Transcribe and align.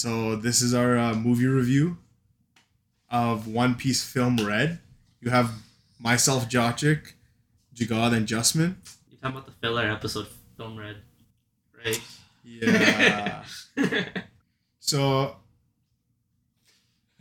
So 0.00 0.34
this 0.34 0.62
is 0.62 0.72
our 0.72 0.96
uh, 0.96 1.12
movie 1.12 1.44
review 1.44 1.98
of 3.10 3.46
One 3.46 3.74
Piece 3.74 4.02
Film 4.02 4.38
Red. 4.38 4.78
You 5.20 5.28
have 5.28 5.50
myself, 5.98 6.48
Jochik, 6.48 7.12
Jagad, 7.74 8.14
and 8.16 8.26
Justman. 8.26 8.76
You're 9.10 9.20
talking 9.20 9.36
about 9.36 9.44
the 9.44 9.52
filler 9.60 9.82
episode, 9.82 10.28
Film 10.56 10.78
Red, 10.78 10.96
right? 11.84 12.00
Yeah. 12.42 13.44
so 14.80 15.36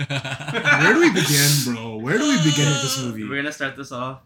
where 0.07 0.93
do 0.93 1.00
we 1.02 1.09
begin, 1.09 1.52
bro? 1.66 1.98
Where 1.98 2.18
do 2.18 2.30
we 2.30 2.38
begin 2.38 2.66
with 2.66 2.82
this 2.82 3.04
movie? 3.04 3.27
We're 3.27 3.36
gonna 3.36 3.52
start 3.52 3.75
this 3.75 3.91
off. 3.91 4.21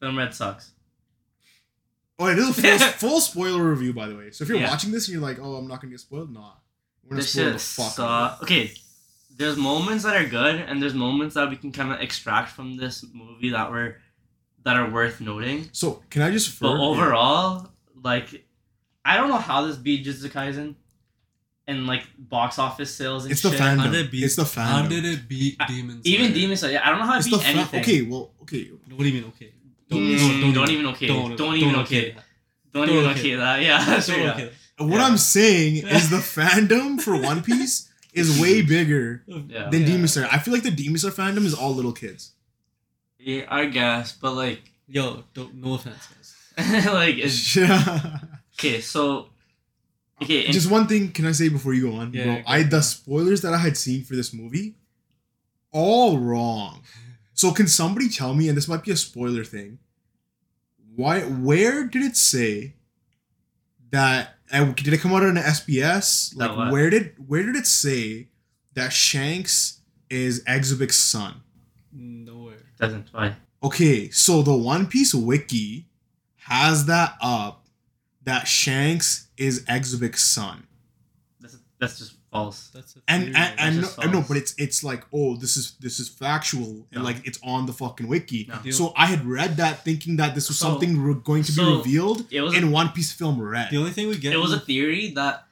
Film 0.00 0.18
Red 0.18 0.34
sucks. 0.34 0.72
Oh, 2.18 2.26
it 2.26 2.38
is 2.38 2.50
a 2.50 2.52
full, 2.52 2.78
full 3.10 3.20
spoiler 3.22 3.62
review, 3.70 3.94
by 3.94 4.06
the 4.06 4.16
way. 4.16 4.32
So 4.32 4.42
if 4.42 4.50
you're 4.50 4.58
Yeah. 4.58 4.68
watching 4.68 4.92
this 4.92 5.08
and 5.08 5.14
you're 5.14 5.22
like, 5.22 5.38
"Oh, 5.40 5.54
I'm 5.54 5.66
not 5.66 5.80
gonna 5.80 5.92
get 5.92 6.00
spoiled," 6.00 6.30
nah, 6.30 6.40
we're 6.40 6.42
gonna 6.42 6.52
This 7.16 7.30
spoil 7.32 7.44
shit 7.44 7.52
the 7.54 7.58
fuck. 7.58 7.92
sucks. 7.92 8.42
Okay, 8.42 8.72
there's 9.36 9.56
moments 9.56 10.04
that 10.04 10.16
are 10.16 10.28
good, 10.28 10.56
and 10.56 10.82
there's 10.82 10.94
moments 10.94 11.34
that 11.34 11.48
we 11.50 11.56
can 11.56 11.72
kind 11.72 11.92
of 11.92 12.00
extract 12.00 12.50
from 12.50 12.76
this 12.76 13.04
movie 13.12 13.50
that 13.50 13.70
were 13.70 13.96
that 14.64 14.76
are 14.76 14.90
worth 14.90 15.20
noting. 15.20 15.68
So 15.72 16.02
can 16.10 16.22
I 16.22 16.30
just? 16.30 16.60
But 16.60 16.72
refer- 16.72 16.82
overall, 16.82 17.68
like, 18.02 18.44
I 19.04 19.16
don't 19.16 19.28
know 19.28 19.38
how 19.38 19.66
this 19.66 19.76
beat 19.76 20.04
Jujutsu 20.04 20.28
Kaisen 20.30 20.74
and 21.66 21.86
like 21.86 22.04
box 22.18 22.58
office 22.58 22.94
sales 22.94 23.24
and 23.24 23.32
It's 23.32 23.42
the 23.42 23.50
shit. 23.50 23.60
fandom. 23.60 23.78
How 23.78 23.90
did 23.90 24.06
it 24.06 24.10
beat? 24.10 24.24
It's 24.24 24.36
the 24.36 24.44
How 24.44 24.82
fandom. 24.82 24.88
did 24.88 25.04
it 25.04 25.28
beat 25.28 25.56
I- 25.60 25.66
Demon 25.66 26.00
Even 26.04 26.26
Slayer? 26.26 26.34
Demon 26.40 26.56
Slayer, 26.56 26.80
I 26.82 26.90
don't 26.90 26.98
know 26.98 27.04
how 27.06 27.14
it 27.14 27.18
It's 27.18 27.26
beat 27.28 27.36
the 27.36 27.42
fa- 27.42 27.48
anything. 27.48 27.80
okay. 27.80 28.02
Well, 28.02 28.30
okay. 28.42 28.64
What 28.90 28.98
do 28.98 29.08
you 29.08 29.14
mean? 29.22 29.32
Okay. 29.36 29.52
Mm, 29.90 30.52
don't 30.54 30.70
even 30.70 30.86
okay. 30.88 31.06
Don't 31.06 31.56
even 31.56 31.76
okay. 31.76 32.10
that. 32.12 32.24
Don't, 32.74 32.86
Don't 32.86 32.90
even 32.96 33.10
okay. 33.10 33.20
okay 33.20 33.34
that. 33.36 33.62
Yeah, 33.62 34.00
straight 34.00 34.18
Don't 34.18 34.28
up. 34.28 34.36
okay. 34.36 34.52
What 34.78 34.88
Yeah. 34.98 35.06
I'm 35.06 35.18
saying 35.18 35.76
is 35.86 36.10
the 36.10 36.18
fandom 36.18 37.00
for 37.00 37.20
One 37.20 37.42
Piece 37.42 37.88
is 38.12 38.40
way 38.40 38.62
bigger 38.62 39.22
Yeah. 39.26 39.68
than 39.70 39.80
Yeah. 39.82 39.86
Demon 39.86 40.08
Slayer. 40.08 40.28
I 40.30 40.38
feel 40.38 40.54
like 40.54 40.62
the 40.62 40.70
Demon 40.70 40.98
Slayer 40.98 41.12
fandom 41.12 41.44
is 41.44 41.54
all 41.54 41.74
little 41.74 41.92
kids. 41.92 42.32
Yeah, 43.18 43.44
I 43.48 43.66
guess, 43.66 44.12
but 44.12 44.32
like, 44.34 44.62
Yo, 44.90 45.24
don't. 45.34 45.54
No 45.56 45.74
offense, 45.74 46.06
guys. 46.56 46.86
like, 46.86 47.18
it's, 47.18 47.54
Yeah. 47.56 48.20
okay, 48.58 48.80
so, 48.80 49.28
okay, 50.22 50.44
and, 50.46 50.54
Just 50.54 50.70
one 50.70 50.86
thing 50.86 51.10
can 51.12 51.26
I 51.26 51.32
say 51.32 51.48
before 51.50 51.74
you 51.74 51.90
go 51.90 51.96
on, 51.96 52.14
Yeah, 52.14 52.24
bro? 52.24 52.34
go 52.36 52.42
I 52.46 52.62
the 52.62 52.80
spoilers 52.80 53.42
that 53.42 53.52
I 53.52 53.58
had 53.58 53.76
seen 53.76 54.02
for 54.04 54.16
this 54.16 54.32
movie, 54.32 54.76
all 55.72 56.18
wrong. 56.18 56.82
So 57.34 57.50
can 57.52 57.68
somebody 57.68 58.08
tell 58.08 58.32
me? 58.34 58.48
And 58.48 58.56
this 58.56 58.66
might 58.66 58.82
be 58.82 58.90
a 58.92 58.96
spoiler 58.96 59.44
thing. 59.44 59.78
Why? 60.96 61.20
Where 61.20 61.84
did 61.84 62.02
it 62.02 62.16
say 62.16 62.72
that? 63.90 64.37
And 64.50 64.74
did 64.76 64.92
it 64.92 65.00
come 65.00 65.12
out 65.12 65.22
on 65.22 65.36
an 65.36 65.42
SBS? 65.42 66.36
Like 66.36 66.56
what? 66.56 66.72
where 66.72 66.90
did 66.90 67.14
where 67.26 67.42
did 67.42 67.56
it 67.56 67.66
say 67.66 68.28
that 68.74 68.92
Shanks 68.92 69.80
is 70.10 70.42
Xebec's 70.44 70.96
son? 70.96 71.42
Nowhere. 71.92 72.66
doesn't 72.78 73.08
why? 73.12 73.36
Okay, 73.62 74.10
so 74.10 74.42
the 74.42 74.56
One 74.56 74.86
Piece 74.86 75.14
wiki 75.14 75.86
has 76.36 76.86
that 76.86 77.16
up 77.20 77.66
that 78.22 78.46
Shanks 78.46 79.28
is 79.36 79.64
Xebec's 79.64 80.22
son. 80.22 80.66
That's 81.40 81.58
that's 81.78 81.98
just 81.98 82.17
false. 82.30 82.68
That's 82.74 82.96
a 82.96 83.00
and 83.08 83.22
theory. 83.24 83.34
and, 83.36 83.60
and 83.60 83.76
no, 83.76 83.82
just 83.82 83.98
I 83.98 84.10
know, 84.10 84.24
but 84.26 84.36
it's 84.36 84.54
it's 84.58 84.84
like 84.84 85.04
oh 85.12 85.36
this 85.36 85.56
is 85.56 85.72
this 85.80 85.98
is 86.00 86.08
factual 86.08 86.86
and 86.92 87.00
No. 87.00 87.02
like 87.02 87.26
it's 87.26 87.38
on 87.42 87.66
the 87.66 87.72
fucking 87.72 88.06
wiki. 88.08 88.50
No. 88.64 88.70
So 88.70 88.92
I 88.96 89.06
had 89.06 89.24
read 89.24 89.56
that 89.56 89.84
thinking 89.84 90.16
that 90.16 90.34
this 90.34 90.48
was 90.48 90.58
So- 90.58 90.68
something 90.70 91.00
re- 91.00 91.14
going 91.22 91.42
to 91.44 91.52
be 91.52 91.62
revealed 91.64 92.26
It 92.30 92.40
was 92.42 92.54
in 92.54 92.70
One 92.70 92.90
Piece 92.90 93.12
film 93.12 93.40
Red. 93.40 93.70
the 93.70 93.76
only 93.78 93.90
thing 93.92 94.08
we 94.08 94.18
get. 94.18 94.32
it 94.32 94.38
was 94.38 94.52
a 94.52 94.60
theory 94.60 95.12
that 95.12 95.46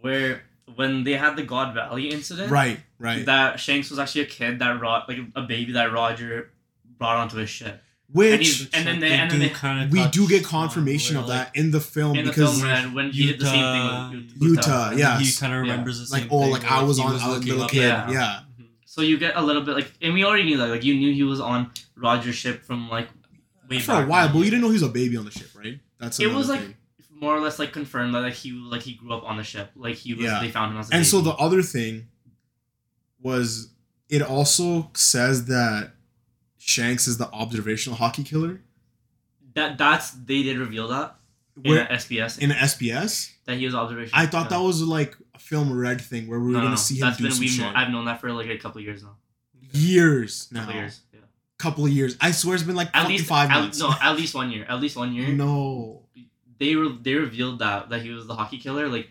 where 0.00 0.42
when 0.74 1.04
they 1.04 1.12
had 1.12 1.36
the 1.36 1.42
God 1.42 1.74
Valley 1.74 2.10
incident, 2.10 2.50
Right, 2.50 2.80
right. 2.98 3.26
that 3.26 3.60
Shanks 3.60 3.90
was 3.90 3.98
actually 3.98 4.22
a 4.22 4.26
kid 4.26 4.58
that 4.60 4.80
Rod 4.80 5.04
like 5.08 5.18
a 5.36 5.42
baby 5.42 5.72
that 5.72 5.92
Roger 5.92 6.50
brought 6.98 7.16
onto 7.16 7.36
his 7.36 7.50
ship. 7.50 7.82
And 8.14 8.42
he's- 8.42 8.60
Which 8.60 8.70
and 8.74 8.86
then 8.86 9.00
they- 9.00 9.10
and 9.12 9.30
then 9.30 9.38
they- 9.40 9.48
kinda 9.48 9.88
we 9.90 10.06
do 10.08 10.28
get 10.28 10.44
confirmation 10.44 11.16
where, 11.16 11.22
of 11.24 11.28
like, 11.30 11.52
that 11.54 11.58
in 11.58 11.70
the 11.70 11.80
film 11.80 12.16
in 12.16 12.24
the 12.26 12.30
because 12.30 12.58
film 12.60 12.70
Red 12.70 12.94
when 12.94 13.10
he 13.10 13.26
did 13.28 13.40
the 13.40 13.46
same 13.46 14.10
thing 14.12 14.28
with 14.38 14.42
Uta- 14.42 14.60
Uta, 14.60 14.94
yeah. 14.96 15.18
He 15.18 15.32
kind 15.32 15.52
of 15.54 15.64
Yeah. 15.64 15.70
remembers 15.72 15.98
the 16.08 16.12
like 16.14 16.22
same 16.24 16.28
oh 16.32 16.42
thing 16.42 16.50
like 16.52 16.64
I 16.70 16.82
was 16.82 16.98
he 16.98 17.02
on 17.04 17.10
I 17.10 17.12
was 17.14 17.22
a 17.22 17.28
looking 17.28 17.48
little 17.48 17.64
up- 17.64 17.70
kid. 17.70 17.80
Yeah. 17.80 18.10
Yeah. 18.10 18.40
Mhm. 18.60 18.66
So 18.84 19.00
you 19.00 19.16
get 19.16 19.36
a 19.36 19.42
little 19.42 19.62
bit 19.62 19.74
like, 19.74 19.92
and 20.02 20.12
we 20.12 20.24
already 20.24 20.42
knew 20.44 20.58
that. 20.58 20.68
Like 20.68 20.84
you 20.84 20.94
knew 20.94 21.12
he 21.14 21.22
was 21.22 21.40
on 21.40 21.70
Roger's 21.96 22.34
ship 22.36 22.64
from 22.66 22.90
like 22.90 23.08
way 23.70 23.78
For 23.80 24.02
a 24.02 24.06
while, 24.06 24.28
but 24.28 24.36
we 24.36 24.44
didn't 24.44 24.60
know 24.60 24.68
he 24.68 24.74
was 24.74 24.82
a 24.82 24.88
baby 24.88 25.16
on 25.16 25.24
the 25.24 25.30
ship, 25.30 25.48
right? 25.54 25.78
That's 25.98 26.20
It 26.20 26.26
was 26.26 26.48
another 26.50 26.52
like 26.66 26.76
thing. 27.00 27.18
more 27.18 27.34
or 27.34 27.40
less 27.40 27.58
like 27.58 27.72
confirmed 27.72 28.14
that 28.14 28.20
like 28.20 28.34
he 28.34 28.52
like 28.52 28.82
he 28.82 28.92
grew 28.92 29.14
up 29.14 29.24
on 29.24 29.38
the 29.38 29.44
ship. 29.44 29.70
Like 29.74 29.94
he 29.96 30.12
was 30.12 30.24
Yeah. 30.24 30.40
they 30.40 30.50
found 30.50 30.72
him 30.74 30.78
as 30.80 30.88
a 30.88 30.90
ship. 30.90 30.94
And 30.96 31.00
baby. 31.02 31.08
so 31.10 31.20
the 31.22 31.30
other 31.36 31.62
thing 31.62 32.08
was 33.20 33.70
it 34.10 34.20
also 34.20 34.90
says 34.94 35.46
that 35.46 35.92
Shanks 36.64 37.08
is 37.08 37.18
the 37.18 37.28
observational 37.32 37.98
haki 37.98 38.24
killer. 38.24 38.60
that 39.54 39.76
that's 39.78 40.10
they 40.12 40.42
did 40.42 40.58
reveal 40.58 40.88
that 40.88 41.16
in 41.62 41.70
Where 41.70 41.86
SBS 41.86 42.38
in 42.38 42.50
SBS, 42.50 43.32
that 43.46 43.56
he 43.58 43.64
was 43.66 43.74
observational. 43.74 44.18
I 44.22 44.26
thought 44.26 44.48
that 44.50 44.60
was 44.60 44.80
like 44.82 45.16
a 45.34 45.38
film 45.38 45.76
red 45.76 46.00
thing 46.00 46.28
where 46.28 46.38
we 46.38 46.46
were 46.46 46.52
no, 46.52 46.58
no, 46.58 46.64
gonna 46.66 46.70
no. 46.76 46.76
see 46.76 46.94
him 46.96 47.00
That's 47.06 47.16
do 47.18 47.24
been 47.24 47.32
some 47.32 47.46
shit. 47.46 47.60
known, 47.60 47.74
I've 47.76 47.90
known 47.90 48.04
that 48.06 48.20
for 48.20 48.32
like 48.32 48.48
a 48.48 48.58
couple 48.58 48.80
years 48.80 49.02
now. 49.02 49.16
years 49.72 50.48
now, 50.52 50.60
Couple 50.64 50.74
years. 50.80 51.00
Yeah. 51.12 51.20
couple 51.58 51.84
of 51.84 51.90
years. 51.90 52.16
I 52.20 52.30
swear 52.30 52.54
it's 52.54 52.64
been 52.64 52.76
like 52.76 52.90
At 52.94 53.08
least 53.08 53.26
five 53.26 53.50
at, 53.50 53.60
months. 53.60 53.78
no, 53.80 53.92
at 54.00 54.16
least 54.16 54.34
one 54.34 54.50
year. 54.50 54.64
At 54.68 54.80
least 54.80 54.96
one 54.96 55.12
year. 55.12 55.28
no, 55.28 56.02
They 56.58 56.76
were 56.76 56.88
they 56.90 57.14
revealed 57.14 57.58
that 57.58 57.90
that 57.90 58.02
he 58.02 58.10
was 58.10 58.26
the 58.26 58.34
haki 58.34 58.60
killer 58.62 58.88
like 58.88 59.08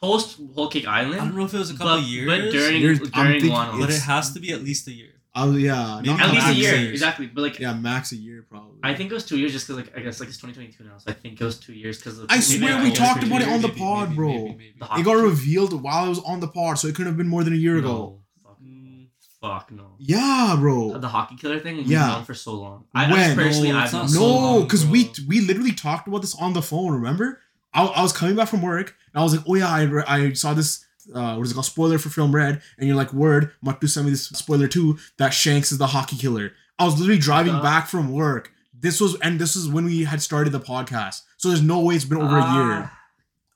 post 0.00 0.38
Whole 0.54 0.68
Cake 0.68 0.86
Island. 0.86 1.20
I 1.20 1.24
don't 1.24 1.36
know 1.36 1.44
if 1.44 1.54
it 1.54 1.58
was 1.58 1.70
a 1.70 1.74
couple 1.74 1.96
but, 1.98 2.02
years, 2.04 2.26
but 2.28 2.50
during 2.50 2.80
Years- 2.80 3.00
I'm 3.00 3.26
during 3.26 3.40
thinking 3.40 3.50
Wano. 3.58 3.80
but 3.80 3.90
it 3.90 4.00
has 4.02 4.32
to 4.34 4.40
be 4.40 4.52
at 4.52 4.62
least 4.62 4.86
a 4.88 4.92
year. 4.92 5.11
Oh 5.34 5.56
yeah, 5.56 5.96
Maybe 6.02 6.08
not 6.10 6.20
at 6.20 6.30
least 6.34 6.46
a 6.48 6.52
year 6.54 6.74
years. 6.76 6.90
exactly. 6.90 7.26
But 7.26 7.40
like 7.40 7.58
Yeah, 7.58 7.72
max 7.72 8.12
a 8.12 8.16
year 8.16 8.44
probably. 8.50 8.78
I 8.82 8.94
think 8.94 9.10
it 9.10 9.14
was 9.14 9.24
two 9.24 9.38
years 9.38 9.52
just 9.52 9.66
because 9.66 9.82
like 9.82 9.96
I 9.96 10.00
guess 10.02 10.20
like 10.20 10.28
it's 10.28 10.36
2022 10.38 10.84
now, 10.84 10.98
so 10.98 11.10
I 11.10 11.14
think 11.14 11.40
it 11.40 11.44
was 11.44 11.58
two 11.58 11.72
years 11.72 11.96
because 11.98 12.20
I 12.28 12.38
swear 12.40 12.82
we 12.82 12.92
talked 12.92 13.24
about 13.24 13.40
it 13.40 13.48
on 13.48 13.62
the 13.62 13.68
Maybe, 13.68 13.80
pod, 13.80 14.08
maybe, 14.10 14.16
bro. 14.16 14.28
maybe, 14.28 14.48
maybe. 14.50 14.74
The 14.78 14.84
it 14.84 14.88
got 14.88 15.04
killer. 15.04 15.22
revealed 15.22 15.82
while 15.82 16.04
I 16.04 16.08
was 16.08 16.18
on 16.20 16.40
the 16.40 16.48
pod, 16.48 16.78
so 16.78 16.86
it 16.88 16.94
couldn't 16.94 17.12
have 17.12 17.16
been 17.16 17.28
more 17.28 17.44
than 17.44 17.54
a 17.54 17.56
year 17.56 17.78
ago. 17.78 17.88
No, 17.88 18.18
fuck, 18.44 18.60
Mm, 18.62 19.06
fuck 19.40 19.70
no. 19.72 19.94
Yeah, 19.98 20.54
bro. 20.58 20.98
The 20.98 21.08
haki 21.08 21.40
killer 21.40 21.60
thing 21.60 21.78
we've 21.78 21.86
Yeah. 21.86 22.08
known 22.08 22.24
for 22.24 22.34
so 22.34 22.52
long. 22.52 22.84
I, 22.94 23.10
When? 23.10 23.30
I 23.30 23.34
personally 23.34 23.72
No, 23.72 23.78
I've 23.78 23.84
it's 23.84 23.92
known 23.94 24.08
so 24.08 24.18
so 24.18 24.40
No, 24.58 24.62
because 24.64 24.82
bro. 24.84 24.92
we 24.92 25.10
we 25.28 25.40
literally 25.40 25.72
talked 25.72 26.06
about 26.08 26.20
this 26.20 26.34
on 26.34 26.52
the 26.52 26.60
phone. 26.62 26.92
Remember? 26.92 27.40
I, 27.72 27.84
I 27.86 28.02
was 28.02 28.12
coming 28.12 28.36
back 28.36 28.48
from 28.48 28.60
work 28.60 28.94
and 29.14 29.20
I 29.20 29.24
was 29.24 29.34
like, 29.34 29.46
oh 29.48 29.54
yeah, 29.54 29.68
I, 29.70 30.16
I 30.26 30.32
saw 30.34 30.52
this. 30.52 30.84
Uh, 31.14 31.34
what 31.36 31.44
is 31.44 31.50
it 31.50 31.54
called? 31.54 31.66
Spoiler 31.66 31.98
for 31.98 32.10
film 32.10 32.34
Red, 32.34 32.62
and 32.78 32.86
you're 32.86 32.96
like, 32.96 33.12
word, 33.12 33.52
Matu 33.64 33.88
sent 33.88 34.06
me 34.06 34.10
this 34.12 34.26
spoiler 34.28 34.68
too. 34.68 34.98
That 35.18 35.30
Shanks 35.30 35.72
is 35.72 35.78
the 35.78 35.86
haki 35.88 36.18
killer. 36.20 36.52
I 36.78 36.84
was 36.84 36.98
literally 36.98 37.18
driving 37.20 37.54
Uh. 37.56 37.62
back 37.62 37.88
from 37.88 38.12
work. 38.12 38.52
This 38.72 39.00
was 39.00 39.18
and 39.20 39.38
this 39.40 39.54
is 39.56 39.68
when 39.68 39.84
we 39.84 40.04
had 40.04 40.20
started 40.22 40.50
the 40.50 40.60
podcast. 40.60 41.22
So 41.38 41.48
there's 41.48 41.62
no 41.62 41.80
way 41.80 41.94
it's 41.96 42.04
been 42.04 42.18
over 42.18 42.38
a 42.38 42.52
year. 42.54 42.72
Ah, 42.90 42.98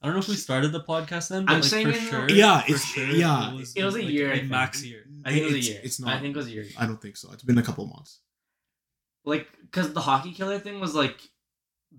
I 0.02 0.06
don't 0.06 0.14
know 0.14 0.20
if 0.20 0.28
we 0.28 0.34
started 0.36 0.70
the 0.72 0.82
podcast 0.82 1.28
then, 1.28 1.44
but 1.46 1.52
I'm 1.52 1.60
like 1.60 1.68
saying 1.70 1.86
for 1.92 1.98
sure. 1.98 2.30
Yeah, 2.30 2.60
for 2.60 2.66
it's- 2.72 2.84
sure, 2.84 3.06
yeah. 3.06 3.52
It 3.52 3.56
was, 3.56 3.72
It 3.74 3.84
was 3.84 3.94
a 3.94 3.98
like, 4.02 4.08
year, 4.08 4.32
I 4.32 4.36
a 4.36 4.44
max 4.44 4.84
year. 4.84 5.04
I 5.24 5.30
think 5.30 5.42
it 5.42 5.44
was 5.46 5.54
a 5.54 5.70
year. 5.70 5.80
it's 5.82 5.98
not. 6.00 6.14
I 6.14 6.20
think 6.20 6.34
it 6.34 6.38
was 6.38 6.46
a 6.46 6.50
year. 6.50 6.66
I 6.78 6.86
don't 6.86 7.00
think 7.02 7.16
so. 7.16 7.32
It's 7.32 7.42
been 7.42 7.58
a 7.58 7.62
couple 7.62 7.84
of 7.84 7.90
months. 7.90 8.20
like 9.24 9.48
because 9.62 9.92
the 9.92 10.00
haki 10.00 10.34
killer 10.34 10.58
thing 10.58 10.78
was 10.80 10.94
like 10.94 11.18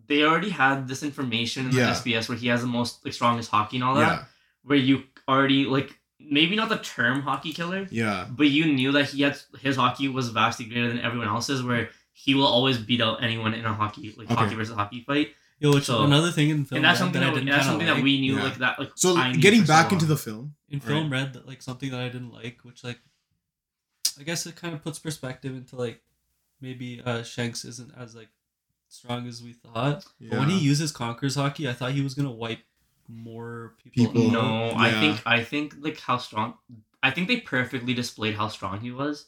they 0.08 0.24
already 0.24 0.50
had 0.50 0.88
this 0.88 1.04
information 1.04 1.66
in 1.66 1.72
the 1.72 1.78
Yeah. 1.78 1.92
SBS 1.94 2.30
where 2.30 2.38
he 2.38 2.48
has 2.48 2.62
the 2.62 2.68
most 2.68 3.04
like 3.04 3.14
strongest 3.14 3.52
haki 3.52 3.74
and 3.74 3.84
all 3.84 3.96
that 3.96 4.02
Yeah, 4.20 4.26
where 4.64 4.78
you 4.78 5.04
already 5.28 5.66
like 5.66 5.98
maybe 6.20 6.56
not 6.56 6.70
the 6.70 6.78
term 6.78 7.22
haki 7.22 7.54
killer 7.54 7.88
yeah, 7.92 8.28
but 8.30 8.48
you 8.48 8.66
knew 8.66 8.92
that 8.92 9.06
he 9.10 9.22
had 9.22 9.38
his 9.60 9.78
haki 9.78 10.12
was 10.12 10.30
vastly 10.30 10.66
greater 10.66 10.88
than 10.88 11.00
everyone 11.00 11.28
else's 11.28 11.62
where 11.64 11.90
he 12.14 12.34
will 12.34 12.48
always 12.48 12.78
beat 12.78 13.02
out 13.02 13.22
anyone 13.24 13.54
in 13.54 13.66
a 13.66 13.74
haki 13.74 14.18
like 14.18 14.30
Okay. 14.32 14.36
haki 14.42 14.56
versus 14.56 14.76
haki 14.76 15.06
fight 15.06 15.30
Yo, 15.60 15.74
which 15.74 15.86
So- 15.86 16.04
another 16.04 16.32
thing 16.32 16.50
in 16.50 16.66
film 16.66 16.78
and 16.78 16.86
that's 16.86 17.00
Red 17.00 17.06
something 17.06 17.22
that 17.22 17.28
that, 17.28 17.32
I 17.32 17.40
didn't 17.40 17.50
that's 17.50 17.66
something 17.66 17.88
like, 17.88 17.98
that 17.98 18.04
we 18.04 18.20
knew 18.22 18.36
Yeah. 18.38 18.44
like 18.44 18.58
that 18.60 18.80
like 18.80 18.92
So 18.96 19.18
I 19.18 19.32
knew 19.32 19.40
getting 19.42 19.62
for 19.62 19.68
so 19.68 19.74
back 19.74 19.92
into 19.92 20.06
the 20.06 20.18
film, 20.18 20.56
in 20.70 20.80
Right. 20.80 20.88
film 20.88 21.12
Red, 21.12 21.34
that, 21.34 21.48
like 21.48 21.62
something 21.62 21.90
that 21.92 22.00
I 22.00 22.10
didn't 22.10 22.32
like, 22.32 22.60
which 22.64 22.84
like 22.84 23.00
I 24.20 24.24
guess 24.24 24.46
it 24.46 24.56
kind 24.56 24.74
of 24.74 24.82
puts 24.84 25.00
perspective 25.00 25.56
into 25.56 25.76
like 25.76 26.02
maybe 26.62 27.02
uh 27.06 27.24
Shanks 27.24 27.66
isn't 27.66 27.92
as 27.96 28.16
like 28.16 28.30
strong 28.90 29.28
as 29.28 29.42
we 29.44 29.54
thought. 29.54 30.06
But 30.20 30.40
when 30.40 30.50
he 30.50 30.58
uses 30.60 30.92
Conqueror's 30.92 31.36
haki, 31.38 31.70
I 31.70 31.74
thought 31.74 31.92
he 31.92 32.02
was 32.02 32.14
gonna 32.14 32.32
wipe 32.32 32.60
more 33.08 33.74
people. 33.84 34.12
People. 34.14 34.28
out. 34.28 34.34
no 34.34 34.74
I 34.78 34.92
think 34.92 35.22
I 35.26 35.44
think 35.44 35.76
like 35.80 36.00
how 36.00 36.18
strong 36.18 36.56
I 37.04 37.12
think 37.12 37.28
they 37.28 37.40
perfectly 37.40 37.94
displayed 37.94 38.36
how 38.36 38.48
strong 38.50 38.80
he 38.82 38.92
was 38.92 39.26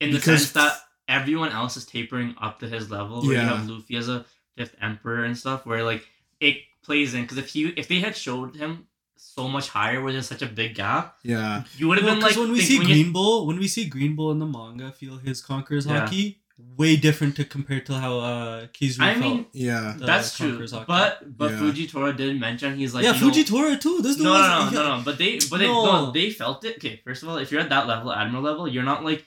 in 0.00 0.10
the 0.10 0.16
Because- 0.18 0.42
sense 0.42 0.52
that 0.52 0.72
everyone 1.08 1.50
else 1.52 1.76
is 1.76 1.84
tapering 1.84 2.34
up 2.40 2.58
to 2.60 2.68
his 2.68 2.90
level 2.90 3.22
where 3.24 3.34
Yeah. 3.36 3.42
you 3.42 3.48
have 3.56 3.68
Luffy 3.68 3.96
as 3.96 4.08
a 4.08 4.24
fifth 4.56 4.74
emperor 4.80 5.24
and 5.24 5.36
stuff 5.36 5.66
where 5.66 5.84
like 5.84 6.06
it 6.40 6.58
plays 6.82 7.14
in 7.14 7.22
because 7.22 7.38
if 7.38 7.48
he 7.48 7.68
if 7.68 7.88
they 7.88 8.00
had 8.00 8.16
showed 8.16 8.56
him 8.56 8.86
so 9.16 9.48
much 9.48 9.68
higher 9.68 10.02
where 10.02 10.12
there's 10.12 10.26
such 10.26 10.42
a 10.42 10.46
big 10.46 10.74
gap 10.74 11.16
yeah, 11.22 11.62
you 11.76 11.88
would 11.88 11.98
have 11.98 12.06
No, 12.06 12.12
been 12.14 12.20
'cause 12.22 12.32
like 12.36 12.40
when 12.40 12.52
we 12.52 12.58
think- 12.58 12.68
see 12.68 12.78
when 12.78 12.88
you- 12.88 12.94
Green 12.94 13.12
Bull, 13.12 13.46
when 13.46 13.58
we 13.58 13.68
see 13.68 13.84
Green 13.86 14.14
Bull 14.16 14.30
in 14.32 14.38
the 14.38 14.46
manga 14.46 14.90
feel 14.92 15.16
his 15.18 15.40
Conqueror's 15.40 15.86
Yeah. 15.86 16.06
haki, 16.06 16.36
way 16.56 16.96
different 16.96 17.34
to 17.36 17.44
compare 17.44 17.80
to 17.80 17.94
how 17.94 18.18
uh 18.18 18.66
Kizu 18.68 19.00
I 19.00 19.14
felt. 19.14 19.24
mean, 19.24 19.46
Yeah. 19.52 19.94
the 19.98 20.06
That's 20.06 20.36
true. 20.36 20.48
Conqueror's 20.50 20.72
But 20.72 21.36
but 21.36 21.50
Yeah. 21.50 21.58
Fujitora 21.58 22.16
did 22.16 22.38
mention 22.38 22.76
he's 22.76 22.94
like 22.94 23.04
yeah, 23.04 23.12
you 23.14 23.20
know- 23.20 23.32
Fujitora 23.32 23.80
too. 23.80 24.00
This 24.02 24.16
dude 24.16 24.24
no, 24.24 24.34
no, 24.34 24.70
no, 24.70 24.70
no, 24.70 24.96
no. 24.98 25.02
But 25.04 25.18
they, 25.18 25.38
but 25.50 25.58
they, 25.58 25.66
No. 25.66 25.84
no, 26.06 26.10
they 26.12 26.30
felt 26.30 26.64
it. 26.64 26.76
Okay, 26.76 27.00
first 27.04 27.22
of 27.22 27.28
all, 27.28 27.38
if 27.38 27.50
you're 27.50 27.60
at 27.60 27.70
that 27.70 27.86
level, 27.88 28.12
admiral 28.12 28.42
level, 28.42 28.68
you're 28.68 28.84
not 28.84 29.04
like 29.04 29.26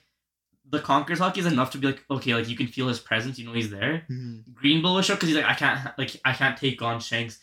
the 0.69 0.79
Conqueror's 0.79 1.19
haki 1.19 1.37
is 1.37 1.45
enough 1.45 1.71
to 1.71 1.77
be 1.77 1.87
like, 1.87 2.03
okay, 2.11 2.33
like 2.33 2.47
you 2.49 2.55
can 2.57 2.67
feel 2.67 2.87
his 2.87 2.99
presence. 2.99 3.37
You 3.39 3.45
know 3.47 3.53
he's 3.53 3.69
there. 3.69 4.05
Mhm. 4.09 4.53
Green 4.53 4.81
Bull 4.81 4.95
was 4.95 5.05
shook 5.05 5.17
because 5.17 5.29
he's 5.29 5.37
like, 5.37 5.45
I 5.45 5.53
can't, 5.53 5.97
like, 5.97 6.19
I 6.25 6.33
can't 6.33 6.57
take 6.57 6.81
on 6.81 6.99
Shanks 6.99 7.39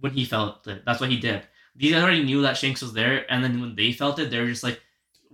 when 0.00 0.12
he 0.12 0.24
felt 0.24 0.66
it. 0.66 0.84
That's 0.84 1.00
what 1.00 1.10
he 1.10 1.18
did. 1.18 1.42
These 1.76 1.92
guys 1.92 2.02
already 2.02 2.24
knew 2.24 2.42
that 2.42 2.56
Shanks 2.56 2.82
was 2.82 2.92
there, 2.92 3.30
and 3.32 3.42
then 3.44 3.60
when 3.60 3.74
they 3.76 3.92
felt 3.92 4.18
it, 4.18 4.30
they 4.30 4.40
were 4.40 4.46
just 4.46 4.64
like, 4.64 4.80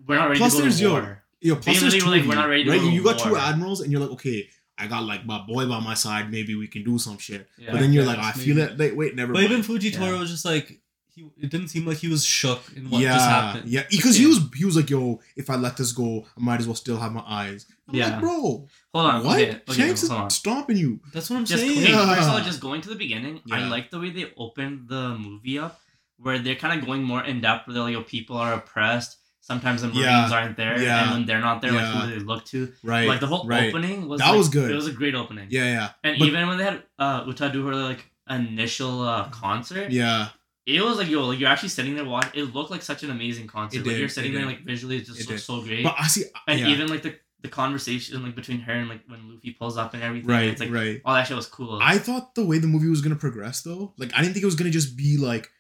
we're 0.07 0.17
not 0.17 0.29
ready 0.29 0.39
Plus 0.39 0.53
to 0.53 0.59
go 0.59 0.63
there's, 0.63 0.79
to 0.79 0.83
yo, 0.85 1.17
war. 1.45 1.57
Yo, 1.57 1.63
plus 1.63 1.77
They 1.77 1.81
there's 1.89 1.95
two 2.03 2.05
were 2.11 2.17
like, 2.17 2.23
"We're 2.23 2.29
you, 2.31 2.35
not 2.35 2.49
ready 2.49 2.65
to 2.65 2.71
right? 2.71 2.81
go 2.81 2.89
You 2.89 3.05
got 3.05 3.19
two 3.19 3.37
admirals, 3.37 3.81
and 3.81 3.91
you're 3.93 4.01
like, 4.01 4.11
okay, 4.11 4.49
I 4.79 4.87
got 4.87 5.05
like 5.05 5.25
my 5.27 5.39
boy 5.47 5.67
by 5.67 5.81
my 5.81 5.95
side. 5.95 6.31
Maybe 6.31 6.55
we 6.55 6.67
can 6.69 6.85
do 6.85 6.99
some 6.99 7.19
shit. 7.19 7.49
Yeah. 7.59 7.73
but 7.73 7.81
then 7.81 7.93
you're 7.93 8.05
Yeah, 8.05 8.11
like, 8.11 8.19
I 8.19 8.33
maybe. 8.37 8.41
feel 8.55 8.59
it. 8.59 8.79
Like, 8.79 8.97
wait, 8.97 9.15
never 9.15 9.33
But 9.33 9.43
mind. 9.43 9.53
even 9.53 9.63
Fujitora 9.63 10.13
Yeah. 10.13 10.19
was 10.19 10.31
just 10.31 10.45
like 10.45 10.81
he. 11.15 11.23
It 11.41 11.49
didn't 11.51 11.69
seem 11.69 11.87
like 11.87 11.99
he 11.99 12.09
was 12.09 12.25
shook 12.25 12.61
in 12.77 12.91
what 12.91 13.01
yeah, 13.01 13.15
just 13.15 13.29
happened. 13.29 13.69
yeah, 13.69 13.85
because 13.89 14.17
he 14.17 14.27
was 14.27 14.41
he 14.57 14.65
was 14.65 14.75
like, 14.77 14.91
yo, 14.91 15.21
if 15.37 15.49
I 15.49 15.55
let 15.57 15.77
this 15.77 15.93
go, 15.93 16.27
I 16.37 16.41
might 16.41 16.59
as 16.61 16.67
well 16.67 16.75
still 16.75 16.97
have 16.99 17.13
my 17.13 17.23
eyes. 17.27 17.67
I'm 17.89 17.95
Yeah. 17.95 18.09
like, 18.11 18.21
bro, 18.21 18.33
Hold 18.33 18.67
on, 18.95 19.25
what? 19.25 19.41
okay, 19.41 19.51
okay, 19.69 19.73
Shanks 19.75 20.03
is 20.03 20.09
hold 20.09 20.23
on. 20.23 20.31
stomping 20.31 20.77
you. 20.77 21.01
That's 21.13 21.31
what 21.31 21.37
I'm 21.37 21.45
just 21.45 21.63
saying. 21.63 21.79
okay, 21.79 21.93
Yeah. 21.93 22.15
first 22.15 22.29
of 22.29 22.35
all, 22.35 22.41
just 22.41 22.61
going 22.61 22.81
to 22.81 22.89
the 22.89 22.97
beginning, 22.97 23.43
I 23.53 23.69
like 23.69 23.91
the 23.91 24.01
way 24.01 24.11
they 24.11 24.33
opened 24.37 24.89
the 24.89 25.17
movie 25.17 25.59
up, 25.59 25.79
where 26.17 26.39
they're 26.41 26.57
kind 26.57 26.77
of 26.81 26.85
going 26.85 27.05
more 27.05 27.23
in 27.23 27.41
depth. 27.43 27.69
Where 27.69 27.75
they're 27.75 27.83
like, 27.85 27.93
"Yo, 27.93 28.03
people 28.03 28.37
are 28.39 28.55
oppressed. 28.55 29.19
Sometimes 29.51 29.83
the 29.83 29.89
Marines 29.89 30.05
Yeah. 30.07 30.31
aren't 30.33 30.57
there, 30.57 30.81
Yeah. 30.81 31.03
and 31.03 31.11
when 31.13 31.27
they're 31.27 31.41
not 31.49 31.61
there, 31.63 31.73
Yeah. 31.75 31.83
like 31.93 32.03
who 32.03 32.09
do 32.09 32.19
they 32.19 32.25
look 32.25 32.45
to? 32.53 32.73
Right. 32.83 33.07
like 33.07 33.21
the 33.21 33.27
whole 33.27 33.47
right. 33.47 33.69
opening 33.69 34.09
was 34.09 34.19
That 34.21 34.31
like- 34.31 34.39
was 34.39 34.49
good. 34.49 34.71
It 34.71 34.75
was 34.75 34.87
a 34.87 34.93
great 35.01 35.15
opening. 35.15 35.49
Yeah, 35.51 35.65
yeah, 35.77 35.89
and 36.03 36.19
But- 36.19 36.29
even 36.29 36.49
when 36.49 36.57
they 36.59 36.65
had 36.65 36.83
uh, 36.99 37.25
Uta 37.27 37.51
do 37.51 37.67
her 37.67 37.75
like 37.75 38.03
initial 38.31 39.03
uh, 39.03 39.29
concert, 39.29 39.91
yeah. 39.93 40.29
it 40.67 40.83
was 40.83 40.97
like 40.99 41.09
yo, 41.09 41.27
like 41.27 41.39
you're 41.41 41.49
actually 41.55 41.69
sitting 41.69 41.95
there 41.95 42.05
watching. 42.07 42.41
It 42.41 42.55
looked 42.55 42.71
like 42.71 42.83
such 42.83 43.03
an 43.03 43.11
amazing 43.11 43.47
concert. 43.47 43.81
It 43.81 43.87
like 43.87 43.97
you're 43.99 44.07
it 44.07 44.11
sitting 44.13 44.33
there, 44.33 44.43
did. 44.43 44.49
like 44.53 44.65
visually, 44.65 44.97
it 44.97 45.07
just 45.07 45.21
It 45.21 45.29
looks 45.29 45.43
did. 45.43 45.47
so 45.47 45.61
great. 45.63 45.85
But 45.85 45.95
I 45.99 46.07
see. 46.07 46.25
and 46.49 46.61
even 46.61 46.89
like 46.89 47.03
the 47.03 47.15
the 47.43 47.49
conversation 47.51 48.23
like 48.23 48.35
between 48.35 48.61
her 48.61 48.73
and 48.73 48.89
like 48.89 49.03
when 49.07 49.21
Luffy 49.31 49.51
pulls 49.51 49.77
up 49.77 49.93
and 49.93 50.03
everything, 50.03 50.31
right, 50.31 50.45
it's 50.49 50.61
like 50.61 50.71
right. 50.71 51.03
all 51.05 51.15
that 51.15 51.27
shit 51.27 51.37
was 51.37 51.47
cool. 51.47 51.79
I 51.83 51.99
thought 51.99 52.35
the 52.35 52.43
way 52.47 52.57
the 52.59 52.67
movie 52.67 52.89
was 52.89 53.03
gonna 53.03 53.17
progress 53.17 53.61
though, 53.61 53.93
like 53.99 54.15
I 54.15 54.23
didn't 54.23 54.33
think 54.33 54.45
it 54.45 54.47
was 54.47 54.55
gonna 54.55 54.71
just 54.71 54.97
be 54.97 55.19
like, 55.19 55.51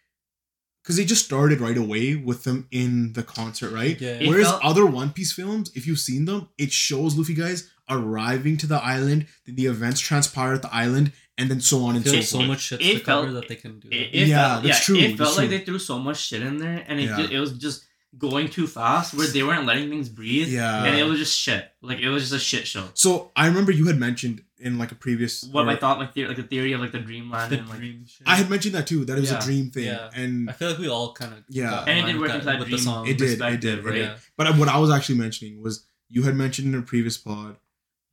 because 0.85 0.97
they 0.97 1.05
just 1.07 1.25
started 1.25 1.61
right 1.63 1.79
away 1.79 2.15
with 2.15 2.45
them 2.45 2.69
in 2.71 3.15
the 3.15 3.23
concert, 3.23 3.73
right? 3.73 3.99
Yeah. 4.01 4.11
It 4.21 4.29
Whereas 4.29 4.49
felt- 4.49 4.63
other 4.63 4.85
One 4.87 5.11
Piece 5.11 5.33
films, 5.33 5.73
if 5.75 5.87
you've 5.87 5.99
seen 5.99 6.27
them, 6.27 6.49
it 6.59 6.71
shows 6.73 7.17
Luffy 7.17 7.33
guys 7.35 7.71
arriving 7.89 8.57
to 8.59 8.67
the 8.67 8.77
island, 8.83 9.27
then 9.47 9.55
the 9.57 9.67
events 9.67 10.01
transpire 10.01 10.53
at 10.55 10.63
the 10.63 10.75
island, 10.75 11.13
and 11.39 11.51
then 11.51 11.61
so 11.61 11.85
on 11.85 11.95
I 11.95 11.97
and 11.97 12.05
feel 12.05 12.13
so 12.13 12.19
like 12.19 12.27
so 12.27 12.37
forth. 12.39 12.49
much 12.49 12.61
shit 12.61 12.81
it 12.83 12.99
to 12.99 13.01
cover 13.05 13.27
felt- 13.29 13.35
that 13.41 13.49
they 13.49 13.57
can 13.57 13.81
do. 13.81 13.89
It, 13.91 14.13
that. 14.13 14.19
it 14.23 14.29
Yeah, 14.29 14.49
felt, 14.53 14.63
that's 14.65 14.79
yeah, 14.79 14.85
true, 14.85 14.99
It 14.99 15.09
that's 15.09 15.21
felt 15.21 15.37
like 15.39 15.49
true. 15.49 15.59
they 15.59 15.65
threw 15.65 15.79
so 15.79 15.99
much 15.99 16.19
shit 16.27 16.43
in 16.43 16.59
there, 16.59 16.85
and 16.87 17.01
it 17.01 17.05
Yeah. 17.05 17.17
ju- 17.17 17.33
it 17.33 17.41
was 17.41 17.53
just 17.53 17.85
going 18.17 18.49
too 18.49 18.67
fast, 18.69 19.13
where 19.15 19.27
they 19.27 19.43
weren't 19.43 19.67
letting 19.67 19.89
things 19.91 20.09
breathe. 20.09 20.49
Yeah. 20.49 20.85
and 20.85 20.97
it 20.97 21.03
was 21.05 21.19
just 21.19 21.37
shit. 21.39 21.69
Like 21.83 21.99
it 21.99 22.09
was 22.09 22.23
just 22.25 22.35
a 22.35 22.39
shit 22.39 22.67
show. 22.67 22.89
So 22.95 23.33
I 23.35 23.47
remember 23.49 23.73
you 23.73 23.87
had 23.87 23.99
mentioned 23.99 24.43
in 24.64 24.78
like 24.78 24.90
a 24.90 24.94
previous. 24.96 25.44
What 25.44 25.66
or- 25.66 25.70
I 25.70 25.76
thought, 25.76 25.99
like 25.99 26.12
the 26.14 26.26
like 26.26 26.37
the 26.37 26.43
theory 26.43 26.72
of 26.72 26.81
like 26.81 26.90
the 26.93 26.99
dreamland 26.99 27.52
the 27.52 27.58
and 27.58 27.69
like 27.69 27.78
dream 27.78 28.05
shit. 28.06 28.26
I 28.26 28.37
had 28.37 28.49
mentioned 28.50 28.75
that 28.75 28.87
too. 28.87 29.05
That 29.05 29.16
it 29.19 29.20
was 29.20 29.31
Yeah. 29.31 29.38
a 29.38 29.43
dream 29.43 29.70
thing, 29.70 29.84
Yeah. 29.84 30.11
and 30.14 30.50
I 30.50 30.52
feel 30.55 30.70
like 30.70 30.78
we 30.78 30.88
all 30.88 31.12
kind 31.12 31.32
of 31.34 31.40
Yeah. 31.49 31.84
And 31.87 31.99
it 32.08 32.12
did 32.12 32.20
work 32.20 32.31
into 32.32 32.46
that 32.46 32.58
with 32.58 32.69
dream. 32.69 32.78
the 32.78 32.82
song. 32.82 33.06
It 33.06 33.19
did, 33.19 33.40
it 33.40 33.61
did, 33.61 33.84
right? 33.84 33.99
Yeah. 33.99 34.16
But 34.37 34.56
what 34.56 34.69
I 34.69 34.78
was 34.78 34.90
actually 34.90 35.19
mentioning 35.19 35.62
was 35.62 35.87
you 36.08 36.22
had 36.25 36.34
mentioned 36.34 36.75
in 36.75 36.81
a 36.81 36.82
previous 36.82 37.16
pod 37.19 37.56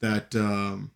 that 0.01 0.36
um. 0.36 0.92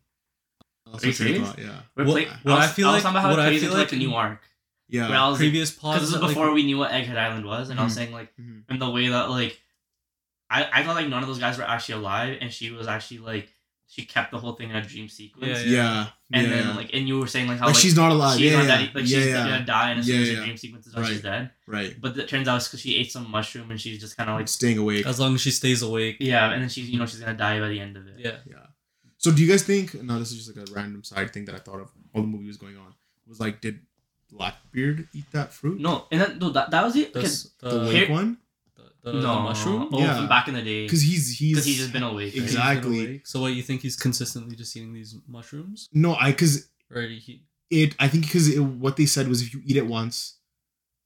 I 0.88 0.92
lost 0.92 1.04
Are 1.04 1.08
you 1.08 1.14
my 1.14 1.16
train 1.18 1.28
of 1.30 1.36
serious? 1.36 1.50
thought, 1.50 1.60
Yeah. 1.60 1.80
We're 1.96 2.06
What- 2.06 2.14
play- 2.14 2.26
what 2.44 2.54
I, 2.54 2.56
was, 2.58 2.70
I 2.70 2.72
feel 2.74 2.88
I 2.90 2.94
was 2.94 3.04
like- 3.04 3.14
talking 3.14 3.16
about 3.18 3.22
how 3.24 3.30
what 3.32 3.40
I 3.40 3.58
feel 3.60 3.70
like 3.72 3.80
like 3.80 3.90
the 3.90 3.98
new 3.98 4.14
arc. 4.14 4.42
Yeah. 4.88 5.10
Where 5.10 5.18
I 5.18 5.28
was 5.30 5.38
Previous 5.40 5.72
because 5.72 5.82
pods 5.82 6.00
this 6.02 6.08
is 6.10 6.14
that, 6.14 6.22
like- 6.22 6.30
before 6.30 6.52
we 6.54 6.64
knew 6.64 6.78
what 6.78 6.92
Egghead 6.92 7.18
Island 7.18 7.44
was, 7.46 7.70
and 7.70 7.80
I 7.80 7.84
was 7.84 7.94
Mhm. 7.94 7.96
saying 7.96 8.12
like, 8.14 8.32
Mhm. 8.38 8.64
and 8.70 8.80
the 8.80 8.90
way 8.90 9.08
that 9.08 9.30
like, 9.32 9.60
I 10.50 10.70
I 10.72 10.84
thought 10.84 10.96
like 10.96 11.08
none 11.10 11.24
of 11.24 11.28
those 11.28 11.40
guys 11.40 11.58
were 11.58 11.64
actually 11.64 11.96
alive, 11.96 12.38
and 12.40 12.54
she 12.54 12.70
was 12.70 12.86
actually 12.88 13.18
like, 13.18 13.55
she 13.88 14.04
kept 14.06 14.32
the 14.32 14.38
whole 14.40 14.54
thing 14.54 14.70
in 14.72 14.76
a 14.76 14.82
dream 14.82 15.08
sequence. 15.08 15.64
Yeah, 15.66 15.72
yeah. 15.78 16.08
And 16.34 16.48
yeah. 16.48 16.54
then 16.56 16.76
like, 16.76 16.90
and 16.94 17.08
you 17.08 17.20
were 17.20 17.28
saying 17.28 17.48
like 17.48 17.60
how 17.60 17.68
like, 17.68 17.76
like, 17.76 17.82
she's 17.82 17.96
not 17.96 18.12
alive. 18.12 18.38
she's 18.40 18.52
yeah, 18.52 18.58
not 18.58 18.68
yeah. 18.68 18.78
dead, 18.86 18.96
like 18.96 19.06
she's 19.06 19.26
yeah. 19.28 19.34
gonna 19.48 19.66
die, 19.66 19.92
and 19.92 20.00
as 20.00 20.06
soon 20.08 20.22
as 20.22 20.30
yeah. 20.30 20.36
the 20.40 20.42
dream 20.46 20.58
sequence 20.58 20.88
is 20.88 20.94
done, 20.94 21.06
she's 21.06 21.24
Right. 21.24 21.24
dead. 21.24 21.52
Right. 21.68 21.96
But 22.02 22.18
it 22.18 22.28
turns 22.28 22.48
out 22.48 22.58
it's 22.58 22.68
because 22.68 22.82
she 22.82 22.96
ate 22.98 23.12
some 23.12 23.30
mushroom 23.30 23.70
and 23.72 23.80
she's 23.80 24.00
just 24.00 24.18
kind 24.18 24.30
of 24.30 24.38
like, 24.38 24.48
Staying 24.48 24.78
awake. 24.80 25.06
As 25.06 25.20
long 25.20 25.36
as 25.36 25.42
she 25.42 25.52
stays 25.52 25.82
awake. 25.82 26.18
yeah, 26.20 26.52
and 26.52 26.62
then 26.62 26.70
she's 26.70 26.90
you 26.90 26.98
know 27.00 27.06
she's 27.06 27.20
gonna 27.20 27.38
die 27.38 27.60
by 27.60 27.70
the 27.70 27.80
end 27.80 27.96
of 27.96 28.08
it. 28.08 28.16
Yeah. 28.18 28.38
Yeah. 28.50 28.56
So 29.18 29.32
do 29.32 29.42
you 29.44 29.50
guys 29.50 29.64
think? 29.64 29.94
No, 30.04 30.20
this 30.20 30.32
is 30.32 30.46
just 30.46 30.56
like 30.58 30.68
a 30.68 30.72
random 30.74 31.04
side 31.04 31.32
thing 31.34 31.46
that 31.46 31.56
I 31.56 31.60
thought 31.60 31.80
of 31.82 31.92
while 32.12 32.24
the 32.24 32.28
movie 32.30 32.48
was 32.48 32.58
going 32.58 32.78
on. 32.78 32.94
Was 33.28 33.40
like, 33.40 33.60
did 33.62 33.80
Blackbeard 34.32 35.08
eat 35.14 35.32
that 35.32 35.54
fruit? 35.54 35.80
No, 35.80 36.06
and 36.12 36.22
then 36.22 36.40
no, 36.40 36.50
that 36.50 36.72
that 36.72 36.84
was 36.84 36.96
it. 36.96 37.14
The, 37.14 37.22
'cause- 37.22 37.46
s- 37.46 37.52
the 37.60 37.70
the, 37.70 37.82
awake 37.90 38.10
one. 38.10 38.38
The, 39.12 39.14
no, 39.14 39.36
the 39.36 39.40
mushroom. 39.42 39.90
Oh, 39.94 40.00
Yeah. 40.00 40.16
from 40.18 40.28
back 40.28 40.48
in 40.48 40.54
the 40.56 40.62
day. 40.62 40.84
Because 40.86 41.02
he's 41.02 41.38
he's 41.38 41.52
Because 41.54 41.66
he's 41.66 41.78
just 41.78 41.94
been 41.94 42.04
awake. 42.04 42.34
right? 42.34 42.44
Exactly. 42.44 42.92
He's 42.94 43.02
been 43.04 43.10
awake. 43.14 43.28
So 43.28 43.42
what 43.42 43.54
you 43.54 43.62
think 43.64 43.82
he's 43.82 43.96
consistently 43.96 44.56
just 44.56 44.76
eating 44.76 44.94
these 44.94 45.16
mushrooms, 45.28 45.90
no, 45.94 46.16
I 46.16 46.32
because 46.32 46.70
or 46.94 47.02
he? 47.02 47.44
it. 47.70 47.96
I 48.00 48.08
think 48.08 48.26
because 48.26 48.60
what 48.60 48.98
they 48.98 49.06
said 49.06 49.28
was 49.28 49.42
if 49.42 49.54
you 49.54 49.62
eat 49.66 49.78
it 49.78 49.88
once 49.88 50.36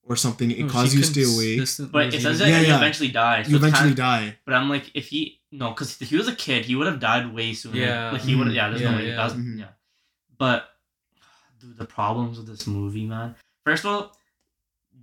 or 0.04 0.16
something, 0.16 0.50
it 0.50 0.60
no, 0.66 0.70
causes 0.70 0.96
you 0.96 1.02
to 1.02 1.08
stay 1.08 1.24
awake. 1.24 1.92
But 1.92 2.14
it 2.14 2.22
says 2.22 2.40
that 2.40 2.48
Yeah, 2.48 2.56
and 2.58 2.66
he 2.66 2.72
yeah. 2.72 2.78
eventually 2.78 3.10
dies. 3.10 3.46
So 3.46 3.52
You 3.52 3.58
eventually 3.58 3.90
kinda- 3.90 4.02
die. 4.02 4.38
But 4.46 4.56
I'm 4.56 4.70
like, 4.70 4.90
if 4.96 5.08
he 5.10 5.40
no, 5.52 5.70
because 5.70 6.02
if 6.02 6.10
he 6.10 6.16
was 6.16 6.28
a 6.28 6.36
kid, 6.36 6.66
he 6.66 6.76
would 6.76 6.88
have 6.88 7.00
died 7.00 7.34
way 7.34 7.54
sooner. 7.54 7.78
Yeah. 7.78 8.12
like 8.12 8.22
he 8.22 8.36
would. 8.36 8.48
Mhm. 8.48 8.54
Yeah, 8.56 8.70
there's 8.70 8.82
Yeah, 8.82 8.92
no 8.92 8.98
way. 8.98 9.08
yeah. 9.08 9.16
That 9.18 9.24
was, 9.26 9.34
Mhm. 9.34 9.60
Yeah, 9.60 9.66
but 10.38 10.70
dude, 11.60 11.78
the 11.78 11.86
problems 11.86 12.38
with 12.38 12.48
this 12.48 12.66
movie, 12.68 13.06
man. 13.06 13.36
First 13.66 13.84
of 13.84 13.92
all, 13.92 14.18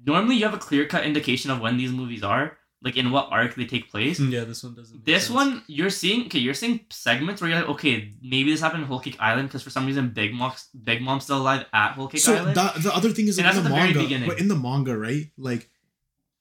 normally 0.06 0.36
you 0.36 0.44
have 0.44 0.54
a 0.54 0.58
clear 0.58 0.86
cut 0.86 1.04
indication 1.04 1.50
of 1.50 1.60
when 1.60 1.76
these 1.76 1.90
movies 1.92 2.22
are, 2.22 2.56
like 2.82 2.96
in 2.96 3.10
what 3.10 3.28
arc 3.30 3.54
they 3.54 3.64
take 3.64 3.90
place. 3.90 4.20
Yeah, 4.20 4.44
this 4.44 4.62
one 4.62 4.74
doesn't. 4.74 4.96
make 4.96 5.04
This 5.06 5.24
sense. 5.24 5.34
one, 5.34 5.62
you're 5.66 5.90
seeing 5.90 6.26
okay. 6.26 6.38
You're 6.38 6.54
seeing 6.54 6.80
segments 6.90 7.40
where 7.40 7.50
you're 7.50 7.60
like, 7.60 7.68
okay, 7.70 8.12
maybe 8.22 8.50
this 8.52 8.60
happened 8.60 8.82
in 8.82 8.88
Whole 8.88 9.00
Cake 9.00 9.16
Island 9.18 9.48
because 9.48 9.62
for 9.62 9.70
some 9.70 9.86
reason 9.86 10.10
Big 10.10 10.32
Mom's 10.34 10.68
Big 10.84 11.00
Mom's 11.02 11.24
still 11.24 11.38
alive 11.38 11.64
at 11.72 11.92
Whole 11.92 12.08
Cake 12.08 12.20
So 12.20 12.34
Island. 12.34 12.56
that, 12.56 12.82
the 12.82 12.94
other 12.94 13.10
thing 13.10 13.28
is 13.28 13.38
like, 13.38 13.46
in 13.46 13.52
the 13.54 13.58
at 13.60 13.62
the 13.64 13.68
very 13.70 13.80
manga, 13.92 14.00
beginning. 14.00 14.28
but 14.28 14.38
in 14.38 14.48
the 14.48 14.56
manga, 14.56 14.96
right? 14.96 15.26
Like 15.38 15.68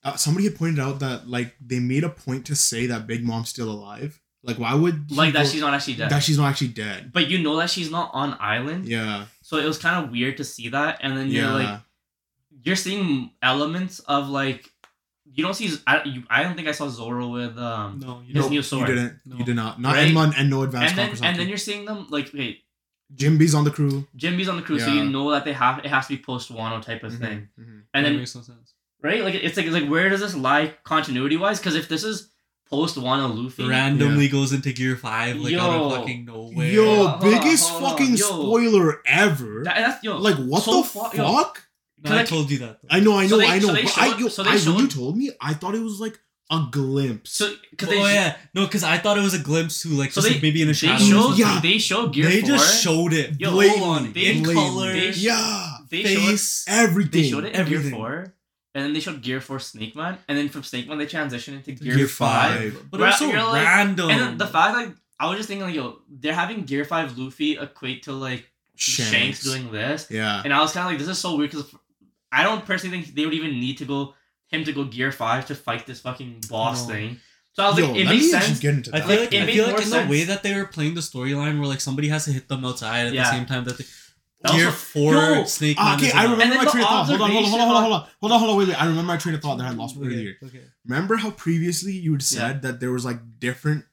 uh, 0.04 0.16
somebody 0.18 0.46
had 0.46 0.56
pointed 0.58 0.80
out 0.80 1.00
that 1.00 1.28
like 1.28 1.56
they 1.66 1.80
made 1.80 2.04
a 2.04 2.10
point 2.10 2.46
to 2.48 2.56
say 2.56 2.86
that 2.88 3.08
Big 3.08 3.24
Mom's 3.26 3.50
still 3.50 3.72
alive. 3.72 4.22
Like 4.44 4.60
why 4.60 4.76
would 4.76 5.10
like 5.12 5.34
that, 5.34 5.44
go- 5.46 5.50
she's 5.50 5.62
not 5.62 5.74
actually 5.74 5.96
dead. 5.96 6.12
that 6.12 6.22
she's 6.22 6.38
not 6.38 6.50
actually 6.50 6.68
dead? 6.68 7.12
but 7.12 7.28
you 7.28 7.40
know 7.42 7.56
that 7.58 7.70
she's 7.72 7.90
not 7.90 8.12
on 8.14 8.38
island. 8.40 8.86
Yeah, 8.88 9.26
So 9.42 9.58
it 9.58 9.66
was 9.66 9.80
kind 9.80 10.04
of 10.06 10.12
weird 10.12 10.38
to 10.38 10.44
see 10.44 10.70
that, 10.70 11.00
and 11.02 11.18
then 11.18 11.30
you're 11.30 11.44
yeah, 11.46 11.54
like, 11.54 11.80
you're 12.64 12.76
seeing 12.76 13.32
elements 13.42 13.98
of 14.00 14.30
like, 14.30 14.70
you 15.36 15.44
don't 15.44 15.54
see. 15.54 15.70
I, 15.86 16.04
you, 16.06 16.24
I 16.30 16.42
don't 16.44 16.56
think 16.56 16.68
I 16.68 16.72
saw 16.72 16.88
Zoro 16.90 17.28
with 17.28 17.58
um, 17.58 18.00
No, 18.02 18.22
you 18.26 18.34
his 18.34 18.44
don't. 18.70 18.80
new 18.80 18.80
you 18.82 18.86
didn't. 18.88 19.20
No. 19.26 19.36
You 19.38 19.44
did 19.46 19.56
not. 19.56 19.80
Not 19.80 19.96
Right? 19.96 20.12
Enma 20.12 20.34
and 20.38 20.50
no 20.50 20.64
advanced 20.64 20.90
and 20.92 20.98
then 20.98 21.06
Conqueror's 21.10 21.22
and 21.22 21.40
then 21.40 21.48
you're 21.50 21.58
seeing 21.58 21.86
them 21.86 22.08
like, 22.10 22.32
wait, 22.34 22.64
Jinbe's 23.14 23.54
on 23.54 23.64
the 23.66 23.72
crew. 23.72 24.08
Jinbe's 24.16 24.48
on 24.50 24.56
the 24.58 24.64
crew, 24.64 24.80
so 24.80 24.92
you 24.92 25.06
know 25.06 25.30
that 25.32 25.46
they 25.46 25.54
have 25.54 25.80
it 25.86 25.88
has 25.88 26.08
to 26.08 26.16
be 26.18 26.24
post 26.24 26.52
Wano 26.52 26.82
type 26.82 27.04
of 27.04 27.12
Mhm, 27.14 27.20
thing, 27.20 27.50
mhm. 27.60 27.82
and 27.94 28.06
that 28.06 28.10
then 28.10 28.18
makes 28.18 28.34
no 28.36 28.42
sense. 28.42 28.74
right, 29.04 29.22
like 29.24 29.36
it's 29.36 29.56
like 29.58 29.66
it's 29.68 29.76
like 29.76 29.88
where 29.88 30.10
does 30.10 30.22
this 30.22 30.34
lie 30.36 30.74
continuity 30.84 31.38
wise? 31.38 31.60
Because 31.60 31.76
if 31.76 31.88
this 31.88 32.04
is 32.04 32.32
post 32.68 32.96
Wano 32.96 33.28
Luffy, 33.44 33.64
Randomly 33.68 34.28
goes 34.28 34.54
into 34.54 34.74
Gear 34.74 34.96
Five, 34.96 35.36
like 35.38 35.54
out 35.54 35.72
Yo. 35.72 35.86
of 35.86 35.92
fucking 36.00 36.26
nowhere. 36.26 36.68
Yo, 36.68 36.86
Hold 36.96 36.98
hold 37.10 37.24
on, 37.24 37.30
biggest 37.44 37.70
hold 37.70 37.84
on. 37.84 37.90
fucking 37.92 38.12
Yo. 38.16 38.26
spoiler 38.26 39.02
ever. 39.06 39.64
that, 39.66 39.76
that's 39.76 40.04
yo, 40.04 40.18
like 40.18 40.38
what 40.38 40.64
so 40.64 40.82
the 40.82 40.88
fu- 40.88 41.00
fuck? 41.02 41.14
yo, 41.16 41.24
No, 42.04 42.12
I 42.12 42.16
like- 42.18 42.28
told 42.28 42.52
you 42.52 42.60
that. 42.60 42.82
Though. 42.82 42.88
I 42.92 43.00
know, 43.00 43.18
I 43.18 43.24
know, 43.24 43.30
So 43.30 43.38
they- 43.38 43.46
I 43.48 43.60
know. 43.60 43.68
so 43.68 43.74
they 43.74 43.84
but 43.84 43.98
I, 43.98 44.18
yo, 44.20 44.28
so 44.28 44.44
they 44.44 44.50
I, 44.52 44.56
when 44.58 44.78
you 44.80 44.88
told 44.88 45.18
me, 45.18 45.32
I 45.42 45.54
thought 45.54 45.76
it 45.76 45.82
was 45.82 46.00
like 46.00 46.20
a 46.52 46.68
glimpse. 46.72 47.32
so 47.32 47.52
because 47.72 47.90
oh 47.90 48.06
yeah, 48.08 48.36
no, 48.54 48.66
because 48.66 48.84
I 48.84 48.98
thought 49.00 49.18
it 49.18 49.22
was 49.22 49.34
a 49.34 49.40
glimpse 49.40 49.82
too, 49.82 49.90
like 49.90 50.12
So 50.12 50.22
just 50.22 50.28
they- 50.28 50.34
like 50.36 50.44
maybe 50.44 50.62
in 50.62 50.68
a 50.68 50.72
they 50.72 50.74
shadow. 50.74 51.04
or 51.04 51.08
showed. 51.08 51.38
Yeah. 51.40 51.60
they 51.64 51.78
showed 51.80 52.14
Gear 52.14 52.28
they 52.30 52.42
Four. 52.42 52.50
just 52.50 52.84
showed 52.84 53.14
it. 53.14 53.40
Yo, 53.40 53.52
blatantly, 53.52 53.80
hold 53.84 53.98
on, 53.98 54.14
they- 54.14 54.26
in 54.32 54.44
blatantly. 54.44 54.54
color. 54.54 54.94
they- 54.94 55.10
yeah, 55.12 55.78
they 55.90 56.04
showed 56.04 56.26
face. 56.30 56.66
everything. 56.68 57.22
They 57.24 57.30
showed 57.30 57.46
it 57.46 57.54
in 57.54 57.56
everything. 57.56 57.90
Gear 57.90 57.98
Four, 57.98 58.34
and 58.76 58.84
then 58.86 58.94
they 58.94 59.00
showed 59.00 59.22
Gear 59.24 59.42
Four 59.42 59.60
Snake 59.60 59.96
Man, 59.96 60.18
and 60.28 60.38
then 60.38 60.50
from 60.50 60.62
Snake 60.64 60.88
Man 60.88 60.98
they 61.00 61.08
transitioned 61.08 61.66
into 61.68 61.84
Gear, 61.84 61.96
Gear 61.96 62.08
Five. 62.08 62.74
Five. 62.74 62.92
but 62.92 63.00
it 63.00 63.04
was 63.04 63.12
Ra- 63.14 63.18
so 63.18 63.50
like- 63.52 63.64
random. 63.66 64.10
And 64.12 64.38
the 64.40 64.46
fact 64.48 64.76
like 64.76 64.90
I 65.20 65.28
was 65.28 65.38
just 65.38 65.48
thinking 65.48 65.66
like 65.66 65.74
yo, 65.76 66.00
they're 66.10 66.36
having 66.36 66.66
Gear 66.66 66.86
Five 66.86 67.18
Luffy 67.18 67.58
equate 67.58 68.04
to 68.04 68.12
like 68.12 68.46
Shanks, 68.78 69.42
doing 69.42 69.72
this, 69.72 70.08
Yeah. 70.12 70.42
and 70.44 70.54
I 70.54 70.60
was 70.62 70.74
kind 70.74 70.86
of 70.86 70.92
like 70.92 71.00
this 71.00 71.08
is 71.08 71.18
so 71.18 71.36
weird 71.38 71.52
because 71.52 71.66
I 72.36 72.44
don't 72.44 72.66
personally 72.66 73.02
think 73.02 73.16
they 73.16 73.26
would 73.26 73.34
even 73.34 73.52
need 73.60 73.78
to 73.80 73.86
go 73.86 74.14
him 74.48 74.64
to 74.66 74.74
go 74.74 74.84
Gear 74.86 75.12
Five 75.12 75.46
to 75.48 75.56
fight 75.56 75.86
this 75.86 76.00
fucking 76.02 76.44
boss 76.50 76.88
No. 76.88 76.94
thing. 76.94 77.20
So 77.54 77.64
I 77.64 77.70
was 77.70 77.78
Yo, 77.80 77.88
like, 77.88 77.96
it 78.02 78.06
makes 78.06 78.30
sense. 78.32 78.60
get 78.60 78.74
into 78.76 78.90
I 78.96 79.00
feel 79.00 79.10
Like, 79.10 79.20
like, 79.20 79.34
it 79.34 79.42
I 79.44 79.46
feel 79.46 79.68
like 79.68 79.82
in 79.82 79.90
the 79.90 80.06
way 80.10 80.24
that 80.26 80.44
they 80.44 80.54
were 80.56 80.66
playing 80.66 80.94
the 80.96 81.02
storyline, 81.02 81.58
where 81.60 81.68
like 81.68 81.82
somebody 81.82 82.10
has 82.10 82.26
to 82.26 82.32
hit 82.34 82.48
them 82.50 82.66
outside 82.66 83.08
at 83.08 83.14
Yeah. 83.14 83.24
the 83.24 83.32
same 83.32 83.46
time 83.46 83.64
that 83.64 83.78
they 83.78 83.86
That 84.42 84.52
Gear 84.52 84.72
Four 84.72 85.14
Yo, 85.14 85.44
Snake 85.46 85.78
Man. 85.78 85.98
okay, 85.98 86.12
I 86.12 86.24
remember 86.30 86.56
my 86.58 86.66
train 86.66 86.84
of 86.84 86.90
thought. 86.90 87.08
Hold 87.08 87.22
on, 87.22 87.32
hold 87.32 87.46
on, 87.46 87.50
hold 87.52 87.62
on, 87.62 87.68
hold 87.68 87.72
on, 87.72 87.82
hold 87.82 87.94
on, 87.94 88.08
hold 88.20 88.32
on, 88.34 88.40
hold 88.40 88.52
on. 88.52 88.58
Wait, 88.58 88.68
wait. 88.68 88.82
I 88.82 88.86
remember 88.86 89.08
my 89.08 89.18
train 89.18 89.34
of 89.36 89.42
thought 89.42 89.58
that 89.58 89.66
I 89.68 89.72
lost 89.72 89.98
Okay, 89.98 90.06
earlier. 90.06 90.34
Okay. 90.44 90.62
Remember 90.86 91.16
how 91.16 91.32
previously 91.32 91.94
you 91.94 92.12
had 92.12 92.22
said 92.22 92.62
that 92.62 92.80
there 92.82 92.92
was 92.92 93.06
like 93.06 93.40
different 93.40 93.86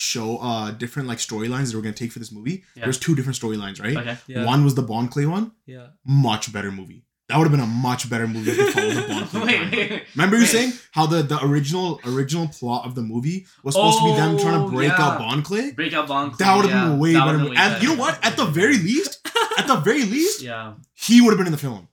show 0.00 0.38
uh 0.38 0.70
different 0.70 1.08
like 1.08 1.18
storylines 1.18 1.70
they 1.70 1.76
were 1.76 1.82
gonna 1.82 1.92
take 1.92 2.12
for 2.12 2.20
this 2.20 2.30
movie, 2.30 2.62
Yeah. 2.76 2.84
there's 2.84 2.98
two 3.00 3.16
different 3.16 3.36
storylines, 3.38 3.82
right? 3.82 3.96
Okay. 3.96 4.16
Yeah. 4.28 4.44
One 4.44 4.64
was 4.64 4.76
the 4.76 4.82
Bon 4.82 5.08
Clay 5.08 5.26
one, 5.26 5.50
Yeah. 5.66 5.88
much 6.06 6.52
better 6.52 6.70
movie. 6.70 7.04
That 7.28 7.36
would 7.36 7.44
have 7.44 7.50
been 7.52 7.60
a 7.60 7.66
much 7.66 8.08
better 8.08 8.26
movie 8.26 8.50
if 8.52 8.56
they 8.56 8.70
followed 8.72 8.94
the 8.94 9.06
Bon 9.08 9.26
Clay 9.28 9.40
wait, 9.42 9.60
timeline. 9.60 9.70
wait, 9.76 9.90
wait. 9.90 10.02
Remember 10.14 10.36
you 10.36 10.42
Wait. 10.42 10.48
saying 10.48 10.72
how 10.92 11.04
the, 11.06 11.22
the 11.22 11.38
original 11.44 12.00
original 12.06 12.48
plot 12.48 12.86
of 12.86 12.94
the 12.94 13.02
movie 13.02 13.46
was 13.62 13.74
supposed 13.74 13.98
to 13.98 14.04
be 14.06 14.12
them 14.12 14.38
trying 14.38 14.62
Oh, 14.62 14.70
to 14.70 14.74
break 14.74 14.88
yeah. 14.88 15.02
out 15.02 15.18
Bon 15.18 15.42
Clay? 15.42 15.72
Breakout 15.72 16.08
Bon. 16.08 16.30
Clay. 16.30 16.46
That 16.46 16.56
would 16.56 16.64
have 16.70 16.74
yeah, 16.74 16.88
been 16.88 16.98
way 16.98 17.12
that 17.12 17.26
better 17.26 17.38
been 17.38 17.50
way 17.50 17.56
And 17.58 17.82
you 17.82 17.88
know 17.90 17.96
what? 18.00 18.18
At 18.24 18.36
the 18.38 18.46
very 18.46 18.78
least, 18.78 19.20
at 19.58 19.66
the 19.66 19.76
very 19.76 20.04
least, 20.04 20.40
Yeah. 20.42 20.74
he 20.94 21.20
would 21.20 21.30
have 21.30 21.38
been 21.38 21.46
in 21.46 21.52
the 21.52 21.58
film. 21.58 21.88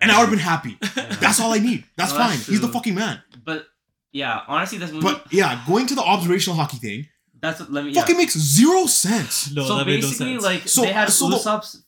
And 0.00 0.12
I 0.12 0.18
would 0.20 0.28
have 0.28 0.30
been 0.30 0.38
happy. 0.38 0.78
Yeah. 0.96 1.16
That's 1.20 1.40
all 1.40 1.52
I 1.52 1.58
need. 1.58 1.82
That's 1.96 2.12
No, 2.12 2.18
that's 2.18 2.44
fine. 2.46 2.52
He's 2.54 2.60
the 2.60 2.68
fucking 2.68 2.94
man. 2.94 3.20
But 3.44 3.66
yeah, 4.12 4.42
honestly, 4.46 4.78
this 4.78 4.92
movie. 4.92 5.02
But 5.04 5.26
yeah, 5.32 5.60
going 5.66 5.86
to 5.88 5.96
the 5.96 6.02
observational 6.02 6.56
haki 6.56 6.78
thing 6.78 7.08
that's 7.40 7.58
what. 7.60 7.72
Let 7.72 7.84
me. 7.84 7.90
Yeah. 7.90 8.00
fucking 8.02 8.16
makes 8.16 8.36
zero 8.38 8.86
sense. 8.86 9.52
No, 9.52 9.64
so 9.66 9.76
that 9.78 9.86
made 9.86 10.00
no 10.02 10.08
basically, 10.08 10.34
sense. 10.34 10.42
like 10.44 10.68
So- 10.68 10.82
they 10.82 10.92
had 10.92 11.08
so 11.10 11.28
the- 11.28 11.36
Usopp's 11.36 11.82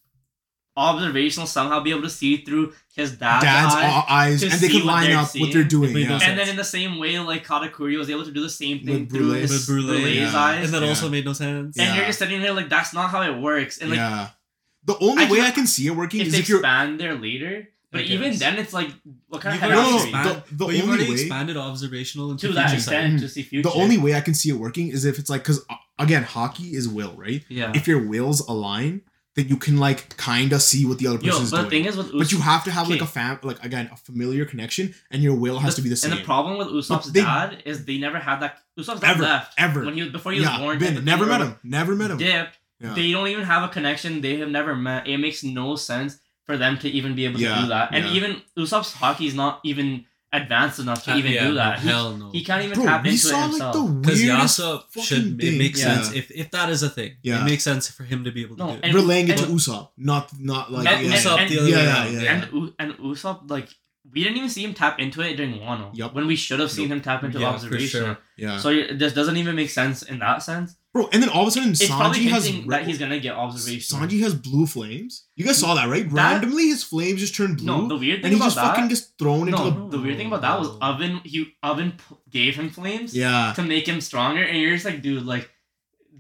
observational 0.80 1.46
somehow 1.46 1.80
be 1.80 1.90
able 1.90 2.02
to 2.02 2.10
see 2.10 2.38
through 2.38 2.72
his 2.94 3.12
dad's, 3.16 3.44
Dad's 3.44 3.74
eyes. 3.74 4.04
eyes, 4.08 4.42
and 4.42 4.52
they 4.52 4.56
see 4.68 4.68
could 4.68 4.84
what 4.84 4.94
line 4.94 5.10
they're 5.10 5.18
up 5.18 5.30
what 5.36 5.52
they're 5.52 5.64
doing. 5.64 5.90
It 5.90 5.94
made 5.94 6.00
Yeah. 6.02 6.18
sense. 6.18 6.24
And 6.24 6.38
then 6.38 6.48
in 6.48 6.56
the 6.56 6.64
same 6.64 6.98
way, 6.98 7.18
like 7.18 7.46
Katakuri 7.46 7.96
was 7.98 8.10
able 8.10 8.24
to 8.24 8.32
do 8.32 8.40
the 8.42 8.50
same 8.50 8.80
thing 8.84 9.00
With 9.00 9.10
through 9.10 9.32
Brûlée. 9.34 9.40
his 9.42 9.68
Brûlée, 9.68 10.00
Brûlée's 10.00 10.32
yeah. 10.32 10.38
eyes. 10.40 10.64
and 10.64 10.74
that 10.74 10.82
Yeah. 10.82 10.88
also 10.88 11.08
made 11.08 11.24
no 11.24 11.32
sense. 11.32 11.76
and 11.76 11.86
Yeah. 11.86 11.96
you're 11.96 12.06
just 12.06 12.18
sitting 12.18 12.40
there 12.40 12.52
like 12.52 12.68
that's 12.68 12.92
not 12.94 13.10
how 13.10 13.22
it 13.22 13.36
works. 13.38 13.78
And 13.78 13.90
like 13.90 13.98
yeah. 13.98 14.28
The 14.84 14.96
only 14.98 15.24
I 15.26 15.30
way 15.30 15.40
I 15.42 15.50
can 15.50 15.66
see 15.66 15.86
it 15.86 15.90
working 15.94 16.20
if 16.20 16.28
is 16.28 16.32
they 16.32 16.38
if 16.40 16.48
you're 16.48 16.58
expand 16.60 16.98
there 16.98 17.14
later, 17.14 17.68
but 17.92 18.00
even 18.02 18.34
then 18.36 18.56
it's 18.58 18.72
like 18.72 18.90
what 19.28 19.42
kind 19.42 19.54
You've 19.54 19.64
of 19.64 19.70
no, 19.70 19.98
head 19.98 20.12
no, 20.12 20.22
no, 20.22 20.28
the- 20.32 20.42
the 20.56 20.64
but 20.64 20.74
you've 20.74 20.82
only 20.84 20.96
already 20.96 21.10
way- 21.14 21.20
expanded 21.20 21.56
observational 21.58 22.30
into 22.30 22.48
to 22.48 22.54
that 22.54 22.70
future 22.70 22.76
extent 22.76 23.14
Mhm. 23.16 23.20
to 23.20 23.28
see 23.28 23.42
future. 23.42 23.68
the 23.68 23.74
only 23.74 23.98
way 23.98 24.14
I 24.14 24.20
can 24.22 24.32
see 24.34 24.48
it 24.48 24.54
working 24.56 24.88
is 24.88 25.04
if 25.04 25.18
it's 25.18 25.28
like 25.28 25.42
because 25.42 25.60
again, 25.98 26.24
haki 26.24 26.72
is 26.72 26.88
will, 26.88 27.12
right? 27.16 27.44
yeah. 27.50 27.72
If 27.74 27.86
your 27.86 27.98
wills 28.06 28.40
align, 28.48 29.02
then 29.40 29.48
you 29.48 29.56
can 29.56 29.78
like 29.78 30.16
kind 30.16 30.52
of 30.52 30.62
see 30.62 30.84
what 30.84 30.98
the 30.98 31.06
other 31.06 31.18
but 31.18 31.24
the 31.24 31.56
doing. 31.56 31.70
thing 31.70 31.84
is 31.86 31.96
with 31.96 32.12
but 32.12 32.30
you 32.30 32.38
have 32.38 32.64
to 32.64 32.70
have 32.70 32.88
like 32.88 33.00
a 33.00 33.06
fam, 33.06 33.38
like 33.42 33.62
again, 33.64 33.88
a 33.92 33.96
familiar 33.96 34.44
connection, 34.44 34.94
and 35.10 35.22
your 35.22 35.34
will 35.34 35.58
has 35.58 35.74
to 35.76 35.82
be 35.82 35.88
the 35.88 35.96
same. 35.96 36.12
And 36.12 36.20
the 36.20 36.24
problem 36.24 36.58
with 36.58 36.68
Usopp's 36.68 37.10
they- 37.10 37.22
dad 37.22 37.62
is 37.64 37.84
they 37.84 37.98
never 37.98 38.18
had 38.18 38.40
that. 38.40 38.58
Usopp's 38.78 39.00
dad 39.00 39.12
Ever, 39.12 39.22
left 39.22 39.54
ever. 39.58 39.84
when 39.84 39.94
he 39.94 40.02
was 40.02 40.12
before 40.12 40.32
he 40.32 40.40
was 40.40 40.48
born. 40.58 40.78
been, 40.78 41.04
never 41.04 41.26
met 41.26 41.40
him. 41.40 41.56
Never 41.62 41.94
met 41.94 42.10
him. 42.10 42.18
Dipped. 42.18 42.58
Yeah. 42.80 42.94
They 42.94 43.12
don't 43.12 43.28
even 43.28 43.44
have 43.44 43.62
a 43.62 43.68
connection. 43.68 44.20
They 44.22 44.36
have 44.38 44.48
never 44.48 44.74
met. 44.74 45.06
It 45.06 45.18
makes 45.18 45.42
no 45.44 45.76
sense 45.76 46.18
for 46.46 46.56
them 46.56 46.78
to 46.78 46.88
even 46.88 47.14
be 47.14 47.26
able 47.26 47.38
to 47.38 47.44
do 47.44 47.66
that. 47.68 47.90
And 47.92 48.06
yeah. 48.06 48.12
even 48.12 48.42
Usopp's 48.58 48.94
haki 48.94 49.26
is 49.26 49.34
not 49.34 49.60
even 49.64 50.06
advanced 50.32 50.78
enough 50.78 51.04
to 51.04 51.12
Uh, 51.12 51.16
even 51.16 51.32
yeah, 51.32 51.46
do 51.48 51.54
that. 51.54 51.78
no, 51.78 51.82
He- 51.82 51.88
hell 51.88 52.16
no. 52.16 52.30
he, 52.30 52.44
can't 52.44 52.62
even 52.64 52.74
Bro, 52.76 52.84
tap 52.84 53.00
into 53.04 53.14
it 53.14 53.18
saw 53.18 53.36
like 53.40 53.50
himself. 53.50 53.74
the 53.74 53.82
Because 53.94 54.20
weirdest 54.20 54.60
Yasopp 54.60 54.82
fucking 54.92 55.02
should 55.02 55.42
it 55.44 55.58
makes 55.58 55.80
Yeah. 55.80 55.86
sense 56.02 56.12
if 56.14 56.30
if 56.30 56.50
that 56.52 56.70
is 56.70 56.82
a 56.82 56.88
thing. 56.90 57.16
Yeah. 57.22 57.40
It 57.42 57.44
makes 57.44 57.64
sense 57.64 57.88
for 57.90 58.04
him 58.04 58.22
to 58.24 58.30
be 58.30 58.42
able 58.42 58.56
to 58.56 58.62
No, 58.62 58.68
do 58.70 58.74
it. 58.74 58.80
and- 58.84 58.94
relaying 58.94 59.28
it 59.28 59.36
to 59.38 59.44
and- 59.44 59.54
Usopp, 59.58 59.88
not 59.96 60.30
not 60.38 60.70
like 60.72 60.86
And- 60.86 61.06
yeah. 61.06 61.16
Usopp 61.16 61.38
and- 61.38 61.50
the 61.50 61.58
other 61.60 61.68
yeah, 61.68 61.76
way 62.04 62.12
yeah, 62.14 62.20
yeah. 62.22 62.32
and 62.32 62.52
U- 62.52 62.74
and 62.78 62.94
Usopp 62.98 63.50
like 63.50 63.68
we 64.12 64.22
didn't 64.24 64.38
even 64.38 64.48
see 64.50 64.64
him 64.64 64.74
tap 64.74 64.98
into 64.98 65.20
it 65.20 65.36
during 65.36 65.54
Wano. 65.60 65.90
Yup. 65.94 66.14
When 66.14 66.26
we 66.26 66.34
should 66.34 66.58
have 66.58 66.70
seen 66.70 66.88
Nope. 66.88 66.96
him 66.98 67.02
tap 67.02 67.22
into 67.24 67.38
Yeah, 67.38 67.50
for 67.50 67.54
observation. 67.56 68.04
sure. 68.04 68.18
yeah. 68.36 68.58
So 68.58 68.70
it 68.70 68.98
just 68.98 69.14
doesn't 69.14 69.36
even 69.36 69.54
make 69.54 69.70
sense 69.70 70.02
in 70.02 70.18
that 70.20 70.42
sense. 70.42 70.74
Bro, 70.92 71.08
and 71.12 71.22
then 71.22 71.28
all 71.30 71.42
of 71.42 71.48
a 71.48 71.50
sudden 71.52 71.70
It's 71.70 71.86
Sanji 71.86 72.28
has 72.30 72.46
hinting 72.46 72.66
re- 72.66 72.76
that 72.78 72.84
he's 72.86 72.98
gonna 72.98 73.20
get 73.20 73.36
observation. 73.36 73.96
Sanji 74.00 74.20
has 74.22 74.34
blue 74.34 74.66
flames. 74.66 75.26
You 75.36 75.44
guys 75.44 75.58
saw 75.58 75.74
that, 75.76 75.88
right? 75.88 76.02
That- 76.10 76.12
Randomly, 76.32 76.66
his 76.66 76.82
flames 76.82 77.20
just 77.20 77.36
turned 77.36 77.58
blue, 77.58 77.66
no, 77.66 77.86
the 77.88 77.96
weird 77.96 78.14
and 78.16 78.22
thing 78.24 78.32
he 78.32 78.36
about 78.38 78.44
just 78.46 78.56
that. 78.56 78.74
fucking 78.74 78.88
gets 78.88 79.00
thrown 79.18 79.46
into 79.48 79.52
no, 79.52 79.88
the. 79.88 79.96
the 79.96 80.02
weird 80.02 80.16
thing 80.16 80.26
about 80.26 80.40
that 80.42 80.58
was. 80.58 80.68
Oven. 80.80 81.20
He 81.24 81.54
Oven 81.62 81.94
gave 82.28 82.56
him 82.56 82.70
flames 82.70 83.14
Yeah. 83.16 83.52
to 83.54 83.62
make 83.62 83.86
him 83.86 84.00
stronger, 84.00 84.42
and 84.42 84.58
you're 84.58 84.72
just 84.72 84.84
like, 84.84 85.00
dude, 85.00 85.24
like 85.24 85.48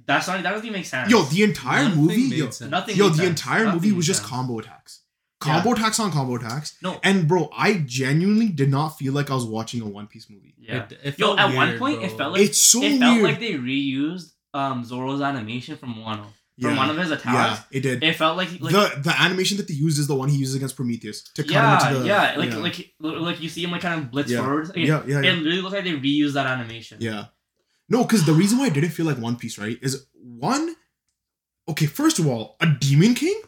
that's 0.06 0.28
not 0.28 0.42
that 0.42 0.50
doesn't 0.50 0.64
even 0.66 0.78
make 0.78 0.86
sense. 0.86 1.10
Yo, 1.10 1.22
the 1.22 1.42
entire 1.42 1.84
Nothing 1.84 2.00
movie, 2.00 2.28
made 2.30 2.38
yo, 2.38 2.50
sense. 2.50 2.70
nothing. 2.70 2.96
yo, 2.96 3.04
made 3.06 3.12
the 3.12 3.16
sense. 3.18 3.28
entire 3.28 3.64
Nothing 3.64 3.74
movie 3.80 3.92
was 3.92 4.06
just 4.06 4.20
sense. 4.20 4.30
combo 4.30 4.58
attacks, 4.60 5.00
combo 5.40 5.72
attacks 5.72 5.98
on 5.98 6.12
combo 6.12 6.36
attacks. 6.36 6.76
No, 6.80 7.00
And 7.02 7.26
bro, 7.26 7.50
I 7.56 7.82
genuinely 7.86 8.48
did 8.48 8.70
not 8.70 8.90
feel 8.98 9.12
like 9.12 9.30
I 9.30 9.34
was 9.34 9.44
watching 9.46 9.80
a 9.82 9.86
One 9.88 10.06
Piece 10.06 10.30
movie. 10.30 10.54
yeah. 10.60 10.84
It, 10.84 10.98
it 11.02 11.18
Yo, 11.18 11.26
felt 11.36 11.40
at 11.40 11.54
one 11.56 11.76
point 11.78 11.96
bro. 11.98 12.04
it 12.06 12.12
felt 12.16 12.32
like 12.34 12.42
it's 12.42 12.62
so 12.62 12.80
it 12.82 12.98
felt 13.00 13.14
weird. 13.16 13.24
like 13.24 13.40
they 13.40 13.52
reused 13.54 14.32
um 14.54 14.84
Zoro's 14.84 15.20
animation 15.20 15.76
from 15.76 15.94
Wano 15.94 16.26
from 16.60 16.72
yeah. 16.72 16.76
one 16.76 16.90
of 16.90 16.98
his 16.98 17.10
attacks. 17.10 17.34
yeah, 17.72 17.78
it 17.78 17.80
did. 17.80 18.02
It 18.02 18.16
felt 18.16 18.36
like 18.36 18.48
like 18.60 18.72
the 18.72 19.00
the 19.02 19.14
animation 19.18 19.56
that 19.56 19.66
they 19.68 19.74
used 19.74 19.98
is 19.98 20.06
the 20.06 20.14
one 20.14 20.28
he 20.28 20.36
uses 20.36 20.54
against 20.56 20.76
Prometheus 20.76 21.22
to 21.34 21.42
cut 21.42 21.52
yeah, 21.52 21.80
him 21.80 21.86
into 21.88 22.00
the 22.00 22.06
yeah, 22.06 22.34
like 22.36 22.50
yeah. 22.50 22.56
like 22.56 22.94
like 23.00 23.40
you 23.40 23.48
see 23.48 23.64
him 23.64 23.70
like 23.70 23.80
kind 23.82 24.00
of 24.02 24.10
blitz 24.10 24.30
Yeah. 24.30 24.42
forward. 24.42 24.68
Like, 24.68 24.76
yeah, 24.76 25.02
yeah, 25.06 25.18
It 25.20 25.24
yeah. 25.24 25.32
literally 25.32 25.62
looked 25.62 25.74
like 25.74 25.84
they 25.84 25.92
reused 25.92 26.34
that 26.34 26.46
animation. 26.46 26.98
Yeah. 27.00 27.26
No, 27.88 28.04
because 28.04 28.24
the 28.24 28.32
reason 28.32 28.58
why 28.58 28.66
I 28.66 28.68
didn't 28.68 28.90
feel 28.90 29.06
like 29.06 29.18
One 29.18 29.36
Piece, 29.36 29.58
right, 29.58 29.78
is 29.82 30.06
one. 30.14 30.76
Okay, 31.68 31.86
first 31.86 32.18
of 32.18 32.26
all, 32.26 32.56
a 32.60 32.66
Demon 32.66 33.14
King. 33.14 33.40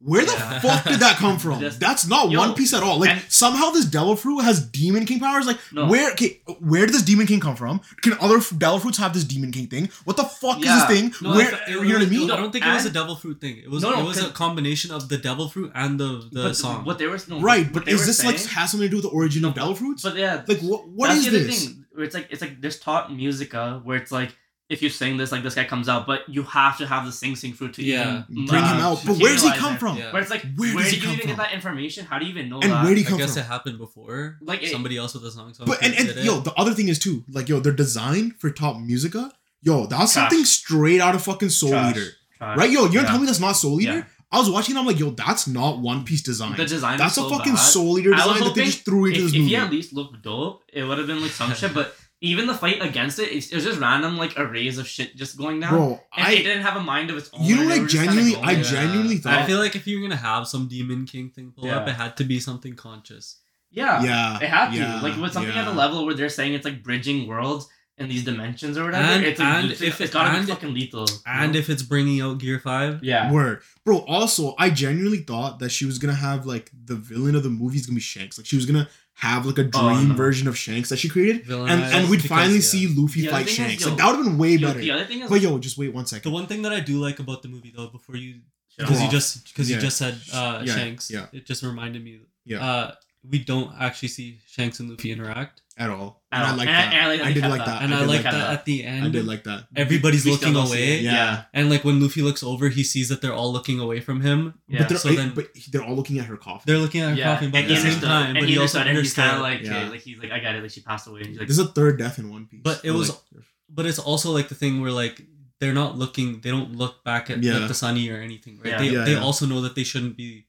Where 0.00 0.24
the 0.24 0.30
Yeah. 0.30 0.60
fuck 0.60 0.84
did 0.84 1.00
that 1.00 1.16
come 1.16 1.38
from? 1.40 1.58
Just- 1.58 1.80
That's 1.80 2.06
not 2.06 2.30
Yo, 2.30 2.38
One 2.38 2.54
Piece 2.54 2.72
at 2.72 2.84
all. 2.84 3.00
Like 3.00 3.10
and- 3.10 3.22
somehow 3.28 3.70
this 3.70 3.84
Devil 3.84 4.14
Fruit 4.14 4.38
has 4.42 4.60
Demon 4.64 5.04
King 5.06 5.18
powers. 5.18 5.44
Like 5.44 5.58
No. 5.72 5.86
where? 5.86 6.12
Okay, 6.12 6.40
where 6.60 6.86
did 6.86 6.94
this 6.94 7.02
Demon 7.02 7.26
King 7.26 7.40
come 7.40 7.56
from? 7.56 7.80
Can 8.02 8.12
other 8.20 8.36
f- 8.36 8.52
Devil 8.56 8.78
Fruits 8.78 8.98
have 8.98 9.12
this 9.12 9.24
Demon 9.24 9.50
King 9.50 9.66
thing? 9.66 9.90
What 10.04 10.16
the 10.16 10.22
fuck 10.22 10.62
Yeah. 10.62 10.76
is 10.82 10.86
this 10.88 11.00
thing? 11.00 11.14
No, 11.20 11.30
where? 11.34 11.48
it's- 11.48 11.60
It 11.68 11.72
you 11.72 11.82
know 11.88 11.94
what 11.98 12.02
I 12.02 12.10
mean? 12.10 12.30
I 12.30 12.36
don't 12.36 12.52
think 12.52 12.64
it 12.64 12.72
was 12.72 12.84
a 12.84 12.86
And- 12.86 12.94
devil 12.94 13.16
fruit 13.16 13.40
thing. 13.40 13.56
It 13.58 13.68
was 13.70 13.82
No, 13.82 13.90
no, 13.90 14.00
it 14.00 14.04
was 14.04 14.18
a 14.18 14.22
'cause- 14.26 14.32
combination 14.34 14.92
of 14.92 15.08
the 15.08 15.18
devil 15.18 15.48
fruit 15.48 15.72
and 15.74 15.98
the 15.98 16.28
the 16.30 16.42
but 16.44 16.56
song. 16.56 16.84
what 16.84 16.98
they 16.98 17.06
were 17.08 17.18
no, 17.26 17.40
right, 17.40 17.72
but 17.72 17.88
is 17.88 17.98
were 17.98 18.06
this 18.06 18.24
like 18.24 18.40
has 18.44 18.70
something 18.70 18.86
to 18.86 18.90
do 18.90 18.96
with 18.98 19.02
the 19.04 19.08
origin 19.10 19.44
of 19.44 19.56
No, 19.56 19.62
Devil 19.62 19.74
Fruits? 19.74 20.02
But 20.04 20.16
yeah, 20.16 20.42
like 20.46 20.60
what? 20.60 20.88
What 20.88 21.08
that's 21.08 21.18
is 21.20 21.24
the 21.26 21.30
other 21.38 21.44
this? 21.46 21.64
thing 21.64 21.84
where 21.92 22.04
it's 22.04 22.14
like 22.14 22.28
it's 22.30 22.40
like 22.40 22.60
there's 22.60 22.78
Tot 22.78 23.12
Musica 23.12 23.80
where 23.82 23.96
it's 23.96 24.12
like 24.12 24.36
if 24.68 24.82
you 24.82 24.90
sing 24.90 25.16
this 25.16 25.32
like 25.32 25.42
this 25.42 25.54
guy 25.54 25.64
comes 25.64 25.88
out, 25.88 26.06
but 26.06 26.28
you 26.28 26.42
have 26.42 26.76
to 26.78 26.86
have 26.86 27.06
the 27.06 27.12
sing 27.12 27.34
sing 27.36 27.52
fruit 27.54 27.72
to 27.74 27.82
Yeah. 27.82 28.24
even 28.30 28.44
Bring 28.46 28.62
him 28.64 28.76
out. 28.78 29.00
But 29.06 29.16
where 29.18 29.32
does 29.32 29.42
he 29.42 29.50
come 29.52 29.74
it. 29.76 29.80
from? 29.80 29.96
Yeah. 29.96 30.12
Where 30.12 30.20
it's 30.20 30.30
like 30.30 30.42
Where 30.56 30.74
where, 30.74 30.84
does 30.84 30.92
he 30.92 30.96
did 30.96 31.02
you 31.02 31.08
come 31.08 31.14
even 31.16 31.20
from? 31.28 31.36
get 31.36 31.42
that 31.42 31.52
information? 31.54 32.04
How 32.06 32.18
do 32.18 32.26
you 32.26 32.30
even 32.32 32.48
know 32.50 32.60
And 32.60 32.70
that? 32.72 32.84
where 32.84 32.94
did 32.94 32.98
he 32.98 33.04
come 33.04 33.14
I 33.14 33.18
guess 33.18 33.34
from? 33.34 33.42
it 33.44 33.46
happened 33.46 33.78
before. 33.78 34.36
Like, 34.42 34.62
it- 34.62 34.70
somebody 34.70 34.96
else 34.98 35.14
with 35.14 35.24
a 35.24 35.30
song. 35.30 35.54
But 35.64 35.82
and, 35.82 35.94
and 35.94 36.08
did 36.08 36.18
it. 36.18 36.24
yo, 36.24 36.40
the 36.40 36.52
other 36.54 36.74
thing 36.74 36.88
is 36.88 36.98
too, 36.98 37.24
like 37.30 37.48
yo, 37.48 37.60
their 37.60 37.72
design 37.72 38.32
for 38.38 38.50
Tot 38.50 38.80
Musica, 38.82 39.32
yo, 39.62 39.86
that's 39.86 40.12
Trash. 40.12 40.28
something 40.30 40.44
straight 40.44 41.00
out 41.00 41.14
of 41.14 41.22
fucking 41.22 41.48
Soul 41.48 41.70
Trash. 41.70 41.96
Eater, 41.96 42.06
Trash. 42.36 42.58
right? 42.58 42.70
Yo, 42.70 42.82
you're 42.86 43.02
Yeah. 43.02 43.08
gonna 43.08 43.20
me 43.20 43.26
that's 43.26 43.40
not 43.40 43.52
Soul 43.52 43.80
Eater? 43.80 43.92
Yeah. 43.94 44.04
I 44.30 44.38
was 44.38 44.50
watching, 44.50 44.76
it, 44.76 44.78
I'm 44.78 44.84
like, 44.84 44.98
yo, 44.98 45.08
that's 45.12 45.46
not 45.48 45.78
One 45.78 46.04
Piece 46.04 46.20
design. 46.20 46.54
The 46.54 46.66
design 46.66 46.98
that's 46.98 47.16
was 47.16 47.24
a 47.24 47.28
so 47.30 47.34
fucking 47.38 47.54
bad. 47.54 47.62
Soul 47.62 47.98
Eater 47.98 48.12
I 48.12 48.26
was 48.26 48.34
design 48.34 48.48
that 48.48 48.54
they 48.54 48.64
just 48.66 48.84
threw 48.84 49.06
into 49.06 49.20
if, 49.20 49.24
this 49.24 49.32
if 49.32 49.38
movie. 49.38 49.48
he 49.48 49.56
at 49.56 49.70
least 49.70 49.94
looked 49.94 50.20
dope, 50.22 50.64
it 50.70 50.84
would 50.84 50.98
have 50.98 51.06
been 51.06 51.22
like 51.22 51.30
some 51.30 51.54
shit. 51.54 51.72
But 51.72 51.96
even 52.20 52.46
the 52.46 52.54
fight 52.54 52.82
against 52.82 53.18
it, 53.18 53.28
it's- 53.28 53.48
it 53.50 53.54
was 53.54 53.64
just 53.64 53.78
random 53.80 54.16
like 54.16 54.38
arrays 54.38 54.76
of 54.78 54.88
shit 54.88 55.16
just 55.16 55.36
going 55.36 55.60
down. 55.60 55.70
Bro, 55.70 56.00
and 56.16 56.26
I 56.26 56.32
it 56.32 56.42
didn't 56.42 56.62
have 56.62 56.76
a 56.76 56.80
mind 56.82 57.10
of 57.10 57.16
its 57.16 57.30
own. 57.32 57.44
You 57.44 57.54
know, 57.56 57.60
and 57.62 57.70
like, 57.70 57.80
were 57.82 57.86
just 57.86 58.04
kinda 58.04 58.20
genuinely- 58.22 58.48
I 58.48 58.54
there. 58.54 58.64
genuinely 58.64 59.16
thought. 59.18 59.34
I 59.38 59.46
feel 59.46 59.58
like 59.58 59.76
if 59.76 59.86
you're 59.86 60.02
gonna 60.02 60.16
have 60.16 60.48
some 60.48 60.66
Demon 60.68 61.06
King 61.06 61.30
thing 61.30 61.52
pull 61.56 61.70
up, 61.70 61.86
it 61.88 61.92
had 61.94 62.16
to 62.16 62.24
be 62.24 62.40
something 62.40 62.74
conscious. 62.74 63.36
yeah, 63.70 64.02
yeah, 64.02 64.36
It 64.40 64.48
had 64.48 64.70
to. 64.70 64.76
yeah, 64.76 65.00
like 65.00 65.16
with 65.20 65.32
something 65.32 65.52
yeah. 65.54 65.60
at 65.62 65.66
the 65.66 65.74
level 65.74 66.04
where 66.06 66.14
they're 66.14 66.28
saying 66.30 66.54
it's 66.54 66.64
like 66.64 66.82
bridging 66.82 67.26
worlds 67.28 67.68
and 67.98 68.10
these 68.10 68.24
dimensions 68.24 68.78
or 68.78 68.84
whatever. 68.84 69.04
And- 69.04 69.24
it's 69.24 69.38
like 69.40 69.48
and 69.64 69.70
it's, 69.72 69.80
if 69.82 70.00
it's 70.00 70.10
it- 70.10 70.12
gotta 70.14 70.30
and- 70.30 70.46
be 70.46 70.52
fucking 70.52 70.72
lethal. 70.74 71.06
you 71.08 71.16
And 71.26 71.52
know? 71.52 71.58
if 71.58 71.68
it's 71.68 71.82
bringing 71.82 72.20
out 72.20 72.38
Gear 72.38 72.58
Five, 72.60 73.04
yeah, 73.04 73.30
Word, 73.30 73.60
bro. 73.84 73.98
Also, 74.06 74.54
I 74.58 74.70
genuinely 74.70 75.18
thought 75.18 75.58
that 75.58 75.68
she 75.70 75.84
was 75.84 75.98
gonna 75.98 76.14
have 76.14 76.46
like 76.46 76.70
the 76.86 76.96
villain 76.96 77.34
of 77.34 77.42
the 77.42 77.50
movie 77.50 77.76
is 77.76 77.86
gonna 77.86 77.96
be 77.96 78.00
Shanks. 78.00 78.38
Like 78.38 78.46
she 78.46 78.56
was 78.56 78.66
gonna 78.66 78.88
have 79.20 79.46
like 79.46 79.58
a 79.58 79.64
dream 79.64 79.84
Oh, 79.84 80.02
no. 80.04 80.14
version 80.14 80.46
of 80.48 80.56
Shanks 80.56 80.88
that 80.90 80.98
she 80.98 81.08
created, 81.08 81.42
and 81.42 81.46
villainized 81.50 81.92
and 81.92 82.08
we'd 82.10 82.16
because, 82.22 82.28
finally 82.28 82.54
yeah. 82.56 82.60
see 82.60 82.86
Luffy 82.96 83.22
The 83.22 83.28
fight 83.30 83.46
thing 83.46 83.50
is, 83.50 83.54
Shanks. 83.56 83.82
yo, 83.82 83.88
like 83.88 83.98
that 83.98 84.06
would 84.06 84.16
have 84.16 84.24
been 84.24 84.38
way 84.38 84.52
Yo, 84.54 84.68
better. 84.68 84.78
the 84.80 84.90
other 84.92 85.04
thing 85.06 85.20
is, 85.22 85.28
But 85.30 85.40
yo, 85.40 85.58
just 85.58 85.76
wait 85.76 85.92
one 85.92 86.06
second. 86.06 86.30
The 86.30 86.34
one 86.34 86.46
thing 86.46 86.62
that 86.62 86.72
I 86.72 86.80
do 86.80 86.98
like 87.00 87.18
about 87.18 87.42
the 87.42 87.48
movie 87.48 87.72
though, 87.76 87.88
before 87.88 88.16
you 88.16 88.40
because 88.76 89.02
you 89.02 89.08
just 89.10 89.48
because 89.48 89.68
Yeah. 89.68 89.76
you 89.76 89.82
just 89.82 89.96
said 89.96 90.14
uh, 90.32 90.62
Yeah, 90.64 90.74
Shanks, 90.74 91.10
yeah. 91.10 91.26
it 91.32 91.46
just 91.46 91.62
reminded 91.64 92.02
me. 92.04 92.20
Yeah. 92.44 92.64
Uh, 92.64 92.94
we 93.28 93.40
don't 93.40 93.74
actually 93.80 94.08
see 94.08 94.38
Shanks 94.46 94.78
and 94.78 94.88
Luffy 94.88 95.10
interact, 95.10 95.62
at 95.78 95.90
all. 95.90 96.22
At 96.32 96.40
And 96.42 96.46
I 96.46 96.50
like 96.56 96.68
And- 96.68 96.76
that. 96.76 96.92
and 96.92 97.02
I 97.02 97.06
like 97.08 97.20
I 97.22 97.32
did 97.32 97.42
like 97.44 97.58
that. 97.58 97.66
that. 97.66 97.82
and 97.82 97.94
I, 97.94 97.98
did 98.00 98.06
like 98.08 98.16
like 98.16 98.22
that, 98.24 98.32
that. 98.32 98.50
at 98.52 98.64
the 98.64 98.84
end. 98.84 99.04
I 99.06 99.08
did 99.08 99.26
like 99.26 99.44
that. 99.44 99.66
Everybody's 99.76 100.24
We 100.24 100.32
looking 100.32 100.56
away, 100.56 100.98
it. 100.98 101.02
Yeah. 101.02 101.44
and 101.54 101.70
like 101.70 101.84
when 101.84 102.00
Luffy 102.02 102.20
looks 102.22 102.42
over, 102.42 102.68
he 102.68 102.82
sees 102.84 103.08
that 103.10 103.22
they're 103.22 103.32
all 103.32 103.52
looking 103.52 103.80
away 103.80 104.00
from 104.00 104.20
him. 104.20 104.54
Yeah. 104.68 104.80
But 104.80 104.88
they're 104.90 104.98
So 104.98 105.12
then- 105.12 105.32
but 105.34 105.46
they're 105.70 105.84
all 105.84 105.94
looking 105.96 106.18
at 106.18 106.26
her 106.26 106.36
coffin. 106.36 106.64
They're 106.66 106.78
looking 106.78 107.00
at 107.00 107.10
her 107.10 107.16
yeah, 107.16 107.32
coffin, 107.34 107.50
but 107.50 107.62
at 107.62 107.68
the 107.68 107.76
same 107.76 108.00
time, 108.00 108.26
and 108.30 108.34
but 108.40 108.48
he 108.48 108.54
he 108.54 108.58
also 108.60 108.78
understood, 108.80 108.86
and 108.96 108.98
he's 108.98 109.14
kind 109.14 109.36
of 109.36 109.42
like, 109.42 109.60
Yeah. 109.62 109.76
okay, 109.78 109.88
like 109.90 110.00
he's 110.00 110.18
like, 110.18 110.32
I 110.32 110.40
got 110.40 110.54
it, 110.56 110.62
like 110.62 110.70
she 110.72 110.80
passed 110.80 111.06
away. 111.06 111.20
And 111.20 111.28
he's 111.30 111.38
like, 111.38 111.48
This 111.48 111.58
is 111.58 111.64
a 111.64 111.72
third 111.72 111.98
death 111.98 112.18
in 112.18 112.30
One 112.30 112.46
Piece. 112.46 112.60
But 112.62 112.80
it 112.84 112.90
was- 112.90 113.10
like, 113.10 113.44
But 113.70 113.86
it's 113.86 113.98
also 113.98 114.32
like 114.32 114.48
the 114.48 114.54
thing 114.56 114.80
where 114.80 114.90
like 114.92 115.22
they're 115.60 115.74
not 115.74 115.96
looking, 115.96 116.40
they 116.40 116.50
don't 116.50 116.76
look 116.76 117.04
back 117.04 117.30
at 117.30 117.42
Yeah. 117.42 117.58
like 117.58 117.68
the 117.68 117.74
sunny 117.74 118.08
or 118.10 118.20
anything, 118.20 118.58
right? 118.62 118.72
Yeah. 118.72 118.78
They 118.78 118.90
Yeah, 118.90 119.04
they 119.04 119.14
also 119.16 119.46
know 119.46 119.60
that 119.62 119.74
they 119.76 119.84
shouldn't 119.84 120.16
be 120.16 120.46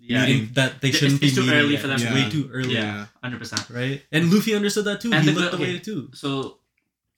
yeah, 0.00 0.26
meeting, 0.26 0.48
that 0.54 0.80
they 0.80 0.90
shouldn't 0.92 1.22
it's 1.22 1.34
be 1.36 1.42
too 1.42 1.48
early 1.50 1.72
yet. 1.72 1.80
for 1.82 1.86
them 1.88 1.96
It's 1.96 2.04
to 2.08 2.14
way 2.14 2.30
too 2.30 2.50
early, 2.52 2.74
Yeah. 2.74 3.06
hundred 3.22 3.38
percent. 3.38 3.68
right? 3.70 4.02
And 4.12 4.32
Luffy 4.32 4.54
understood 4.54 4.84
that 4.86 5.00
too. 5.00 5.12
And 5.12 5.24
he 5.24 5.30
the 5.32 5.38
looked 5.40 5.52
good- 5.52 5.60
away 5.60 5.70
okay. 5.76 5.78
too. 5.80 6.10
So 6.14 6.58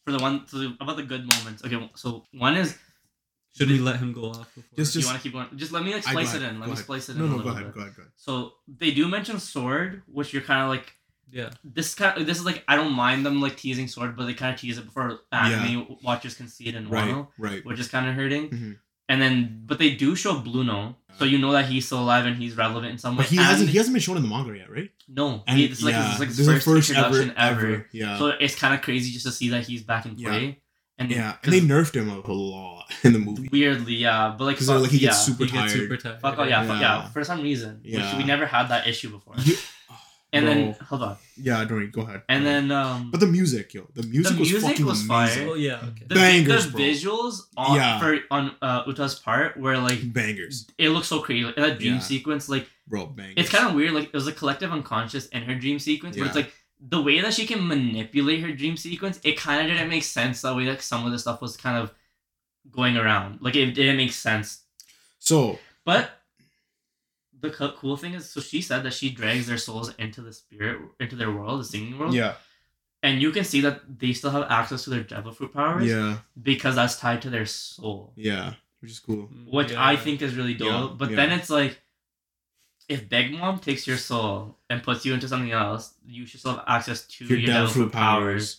for 0.05 0.13
the 0.13 0.19
one, 0.19 0.47
so 0.49 0.73
about 0.81 0.97
the 0.97 1.05
good 1.05 1.27
moments. 1.33 1.65
Okay, 1.65 1.91
so 1.95 2.27
one 2.33 2.57
is 2.57 2.77
Should 3.57 3.69
we 3.71 3.79
let 3.79 3.97
him 3.97 4.13
go 4.13 4.31
off 4.31 4.49
before? 4.55 4.77
Just- 4.77 4.95
do 4.95 5.01
you 5.01 5.07
want 5.07 5.19
to 5.19 5.23
keep 5.23 5.33
going? 5.33 5.49
Just 5.57 5.73
let 5.73 5.85
me 5.85 5.93
like 5.95 6.07
I- 6.09 6.11
splice 6.11 6.35
it 6.35 6.43
in. 6.43 6.59
Let 6.59 6.67
me 6.69 6.73
ahead. 6.73 6.85
splice 6.85 7.09
it 7.11 7.17
No, 7.17 7.27
in. 7.27 7.33
a 7.33 7.37
no, 7.37 7.43
go 7.43 7.49
ahead, 7.51 7.65
bit. 7.67 7.75
go 7.75 7.81
ahead, 7.83 7.95
go 7.97 8.03
ahead. 8.03 8.13
So 8.17 8.55
they 8.67 8.91
do 8.91 9.07
mention 9.09 9.39
sword, 9.39 10.03
which 10.07 10.33
you're 10.33 10.43
kind 10.43 10.63
of 10.63 10.69
like 10.71 10.93
Yeah. 11.31 11.51
this 11.63 11.95
kind 11.95 12.19
of 12.21 12.27
this 12.27 12.39
is 12.39 12.45
like 12.45 12.65
I 12.67 12.77
don't 12.77 12.93
mind 12.95 13.25
them 13.27 13.41
like 13.41 13.57
teasing 13.57 13.89
sword, 13.89 14.17
but 14.17 14.25
they 14.27 14.35
kind 14.35 14.53
of 14.55 14.61
tease 14.61 14.79
it 14.79 14.85
before 14.87 15.21
anime 15.31 15.97
watchers 16.03 16.35
can 16.35 16.49
see 16.49 16.65
it 16.67 16.75
in 16.75 16.89
Right, 16.89 17.05
Wano, 17.09 17.29
right. 17.39 17.65
which 17.65 17.79
is 17.79 17.89
kind 17.89 18.09
of 18.09 18.15
hurting. 18.15 18.49
Mhm. 18.51 18.79
And 19.09 19.21
then, 19.21 19.63
but 19.67 19.79
they 19.79 19.95
do 19.95 20.15
show 20.17 20.39
Bruno, 20.39 20.97
so 21.19 21.25
you 21.25 21.37
know 21.39 21.53
that 21.53 21.67
he's 21.67 21.85
still 21.87 22.01
alive 22.01 22.25
and 22.25 22.37
he's 22.37 22.57
relevant 22.57 22.93
in 22.93 22.99
some 22.99 23.17
way. 23.17 23.25
But 23.25 23.31
he 23.31 23.37
And 23.37 23.47
hasn't 23.47 23.69
he 23.71 23.77
hasn't 23.77 23.95
been 23.95 24.01
shown 24.01 24.17
in 24.17 24.23
the 24.23 24.29
manga 24.29 24.57
yet, 24.57 24.71
right? 24.71 24.91
no, 25.09 25.43
And 25.47 25.59
he, 25.59 25.67
this 25.67 25.79
is 25.79 25.85
like, 25.85 25.93
yeah, 25.95 26.03
this 26.05 26.13
is 26.15 26.19
like 26.21 26.29
his 26.29 26.37
this 26.39 26.49
is 26.49 26.55
the 26.55 26.61
first, 26.61 26.91
introduction 26.91 27.35
ever. 27.37 27.87
Yeah. 27.93 28.19
So 28.19 28.29
it's 28.29 28.55
kind 28.55 28.73
of 28.75 28.81
crazy 28.81 29.13
just 29.13 29.27
to 29.27 29.33
see 29.33 29.49
that 29.51 29.67
he's 29.67 29.83
back 29.83 30.07
in 30.07 30.17
Yeah. 30.17 30.29
play. 30.31 30.59
And 30.99 31.11
yeah, 31.11 31.33
'cause 31.43 31.53
and 31.53 31.53
they 31.55 31.61
nerfed 31.75 31.95
him 31.97 32.09
a, 32.11 32.21
a 32.25 32.33
lot 32.33 32.85
in 33.03 33.13
the 33.13 33.19
movie. 33.19 33.49
weirdly, 33.53 33.95
yeah, 33.95 34.35
but 34.39 34.45
like, 34.45 34.57
Because 34.57 34.69
fuck, 34.69 34.81
like 34.83 34.91
he 34.91 34.99
yeah, 34.99 35.09
gets 35.09 35.25
super 35.25 35.45
He 35.45 35.51
gets 35.51 35.73
tired. 35.73 35.81
super 35.81 35.97
tired. 35.97 36.21
fuck, 36.21 36.35
oh, 36.39 36.45
yeah, 36.45 36.63
fuck, 36.65 36.81
yeah, 36.81 37.03
Yeah. 37.03 37.09
for 37.09 37.25
some 37.25 37.43
reason, 37.43 37.81
Yeah. 37.83 38.07
which 38.09 38.19
we 38.19 38.25
never 38.25 38.47
had 38.47 38.69
that 38.69 38.87
issue 38.87 39.11
before. 39.11 39.35
You- 39.39 39.57
and 40.33 40.47
then 40.47 40.73
hold 40.89 41.03
on, 41.03 41.17
Yeah, 41.37 41.65
don't 41.65 41.79
worry, 41.79 41.87
go 41.89 42.03
ahead. 42.03 42.23
and 42.29 42.45
then 42.45 42.71
um, 42.71 43.11
But 43.11 43.21
the 43.21 43.27
music, 43.27 43.73
yo, 43.75 43.87
the 43.95 44.03
music, 44.03 44.39
was 44.39 44.51
music 44.51 44.69
fucking 44.71 44.87
was 44.87 45.05
amazing. 45.09 45.39
fire. 45.45 45.49
Oh 45.51 45.55
yeah. 45.55 45.77
Okay. 45.89 46.05
the, 46.07 46.15
bangers, 46.15 46.67
the 46.67 46.73
bro. 46.73 46.81
visuals 46.81 47.35
on 47.57 47.77
Yeah. 47.77 47.99
for 48.01 48.19
on 48.31 48.55
uh, 48.61 48.83
Uta's 48.87 49.15
part 49.19 49.57
were 49.57 49.79
like 49.79 50.13
Bangers, 50.13 50.67
it 50.79 50.91
looks 50.91 51.09
so 51.09 51.21
crazy. 51.21 51.45
Like, 51.45 51.57
that 51.57 51.79
dream 51.79 51.95
Yeah. 51.95 52.01
sequence, 52.01 52.49
like 52.49 52.69
bro, 52.87 53.07
bangers. 53.07 53.35
it's 53.39 53.51
kind 53.51 53.67
of 53.69 53.75
weird. 53.75 53.93
Like 53.93 54.07
it 54.09 54.15
was 54.15 54.27
a 54.27 54.33
collective 54.33 54.71
unconscious 54.73 55.27
in 55.29 55.43
her 55.45 55.55
dream 55.55 55.79
sequence, 55.79 56.17
but 56.17 56.27
it's 56.27 56.37
like 56.37 56.53
the 56.81 57.01
way 57.01 57.21
that 57.21 57.33
she 57.33 57.47
can 57.47 57.67
manipulate 57.67 58.41
her 58.43 58.53
dream 58.53 58.77
sequence. 58.77 59.21
It 59.25 59.37
kind 59.39 59.61
of 59.63 59.73
didn't 59.73 59.89
make 59.89 60.03
sense 60.05 60.43
that 60.43 60.55
way. 60.57 60.65
That 60.67 60.83
some 60.83 61.07
of 61.07 61.13
the 61.13 61.19
stuff 61.19 61.41
was 61.41 61.57
kind 61.57 61.79
of 61.79 61.93
going 62.71 62.97
around. 62.97 63.41
Like 63.41 63.57
it 63.57 63.73
didn't 63.73 63.97
make 63.97 64.13
sense. 64.13 64.63
so 65.19 65.59
But 65.85 66.11
the 67.43 67.51
co- 67.51 67.73
cool 67.73 67.97
thing 67.99 68.15
is, 68.15 68.29
so 68.31 68.41
she 68.41 68.63
said 68.63 68.83
that 68.85 68.95
she 68.95 69.11
drags 69.11 69.47
their 69.47 69.59
souls 69.59 69.95
into 69.99 70.21
the 70.23 70.33
spirit, 70.33 70.81
into 71.01 71.17
their 71.17 71.31
world, 71.31 71.61
the 71.61 71.65
singing 71.65 71.99
world. 71.99 72.15
yeah, 72.15 72.35
And 73.03 73.21
you 73.21 73.31
can 73.33 73.45
see 73.45 73.61
that 73.63 73.99
they 73.99 74.13
still 74.15 74.31
have 74.31 74.47
access 74.51 74.85
to 74.85 74.91
their 74.91 75.03
devil 75.03 75.33
fruit 75.33 75.53
powers 75.53 75.87
yeah, 75.87 76.19
because 76.43 76.75
that's 76.77 76.97
tied 76.99 77.21
to 77.23 77.31
their 77.31 77.45
soul. 77.47 78.13
yeah, 78.17 78.55
which 78.81 78.91
is 78.93 78.99
cool. 79.01 79.29
Mm, 79.29 79.53
which 79.53 79.73
Yeah. 79.73 79.85
I 79.91 79.97
think 79.97 80.23
is 80.23 80.35
really 80.35 80.55
dope. 80.55 80.69
Yeah, 80.91 80.97
but 80.97 81.11
yeah. 81.11 81.17
then 81.17 81.33
it's 81.33 81.51
like, 81.51 81.79
if 82.89 83.09
Big 83.09 83.33
Mom 83.33 83.59
takes 83.59 83.87
your 83.87 83.97
soul 83.97 84.59
and 84.69 84.83
puts 84.83 85.05
you 85.07 85.15
into 85.15 85.29
something 85.29 85.53
else, 85.53 85.95
you 86.07 86.27
should 86.27 86.41
still 86.41 86.53
have 86.57 86.65
access 86.67 87.07
to 87.07 87.25
your, 87.25 87.41
devil 87.47 87.69
fruit 87.69 87.93
powers. 87.93 88.59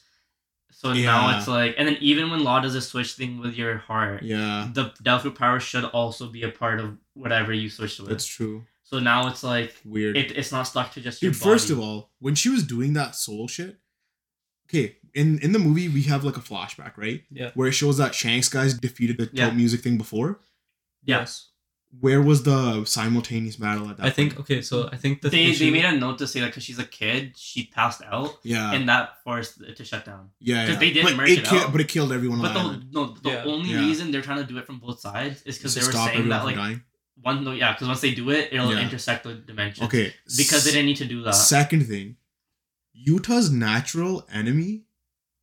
So 0.72 0.92
now 0.94 1.38
it's 1.38 1.48
like, 1.48 1.76
and 1.78 1.88
then 1.88 1.98
even 2.02 2.32
when 2.32 2.44
Law 2.44 2.60
does 2.60 2.74
a 2.76 2.82
switch 2.82 3.14
thing 3.14 3.40
with 3.40 3.54
your 3.56 3.78
heart, 3.78 4.24
Yeah, 4.24 4.70
the 4.74 4.92
devil 5.02 5.20
fruit 5.22 5.36
power 5.38 5.60
should 5.60 5.86
also 5.86 6.28
be 6.28 6.44
a 6.44 6.50
part 6.50 6.80
of 6.80 6.98
whatever 7.14 7.54
you 7.54 7.70
switch 7.70 8.00
with. 8.00 8.10
that's 8.10 8.26
true. 8.26 8.66
So 8.84 9.00
now 9.00 9.28
it's 9.28 9.44
like 9.44 9.74
Weird. 9.86 10.16
it, 10.18 10.38
it's 10.38 10.52
not 10.52 10.64
stuck 10.64 10.92
to 10.94 11.02
just 11.02 11.22
your 11.22 11.32
Dude, 11.32 11.42
first 11.42 11.70
of 11.70 11.80
all, 11.80 12.12
when 12.20 12.36
she 12.36 12.50
was 12.50 12.64
doing 12.64 12.94
that 12.94 13.16
soul 13.16 13.48
shit, 13.48 13.80
okay, 14.70 14.98
in 15.14 15.40
in 15.40 15.52
the 15.52 15.60
movie 15.60 15.90
we 15.90 16.04
have 16.04 16.24
like 16.24 16.38
a 16.38 16.42
flashback, 16.42 16.98
right? 16.98 17.24
Yeah. 17.32 17.52
Where 17.56 17.68
it 17.68 17.74
shows 17.74 17.98
that 17.98 18.14
Shanks 18.16 18.50
guys 18.50 18.74
defeated 18.74 19.18
the 19.18 19.30
Yeah. 19.34 19.46
top 19.48 19.56
music 19.56 19.82
thing 19.82 19.98
before. 19.98 20.40
yes, 21.06 21.50
Where 22.00 22.22
was 22.24 22.42
the 22.42 22.86
simultaneous 22.86 23.56
battle 23.58 23.88
at 23.90 23.98
that? 23.98 24.06
I 24.08 24.10
think 24.10 24.40
okay, 24.40 24.62
so 24.64 24.90
I 24.92 24.98
think 24.98 25.22
the 25.22 25.30
they 25.30 25.46
issue- 25.46 25.66
they 25.66 25.72
made 25.72 25.86
a 25.86 25.96
note 25.96 26.18
to 26.20 26.28
say 26.28 26.40
that 26.40 26.48
because 26.48 26.64
she's 26.64 26.80
a 26.80 26.86
kid, 26.86 27.34
she 27.38 27.68
passed 27.68 28.02
out, 28.02 28.40
Yeah. 28.44 28.74
and 28.74 28.90
that 28.90 29.22
forced 29.24 29.62
it 29.62 29.76
to 29.78 29.86
shut 29.86 30.04
down. 30.06 30.30
yeah. 30.40 30.66
'cause 30.66 30.74
yeah. 30.74 30.80
they 30.80 30.92
didn't 30.92 31.10
but 31.12 31.18
merge 31.18 31.30
it 31.32 31.40
it 31.40 31.46
ki- 31.46 31.58
out. 31.58 31.72
But 31.72 31.82
it 31.82 31.88
killed 31.90 32.12
everyone 32.12 32.40
on 32.40 32.46
But 32.46 32.54
the 32.56 32.70
the 32.80 32.86
no, 32.94 33.02
the 33.22 33.30
Yeah. 33.30 33.44
only 33.54 33.70
Yeah. 33.72 33.80
reason 33.82 34.10
they're 34.12 34.24
trying 34.30 34.42
to 34.46 34.50
do 34.52 34.58
it 34.58 34.66
from 34.66 34.80
both 34.80 35.00
sides 35.02 35.44
is 35.44 35.58
because 35.58 35.76
they 35.76 35.86
were 35.86 35.92
saying 35.92 36.30
that 36.30 36.44
like 36.46 36.56
dying. 36.56 36.82
One 37.22 37.44
no 37.44 37.52
yeah 37.52 37.74
because 37.74 37.88
once 37.88 38.02
they 38.02 38.14
do 38.14 38.30
it 38.32 38.50
it'll 38.52 38.72
Yeah. 38.74 38.82
intersect 38.82 39.24
the 39.24 39.36
dimensions 39.36 39.86
Okay. 39.88 40.14
because 40.38 40.64
they 40.66 40.72
didn't 40.72 40.88
need 40.88 40.98
to 40.98 41.06
do 41.06 41.22
that 41.24 41.34
Second 41.36 41.88
thing, 41.88 42.18
Uta's 42.94 43.52
natural 43.52 44.28
enemy 44.32 44.86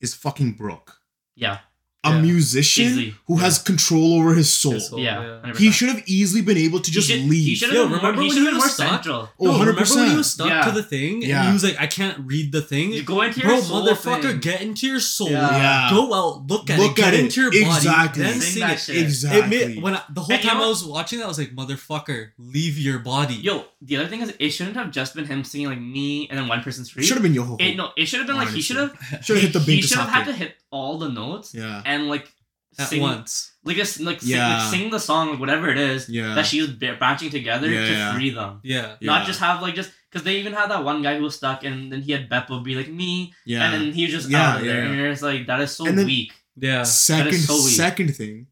is 0.01 0.15
fucking 0.15 0.53
Brooke, 0.55 1.01
yeah 1.35 1.59
a 2.03 2.13
Yeah. 2.13 2.21
musician 2.23 2.87
Easily. 2.87 3.15
who 3.27 3.37
has 3.37 3.59
control 3.59 4.15
over 4.15 4.35
his 4.35 4.51
soul. 4.51 4.73
His 4.73 4.89
soul. 4.89 5.01
yeah, 5.01 5.21
yeah. 5.21 5.41
100%. 5.53 5.59
He 5.59 5.71
should 5.71 5.89
have 5.91 6.03
easily 6.07 6.41
been 6.41 6.57
able 6.57 6.81
to 6.81 6.91
He 6.91 6.95
just 6.95 7.09
should- 7.09 7.21
leave. 7.29 7.45
he 7.47 7.55
should 7.55 7.69
have 7.69 7.77
been 7.77 7.89
more, 7.91 7.97
remember 7.99 8.23
he 8.23 8.29
when 8.29 8.37
should 8.37 8.41
he 8.41 8.45
been 8.47 8.55
was 8.55 8.63
more 8.65 8.69
stuck? 8.71 8.89
central 9.05 9.29
Oh, 9.39 9.45
No, 9.45 9.51
100%. 9.53 9.67
remember 9.67 9.95
when 10.01 10.11
he 10.13 10.17
was 10.17 10.31
stuck 10.31 10.49
Yeah. 10.49 10.63
to 10.63 10.71
the 10.73 10.83
thing 10.83 11.21
Yeah. 11.21 11.41
and 11.41 11.49
he 11.49 11.53
was 11.53 11.63
like, 11.63 11.77
I 11.79 11.87
can't 11.87 12.17
read 12.25 12.53
the 12.53 12.63
thing. 12.63 12.93
you 12.95 13.03
go 13.03 13.21
into 13.21 13.41
your 13.41 13.51
Bro, 13.51 13.61
soul 13.61 13.87
motherfucker, 13.87 14.23
thing. 14.31 14.39
get 14.41 14.63
into 14.63 14.87
your 14.87 15.01
soul. 15.01 15.31
Yeah. 15.31 15.51
Yeah. 15.51 15.91
Go 15.91 16.15
out, 16.15 16.47
look 16.47 16.71
at 16.71 16.79
Look 16.79 16.93
it, 16.93 16.97
get 17.03 17.13
it. 17.13 17.21
into 17.21 17.43
your 17.43 17.51
body, 17.51 17.65
Exactly. 17.67 18.23
then 18.23 18.33
Sing 18.41 18.51
sing 18.53 18.61
that 18.61 18.73
it. 18.73 18.81
shit. 18.81 18.97
Exactly. 18.97 19.41
It 19.59 19.69
made, 19.69 19.83
when 19.83 19.95
I, 19.97 20.03
the 20.09 20.23
whole 20.23 20.33
And 20.35 20.43
you 20.43 20.49
time 20.49 20.59
know 20.59 20.65
I 20.65 20.69
was 20.69 20.83
watching 20.85 21.19
that, 21.19 21.27
I 21.27 21.29
was 21.29 21.39
like, 21.39 21.55
"Motherfucker, 21.55 22.29
leave 22.39 22.79
your 22.79 22.99
body." 23.01 23.35
yo 23.35 23.67
the 23.83 23.97
other 23.99 24.09
thing 24.09 24.23
is 24.23 24.33
it 24.39 24.51
shouldn't 24.51 24.77
have 24.77 24.91
just 24.91 25.15
been 25.15 25.27
him 25.27 25.45
singing 25.45 25.67
like 25.69 25.81
me 25.81 26.29
and 26.31 26.39
then 26.39 26.49
one 26.49 26.63
person's 26.63 26.89
free 26.91 27.05
should 27.05 27.17
have 27.17 27.23
been 27.23 27.35
Yoho. 27.35 27.57
it 27.59 27.77
no 27.77 27.91
it 27.97 28.07
should 28.07 28.19
have 28.21 28.27
been 28.27 28.37
like 28.37 28.51
he 28.51 28.61
should 28.63 28.77
have 28.77 28.93
Should 29.23 29.37
have 29.37 29.43
hit 29.45 29.53
the 29.53 29.61
he 29.61 29.83
should 29.83 29.99
have 29.99 30.09
had 30.09 30.25
to 30.25 30.33
to 30.33 30.37
hit 30.39 30.57
all 30.71 30.99
the 30.99 31.09
notes 31.09 31.55
Yeah. 31.55 31.83
and 31.85 32.09
like 32.09 32.31
at 32.79 32.89
sing 32.89 33.03
once. 33.03 33.53
like 33.65 33.77
a, 33.77 33.81
like, 34.03 34.21
sing, 34.21 34.31
Yeah. 34.37 34.59
like 34.63 34.71
sing 34.71 34.91
the 34.91 35.01
song 35.01 35.31
like 35.31 35.41
whatever 35.41 35.69
it 35.71 35.79
is 35.79 36.09
Yeah. 36.09 36.35
that 36.35 36.47
she's 36.47 36.63
was 36.69 36.77
b- 36.77 36.93
branching 36.99 37.31
together 37.31 37.69
Yeah, 37.69 37.85
to 37.87 37.93
yeah. 37.93 38.15
free 38.15 38.31
them 38.31 38.61
Yeah. 38.63 38.95
Not 39.01 39.27
just 39.27 39.41
have 39.41 39.61
like 39.63 39.75
just 39.75 39.91
because 40.09 40.23
they 40.25 40.37
even 40.39 40.53
had 40.53 40.71
that 40.71 40.85
one 40.85 41.03
guy 41.03 41.17
who 41.17 41.25
was 41.25 41.35
stuck 41.37 41.65
and 41.65 41.93
then 41.93 42.03
he 42.03 42.13
had 42.13 42.29
Bepo 42.31 42.63
be 42.63 42.75
like 42.77 42.89
me 42.89 43.35
yeah. 43.45 43.65
and 43.65 43.75
then 43.75 43.93
he 43.93 44.05
was 44.05 44.13
just 44.13 44.29
Yeah, 44.31 44.51
out 44.51 44.61
of 44.61 44.65
there 44.67 44.83
yeah. 44.85 44.89
and 44.91 44.97
you're 44.97 45.15
like 45.17 45.47
that 45.49 45.61
is 45.61 45.75
so 45.75 45.85
then- 45.85 46.07
weak 46.07 46.33
Yeah. 46.57 46.85
second 46.85 47.39
so 47.41 47.55
weak. 47.57 47.75
second 47.75 48.17
thing. 48.17 48.47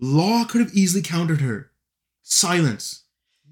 Law 0.00 0.44
could 0.44 0.60
have 0.60 0.72
easily 0.74 1.02
countered 1.02 1.40
her. 1.40 1.70
Silence. 2.22 3.04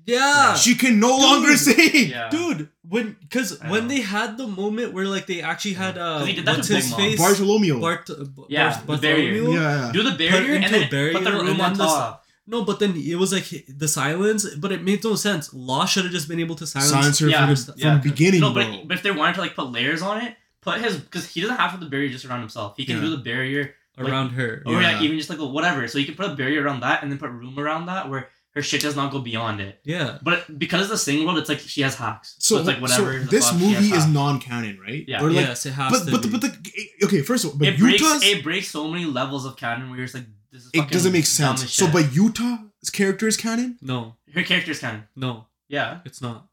Yeah. 0.07 0.55
She 0.55 0.75
can 0.77 1.01
no 1.01 1.17
longer 1.19 1.57
see. 1.67 2.07
yeah 2.07 2.29
Dude, 2.31 2.69
when 2.89 3.17
because 3.21 3.59
when 3.63 3.83
know. 3.83 3.89
they 3.95 4.01
had 4.01 4.39
the 4.39 4.47
moment 4.47 4.93
where 4.93 5.07
like 5.07 5.27
they 5.27 5.43
actually 5.43 5.75
had 5.75 5.99
uh 5.99 6.19
'Cause 6.19 6.27
he 6.29 6.35
did 6.35 6.45
that 6.47 6.57
what's 6.57 6.69
to 6.69 6.77
his 6.77 6.95
Big 6.95 6.97
face 7.11 7.19
Bartolomeo. 7.19 7.81
Bart, 7.81 8.09
uh, 8.11 8.25
Yeah, 8.49 8.81
Bar- 8.87 8.97
the 8.97 9.03
barrier. 9.03 9.33
Bartholomew? 9.33 9.61
yeah. 9.61 9.91
do 9.93 10.03
the 10.03 10.17
barrier 10.17 10.55
and 10.55 10.65
into 10.65 10.79
then 10.79 10.89
a 10.89 10.91
barrier 10.91 11.13
put 11.15 11.25
the 11.25 11.33
room 11.33 11.61
on 11.61 11.75
top 11.75 12.23
No, 12.47 12.63
but 12.65 12.79
then 12.79 12.95
it 12.97 13.17
was 13.19 13.33
like 13.33 13.49
the 13.69 13.89
silence, 13.89 14.47
but 14.63 14.71
it 14.71 14.81
made 14.85 15.03
no 15.03 15.17
sense. 15.17 15.53
Law 15.53 15.85
should 15.85 16.05
have 16.07 16.13
just 16.13 16.29
been 16.29 16.39
able 16.39 16.55
to 16.63 16.67
silence. 16.67 16.91
Silence 16.93 17.19
her 17.19 17.29
Yeah. 17.29 17.45
from, 17.47 17.55
the, 17.55 17.73
from 17.73 17.75
Yeah. 17.77 17.99
beginning, 17.99 18.41
no 18.41 18.53
bro. 18.53 18.63
but, 18.63 18.87
but 18.89 18.95
if 18.99 19.03
they 19.03 19.11
wanted 19.11 19.35
to 19.35 19.41
like 19.41 19.57
put 19.57 19.73
layers 19.73 20.01
on 20.03 20.23
it 20.25 20.37
put 20.61 20.81
his 20.81 20.97
because 20.99 21.25
he 21.33 21.41
doesn't 21.41 21.57
have 21.57 21.73
to 21.73 21.79
put 21.79 21.85
the 21.85 21.91
barrier 21.91 22.09
just 22.17 22.25
around 22.25 22.41
himself 22.47 22.75
he 22.77 22.85
can 22.87 22.97
Yeah. 22.97 23.03
do 23.07 23.11
the 23.11 23.23
barrier 23.31 23.75
around 23.99 24.31
her. 24.39 24.63
or 24.67 24.75
Yeah. 24.81 24.93
like 24.93 25.03
even 25.03 25.17
just 25.19 25.31
like 25.31 25.39
whatever 25.41 25.89
so 25.89 25.99
you 25.99 26.07
can 26.07 26.15
put 26.21 26.27
a 26.31 26.35
barrier 26.37 26.63
around 26.65 26.81
that 26.87 27.03
and 27.03 27.11
then 27.11 27.19
put 27.19 27.31
room 27.31 27.59
around 27.59 27.87
that 27.87 28.09
where 28.11 28.29
her 28.57 28.63
shit 28.63 28.81
does 28.81 28.97
not 28.97 29.13
go 29.13 29.21
beyond 29.21 29.61
it 29.61 29.79
Yeah. 29.85 30.19
but 30.23 30.59
because 30.59 30.85
of 30.85 30.89
the 30.89 30.99
sing 30.99 31.25
world 31.25 31.39
it's 31.39 31.49
like 31.49 31.61
she 31.61 31.83
has 31.83 31.95
hacks 31.95 32.35
so, 32.39 32.55
so, 32.55 32.59
it's 32.61 32.67
like 32.67 32.81
whatever 32.81 33.13
so 33.23 33.27
this 33.31 33.51
fuck, 33.51 33.61
movie 33.61 33.93
is 33.93 34.07
non-canon, 34.09 34.79
right? 34.81 35.05
Yeah. 35.07 35.23
Or 35.23 35.31
like, 35.31 35.47
yes, 35.47 35.67
it 35.67 35.73
has 35.73 35.93
but 35.93 36.05
to 36.07 36.11
but 36.11 36.23
the, 36.23 36.29
be. 36.29 36.33
but 36.33 36.41
the 36.43 37.07
okay. 37.07 37.21
First 37.23 37.45
of 37.45 37.51
all, 37.53 37.59
but 37.59 37.69
it 37.69 37.79
breaks 37.79 38.03
it 38.25 38.43
breaks 38.43 38.69
so 38.69 38.89
many 38.89 39.05
levels 39.05 39.45
of 39.45 39.57
canon 39.57 39.89
where 39.91 39.99
you're 39.99 40.07
just 40.07 40.17
like 40.17 40.27
this 40.51 40.63
is 40.65 40.71
it 40.73 40.89
doesn't 40.89 41.13
make 41.13 41.27
sense. 41.27 41.71
So, 41.73 41.87
but 41.93 42.15
Uta's 42.15 42.91
character 42.91 43.27
is 43.29 43.37
canon. 43.37 43.77
no, 43.83 44.15
her 44.35 44.43
character's 44.43 44.81
canon 44.81 45.05
no, 45.15 45.47
yeah 45.69 46.01
it's 46.05 46.21
not. 46.23 46.47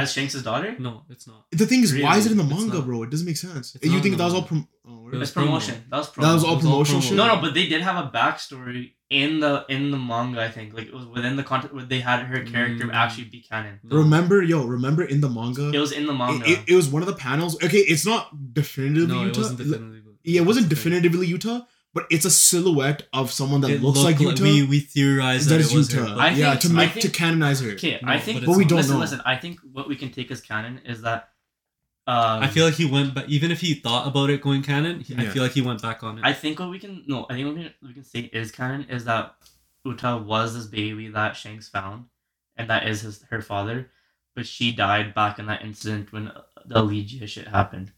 As 0.00 0.12
Shanks' 0.12 0.40
daughter 0.42 0.76
No, 0.78 0.92
it's 1.08 1.26
not. 1.26 1.46
The 1.60 1.66
thing 1.66 1.82
is, 1.82 1.90
why 2.04 2.16
is 2.18 2.26
it 2.26 2.32
in 2.32 2.38
the 2.38 2.44
It's 2.44 2.52
manga, 2.54 2.76
not. 2.78 2.86
bro? 2.86 3.02
It 3.04 3.10
doesn't 3.10 3.26
make 3.26 3.38
sense. 3.38 3.74
It's 3.74 3.84
you 3.84 3.92
not 3.92 4.02
think 4.02 4.12
in 4.12 4.18
that 4.18 4.18
the 4.18 4.24
was 4.24 4.34
all? 4.34 4.42
Prom- 4.42 4.68
oh, 4.86 4.98
word? 5.04 5.14
It 5.14 5.18
was 5.18 5.28
It's 5.30 5.34
promotion 5.34 5.76
that 5.90 5.96
was 5.96 6.06
that 6.08 6.14
promotion 6.14 6.34
was 6.34 6.44
all 6.44 6.52
It 6.52 6.56
was 6.56 6.64
all 6.66 6.70
promotional 6.84 7.00
promo. 7.00 7.08
shit. 7.08 7.16
No, 7.16 7.26
no, 7.34 7.40
but 7.40 7.54
they 7.54 7.66
did 7.72 7.82
have 7.88 7.96
a 8.04 8.08
backstory 8.10 8.92
in 9.08 9.40
the 9.40 9.64
in 9.68 9.90
the 9.94 9.96
manga. 10.10 10.42
I 10.42 10.50
think 10.50 10.74
like 10.74 10.88
it 10.88 10.94
was 10.94 11.06
within 11.06 11.36
the 11.36 11.42
content 11.50 11.72
where 11.74 11.84
they 11.84 12.00
had 12.00 12.20
her 12.30 12.40
character 12.44 12.84
Mm. 12.86 12.92
actually 13.02 13.24
be 13.36 13.40
canon. 13.50 13.80
No. 13.84 13.96
Remember, 13.98 14.42
yo, 14.42 14.64
remember 14.66 15.02
in 15.04 15.20
the 15.22 15.30
manga, 15.30 15.70
It 15.72 15.78
was 15.78 15.92
in 15.92 16.06
the 16.06 16.12
manga. 16.22 16.44
it, 16.44 16.58
it, 16.58 16.64
it 16.72 16.76
was 16.76 16.88
one 16.88 17.02
of 17.02 17.08
the 17.08 17.14
panels. 17.28 17.56
Okay, 17.62 17.78
it's 17.92 18.04
not 18.04 18.22
definitively 18.52 19.14
No, 19.16 19.22
it 19.22 19.26
Uta. 19.28 19.40
wasn't 19.40 19.58
definitively. 19.58 20.12
yeah, 20.24 20.40
it 20.42 20.46
wasn't 20.46 20.68
That's 20.68 20.82
the 20.84 20.90
thing. 20.90 20.92
definitively 21.00 21.26
Uta, 21.28 21.66
but 21.96 22.04
it's 22.10 22.26
a 22.26 22.30
silhouette 22.30 23.02
of 23.20 23.32
someone 23.32 23.60
that 23.62 23.70
It 23.70 23.82
looks 23.82 24.00
like 24.08 24.20
Uta. 24.20 24.42
we 24.42 24.62
we 24.72 24.78
theorized 24.80 25.48
that, 25.48 25.54
that 25.54 25.60
is 25.62 25.72
it 25.72 25.76
was 25.76 25.92
her, 25.92 26.02
Uta. 26.02 26.14
but- 26.14 26.20
I 26.20 26.30
yeah, 26.30 26.50
think- 26.50 26.60
to 26.64 26.68
I 26.68 26.72
make 26.82 26.92
think- 26.92 27.06
to 27.06 27.10
canonize 27.22 27.60
her. 27.64 27.70
okay, 27.72 27.98
No, 28.02 28.12
I 28.12 28.18
think. 28.24 28.40
but 28.40 28.46
But 28.48 28.56
we 28.58 28.62
it's 28.64 28.70
don't 28.70 28.76
listen, 28.82 28.94
know. 28.94 29.00
listen. 29.06 29.20
I 29.34 29.36
think 29.36 29.60
what 29.76 29.88
we 29.88 29.96
can 30.02 30.10
take 30.18 30.30
as 30.30 30.40
canon 30.40 30.74
is 30.92 30.98
that. 31.02 31.20
Um, 32.08 32.42
I 32.46 32.48
feel 32.54 32.64
like 32.68 32.74
he 32.82 32.84
went 32.96 33.14
back. 33.14 33.24
Even 33.36 33.50
if 33.50 33.60
he 33.66 33.74
thought 33.74 34.06
about 34.06 34.28
it 34.30 34.40
going 34.40 34.62
canon, 34.62 35.00
he, 35.00 35.16
I 35.16 35.26
feel 35.34 35.42
like 35.42 35.52
he 35.60 35.62
went 35.70 35.80
back 35.82 36.04
on 36.04 36.18
it. 36.18 36.24
I 36.24 36.32
think 36.42 36.60
what 36.60 36.70
we 36.70 36.78
can 36.78 37.02
no. 37.08 37.26
I 37.28 37.32
think 37.34 37.46
what 37.48 37.56
we 37.56 37.62
can, 37.64 37.72
we 37.88 37.92
can 37.94 38.04
say 38.04 38.20
is 38.40 38.52
canon 38.52 38.82
is 38.96 39.04
that 39.06 39.34
Uta 39.84 40.16
was 40.32 40.54
this 40.54 40.66
baby 40.66 41.08
that 41.08 41.34
Shanks 41.34 41.68
found, 41.68 42.04
and 42.56 42.70
that 42.70 42.86
is 42.86 43.00
his 43.00 43.22
her 43.30 43.42
father, 43.42 43.90
but 44.36 44.46
she 44.46 44.70
died 44.70 45.14
back 45.14 45.38
in 45.40 45.46
that 45.46 45.62
incident 45.62 46.12
when 46.12 46.24
the 46.64 46.76
Elegia 46.76 47.26
shit 47.26 47.48
happened. 47.48 47.90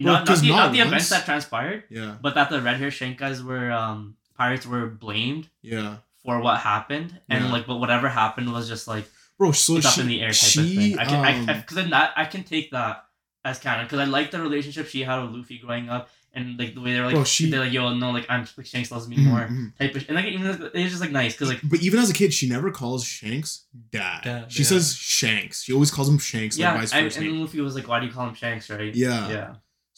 Well, 0.00 0.14
not, 0.14 0.20
not 0.20 0.26
'cause 0.28 0.40
the, 0.40 0.48
not 0.48 0.56
not 0.56 0.72
the 0.72 0.80
events 0.80 1.08
that 1.10 1.24
transpired, 1.24 1.84
Yeah, 1.90 2.16
but 2.22 2.34
that 2.34 2.48
the 2.50 2.60
red 2.62 2.76
hair 2.78 2.90
Shank 2.90 3.18
guys 3.18 3.42
were 3.42 3.70
um 3.70 4.16
pirates 4.36 4.66
were 4.66 4.86
blamed 4.86 5.48
yeah, 5.62 5.96
for 6.24 6.40
what 6.40 6.58
happened, 6.60 7.20
and 7.28 7.44
Yeah. 7.44 7.52
like 7.52 7.66
but 7.66 7.76
whatever 7.76 8.08
happened 8.08 8.50
was 8.52 8.68
just 8.68 8.88
like 8.88 9.04
bro. 9.38 9.52
So 9.52 9.76
it's 9.76 9.86
she, 9.86 10.00
up 10.00 10.04
in 10.04 10.08
the 10.08 10.20
air 10.22 10.28
type 10.28 10.36
she, 10.36 10.60
of 10.60 10.66
thing. 10.82 10.98
I 10.98 11.04
can 11.04 11.14
um, 11.18 11.48
I 11.50 11.54
because 11.60 11.76
then 11.76 11.90
that 11.90 12.12
I 12.16 12.24
can 12.24 12.44
take 12.44 12.70
that 12.72 13.04
as 13.44 13.58
canon 13.58 13.84
because 13.86 13.98
I 14.00 14.04
like 14.04 14.30
the 14.30 14.40
relationship 14.40 14.86
she 14.86 15.02
had 15.02 15.20
with 15.22 15.32
Luffy 15.32 15.58
growing 15.58 15.88
up, 15.88 16.08
and 16.34 16.58
like 16.58 16.74
the 16.74 16.80
way 16.82 16.92
they're 16.92 17.04
like, 17.06 17.14
Bro, 17.14 17.24
she- 17.24 17.50
they're 17.50 17.60
like, 17.60 17.72
yo, 17.72 17.94
no, 17.94 18.10
like 18.10 18.26
I'm 18.28 18.46
like 18.56 18.66
Shanks 18.66 18.90
loves 18.90 19.08
me 19.08 19.16
Mhm, 19.16 19.24
more 19.24 19.40
mhm. 19.48 19.76
type 19.78 19.94
of, 19.94 20.04
and 20.08 20.14
like 20.16 20.26
even 20.26 20.70
it's 20.74 20.90
just 20.90 21.00
like 21.00 21.10
nice 21.10 21.32
because 21.34 21.48
like 21.48 21.60
But 21.62 21.80
even 21.80 21.98
as 22.00 22.08
a 22.10 22.14
kid, 22.14 22.32
she 22.34 22.48
never 22.48 22.70
calls 22.70 23.04
Shanks 23.04 23.64
dad. 23.90 24.22
Dad, 24.24 24.52
she 24.52 24.62
yeah. 24.62 24.68
says 24.68 24.94
Shanks. 24.94 25.62
She 25.64 25.72
always 25.74 25.90
calls 25.90 26.08
him 26.08 26.18
Shanks, 26.18 26.56
yeah, 26.58 26.68
like 26.68 26.76
by 26.76 26.80
his 26.82 26.92
I, 26.94 27.02
first 27.02 27.16
and 27.18 27.26
name. 27.26 27.40
Luffy 27.40 27.60
was 27.60 27.74
like, 27.74 27.88
why 27.88 28.00
do 28.00 28.06
you 28.06 28.12
call 28.12 28.28
him 28.28 28.34
Shanks, 28.34 28.68
right? 28.70 28.94
Yeah. 28.94 29.28
yeah, 29.30 29.54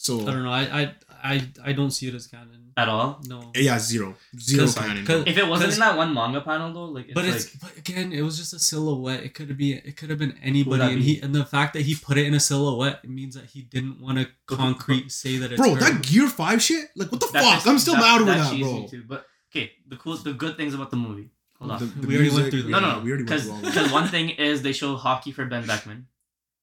So 0.07 0.21
I 0.23 0.33
don't 0.33 0.43
know. 0.43 0.51
I 0.51 0.65
I 0.81 0.95
I, 1.25 1.35
I 1.69 1.73
don't 1.73 1.93
see 1.93 2.09
it 2.09 2.15
as 2.15 2.27
canon. 2.27 2.73
at 2.77 2.89
all. 2.89 3.21
No. 3.29 3.53
yeah, 3.55 3.79
zero, 3.79 4.17
zero 4.37 4.65
'Cause- 4.65 4.75
canon. 4.75 5.05
'cause- 5.07 5.25
If 5.27 5.37
it 5.39 5.47
wasn't 5.47 5.75
in 5.75 5.79
that 5.79 5.97
one 5.97 6.13
manga 6.13 6.41
panel 6.41 6.73
though, 6.73 6.87
like 6.97 7.05
it's 7.07 7.15
but 7.15 7.25
like 7.27 7.35
it's 7.37 7.47
but 7.65 7.77
again, 7.83 8.13
it 8.13 8.23
was 8.23 8.37
just 8.37 8.53
a 8.55 8.59
silhouette. 8.59 9.23
It 9.23 9.33
could 9.37 9.49
have 9.51 9.59
been 9.59 9.81
it 9.85 9.97
could 9.99 10.11
have 10.11 10.19
been 10.19 10.37
anybody, 10.43 10.83
and 10.95 10.97
be? 10.99 11.05
he 11.15 11.21
and 11.21 11.33
the 11.33 11.45
fact 11.45 11.75
that 11.75 11.83
he 11.83 11.95
put 11.95 12.17
it 12.19 12.27
in 12.27 12.35
a 12.35 12.41
silhouette 12.41 12.99
it 13.05 13.11
means 13.11 13.35
that 13.37 13.45
he 13.55 13.61
didn't 13.63 14.01
want 14.01 14.19
to 14.19 14.27
But- 14.49 14.57
concrete 14.59 15.13
say 15.13 15.37
that 15.39 15.53
it's 15.53 15.61
bro, 15.61 15.75
her. 15.75 15.81
that 15.81 16.03
Gear 16.03 16.29
Five 16.29 16.61
shit, 16.61 16.87
like 16.97 17.13
what 17.13 17.21
the 17.21 17.29
that 17.35 17.43
fuck? 17.45 17.55
pissed- 17.57 17.69
I'm 17.69 17.79
still 17.79 17.97
mad 17.97 18.21
over 18.23 18.33
that, 18.33 18.53
cheesed 18.53 18.61
bro. 18.63 18.73
me 18.81 18.89
Too. 18.89 19.05
But 19.07 19.27
okay, 19.53 19.71
the 19.87 19.97
cool, 19.99 20.17
the 20.17 20.33
good 20.33 20.57
things 20.57 20.75
about 20.75 20.91
the 20.91 20.97
movie. 20.97 21.29
Hold 21.61 21.71
on. 21.71 21.79
The- 21.79 22.01
the 22.01 22.07
We 22.09 22.17
already 22.17 22.31
went 22.35 22.51
through 22.51 22.63
them. 22.63 22.71
no, 22.73 22.81
yeah, 22.81 22.93
no, 22.95 23.01
we 23.05 23.11
already 23.13 23.25
went 23.31 23.43
through 23.43 23.53
all 23.53 23.59
that. 23.61 23.73
because 23.73 23.93
one 23.93 24.09
thing 24.09 24.31
is 24.31 24.63
they 24.63 24.73
show 24.73 24.97
haki 24.97 25.33
for 25.33 25.45
Ben 25.47 25.65
Beckman, 25.67 26.09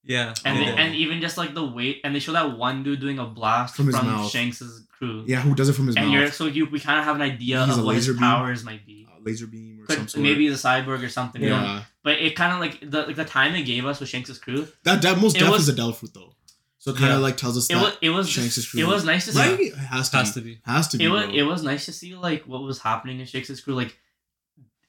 yeah, 0.03 0.33
and 0.45 0.57
they, 0.57 0.65
and 0.65 0.95
even 0.95 1.21
just 1.21 1.38
like 1.38 1.53
the 1.53 1.65
weight, 1.65 2.01
and 2.03 2.15
they 2.15 2.19
show 2.19 2.31
that 2.33 2.57
one 2.57 2.83
dude 2.83 2.99
doing 2.99 3.19
a 3.19 3.25
blast 3.25 3.75
From 3.75 3.91
from, 3.91 4.19
his. 4.23 4.31
Shanks's 4.31 4.85
crew. 4.91 5.23
Yeah, 5.27 5.41
who 5.41 5.55
does 5.55 5.69
it 5.69 5.73
from 5.73 5.88
his 5.88 5.95
and 5.95 6.05
mouth? 6.07 6.13
you're 6.13 6.31
so 6.31 6.45
you 6.45 6.65
we 6.67 6.79
kind 6.79 6.99
of 6.99 7.05
have 7.05 7.15
an 7.15 7.21
idea 7.21 7.65
He's 7.65 7.77
of 7.77 7.85
what 7.85 7.95
his 7.95 8.07
laser 8.07 8.13
beam. 8.13 8.21
powers 8.21 8.63
might 8.63 8.85
be. 8.85 9.07
Uh, 9.09 9.15
laser 9.21 9.47
beam 9.47 9.81
or 9.88 9.93
some 9.93 10.07
sort. 10.07 10.23
maybe 10.23 10.47
the 10.49 10.55
cyborg 10.55 11.03
or 11.03 11.09
something. 11.09 11.41
we 11.41 11.49
don't- 11.49 11.63
yeah, 11.63 11.83
But 12.03 12.19
it 12.19 12.35
kind 12.35 12.53
of 12.53 12.59
like 12.59 12.79
the 12.89 13.05
like 13.07 13.15
the 13.15 13.25
time 13.25 13.53
they 13.53 13.63
gave 13.63 13.85
us 13.85 13.99
with 13.99 14.09
Shanks's 14.09 14.38
crew. 14.39 14.67
that 14.83 15.01
that 15.01 15.19
most 15.19 15.35
It 15.35 15.39
deaf 15.41 15.51
was- 15.51 15.63
is 15.63 15.69
a 15.69 15.73
devil 15.73 15.95
though. 16.13 16.33
So 16.81 16.91
it 16.91 16.97
kind 16.97 17.09
Yeah. 17.09 17.17
of 17.17 17.21
like 17.21 17.35
tells 17.35 17.57
us 17.57 17.69
It 17.69 17.73
that 17.73 17.83
was 17.83 17.97
it 18.01 18.09
was 18.09 18.29
Shanks 18.29 18.55
just- 18.55 18.57
is 18.59 18.65
true. 18.67 18.81
it 18.81 18.88
was 18.88 19.03
nice 19.03 19.25
to 19.25 19.33
see. 19.33 19.39
right? 19.39 19.59
It 19.59 19.75
has 19.75 20.09
to 20.12 20.17
has 20.17 20.31
be. 20.33 20.39
to 20.39 20.45
be. 20.45 20.59
Has 20.65 20.88
to 20.88 20.97
be. 20.97 21.03
it 21.03 21.09
was 21.09 21.25
bro. 21.25 21.33
it 21.35 21.43
was 21.43 21.62
nice 21.63 21.85
to 21.85 21.91
see 21.91 22.15
like 22.15 22.43
what 22.45 22.62
was 22.63 22.79
happening 22.79 23.19
in 23.19 23.25
Shanks's 23.25 23.59
crew. 23.59 23.75
Like 23.75 23.97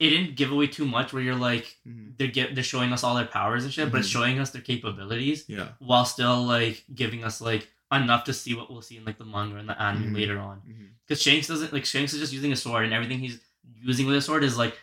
it 0.03 0.09
didn't 0.09 0.35
give 0.35 0.51
away 0.51 0.67
too 0.67 0.85
much. 0.85 1.13
Where 1.13 1.21
you're 1.21 1.35
like 1.51 1.77
Mhm. 1.87 2.17
they're 2.17 2.27
get 2.37 2.55
they're 2.55 2.63
showing 2.73 2.91
us 2.91 3.03
all 3.03 3.15
their 3.15 3.25
powers 3.37 3.63
and 3.63 3.71
shit, 3.73 3.91
but 3.91 3.99
it's 3.99 4.09
Mhm. 4.09 4.13
showing 4.17 4.39
us 4.39 4.49
their 4.51 4.61
capabilities 4.61 5.45
Yeah. 5.47 5.69
while 5.79 6.05
still 6.05 6.43
like 6.45 6.83
giving 7.01 7.23
us 7.23 7.39
like 7.39 7.69
enough 7.91 8.23
to 8.25 8.33
see 8.33 8.53
what 8.55 8.71
we'll 8.71 8.81
see 8.81 8.97
in 8.97 9.05
like 9.05 9.17
the 9.19 9.25
manga 9.25 9.57
and 9.57 9.69
the 9.69 9.79
anime 9.81 10.11
Mhm. 10.11 10.15
later 10.15 10.39
on. 10.39 10.61
Because 11.07 11.21
Shanks 11.21 11.47
doesn't 11.47 11.71
like 11.73 11.85
Shanks 11.85 12.13
is 12.13 12.19
just 12.19 12.33
using 12.33 12.51
a 12.51 12.55
sword 12.55 12.83
and 12.85 12.93
everything 12.93 13.19
he's 13.19 13.39
using 13.81 14.07
with 14.07 14.15
a 14.15 14.21
sword 14.21 14.43
is 14.43 14.57
like 14.57 14.79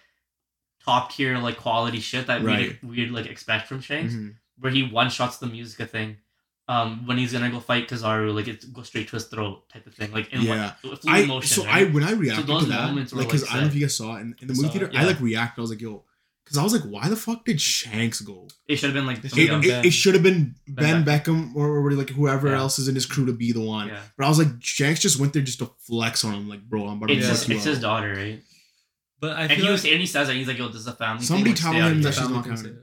top 0.85 1.13
tier 1.13 1.37
like 1.39 1.57
quality 1.57 2.01
shit 2.01 2.27
that 2.29 2.43
Right. 2.43 2.79
we'd, 2.83 2.97
we'd 2.97 3.11
like 3.11 3.27
expect 3.27 3.67
from 3.69 3.81
Shanks. 3.81 4.15
Mhm. 4.15 4.37
Where 4.59 4.73
he 4.73 4.83
one 4.85 5.11
shots 5.11 5.39
the 5.39 5.47
music 5.47 5.89
thing. 5.91 6.19
Um, 6.69 7.07
when 7.07 7.17
he's 7.17 7.33
gonna 7.33 7.51
go 7.51 7.61
fight 7.61 7.89
Kizaru, 7.89 8.35
like 8.35 8.47
it 8.47 8.71
goes 8.75 8.89
straight 8.89 9.09
to 9.09 9.17
his 9.17 9.25
throat, 9.25 9.67
type 9.71 9.87
of 9.87 9.95
thing, 9.95 10.13
like 10.13 10.31
in 10.35 10.43
Yeah. 10.43 10.73
one 10.83 10.99
I 11.09 11.25
motion. 11.25 11.63
so 11.63 11.65
right? 11.67 11.87
I 11.87 11.91
when 11.91 12.05
I 12.05 12.13
reacted 12.13 12.47
those 12.47 12.65
to 12.65 12.69
that, 12.69 12.89
moments 12.89 13.13
like 13.15 13.27
because 13.27 13.43
like, 13.43 13.51
I 13.51 13.55
don't 13.55 13.63
know 13.65 13.69
if 13.69 13.75
you 13.75 13.81
guys 13.81 13.97
saw 13.97 14.17
it 14.17 14.21
in, 14.21 14.37
in 14.43 14.49
the 14.49 14.55
movie 14.55 14.69
theater, 14.69 14.87
it, 14.93 14.95
I 14.97 15.05
like 15.05 15.19
reacted. 15.21 15.61
I 15.61 15.63
was 15.63 15.71
like, 15.71 15.81
yo, 15.81 16.05
because 16.45 16.59
I 16.59 16.63
was 16.63 16.75
like, 16.75 16.83
why 16.83 17.09
the 17.09 17.17
fuck 17.17 17.47
did 17.47 17.59
Shanks 17.59 18.21
go? 18.21 18.49
it 18.67 18.77
should 18.77 18.89
have 18.91 18.95
been 18.95 19.07
like 19.07 19.19
It 19.19 19.25
It, 19.25 19.31
should've 19.31 19.63
been 19.63 19.71
it, 19.71 19.87
it 19.87 19.91
should 19.93 20.13
have 20.13 20.23
been 20.23 20.57
Ben, 20.69 20.85
Ben 20.97 21.05
Beckman 21.05 21.53
or, 21.57 21.69
or 21.79 21.91
like 21.93 22.11
whoever 22.11 22.49
Yeah. 22.49 22.59
else 22.59 22.79
is 22.79 22.87
in 22.87 22.95
his 22.95 23.07
crew 23.07 23.25
to 23.25 23.33
be 23.33 23.53
the 23.53 23.61
one. 23.63 23.89
yeah. 23.89 24.01
But 24.19 24.27
I 24.27 24.29
was 24.29 24.39
like, 24.39 24.49
Shanks 24.61 25.01
just 25.01 25.19
went 25.19 25.33
there 25.33 25.41
just 25.43 25.61
to 25.61 25.71
flex 25.81 26.23
on 26.23 26.35
him, 26.35 26.49
like, 26.51 26.69
bro, 26.69 26.87
I'm 26.87 26.99
about 26.99 27.07
to 27.07 27.15
It's 27.15 27.25
Yeah. 27.25 27.31
his, 27.31 27.49
it's 27.49 27.65
his 27.65 27.81
daughter, 27.81 28.13
right? 28.15 28.43
But 29.21 29.39
I 29.39 29.43
And 29.45 29.53
feel 29.53 29.65
he 29.65 29.73
was 29.73 29.85
like 29.85 29.93
and 29.93 30.01
he 30.03 30.07
says 30.07 30.29
that 30.29 30.35
he's 30.37 30.47
like, 30.47 30.59
"Yo, 30.59 30.69
this 30.69 30.83
is 30.83 30.87
a 30.87 30.93
family." 30.93 31.25
Somebody 31.25 31.53
thing. 31.55 31.63
tell 31.63 31.73
like, 31.73 31.81
stay 31.81 31.87
out 31.87 31.93
him 31.93 32.03
that 32.03 32.15
she's 32.15 32.29
not 32.29 32.45
Family 32.45 32.77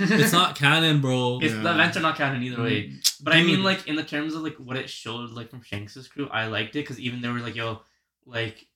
can 0.00 0.08
canon. 0.08 0.18
say 0.18 0.22
it. 0.22 0.24
it's 0.24 0.32
not 0.32 0.56
canon, 0.56 1.00
bro. 1.00 1.38
It's, 1.42 1.54
Yeah. 1.54 1.62
The 1.62 1.70
events 1.74 1.96
are 1.96 2.00
not 2.00 2.16
canon 2.16 2.42
either 2.42 2.62
way. 2.62 2.88
Mm. 2.88 3.22
But 3.22 3.34
I 3.34 3.42
mean, 3.42 3.62
like 3.62 3.86
in 3.86 3.96
the 3.96 4.04
terms 4.04 4.34
of 4.34 4.42
like 4.42 4.56
what 4.56 4.76
it 4.76 4.88
showed, 4.90 5.30
like 5.30 5.50
from 5.50 5.62
Shanks's 5.62 6.08
crew, 6.08 6.28
I 6.30 6.46
liked 6.46 6.76
it 6.76 6.80
because 6.80 6.98
even 7.00 7.20
they 7.20 7.28
were 7.28 7.40
like, 7.40 7.54
"Yo, 7.54 7.80
like 8.26 8.66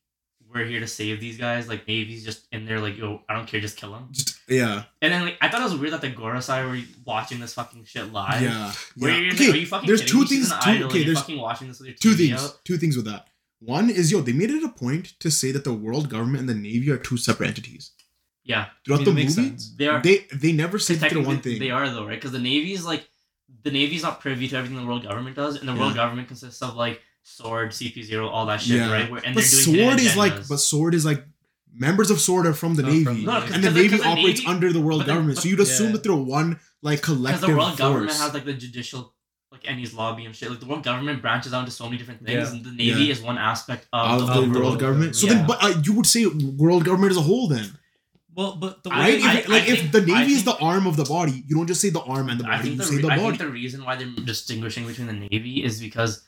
we're 0.52 0.64
here 0.66 0.80
to 0.80 0.87
save 0.87 1.20
these 1.20 1.38
guys." 1.38 1.68
Like 1.68 1.88
Navy's 1.88 2.24
just 2.24 2.46
in 2.52 2.66
there, 2.66 2.78
like, 2.80 2.96
"Yo, 2.98 3.22
I 3.28 3.34
don't 3.34 3.46
care, 3.48 3.60
just 3.60 3.76
kill 3.76 3.92
them." 3.92 4.08
Just 4.12 4.38
yeah, 4.48 4.84
And 5.00 5.10
then 5.12 5.22
like 5.24 5.38
I 5.40 5.48
thought 5.48 5.60
it 5.62 5.64
was 5.64 5.76
weird 5.76 5.94
that 5.94 6.02
the 6.02 6.10
Gorosei 6.10 6.68
were 6.70 6.78
watching 7.06 7.40
this 7.40 7.54
fucking 7.54 7.84
shit 7.84 8.12
live. 8.12 8.42
yeah, 8.42 8.72
Where 8.98 9.10
yeah. 9.10 9.30
like, 9.30 9.40
Okay, 9.40 9.50
are 9.52 9.56
you 9.56 9.66
fucking 9.66 9.87
there's 9.87 10.00
kidding 10.02 10.12
two 10.12 10.20
me? 10.20 10.26
Things. 10.26 10.48
Two, 10.50 10.54
idol, 10.70 10.88
okay, 10.88 11.04
there's 11.04 11.18
fucking 11.20 11.38
watching 11.40 11.68
this 11.68 11.80
with 11.80 11.88
your 11.88 11.96
TV 11.96 12.00
two 12.02 12.14
things. 12.14 12.44
out. 12.44 12.60
Two 12.64 12.76
things 12.76 12.96
with 12.96 13.06
that. 13.06 13.28
One 13.60 13.88
is 13.88 14.12
yo, 14.12 14.20
they 14.20 14.32
made 14.34 14.50
it 14.50 14.62
a 14.62 14.68
point 14.68 15.14
to 15.20 15.30
say 15.30 15.50
that 15.52 15.64
the 15.64 15.72
world 15.72 16.10
government 16.10 16.40
and 16.40 16.48
the 16.50 16.54
navy 16.54 16.90
are 16.90 16.98
two 16.98 17.16
separate 17.16 17.46
entities. 17.48 17.92
Yeah, 18.44 18.66
Throughout 18.85 18.96
I 19.00 19.04
mean, 19.04 19.14
the 19.14 19.20
movie, 19.22 19.28
sense. 19.33 19.74
they 19.76 19.87
are. 19.88 20.02
they 20.02 20.26
they 20.35 20.52
never 20.52 20.78
said 20.78 20.98
they're 21.00 21.22
one 21.22 21.40
thing. 21.40 21.59
They 21.59 21.70
are 21.70 21.88
though, 21.88 22.04
right? 22.07 22.16
Because 22.20 22.33
the 22.33 22.38
Navy 22.38 22.72
is 22.74 22.85
like 22.85 23.09
the 23.62 23.70
Navy's 23.70 24.02
not 24.02 24.20
privy 24.20 24.48
to 24.48 24.57
everything 24.57 24.76
the 24.76 24.85
world 24.87 25.02
government 25.04 25.35
does, 25.37 25.57
and 25.57 25.66
the 25.68 25.74
world 25.74 25.92
Yeah. 25.92 26.02
government 26.02 26.28
consists 26.28 26.61
of 26.61 26.76
like 26.76 27.00
Sword, 27.22 27.70
CP 27.70 28.02
Zero, 28.02 28.28
all 28.28 28.44
that 28.46 28.61
shit, 28.61 28.76
Yeah. 28.76 28.92
right? 28.92 29.11
Where, 29.11 29.22
and 29.24 29.35
but 29.35 29.44
they're 29.44 29.64
doing 29.64 29.87
sword 29.88 30.00
is 30.00 30.14
like, 30.16 30.46
but 30.48 30.59
sword 30.59 30.94
is 30.94 31.07
like 31.07 31.24
members 31.74 32.11
of 32.11 32.20
sword 32.20 32.46
are 32.46 32.52
from 32.52 32.74
the 32.74 32.83
Not 32.83 32.92
navy, 32.92 33.04
from 33.04 33.14
the 33.20 33.22
No, 33.22 33.40
Navy. 33.40 33.54
and 33.54 33.64
the 33.64 33.68
'cause 33.68 33.76
navy 33.76 33.96
the 33.96 34.04
operates 34.07 34.40
Navy- 34.40 34.46
under 34.46 34.72
the 34.74 34.80
world 34.80 35.00
but 35.00 35.07
then- 35.07 35.14
government. 35.16 35.37
but- 35.37 35.42
so 35.42 35.48
you'd 35.48 35.61
assume 35.61 35.87
yeah. 35.87 35.92
that 35.92 36.02
they're 36.02 36.14
one 36.14 36.61
like 36.83 37.00
collective. 37.02 37.40
because 37.40 37.40
collective 37.40 37.48
the 37.48 37.57
world 37.57 37.68
force. 37.70 37.78
government 37.78 38.12
has 38.18 38.35
like 38.35 38.44
the 38.44 38.52
judicial 38.52 39.14
like 39.50 39.62
Enies 39.64 39.94
Lobby 39.94 40.24
and 40.26 40.35
shit. 40.37 40.50
Like 40.50 40.61
the 40.61 40.66
world 40.66 40.83
government 40.83 41.22
branches 41.22 41.54
out 41.54 41.61
into 41.61 41.70
so 41.70 41.85
many 41.85 41.96
different 41.96 42.26
things, 42.26 42.48
Yeah. 42.50 42.54
and 42.57 42.64
the 42.64 42.72
Navy 42.72 43.04
Yeah. 43.04 43.12
is 43.12 43.20
one 43.22 43.38
aspect 43.38 43.87
of 43.92 44.20
of, 44.22 44.26
the, 44.26 44.33
the, 44.35 44.40
world 44.50 44.54
world 44.57 44.78
government. 44.80 45.16
So 45.16 45.28
government. 45.28 45.48
then, 45.48 45.59
but 45.70 45.76
uh, 45.78 45.80
you 45.83 45.92
would 45.94 46.07
say 46.07 46.26
world 46.26 46.85
government 46.85 47.12
as 47.12 47.16
a 47.16 47.22
whole 47.22 47.48
then, 47.48 47.78
Well, 48.37 48.57
but 48.57 48.83
the 48.83 48.90
I 48.90 48.99
right? 48.99 49.20
think- 49.23 49.25
if, 49.38 49.49
I- 49.49 49.53
like 49.53 49.62
I 49.62 49.66
if 49.66 49.79
think- 49.81 49.92
the 49.92 50.12
I 50.12 50.18
navy 50.20 50.33
is 50.33 50.44
the 50.44 50.57
arm 50.59 50.87
of 50.87 50.97
the 50.97 51.05
body, 51.05 51.44
you 51.47 51.55
don't 51.57 51.66
just 51.66 51.81
say 51.81 51.90
the 51.90 52.01
arm 52.03 52.29
and 52.29 52.40
the 52.40 52.47
I 52.47 52.57
body. 52.57 52.62
think 52.62 52.73
You 52.73 52.79
the, 52.79 52.85
say 52.85 52.97
the 53.03 53.09
I 53.09 53.16
body. 53.16 53.23
think 53.29 53.38
the 53.38 53.49
reason 53.49 53.85
why 53.85 53.97
they're 53.97 54.09
distinguishing 54.25 54.87
between 54.87 55.07
the 55.07 55.12
Navy 55.12 55.62
is 55.62 55.81
because 55.81 56.23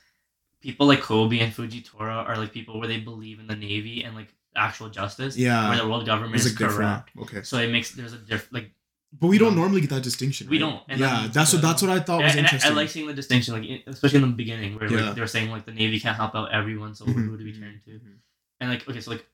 people 0.60 0.86
like 0.86 1.00
Koby 1.00 1.40
and 1.40 1.52
Fujitora 1.52 2.26
are 2.28 2.36
like 2.36 2.52
people 2.52 2.78
where 2.78 2.88
they 2.88 2.98
believe 3.00 3.40
in 3.40 3.46
the 3.46 3.56
Navy 3.56 4.02
and 4.04 4.14
like 4.14 4.28
actual 4.54 4.88
justice. 4.88 5.36
Yeah. 5.36 5.68
Where 5.68 5.78
the 5.78 5.86
world 5.88 6.06
government 6.06 6.36
is 6.36 6.54
different. 6.54 6.74
corrupt. 6.76 7.10
Okay, 7.22 7.42
So 7.42 7.58
it 7.58 7.70
makes 7.70 7.90
there's 7.92 8.12
a 8.12 8.18
diff 8.18 8.48
like 8.52 8.70
but 9.18 9.28
we 9.28 9.38
don't 9.38 9.54
No. 9.54 9.62
normally 9.62 9.80
get 9.80 9.90
that 9.90 10.02
distinction. 10.02 10.48
We 10.48 10.56
right? 10.62 10.68
don't, 10.68 10.82
and 10.88 11.00
yeah, 11.00 11.28
that's 11.32 11.52
what 11.52 11.62
that's 11.62 11.80
what 11.80 11.90
I 11.90 12.00
thought 12.00 12.22
was 12.22 12.34
and 12.36 12.46
I, 12.46 12.58
I 12.64 12.68
like 12.70 12.88
seeing 12.90 13.06
the 13.06 13.14
distinction, 13.14 13.54
like 13.54 13.82
especially 13.86 14.22
in 14.22 14.30
the 14.30 14.36
beginning, 14.36 14.74
where 14.78 14.90
Yeah. 14.92 15.06
like 15.06 15.14
they 15.14 15.20
were 15.20 15.26
saying 15.26 15.50
like 15.50 15.64
the 15.64 15.72
Navy 15.72 15.98
can't 16.00 16.16
help 16.16 16.34
out 16.34 16.52
everyone, 16.52 16.94
so 16.94 17.04
Mhm, 17.06 17.14
who 17.28 17.36
do 17.38 17.44
we 17.44 17.52
turn 17.52 17.80
to? 17.84 17.90
mhm. 17.90 18.16
And 18.60 18.70
like 18.70 18.86
okay, 18.88 19.00
so 19.00 19.10
like 19.12 19.24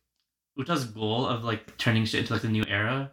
Uta's 0.57 0.85
goal 0.85 1.27
of 1.27 1.45
like 1.45 1.77
turning 1.79 2.05
shit 2.05 2.21
into 2.21 2.33
like 2.33 2.43
the 2.43 2.49
new 2.49 2.65
era, 2.69 3.13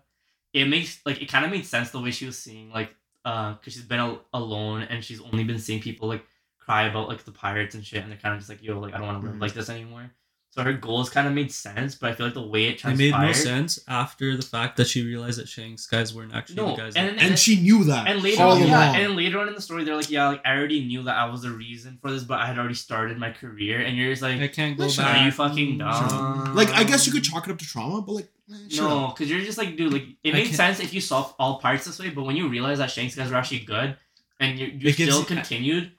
it 0.53 0.65
makes 0.65 0.99
like 1.05 1.21
it 1.21 1.27
kind 1.29 1.45
of 1.45 1.51
made 1.51 1.65
sense 1.65 1.91
the 1.91 1.99
way 2.01 2.11
she 2.11 2.25
was 2.25 2.37
seeing 2.37 2.69
like 2.71 2.93
uh 3.25 3.53
because 3.53 3.73
she's 3.73 3.83
been 3.83 3.99
al- 3.99 4.21
alone 4.33 4.81
and 4.83 5.03
she's 5.03 5.21
only 5.21 5.43
been 5.43 5.59
seeing 5.59 5.81
people 5.81 6.07
like 6.07 6.25
cry 6.57 6.83
about 6.83 7.07
like 7.07 7.23
the 7.23 7.31
pirates 7.31 7.75
and 7.75 7.85
shit, 7.85 8.01
and 8.03 8.11
they're 8.11 8.19
kind 8.19 8.33
of 8.33 8.39
just 8.39 8.49
like 8.49 8.61
yo 8.63 8.79
like 8.79 8.93
I 8.93 8.97
don't 8.97 9.07
want 9.07 9.21
to 9.21 9.27
live 9.27 9.35
Mhm. 9.37 9.41
like 9.41 9.53
this 9.53 9.69
anymore. 9.69 10.11
So 10.51 10.63
her 10.63 10.73
goals 10.73 11.11
kind 11.11 11.27
of 11.27 11.33
made 11.33 11.51
sense, 11.51 11.93
but 11.93 12.09
I 12.09 12.15
feel 12.15 12.25
like 12.25 12.33
the 12.33 12.41
way 12.41 12.65
it 12.65 12.69
It 12.73 12.77
transpired, 12.79 13.11
made 13.11 13.21
no 13.27 13.31
sense 13.33 13.79
after 13.87 14.35
the 14.35 14.41
fact 14.41 14.77
that 14.77 14.87
she 14.87 15.05
realized 15.05 15.37
that 15.39 15.47
Shanks 15.47 15.85
guys 15.85 16.11
weren't 16.11 16.33
actually 16.33 16.55
No, 16.55 16.71
the 16.75 16.81
guys. 16.81 16.95
and, 16.95 17.09
that- 17.09 17.17
then- 17.19 17.29
and 17.29 17.39
she 17.39 17.59
knew 17.61 17.83
that 17.83 18.07
and 18.07 18.23
later 18.23 18.41
all 18.41 18.51
on, 18.53 18.57
along. 18.57 18.69
yeah, 18.69 18.97
and 18.97 19.15
later 19.15 19.37
on 19.39 19.47
in 19.47 19.53
the 19.53 19.61
story, 19.61 19.83
they're 19.83 19.95
like, 19.95 20.09
yeah, 20.09 20.27
like 20.29 20.41
I 20.43 20.57
already 20.57 20.83
knew 20.85 21.03
that 21.03 21.15
I 21.15 21.25
was 21.29 21.43
the 21.43 21.51
reason 21.51 21.99
for 22.01 22.09
this, 22.11 22.23
but 22.23 22.39
I 22.39 22.47
had 22.47 22.57
already 22.57 22.73
started 22.73 23.19
my 23.19 23.29
career, 23.31 23.79
and 23.81 23.95
you're 23.95 24.09
just 24.11 24.23
like, 24.23 24.41
I 24.41 24.47
can't 24.47 24.75
go 24.75 24.87
back. 24.87 25.17
are 25.21 25.25
you 25.25 25.31
fucking 25.31 25.77
Sure. 25.79 25.87
dumb? 26.09 26.55
like 26.55 26.71
I 26.71 26.83
guess 26.83 27.05
you 27.05 27.13
could 27.13 27.23
chalk 27.23 27.47
it 27.47 27.51
up 27.51 27.59
to 27.59 27.65
trauma, 27.65 28.01
but 28.01 28.13
like 28.13 28.29
eh, 28.51 28.55
shut 28.69 28.89
No, 28.89 29.07
because 29.09 29.29
you're 29.29 29.41
just 29.41 29.59
like, 29.59 29.77
dude, 29.77 29.93
like 29.93 30.05
it 30.23 30.33
makes 30.33 30.55
sense 30.55 30.79
if 30.79 30.95
you 30.95 30.99
solve 31.01 31.35
all 31.37 31.59
parts 31.59 31.85
this 31.85 31.99
way, 31.99 32.09
but 32.09 32.23
when 32.23 32.35
you 32.35 32.47
realize 32.49 32.79
that 32.79 32.89
Shanks 32.89 33.13
guys 33.13 33.29
were 33.29 33.37
actually 33.37 33.59
good, 33.59 33.95
and 34.39 34.57
you 34.57 34.65
you 34.79 34.91
still 34.93 35.19
you- 35.19 35.25
continued, 35.25 35.91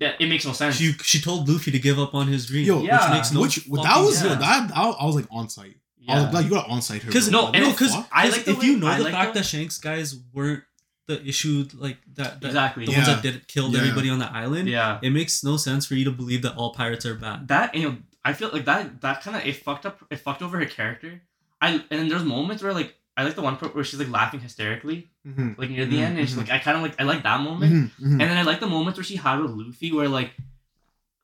that 0.00 0.20
it 0.20 0.26
makes 0.28 0.44
no 0.46 0.52
sense. 0.52 0.76
She 0.76 0.92
she 1.02 1.20
told 1.20 1.48
Luffy 1.48 1.70
to 1.70 1.78
give 1.78 1.98
up 1.98 2.14
on 2.14 2.26
his 2.28 2.46
dream, 2.46 2.66
Yo, 2.66 2.80
which 2.80 2.90
makes 3.10 3.32
no. 3.32 3.40
Which 3.42 3.56
that 3.66 3.98
was 3.98 4.22
yo, 4.22 4.28
sense. 4.28 4.40
that 4.40 4.70
I, 4.76 4.88
I 4.90 5.04
was 5.04 5.14
like 5.16 5.26
on 5.30 5.48
site. 5.48 5.76
I 6.06 6.22
was 6.22 6.34
like, 6.34 6.44
you 6.44 6.50
got 6.50 6.66
to 6.66 6.70
on 6.70 6.82
site 6.82 7.02
her. 7.02 7.06
Because 7.08 7.30
no, 7.30 7.44
What 7.44 7.56
and 7.56 7.64
the 7.64 7.68
no, 7.68 7.72
because? 7.72 7.94
I 8.12 8.28
like 8.28 8.46
if 8.46 8.58
way- 8.58 8.66
you 8.66 8.76
know 8.78 8.86
I 8.88 8.98
the 8.98 9.04
like 9.04 9.12
fact 9.14 9.32
the- 9.34 9.40
that 9.40 9.46
Shanks 9.46 9.78
guys 9.78 10.14
weren't 10.34 10.62
the 11.06 11.22
issue, 11.26 11.66
like 11.74 11.98
that, 12.14 12.40
that 12.40 12.46
exactly. 12.48 12.86
the 12.86 12.92
ones 12.92 13.06
that 13.06 13.22
did 13.22 13.46
killed 13.48 13.72
Yeah. 13.74 13.80
everybody 13.80 14.08
on 14.10 14.18
the 14.18 14.30
island, 14.30 14.68
yeah. 14.68 14.98
it 15.02 15.10
makes 15.10 15.42
no 15.44 15.56
sense 15.56 15.86
for 15.86 15.94
you 15.94 16.04
to 16.04 16.10
believe 16.10 16.42
that 16.42 16.56
all 16.56 16.72
pirates 16.74 17.04
are 17.06 17.14
bad. 17.14 17.48
That 17.48 17.74
you 17.74 17.88
know, 17.88 17.96
I 18.24 18.32
feel 18.34 18.50
like 18.52 18.64
that 18.66 19.00
that 19.00 19.22
kind 19.22 19.36
of 19.36 19.46
it 19.46 19.56
fucked 19.56 19.86
up. 19.86 19.98
It 20.10 20.16
fucked 20.16 20.42
over 20.42 20.58
her 20.58 20.66
character. 20.66 21.22
I 21.60 21.72
and 21.72 21.84
then 21.90 22.08
there's 22.08 22.22
moments 22.24 22.62
where 22.62 22.74
like 22.74 22.94
I 23.16 23.22
like 23.24 23.36
the 23.36 23.42
one 23.42 23.56
part 23.56 23.74
where 23.74 23.84
she's 23.84 24.00
like 24.00 24.10
laughing 24.10 24.40
hysterically, 24.40 25.08
Mhm, 25.26 25.56
like 25.56 25.70
near 25.70 25.86
the 25.86 25.96
Mhm, 25.98 26.02
end, 26.06 26.18
and 26.18 26.28
she's 26.28 26.36
mhm. 26.36 26.40
like, 26.42 26.50
I 26.50 26.58
kind 26.58 26.76
of 26.76 26.82
like 26.82 27.00
I 27.00 27.04
like 27.04 27.22
that 27.22 27.40
moment. 27.40 27.72
mhm, 27.72 27.90
mhm. 28.00 28.10
And 28.12 28.20
then 28.20 28.36
I 28.36 28.42
like 28.42 28.60
the 28.60 28.66
moments 28.66 28.98
where 28.98 29.04
she 29.04 29.16
had 29.16 29.38
with 29.40 29.52
Luffy, 29.52 29.92
where 29.92 30.08
like 30.08 30.32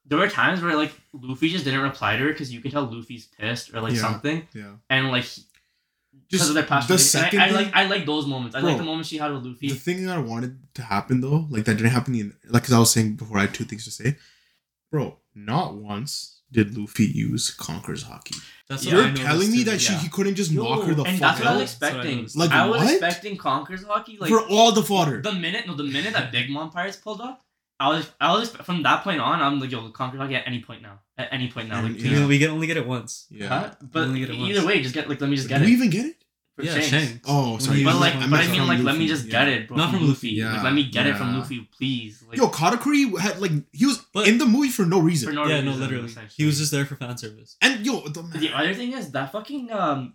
there 0.07 0.18
were 0.18 0.29
times 0.29 0.62
where 0.62 0.76
like 0.76 0.92
Luffy 1.12 1.48
just 1.50 1.64
didn't 1.64 1.81
reply 1.81 2.16
to 2.16 2.22
her 2.24 2.31
because 2.31 2.53
you 2.53 2.61
can 2.61 2.70
tell 2.70 2.85
Luffy's 2.85 3.26
pissed 3.26 3.74
or 3.74 3.81
like 3.81 3.94
Yeah. 3.94 4.00
something, 4.03 4.46
yeah. 4.55 4.74
and 4.88 5.09
like 5.11 5.24
because 5.24 6.38
Just 6.38 6.48
of 6.50 6.55
their 6.55 6.64
past. 6.64 6.88
the 6.88 6.98
second 6.98 7.40
I, 7.40 7.48
I 7.48 7.50
like 7.50 7.70
I 7.74 7.85
like 7.87 8.07
those 8.07 8.26
moments. 8.26 8.55
I 8.57 8.61
Bro, 8.61 8.70
like 8.70 8.79
the 8.79 8.85
moments 8.85 9.09
she 9.09 9.18
had 9.18 9.33
with 9.33 9.44
Luffy. 9.44 9.68
The 9.68 9.74
thing 9.74 10.07
that 10.07 10.16
I 10.16 10.20
wanted 10.20 10.59
to 10.74 10.83
happen 10.83 11.20
though, 11.20 11.46
like 11.50 11.64
that 11.64 11.74
didn't 11.76 11.90
happen 11.90 12.14
in 12.14 12.35
like 12.48 12.62
because 12.62 12.74
I 12.74 12.79
was 12.79 12.90
saying 12.92 13.16
before 13.16 13.38
I 13.38 13.42
had 13.42 13.55
two 13.55 13.64
things 13.64 13.85
to 13.85 13.90
say. 13.90 14.16
Bro, 14.92 15.18
not 15.35 15.74
once 15.74 16.39
did 16.52 16.76
Luffy 16.76 17.06
use 17.06 17.50
Conqueror's 17.50 18.04
haki. 18.04 18.36
That's 18.68 18.84
Yeah, 18.84 18.94
what 18.96 19.04
I 19.04 19.06
You're 19.08 19.16
telling 19.16 19.50
me 19.50 19.62
that 19.64 19.80
she 19.80 19.92
yeah. 19.92 19.98
he 20.00 20.08
couldn't 20.08 20.34
just 20.36 20.50
Yo, 20.52 20.62
knock 20.62 20.84
her 20.84 20.94
the 20.94 21.02
and 21.04 21.18
fuck 21.18 21.36
that's 21.36 21.40
what 21.40 21.48
I 21.48 21.56
was 21.56 21.74
out 21.74 21.80
That's 21.80 21.94
what 21.96 22.06
I 22.06 22.08
expecting. 22.10 22.40
Like, 22.40 22.50
I 22.52 22.66
was 22.66 22.80
what? 22.80 22.90
expecting 22.90 23.36
Conqueror's 23.36 23.84
haki 23.84 24.20
like 24.20 24.30
for 24.30 24.40
all 24.48 24.72
the 24.72 24.82
fodder. 24.82 25.20
the 25.22 25.32
minute 25.32 25.66
no 25.66 25.74
the 25.74 25.84
minute 25.84 26.12
that 26.12 26.30
Big 26.32 26.50
Mom 26.50 26.70
Pirates 26.70 26.96
pulled 26.96 27.20
up 27.20 27.42
I 27.80 27.88
was 27.88 28.10
I 28.20 28.32
was 28.38 28.50
from 28.50 28.82
that 28.82 29.02
point 29.04 29.20
on. 29.22 29.40
I'm 29.40 29.58
like, 29.58 29.72
yo, 29.72 29.88
conquer 29.88 30.18
Haki 30.18 30.34
at 30.34 30.46
any 30.46 30.60
point 30.60 30.82
now. 30.82 31.00
At 31.16 31.28
any 31.32 31.48
point 31.50 31.70
now, 31.70 31.76
like, 31.80 31.92
And- 31.92 31.98
please. 31.98 32.12
Yeah. 32.12 32.26
We 32.26 32.36
get 32.38 32.50
only 32.50 32.66
get 32.66 32.76
it 32.76 32.86
once. 32.86 33.26
Yeah. 33.30 33.48
Huh? 33.48 33.70
But 33.80 34.02
only 34.08 34.20
get 34.20 34.28
it 34.28 34.34
either 34.34 34.58
once. 34.60 34.66
way, 34.66 34.82
just 34.82 34.94
get 34.94 35.08
like 35.08 35.18
let 35.18 35.30
me 35.30 35.36
just 35.36 35.48
get 35.48 35.62
it. 35.62 35.64
Do 35.64 35.70
get 35.70 35.70
we 35.70 35.76
even 35.78 35.88
get 35.90 36.04
it? 36.04 36.19
For 36.61 36.66
yeah, 36.66 36.73
Shanks. 36.75 36.88
Shanks. 36.88 37.20
Oh, 37.27 37.59
sorry. 37.59 37.83
But 37.85 37.96
like, 38.01 38.14
I 38.14 38.29
but 38.29 38.40
I 38.40 38.46
mean, 38.46 38.57
from 38.61 38.68
like, 38.68 38.81
let 38.81 38.96
me 38.96 39.07
just 39.07 39.27
yeah. 39.27 39.33
get 39.44 39.49
it, 39.49 39.68
bro. 39.68 39.77
Not 39.77 39.92
from 39.92 40.07
Luffy. 40.09 40.31
Yeah. 40.31 40.53
Like, 40.55 40.62
let 40.64 40.75
me 40.75 40.85
get 40.90 41.07
it 41.07 41.16
from. 41.16 41.37
Luffy, 41.38 41.68
please. 41.77 42.23
Like, 42.29 42.37
Yo, 42.38 42.49
Katakuri 42.49 43.18
had 43.18 43.40
like 43.40 43.53
he 43.73 43.87
was 43.87 43.99
But- 44.12 44.29
in 44.29 44.38
the 44.38 44.46
movie 44.46 44.68
for 44.70 44.85
no 44.87 45.01
reason. 45.01 45.29
for 45.29 45.35
no 45.35 45.46
yeah, 45.46 45.55
reason, 45.61 45.66
no, 45.66 45.77
literally. 45.77 46.07
essentially. 46.07 46.35
He 46.37 46.44
was 46.46 46.59
just 46.59 46.70
there 46.73 46.85
for 46.85 46.96
fan 46.96 47.16
service. 47.18 47.57
and 47.62 47.85
yo, 47.85 48.01
the, 48.09 48.23
The 48.23 48.53
other 48.55 48.75
thing 48.75 48.92
is 48.92 49.11
that 49.12 49.33
fucking 49.33 49.73
um 49.73 50.14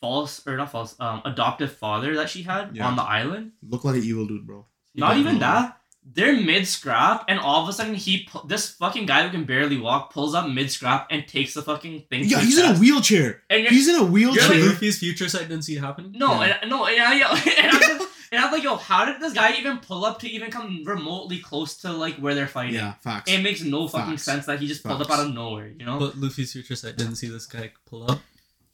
false 0.00 0.46
or 0.46 0.56
not 0.56 0.70
false 0.70 0.96
um 1.00 1.20
adoptive 1.24 1.72
father 1.72 2.16
that 2.16 2.30
she 2.30 2.42
had 2.42 2.74
Yeah. 2.76 2.86
on 2.86 2.96
the 2.96 3.02
island. 3.02 3.52
looked 3.62 3.84
like 3.84 3.96
an 3.96 4.04
evil 4.04 4.26
dude, 4.26 4.46
bro. 4.46 4.66
Not 4.94 5.14
Yeah. 5.16 5.20
even 5.20 5.38
that. 5.40 5.79
They're 6.02 6.32
mid 6.40 6.66
scrap, 6.66 7.24
and 7.28 7.38
all 7.38 7.62
of 7.62 7.68
a 7.68 7.72
sudden 7.72 7.94
he 7.94 8.24
pu- 8.24 8.46
this 8.48 8.70
fucking 8.70 9.06
guy 9.06 9.22
who 9.22 9.30
can 9.30 9.44
barely 9.44 9.76
walk 9.78 10.12
pulls 10.12 10.34
up 10.34 10.48
mid 10.48 10.70
scrap 10.70 11.06
and 11.10 11.26
takes 11.28 11.54
the 11.54 11.62
fucking 11.62 12.04
thing. 12.10 12.24
Yeah, 12.24 12.38
to 12.38 12.44
his 12.44 12.54
he's 12.56 12.58
in 12.58 12.74
a 12.74 12.78
wheelchair. 12.78 13.42
And 13.50 13.66
He's 13.66 13.86
in 13.86 13.94
a 13.96 13.98
You're 13.98 14.06
wheelchair. 14.06 14.48
like 14.48 14.58
Luffy's 14.70 14.98
future 14.98 15.28
sight 15.28 15.42
didn't 15.48 15.62
see 15.62 15.76
it 15.76 15.80
happening. 15.80 16.12
no, 16.16 16.42
Yeah. 16.42 16.56
and, 16.62 16.70
no, 16.70 16.86
and 16.86 17.00
I, 17.00 17.14
and, 17.14 17.70
I'm 17.70 17.80
just, 17.80 18.08
and 18.32 18.42
I'm 18.44 18.50
like, 18.52 18.62
yo, 18.62 18.76
how 18.76 19.04
did 19.04 19.20
this 19.20 19.34
guy 19.34 19.52
even 19.58 19.78
pull 19.78 20.04
up 20.04 20.18
to 20.20 20.28
even 20.28 20.50
come 20.50 20.82
remotely 20.84 21.38
close 21.38 21.76
to 21.82 21.92
like 21.92 22.16
where 22.16 22.34
they're 22.34 22.48
fighting? 22.48 22.74
yeah, 22.76 22.94
facts. 22.94 23.30
It 23.30 23.42
makes 23.42 23.62
no 23.62 23.86
fucking 23.86 24.12
Facts. 24.12 24.22
sense 24.24 24.46
that 24.46 24.58
he 24.58 24.66
just 24.66 24.82
pulled 24.82 25.02
up 25.02 25.10
out 25.10 25.26
of 25.26 25.32
nowhere, 25.34 25.68
you 25.68 25.84
know? 25.84 25.98
But 25.98 26.16
Luffy's 26.16 26.52
future 26.52 26.76
sight 26.76 26.96
didn't 26.96 27.16
see 27.16 27.28
this 27.28 27.46
guy 27.46 27.72
pull 27.86 28.10
up. 28.10 28.20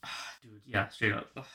Dude, 0.43 0.63
yeah, 0.65 0.89
straight 0.89 1.13
up. 1.13 1.27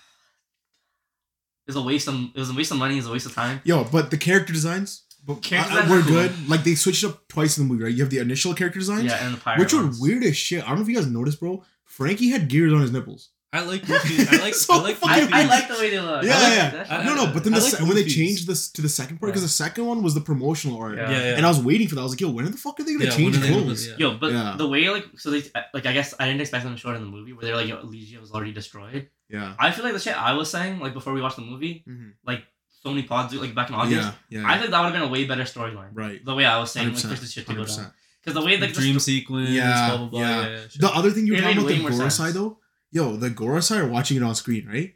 It 1.68 1.76
was 1.76 1.76
a 1.76 1.82
waste 1.82 2.08
of 2.08 2.16
it 2.16 2.36
was 2.40 2.50
a 2.50 2.54
waste 2.54 2.72
of 2.72 2.78
money. 2.78 2.96
It 2.96 2.98
was 2.98 3.08
a 3.08 3.12
waste 3.12 3.26
of 3.28 3.34
time. 3.36 3.62
Yo, 3.64 3.84
but 3.86 4.10
the 4.12 4.18
character 4.18 4.52
designs, 4.52 5.04
but 5.26 5.42
Character 5.42 5.74
designs 5.74 5.90
were 5.90 6.00
are 6.00 6.02
cool. 6.02 6.12
good. 6.14 6.50
Like 6.50 6.64
they 6.64 6.76
switched 6.76 7.04
up 7.04 7.28
twice 7.28 7.58
in 7.58 7.68
the 7.68 7.74
movie, 7.74 7.84
right? 7.86 7.94
You 7.94 8.02
have 8.04 8.10
the 8.10 8.20
initial 8.20 8.54
character 8.54 8.80
designs, 8.80 9.06
Yeah, 9.06 9.24
and 9.26 9.36
the 9.36 9.40
pirate 9.40 9.60
which 9.60 9.74
were 9.74 9.90
weird 10.00 10.24
as 10.24 10.36
shit. 10.38 10.64
I 10.64 10.68
don't 10.68 10.78
know 10.78 10.82
if 10.84 10.88
you 10.90 10.96
guys 10.96 11.08
noticed, 11.08 11.40
bro. 11.40 11.64
Franky 11.86 12.30
had 12.30 12.48
gears 12.48 12.74
on 12.74 12.82
his 12.82 12.92
nipples. 12.92 13.30
I 13.54 13.66
like 13.66 13.88
Luffy. 13.90 14.16
I 14.32 14.42
like. 14.42 14.54
So 14.54 14.76
I 14.76 14.78
like. 14.82 14.98
I, 15.04 15.42
I 15.42 15.46
like 15.46 15.68
the 15.68 15.74
way 15.74 15.90
they 15.90 16.00
look. 16.00 16.24
Yeah, 16.24 16.38
I 16.38 16.42
like 16.42 16.54
yeah. 16.58 16.70
that 16.70 16.88
shit. 16.88 17.00
I- 17.00 17.04
no, 17.04 17.16
no, 17.16 17.34
but 17.34 17.44
then 17.44 17.52
the 17.52 17.60
like 17.60 17.74
se- 17.74 17.84
when 17.84 17.96
they 17.96 18.06
changed 18.06 18.48
this 18.48 18.72
to 18.72 18.82
the 18.82 18.88
second 18.88 19.18
part, 19.20 19.30
because 19.34 19.42
Yeah. 19.42 19.48
the 19.48 19.50
second 19.50 19.86
one 19.88 20.02
was 20.02 20.14
the 20.14 20.22
promotional 20.22 20.80
art, 20.80 20.96
Yeah. 20.98 21.12
Yeah, 21.12 21.18
yeah. 21.20 21.36
and 21.36 21.46
I 21.46 21.50
was 21.50 21.60
waiting 21.60 21.90
for 21.90 21.96
that. 21.96 22.02
I 22.02 22.04
was 22.06 22.14
like, 22.14 22.22
yo, 22.22 22.32
when 22.32 22.46
the 22.46 22.54
fuck 22.54 22.80
are 22.80 22.84
they 22.84 22.94
gonna 22.94 23.06
Yeah, 23.06 23.12
change 23.12 23.36
when 23.36 23.44
are 23.44 23.48
they 23.48 23.54
clothes? 23.62 23.88
yeah. 23.90 23.96
Yo, 23.98 24.18
but 24.18 24.32
Yeah. 24.32 24.56
the 24.58 24.70
way 24.70 24.90
like 24.90 25.06
so 25.18 25.32
they 25.32 25.44
like 25.74 25.86
I 25.86 25.92
guess 25.92 26.14
I 26.18 26.28
didn't 26.28 26.40
expect 26.40 26.64
them 26.64 26.74
to 26.76 26.80
show 26.80 26.92
it 26.92 26.96
in 26.96 27.02
the 27.04 27.10
movie 27.10 27.34
where 27.34 27.44
they're 27.46 27.58
like 27.58 27.68
yo 27.68 27.76
Elysia 27.86 28.22
was 28.22 28.32
already 28.32 28.54
destroyed. 28.54 29.10
Yeah. 29.30 29.54
I 29.60 29.72
feel 29.72 29.84
like 29.84 29.94
the 29.94 30.00
shit 30.00 30.16
I 30.18 30.32
was 30.32 30.50
saying 30.50 30.80
like 30.80 30.94
before 30.94 31.12
we 31.12 31.22
watched 31.22 31.36
the 31.36 31.42
movie, 31.42 31.84
Mhm. 31.90 32.14
like 32.26 32.44
so 32.84 32.90
many 32.90 33.04
pods 33.04 33.34
like 33.34 33.54
back 33.56 33.70
in 33.70 33.76
August. 33.76 34.12
Yeah, 34.30 34.42
yeah, 34.42 34.50
I 34.52 34.58
think 34.58 34.72
that 34.72 34.80
would 34.80 34.86
have 34.92 34.94
been 34.94 35.04
a 35.04 35.12
way 35.12 35.26
better 35.26 35.44
storyline. 35.44 35.90
right. 35.94 36.24
The 36.24 36.34
way 36.36 36.46
I 36.46 36.60
was 36.60 36.72
saying 36.72 36.88
like 36.90 36.98
100%, 36.98 37.02
for 37.02 37.08
this 37.08 37.32
shit 37.32 37.48
to 37.48 37.54
go 37.54 37.62
100%. 37.62 37.78
down. 37.78 37.92
Because 38.24 38.40
the 38.40 38.46
way 38.46 38.58
like 38.58 38.74
the 38.74 38.82
dream 38.82 39.00
sto- 39.00 39.12
sequence. 39.12 39.50
Yeah, 39.50 39.88
Blah 39.90 39.98
blah 39.98 40.08
blah. 40.08 40.20
yeah. 40.20 40.42
Yeah, 40.42 40.50
yeah. 40.60 40.66
The 40.80 40.90
other 40.94 41.12
thing 41.12 41.26
you 41.28 41.34
were 41.34 41.40
talking 41.40 41.58
about 41.58 41.68
the 41.68 41.74
way 41.76 41.82
more 41.82 41.92
Gorosei 41.92 42.12
sense. 42.12 42.34
though, 42.34 42.60
yo, 42.92 43.16
the 43.18 43.30
Gorosei 43.30 43.78
are 43.80 43.88
watching 43.88 44.18
it 44.18 44.24
on 44.24 44.36
screen, 44.36 44.68
right? 44.68 44.94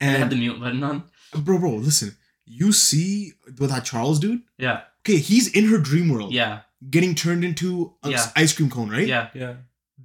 they 0.00 0.06
had 0.06 0.22
And 0.22 0.32
the 0.32 0.36
mute 0.36 0.60
button 0.60 0.82
on. 0.84 1.04
bro, 1.34 1.58
bro, 1.58 1.74
listen, 1.74 2.16
you 2.44 2.70
see 2.72 3.32
with 3.58 3.70
that 3.70 3.84
Charles 3.84 4.18
dude. 4.20 4.42
Yeah, 4.58 4.82
Okay, 5.06 5.16
he's 5.18 5.48
in 5.48 5.66
her 5.68 5.78
dream 5.78 6.08
world, 6.10 6.32
yeah, 6.32 6.60
getting 6.90 7.14
turned 7.14 7.44
into 7.44 7.94
an 8.04 8.12
Yeah. 8.12 8.26
ice 8.36 8.52
cream 8.52 8.68
cone, 8.70 8.90
right? 8.90 9.06
yeah, 9.06 9.28
yeah. 9.34 9.54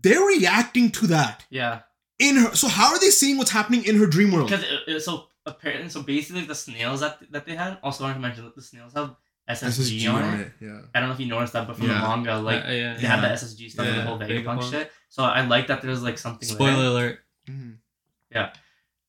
They're 0.01 0.25
reacting 0.25 0.89
to 0.91 1.07
that 1.07 1.45
yeah. 1.49 1.81
in 2.19 2.37
her. 2.37 2.55
So 2.55 2.67
how 2.67 2.91
are 2.93 2.99
they 2.99 3.09
seeing 3.09 3.37
what's 3.37 3.51
happening 3.51 3.85
in 3.85 3.97
her 3.97 4.07
dream 4.07 4.31
world? 4.31 4.49
Because 4.49 4.63
it, 4.65 4.79
it, 4.87 4.99
so 5.01 5.27
apparently, 5.45 5.89
so 5.89 6.01
basically 6.03 6.45
the 6.45 6.55
snails 6.55 6.99
that 7.01 7.19
that 7.31 7.45
they 7.45 7.55
had. 7.55 7.77
Also, 7.83 8.03
wanted 8.03 8.15
to 8.15 8.19
mention 8.19 8.43
that 8.45 8.55
the 8.55 8.61
snails 8.61 8.93
have 8.93 9.15
SSG, 9.49 10.07
on, 10.13 10.39
it. 10.39 10.51
Yeah. 10.61 10.79
I 10.95 10.99
don't 10.99 11.09
know 11.09 11.15
if 11.15 11.19
you 11.19 11.27
noticed 11.27 11.51
that, 11.53 11.67
but 11.67 11.75
from 11.77 11.87
Yeah. 11.87 11.99
the 12.01 12.07
manga, 12.07 12.37
like 12.39 12.63
Uh, 12.65 12.71
yeah. 12.71 12.93
they 12.95 13.07
have 13.07 13.21
the 13.21 13.27
SSG 13.29 13.69
stuff 13.69 13.85
and 13.87 13.97
the 13.97 14.03
whole 14.03 14.17
Vegapunk 14.17 14.45
Vegapunk. 14.61 14.71
shit. 14.71 14.91
So 15.09 15.23
I 15.23 15.41
like 15.45 15.67
that 15.67 15.81
there's 15.81 16.01
like 16.01 16.17
something. 16.17 16.47
Like 16.47 16.55
Spoiler 16.55 16.77
There. 16.83 16.87
alert. 16.91 17.19
Mhm. 17.49 17.77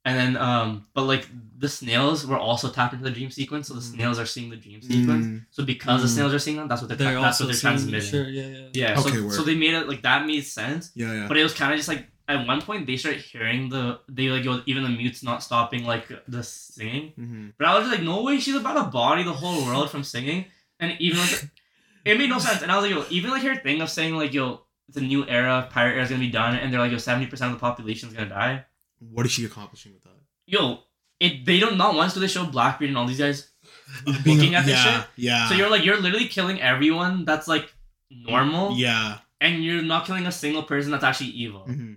And 0.07 0.19
then, 0.19 0.37
um, 0.37 0.85
but 0.93 1.05
like 1.05 1.27
the 1.57 1.69
snails 1.69 2.27
were 2.27 2.37
also 2.37 2.69
tapped 2.69 2.93
into 2.93 3.05
the 3.05 3.11
dream 3.11 3.31
sequence, 3.31 3.69
so 3.69 3.75
the 3.75 3.81
Mhm. 3.81 3.95
snails 3.95 4.19
are 4.19 4.27
seeing 4.27 4.51
the 4.51 4.57
dream 4.57 4.83
sequence. 4.83 5.25
Mm. 5.27 5.47
So 5.51 5.65
because 5.65 6.03
the 6.03 6.09
Mm. 6.09 6.15
snails 6.15 6.35
are 6.35 6.39
seeing 6.39 6.59
them, 6.59 6.69
that's 6.69 6.83
what 6.83 6.89
they're, 6.89 6.99
They're 6.99 7.19
that's 7.23 7.41
what 7.41 7.47
they're 7.47 7.57
transmitting. 7.57 8.03
Sure. 8.11 8.29
Yeah. 8.29 8.47
Yeah. 8.49 8.69
Yeah. 8.75 9.01
Okay, 9.01 9.11
so, 9.17 9.25
word. 9.25 9.33
so 9.33 9.43
they 9.45 9.55
made 9.55 9.73
it 9.73 9.89
like 9.89 10.03
that 10.03 10.27
made 10.27 10.45
sense, 10.45 10.91
Yeah, 10.95 11.11
yeah. 11.15 11.27
but 11.27 11.39
it 11.39 11.43
was 11.43 11.55
kind 11.55 11.73
of 11.73 11.79
just 11.79 11.89
like 11.89 12.07
at 12.29 12.47
one 12.47 12.61
point 12.63 12.87
they 12.87 12.97
start 12.97 13.17
hearing 13.17 13.69
the 13.69 14.01
they 14.09 14.29
like 14.29 14.45
yo, 14.45 14.61
even 14.67 14.83
the 14.83 14.89
mutes 14.89 15.23
not 15.23 15.43
stopping 15.43 15.85
like 15.85 16.07
the 16.29 16.43
singing. 16.43 17.13
hmm 17.17 17.49
But 17.59 17.67
I 17.69 17.79
was 17.79 17.89
like, 17.89 18.03
no 18.03 18.23
way, 18.23 18.39
she's 18.41 18.55
about 18.57 18.83
to 18.83 18.91
body 18.91 19.23
the 19.25 19.33
whole 19.33 19.65
world 19.67 19.91
from 19.91 20.05
singing, 20.05 20.47
and 20.81 20.97
even 21.01 21.19
like 21.21 21.49
it 22.05 22.19
made 22.19 22.31
no 22.31 22.39
sense. 22.39 22.63
And 22.63 22.71
I 22.73 22.77
was 22.79 22.85
like, 22.91 22.95
yo, 22.95 23.05
even 23.11 23.31
like 23.31 23.43
her 23.43 23.57
thing 23.57 23.81
of 23.83 23.91
saying 23.91 24.15
like 24.17 24.33
yo, 24.33 24.63
it's 24.89 24.97
a 24.97 25.01
new 25.01 25.27
era, 25.27 25.69
pirate 25.71 25.93
era 25.95 26.03
is 26.03 26.09
gonna 26.11 26.21
be 26.21 26.31
done, 26.31 26.55
and 26.57 26.73
they're 26.73 26.81
like 26.81 26.93
yo, 26.93 26.99
seventy 26.99 27.27
percent 27.27 27.53
of 27.53 27.59
the 27.59 27.61
population 27.61 28.09
is 28.09 28.15
gonna 28.15 28.29
die. 28.29 28.65
What 29.01 29.27
is 29.27 29.33
she 29.33 29.45
accomplishing 29.45 29.93
with 29.93 30.03
that? 30.05 30.17
Yo, 30.47 30.79
it 31.21 31.45
they 31.45 31.61
don't 31.61 31.77
not 31.77 31.95
once 31.95 32.15
do 32.15 32.21
they 32.21 32.27
show 32.29 32.47
Blackbeard 32.47 32.89
and 32.89 32.97
all 32.99 33.07
these 33.07 33.19
guys 33.19 33.51
Being- 34.25 34.39
looking 34.39 34.55
at 34.55 34.65
this 34.65 34.75
yeah, 34.83 35.01
shit. 35.01 35.09
Yeah. 35.17 35.49
So 35.49 35.55
you're 35.55 35.71
like 35.71 35.85
you're 35.85 36.01
literally 36.01 36.29
killing 36.29 36.61
everyone 36.61 37.25
that's 37.27 37.49
like 37.49 37.73
normal, 38.11 38.77
Yeah. 38.77 39.19
and 39.41 39.63
you're 39.65 39.83
not 39.83 40.07
killing 40.07 40.27
a 40.27 40.33
single 40.33 40.63
person 40.63 40.91
that's 40.91 41.05
actually 41.05 41.31
evil, 41.31 41.63
hmm 41.65 41.95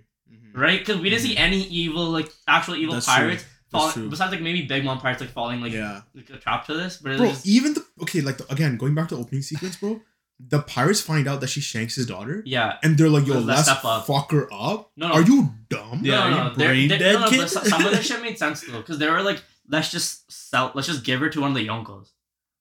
hmm 0.52 0.60
right? 0.60 0.78
Because 0.78 1.00
we 1.00 1.10
didn't 1.10 1.22
see 1.22 1.36
any 1.36 1.62
evil 1.62 2.10
like 2.10 2.30
actual 2.46 2.76
evil 2.76 2.94
That's 2.94 3.06
pirates 3.06 3.42
true. 3.42 3.52
fall 3.70 4.08
besides 4.08 4.32
like 4.32 4.40
maybe 4.40 4.62
Big 4.62 4.84
Mom 4.84 4.98
pirates 5.00 5.20
like 5.20 5.30
falling 5.30 5.60
like, 5.60 5.72
yeah. 5.72 6.02
like 6.14 6.30
a 6.30 6.36
trap 6.36 6.66
to 6.66 6.74
this, 6.74 6.96
but 6.96 7.16
Bro, 7.16 7.28
just, 7.28 7.46
even 7.46 7.74
the 7.74 7.84
okay, 8.02 8.20
like 8.20 8.38
the, 8.38 8.52
again, 8.52 8.76
going 8.76 8.94
back 8.94 9.08
to 9.08 9.14
the 9.16 9.20
opening 9.20 9.42
sequence, 9.42 9.76
bro. 9.76 10.00
The 10.40 10.60
pirates 10.62 11.00
find 11.00 11.26
out 11.26 11.40
that 11.40 11.48
she 11.48 11.60
shanks 11.60 11.96
his 11.96 12.06
daughter, 12.06 12.44
yeah. 12.46 12.76
and 12.84 12.96
they're 12.96 13.08
like, 13.08 13.26
"Yo, 13.26 13.34
Let's- 13.40 13.66
let's 13.66 13.68
let's 13.68 13.84
up. 13.84 14.06
fuck 14.06 14.30
her 14.30 14.48
up." 14.52 14.92
No, 14.96 15.08
no. 15.08 15.14
Are 15.14 15.22
you 15.22 15.50
dumb? 15.68 16.00
Yeah, 16.04 16.14
no, 16.14 16.20
are 16.20 16.30
no, 16.30 16.36
you 16.36 16.42
no. 16.44 16.54
They're- 16.54 16.68
brain 16.68 16.88
they- 16.90 16.98
dead, 16.98 17.12
no, 17.14 17.20
no, 17.22 17.28
kid? 17.30 17.48
some 17.48 17.84
of 17.86 17.90
this 17.90 18.06
shit 18.06 18.22
made 18.22 18.38
sense 18.38 18.60
though, 18.60 18.78
because 18.78 18.98
they 18.98 19.10
were 19.10 19.22
like, 19.22 19.42
let's 19.68 19.90
just 19.90 20.30
sell, 20.30 20.70
let's 20.76 20.86
just 20.86 21.02
give 21.04 21.18
her 21.18 21.28
to 21.28 21.40
one 21.40 21.50
of 21.50 21.56
the 21.56 21.66
yonkos. 21.66 22.10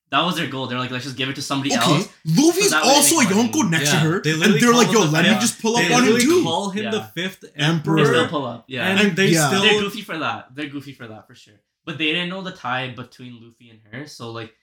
That 0.10 0.22
was 0.24 0.36
their 0.38 0.48
goal. 0.48 0.68
They're 0.68 0.80
like, 0.80 0.90
let's 0.92 1.04
just 1.04 1.18
give 1.18 1.28
it 1.28 1.36
to 1.36 1.42
somebody 1.42 1.76
Okay, 1.76 1.82
else. 1.82 2.08
Luffy's 2.26 2.70
So 2.70 2.76
that 2.78 2.84
way 2.84 2.90
they 2.90 2.96
also 2.96 3.16
a 3.20 3.24
make. 3.24 3.52
Yonko 3.52 3.70
next 3.70 3.90
to 3.90 3.96
her, 3.98 4.22
they 4.22 4.32
and 4.32 4.42
they're 4.62 4.74
like, 4.74 4.90
"Yo, 4.92 5.04
the 5.04 5.12
let 5.12 5.24
me 5.24 5.30
fifth- 5.32 5.42
just 5.42 5.62
pull 5.62 5.76
They 5.76 5.86
up 5.88 5.92
on 5.98 6.04
him 6.06 6.14
literally 6.14 6.26
too." 6.26 6.44
call 6.44 6.70
him 6.70 6.84
Yeah. 6.86 6.92
the 6.92 7.04
fifth 7.14 7.44
Emperor. 7.56 7.96
They 7.98 8.02
emperor. 8.04 8.06
still 8.06 8.28
pull 8.30 8.46
up. 8.46 8.64
Yeah. 8.68 8.88
And 8.88 9.16
they 9.18 9.28
Yeah. 9.28 9.48
still 9.48 9.62
They're 9.64 9.82
goofy 9.82 10.02
for 10.02 10.18
that. 10.20 10.56
They're 10.56 10.70
goofy 10.70 10.94
for 10.94 11.08
that 11.08 11.28
for 11.28 11.36
sure. 11.36 11.56
But 11.86 11.98
they 11.98 12.06
didn't 12.06 12.30
know 12.30 12.42
the 12.42 12.52
tie 12.52 12.90
between 12.90 13.34
Luffy 13.42 13.70
and 13.70 13.80
her, 13.92 14.08
so 14.08 14.32
like 14.32 14.54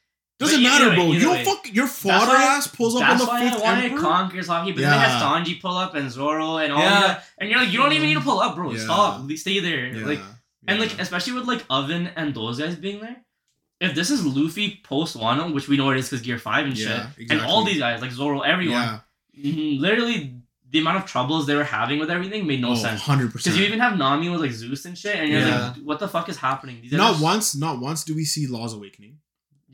Doesn't 0.40 0.62
But 0.64 0.68
matter, 0.68 0.88
way, 0.90 0.94
bro. 0.96 1.12
You 1.12 1.20
don't 1.20 1.44
fuck 1.44 1.72
your 1.72 1.86
fodder 1.86 2.26
why- 2.32 2.42
ass 2.56 2.66
pulls 2.66 2.96
up 2.96 3.02
on 3.02 3.08
that's 3.10 3.20
the 3.20 3.26
why 3.28 3.36
I 3.46 3.50
fifth 3.50 3.62
wanted 3.62 3.84
emperor. 3.84 4.00
Conquerors 4.00 4.48
haki, 4.48 4.64
but 4.74 4.76
then 4.82 4.90
they 4.90 4.98
had 4.98 5.22
Sanji 5.22 5.60
pull 5.60 5.76
up 5.76 5.94
and 5.94 6.10
Zoro 6.10 6.56
and 6.56 6.72
all 6.72 6.80
Yeah. 6.80 7.00
that, 7.06 7.24
and 7.38 7.48
you're 7.50 7.60
like, 7.60 7.70
you 7.70 7.78
don't 7.78 7.92
even 7.92 8.08
need 8.08 8.14
to 8.14 8.20
pull 8.20 8.40
up, 8.40 8.56
bro. 8.56 8.72
Yeah. 8.72 8.82
Stop, 8.82 9.30
stay 9.36 9.60
there. 9.60 9.92
Like 10.04 10.20
and 10.66 10.80
like 10.80 10.98
especially 10.98 11.34
with 11.34 11.44
like 11.46 11.62
Oven 11.70 12.10
and 12.16 12.34
those 12.34 12.58
guys 12.58 12.74
being 12.74 13.00
there. 13.00 13.18
If 13.80 13.94
this 13.94 14.10
is 14.10 14.24
Luffy 14.24 14.80
post 14.84 15.16
Wano, 15.16 15.52
which 15.52 15.68
we 15.68 15.76
know 15.76 15.90
it 15.90 15.98
is 15.98 16.08
because 16.08 16.24
Gear 16.24 16.38
Five 16.38 16.66
and 16.66 16.78
Yeah, 16.78 17.10
shit, 17.16 17.30
and 17.30 17.40
all 17.42 17.64
these 17.64 17.78
guys 17.78 18.00
like 18.00 18.12
Zoro, 18.12 18.40
everyone, 18.40 18.76
yeah, 18.80 19.00
mhm, 19.38 19.80
literally 19.80 20.36
the 20.70 20.78
amount 20.80 20.96
of 20.98 21.06
troubles 21.06 21.46
they 21.46 21.54
were 21.54 21.64
having 21.64 21.98
with 21.98 22.10
everything 22.10 22.46
made 22.46 22.60
no 22.60 22.70
oh, 22.72 22.74
sense. 22.74 23.00
Hundred 23.00 23.32
percent. 23.32 23.44
Because 23.54 23.58
you 23.60 23.66
even 23.66 23.80
have 23.80 23.96
Nami 23.98 24.28
with 24.28 24.40
like 24.40 24.52
Zeus 24.52 24.84
and 24.86 24.96
shit, 24.96 25.16
and 25.16 25.28
you're 25.28 25.40
Yeah. 25.40 25.68
like, 25.68 25.76
what 25.84 25.98
the 25.98 26.08
fuck 26.08 26.28
is 26.28 26.36
happening? 26.36 26.80
These 26.82 26.92
Not 26.92 27.16
are- 27.16 27.22
once, 27.22 27.54
not 27.54 27.78
once 27.80 28.04
do 28.04 28.14
we 28.14 28.24
see 28.24 28.46
Law's 28.46 28.72
awakening. 28.72 29.18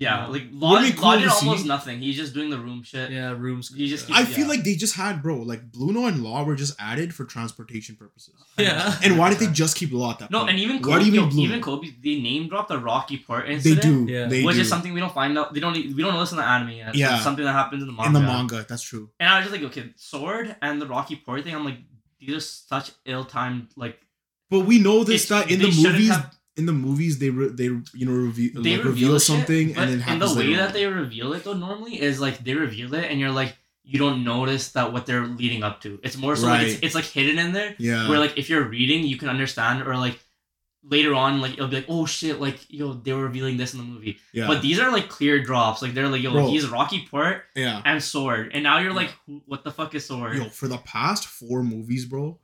Yeah, 0.01 0.21
Yeah. 0.23 0.27
like 0.29 0.43
Wouldn't 0.45 0.55
Law, 0.63 0.77
it 0.83 0.97
be 0.97 1.01
Law 1.03 1.17
did 1.19 1.25
to 1.25 1.31
see? 1.31 1.47
almost 1.47 1.67
nothing. 1.67 2.01
He's 2.01 2.17
just 2.17 2.33
doing 2.33 2.49
the 2.49 2.59
room 2.59 2.83
shit. 2.83 3.11
Yeah, 3.11 3.33
rooms. 3.33 3.71
You 3.77 3.87
just 3.87 4.09
yeah. 4.09 4.17
I 4.17 4.21
Yeah. 4.21 4.25
feel 4.37 4.49
like 4.49 4.65
they 4.65 4.75
just 4.75 4.95
had, 4.97 5.23
bro, 5.23 5.37
like 5.37 5.71
Bruno 5.73 6.07
and 6.07 6.25
Law 6.25 6.43
were 6.43 6.57
just 6.57 6.75
added 6.81 7.15
for 7.15 7.27
transportation 7.27 7.97
purposes. 7.97 8.35
Yeah. 8.59 8.97
And 9.05 9.19
why 9.19 9.29
did 9.29 9.39
they 9.41 9.49
just 9.49 9.77
keep 9.77 9.93
Law 9.93 10.13
at 10.13 10.19
that 10.21 10.31
No, 10.31 10.39
point? 10.41 10.51
and 10.53 10.59
even 10.59 10.77
Why 10.81 10.97
Koby, 10.99 11.01
do 11.01 11.07
you 11.07 11.13
yo, 11.13 11.21
mean 11.27 11.31
Bruno? 11.31 11.45
even 11.45 11.61
Koby, 11.61 12.03
they 12.03 12.19
name 12.21 12.49
dropped 12.49 12.69
the 12.71 12.79
Rocky 12.79 13.19
Port 13.19 13.45
They 13.47 13.75
do. 13.75 14.07
Yeah. 14.09 14.27
They 14.27 14.43
which 14.43 14.57
do. 14.57 14.63
is 14.63 14.69
something 14.71 14.93
we 14.95 15.01
don't 15.01 15.13
find 15.13 15.37
out. 15.39 15.53
They 15.53 15.61
don't. 15.61 15.75
We 15.75 16.03
don't 16.03 16.15
know 16.15 16.21
this 16.21 16.31
in 16.33 16.39
the 16.39 16.45
anime 16.47 16.71
yet. 16.71 16.95
Yeah. 16.95 17.17
It's 17.17 17.23
something 17.25 17.45
that 17.45 17.53
happens 17.53 17.83
in 17.83 17.87
the 17.89 17.93
manga. 17.93 18.07
in 18.07 18.13
the 18.15 18.21
manga. 18.33 18.65
That's 18.67 18.83
true. 18.83 19.11
And 19.21 19.29
I 19.29 19.37
was 19.41 19.49
just 19.51 19.61
like, 19.61 19.71
okay, 19.71 19.91
sword 19.97 20.57
and 20.63 20.81
the 20.81 20.87
Rocky 20.87 21.17
Port 21.17 21.45
thing. 21.45 21.55
I'm 21.55 21.65
like, 21.67 21.79
these 22.19 22.35
are 22.35 22.41
such 22.41 22.93
ill-timed. 23.05 23.69
Like 23.77 24.01
But 24.49 24.61
we 24.61 24.79
know 24.79 25.05
this 25.05 25.25
it's- 25.25 25.29
that 25.47 25.51
in 25.53 25.61
the 25.61 25.67
movies, 25.71 26.09
have- 26.09 26.35
in 26.57 26.67
the 26.67 26.73
movies 26.73 27.19
they 27.19 27.31
re, 27.31 27.49
they 27.49 27.65
you 27.65 28.07
know 28.07 28.13
reveal 28.13 28.63
they 28.63 28.77
like, 28.77 28.85
reveal, 28.85 29.13
reveal 29.13 29.19
shit, 29.19 29.23
something 29.23 29.73
but 29.73 29.83
and 29.83 29.93
then 29.93 30.01
happens 30.01 30.35
the 30.35 30.41
way 30.41 30.55
that 30.55 30.69
on. 30.69 30.73
they 30.73 30.87
reveal 30.87 31.33
it 31.33 31.45
though 31.45 31.55
normally 31.55 32.01
is 32.01 32.21
like 32.21 32.39
they 32.45 32.55
reveal 32.55 32.93
it 32.95 33.05
and 33.11 33.21
you're 33.21 33.31
like 33.31 33.57
you 33.83 33.99
don't 33.99 34.23
notice 34.23 34.73
that 34.73 34.93
what 34.93 35.07
they're 35.07 35.27
leading 35.27 35.65
up 35.65 35.81
to. 35.81 35.99
It's 36.05 36.17
more 36.17 36.37
so 36.37 36.47
like 36.47 36.67
it's, 36.67 36.81
it's 36.83 36.95
like 36.95 37.07
hidden 37.07 37.39
in 37.39 37.53
there. 37.53 37.75
yeah 37.79 38.09
where 38.09 38.19
like 38.19 38.39
if 38.39 38.49
you're 38.49 38.65
reading 38.65 39.05
you 39.05 39.17
can 39.17 39.29
understand 39.29 39.83
or 39.87 39.97
like 39.97 40.19
later 40.83 41.15
on 41.15 41.41
like 41.41 41.53
it'll 41.55 41.69
be 41.69 41.77
like 41.77 41.87
oh 41.89 42.07
shit 42.07 42.41
like 42.41 42.59
yo 42.69 42.95
they 42.95 43.13
were 43.13 43.25
revealing 43.25 43.57
this 43.59 43.75
in 43.75 43.79
the 43.79 43.85
movie 43.85 44.19
yeah 44.33 44.47
but 44.47 44.63
these 44.63 44.81
are 44.81 44.91
like 44.91 45.09
clear 45.11 45.43
drops 45.43 45.83
like 45.83 45.93
they're 45.93 46.09
like 46.09 46.23
yo 46.23 46.33
Bro. 46.33 46.49
he's 46.49 46.67
rocky 46.67 47.07
port 47.11 47.43
yeah 47.55 47.83
and 47.85 48.03
sword 48.03 48.51
and 48.55 48.63
now 48.63 48.79
you're 48.79 48.95
like 48.95 49.11
what 49.45 49.63
the 49.63 49.71
fuck 49.71 49.95
is 49.95 50.07
sword 50.07 50.37
yo 50.37 50.45
for 50.45 50.69
the 50.69 50.79
past 50.79 51.27
four 51.27 51.63
movies, 51.63 52.07
bro. 52.07 52.39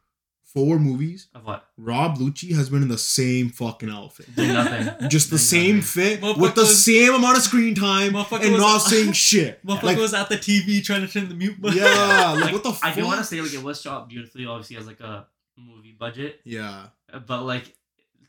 Four 0.57 0.79
movies, 0.79 1.29
Of 1.35 1.45
what? 1.45 1.67
Rob 1.77 2.17
Lucci 2.17 2.55
has 2.57 2.71
been 2.71 2.81
in 2.81 2.89
the 2.89 2.97
same 2.97 3.51
fucking 3.51 3.91
outfit. 3.91 4.35
Doing 4.35 4.55
nothing. 4.55 5.09
Just 5.11 5.31
the 5.31 5.39
same 5.39 5.83
fit 5.83 6.21
Motherfucker 6.23 6.39
with 6.39 6.55
the 6.55 6.63
was- 6.63 6.83
same 6.85 7.15
amount 7.15 7.37
of 7.37 7.43
screen 7.43 7.75
time 7.75 8.13
Motherfucker 8.15 8.43
and 8.45 8.53
was- 8.53 8.61
not 8.63 8.79
saying 8.79 9.13
shit. 9.13 9.63
Motherfucker 9.67 9.83
Like, 9.83 9.99
was 9.99 10.15
at 10.15 10.29
the 10.31 10.37
TV 10.37 10.83
trying 10.83 11.03
to 11.03 11.09
turn 11.09 11.29
the 11.29 11.35
mute 11.35 11.61
button. 11.61 11.77
yeah, 11.79 12.39
like 12.41 12.53
what 12.55 12.63
the 12.63 12.73
fuck? 12.73 12.91
I 12.91 12.95
do 12.95 13.05
want 13.05 13.19
to 13.19 13.25
say 13.25 13.41
like 13.43 13.53
it 13.53 13.63
was 13.63 13.81
shot 13.83 14.09
beautifully, 14.09 14.47
obviously 14.47 14.77
as 14.79 14.87
like 14.87 15.01
a 15.01 15.27
movie 15.59 15.93
budget, 15.99 16.41
yeah. 16.45 16.87
but 17.27 17.43
like 17.43 17.75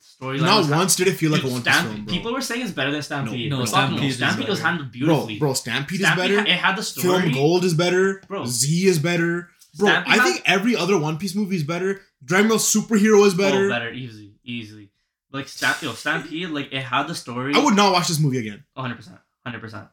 storyline. 0.01 0.41
Not 0.41 0.57
was 0.59 0.69
once 0.69 0.95
did 0.95 1.07
it 1.07 1.13
feel 1.13 1.31
like 1.31 1.41
Dude, 1.41 1.49
a 1.51 1.53
one 1.53 1.61
Stamp- 1.61 1.87
film, 1.87 2.05
bro. 2.05 2.13
People 2.13 2.33
were 2.33 2.41
saying 2.41 2.61
it's 2.61 2.71
better 2.71 2.91
than 2.91 3.01
Stampede. 3.01 3.49
No, 3.49 3.59
Fuck 3.59 3.67
Stampede 3.69 4.03
is 4.03 4.15
Stampede 4.17 4.47
was 4.49 4.59
better. 4.59 4.67
handled 4.69 4.91
bro, 4.91 4.99
beautifully. 4.99 5.39
bro, 5.39 5.53
Stampede, 5.53 5.99
Stampede 6.01 6.31
is 6.31 6.37
better. 6.37 6.39
ha- 6.49 6.53
it 6.55 6.59
had 6.59 6.75
the 6.77 6.83
story. 6.83 7.21
Film 7.21 7.33
Gold 7.33 7.63
is 7.65 7.73
better. 7.73 8.21
Bro. 8.27 8.45
Z 8.45 8.85
is 8.87 8.99
better. 8.99 9.49
Bro, 9.77 9.89
Stampede 9.89 10.13
I 10.13 10.17
has- 10.17 10.31
think 10.33 10.43
every 10.45 10.75
other 10.75 10.97
One 10.97 11.17
Piece 11.17 11.35
movie 11.35 11.55
is 11.55 11.63
better. 11.63 12.01
Dragon 12.23 12.49
Ball 12.49 12.57
Superhero 12.57 13.25
is 13.25 13.33
oh, 13.33 13.37
better. 13.37 13.65
Oh, 13.65 13.69
better, 13.69 13.91
easily, 13.91 14.33
easily. 14.43 14.91
Like 15.31 15.47
Stamp, 15.47 15.81
yo, 15.81 15.93
Stampede, 15.93 16.49
like 16.49 16.71
it 16.71 16.81
had 16.81 17.07
the 17.07 17.15
story. 17.15 17.53
I 17.53 17.59
would 17.63 17.75
not 17.75 17.91
watch 17.93 18.07
this 18.07 18.19
movie 18.19 18.39
again. 18.39 18.63
100, 18.73 18.95
percent 18.95 19.17
100. 19.43 19.59
percent 19.59 19.87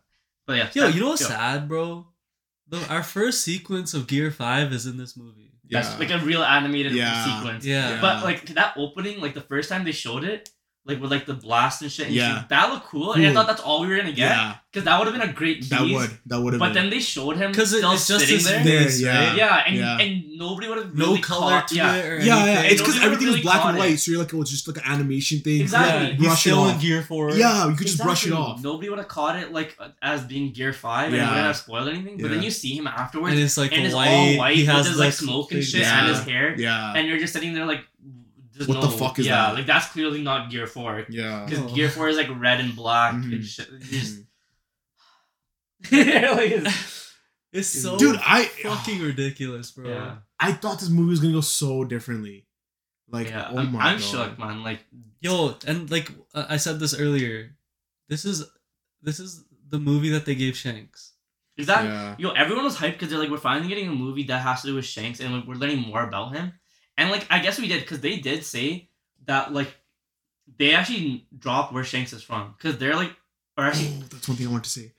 But 0.47 0.57
yeah, 0.57 0.65
Yo, 0.65 0.71
Stamp- 0.71 0.95
you 0.95 1.01
know 1.01 1.09
what's 1.09 1.23
yo, 1.23 1.29
sad, 1.29 1.69
bro? 1.69 2.07
The, 2.69 2.87
our 2.89 3.03
first 3.03 3.43
sequence 3.43 3.93
of 3.95 4.07
Gear 4.07 4.31
Five 4.31 4.73
is 4.73 4.87
in 4.87 4.97
this 4.97 5.17
movie. 5.17 5.53
That's 5.69 5.99
like 5.99 6.11
a 6.11 6.19
real 6.19 6.43
animated 6.43 6.93
Yeah. 6.93 7.25
sequence. 7.25 7.65
Yeah. 7.65 7.91
Yeah. 7.91 8.01
But 8.01 8.23
like 8.23 8.47
that 8.55 8.75
opening, 8.77 9.21
like 9.21 9.35
the 9.35 9.41
first 9.41 9.69
time 9.69 9.85
they 9.85 9.93
showed 9.93 10.25
it, 10.25 10.49
like 10.87 11.01
with 11.01 11.11
like 11.11 11.25
the 11.25 11.33
blast 11.33 11.81
and 11.81 11.91
shit, 11.91 12.07
and 12.09 12.15
Yeah. 12.15 12.41
shit, 12.41 12.49
that 12.51 12.71
looked 12.71 12.87
cool. 12.89 13.15
And 13.15 13.27
I 13.27 13.33
thought 13.33 13.47
that's 13.47 13.63
all 13.63 13.81
we 13.81 13.87
were 13.89 13.97
gonna 13.97 14.11
get 14.11 14.19
yeah, 14.19 14.55
because 14.71 14.85
that 14.85 14.99
would 14.99 15.07
have 15.09 15.19
been 15.19 15.27
a 15.29 15.33
great 15.33 15.61
tease. 15.63 15.71
that 15.71 15.81
would 15.81 16.11
that 16.27 16.41
would 16.43 16.53
have 16.53 16.61
But 16.61 16.75
been. 16.75 16.75
then 16.75 16.91
they 16.91 17.01
showed 17.01 17.39
him 17.39 17.55
'Cause 17.55 17.73
it- 17.73 17.79
still 17.79 17.93
it's 17.93 18.07
just 18.07 18.21
sitting 18.21 18.35
his 18.37 18.45
there. 18.45 18.63
face, 18.63 19.01
Yeah, 19.01 19.29
right? 19.29 19.37
Yeah, 19.39 19.63
and 19.67 19.77
Yeah. 19.77 19.99
and 19.99 20.25
nobody 20.37 20.69
would 20.69 20.77
have 20.77 20.95
No 20.95 21.07
really 21.07 21.21
color 21.23 21.53
caught, 21.53 21.69
to 21.69 21.75
yeah. 21.75 21.95
it 21.95 22.05
or 22.07 22.19
yeah, 22.21 22.45
yeah, 22.45 22.61
it's 22.65 22.83
because 22.83 23.01
everything 23.01 23.27
really 23.29 23.39
is 23.39 23.45
black 23.45 23.61
caught 23.63 23.69
and 23.71 23.79
it. 23.79 23.81
white, 23.81 23.99
so 23.99 24.11
you're 24.11 24.21
like, 24.21 24.35
oh, 24.35 24.43
it's 24.43 24.51
just 24.51 24.69
like 24.69 24.77
an 24.77 24.83
animation 24.85 25.41
thing. 25.41 25.63
Exactly. 25.63 25.89
Yeah, 25.95 26.01
Like, 26.11 26.13
he's 26.19 26.27
brush 26.27 26.37
it 26.37 26.41
still 26.51 26.65
in 26.69 26.75
off. 26.75 26.81
Gear 26.83 27.03
Four. 27.03 27.31
Yeah, 27.35 27.69
you 27.71 27.77
could 27.77 27.87
just 27.87 28.03
brush 28.03 28.27
it 28.27 28.33
off. 28.35 28.63
Nobody 28.63 28.91
would 28.91 28.99
have 28.99 29.09
caught 29.09 29.37
it 29.37 29.53
like 29.55 29.79
as 30.03 30.21
being 30.25 30.53
Gear 30.53 30.75
Five, 30.75 31.07
and 31.09 31.17
Yeah. 31.17 31.29
wouldn't 31.31 31.47
have 31.47 31.57
spoiled 31.57 31.89
anything. 31.89 32.19
But 32.21 32.31
then 32.31 32.43
you 32.43 32.51
see 32.51 32.77
him 32.77 32.87
afterwards, 32.87 33.33
and 33.35 33.43
it's 33.43 33.57
like 33.57 33.73
and 33.73 33.87
it's 33.87 33.95
white. 33.95 34.09
all 34.09 34.37
white 34.37 34.57
he 34.57 34.67
has 34.67 34.99
like 34.99 35.15
smoke 35.15 35.51
and 35.53 35.65
shit 35.65 35.81
Yeah. 35.81 36.01
and 36.01 36.15
his 36.15 36.25
hair, 36.27 36.55
Yeah, 36.59 36.93
and 36.95 37.09
you're 37.09 37.19
just 37.19 37.33
sitting 37.33 37.55
there 37.55 37.65
like, 37.65 37.85
there's 38.57 38.69
What 38.69 38.81
the 38.81 38.89
fuck 38.89 39.19
is 39.19 39.27
yeah, 39.27 39.47
that? 39.47 39.55
like 39.55 39.67
that's 39.67 39.89
clearly 39.91 40.23
not 40.23 40.51
Gear 40.51 40.67
Four 40.67 41.05
yeah. 41.09 41.45
because 41.45 41.65
Oh. 41.65 41.75
Gear 41.75 41.89
Four 41.91 42.09
is 42.09 42.17
like 42.17 42.29
red 42.39 42.61
and 42.61 42.75
black 42.77 43.15
Mhm. 43.15 43.33
and 43.33 43.45
shit. 43.45 43.69
Just- 43.81 44.19
Mhm. 44.19 44.25
Like, 46.37 46.51
it's- 46.51 47.01
It's 47.53 47.69
so 47.69 47.97
Dude, 47.97 48.19
I 48.21 48.47
fucking 48.47 49.01
ridiculous, 49.01 49.71
bro. 49.71 49.89
yeah, 49.89 50.17
I 50.41 50.53
thought 50.53 50.81
this 50.81 50.89
movie 50.89 51.11
was 51.11 51.21
gonna 51.21 51.35
go 51.35 51.41
so 51.41 51.85
differently. 51.85 52.49
Like, 53.09 53.29
yeah. 53.29 53.49
oh 53.53 53.59
I'm, 53.59 53.71
my 53.73 53.79
I'm 53.81 53.99
god. 53.99 54.05
shook, 54.05 54.39
man. 54.41 54.65
Like, 54.65 54.81
Yo, 55.21 55.57
and 55.65 55.89
like 55.89 56.11
uh, 56.35 56.47
I 56.49 56.57
said 56.57 56.81
this 56.81 56.99
earlier, 56.99 57.57
this 58.09 58.25
is 58.25 58.43
this 59.03 59.21
is 59.21 59.45
the 59.69 59.79
movie 59.79 60.09
that 60.11 60.25
they 60.27 60.35
gave 60.35 60.57
Shanks. 60.57 61.13
is 61.57 61.69
that 61.69 61.85
Yeah. 61.85 62.17
Yo, 62.19 62.31
everyone 62.31 62.65
was 62.65 62.77
hyped 62.77 62.93
because 62.95 63.11
they're 63.11 63.21
like, 63.21 63.31
we're 63.31 63.39
finally 63.39 63.69
getting 63.69 63.87
a 63.89 63.93
movie 63.93 64.25
that 64.25 64.43
has 64.43 64.63
to 64.63 64.69
do 64.69 64.75
with 64.75 64.85
Shanks, 64.85 65.21
and 65.21 65.33
like, 65.33 65.47
we're 65.47 65.55
learning 65.55 65.79
more 65.79 66.03
about 66.03 66.35
him. 66.35 66.55
And 66.97 67.11
like, 67.11 67.27
I 67.31 67.39
guess 67.41 67.59
we 67.59 67.69
did 67.69 67.81
because 67.81 68.01
they 68.01 68.17
did 68.19 68.45
say 68.45 68.89
that 69.27 69.53
like 69.53 69.75
they 70.59 70.75
actually 70.75 71.27
dropped 71.37 71.73
where 71.73 71.85
Shanks 71.85 72.13
is 72.13 72.23
from 72.23 72.55
because 72.57 72.79
they're 72.79 72.95
like, 72.97 73.13
or 73.57 73.65
actually, 73.65 73.89
Oh, 73.99 74.05
that's 74.11 74.29
one 74.29 74.37
thing 74.37 74.47
I 74.49 74.51
want 74.51 74.65
to 74.65 74.71
say. 74.71 74.93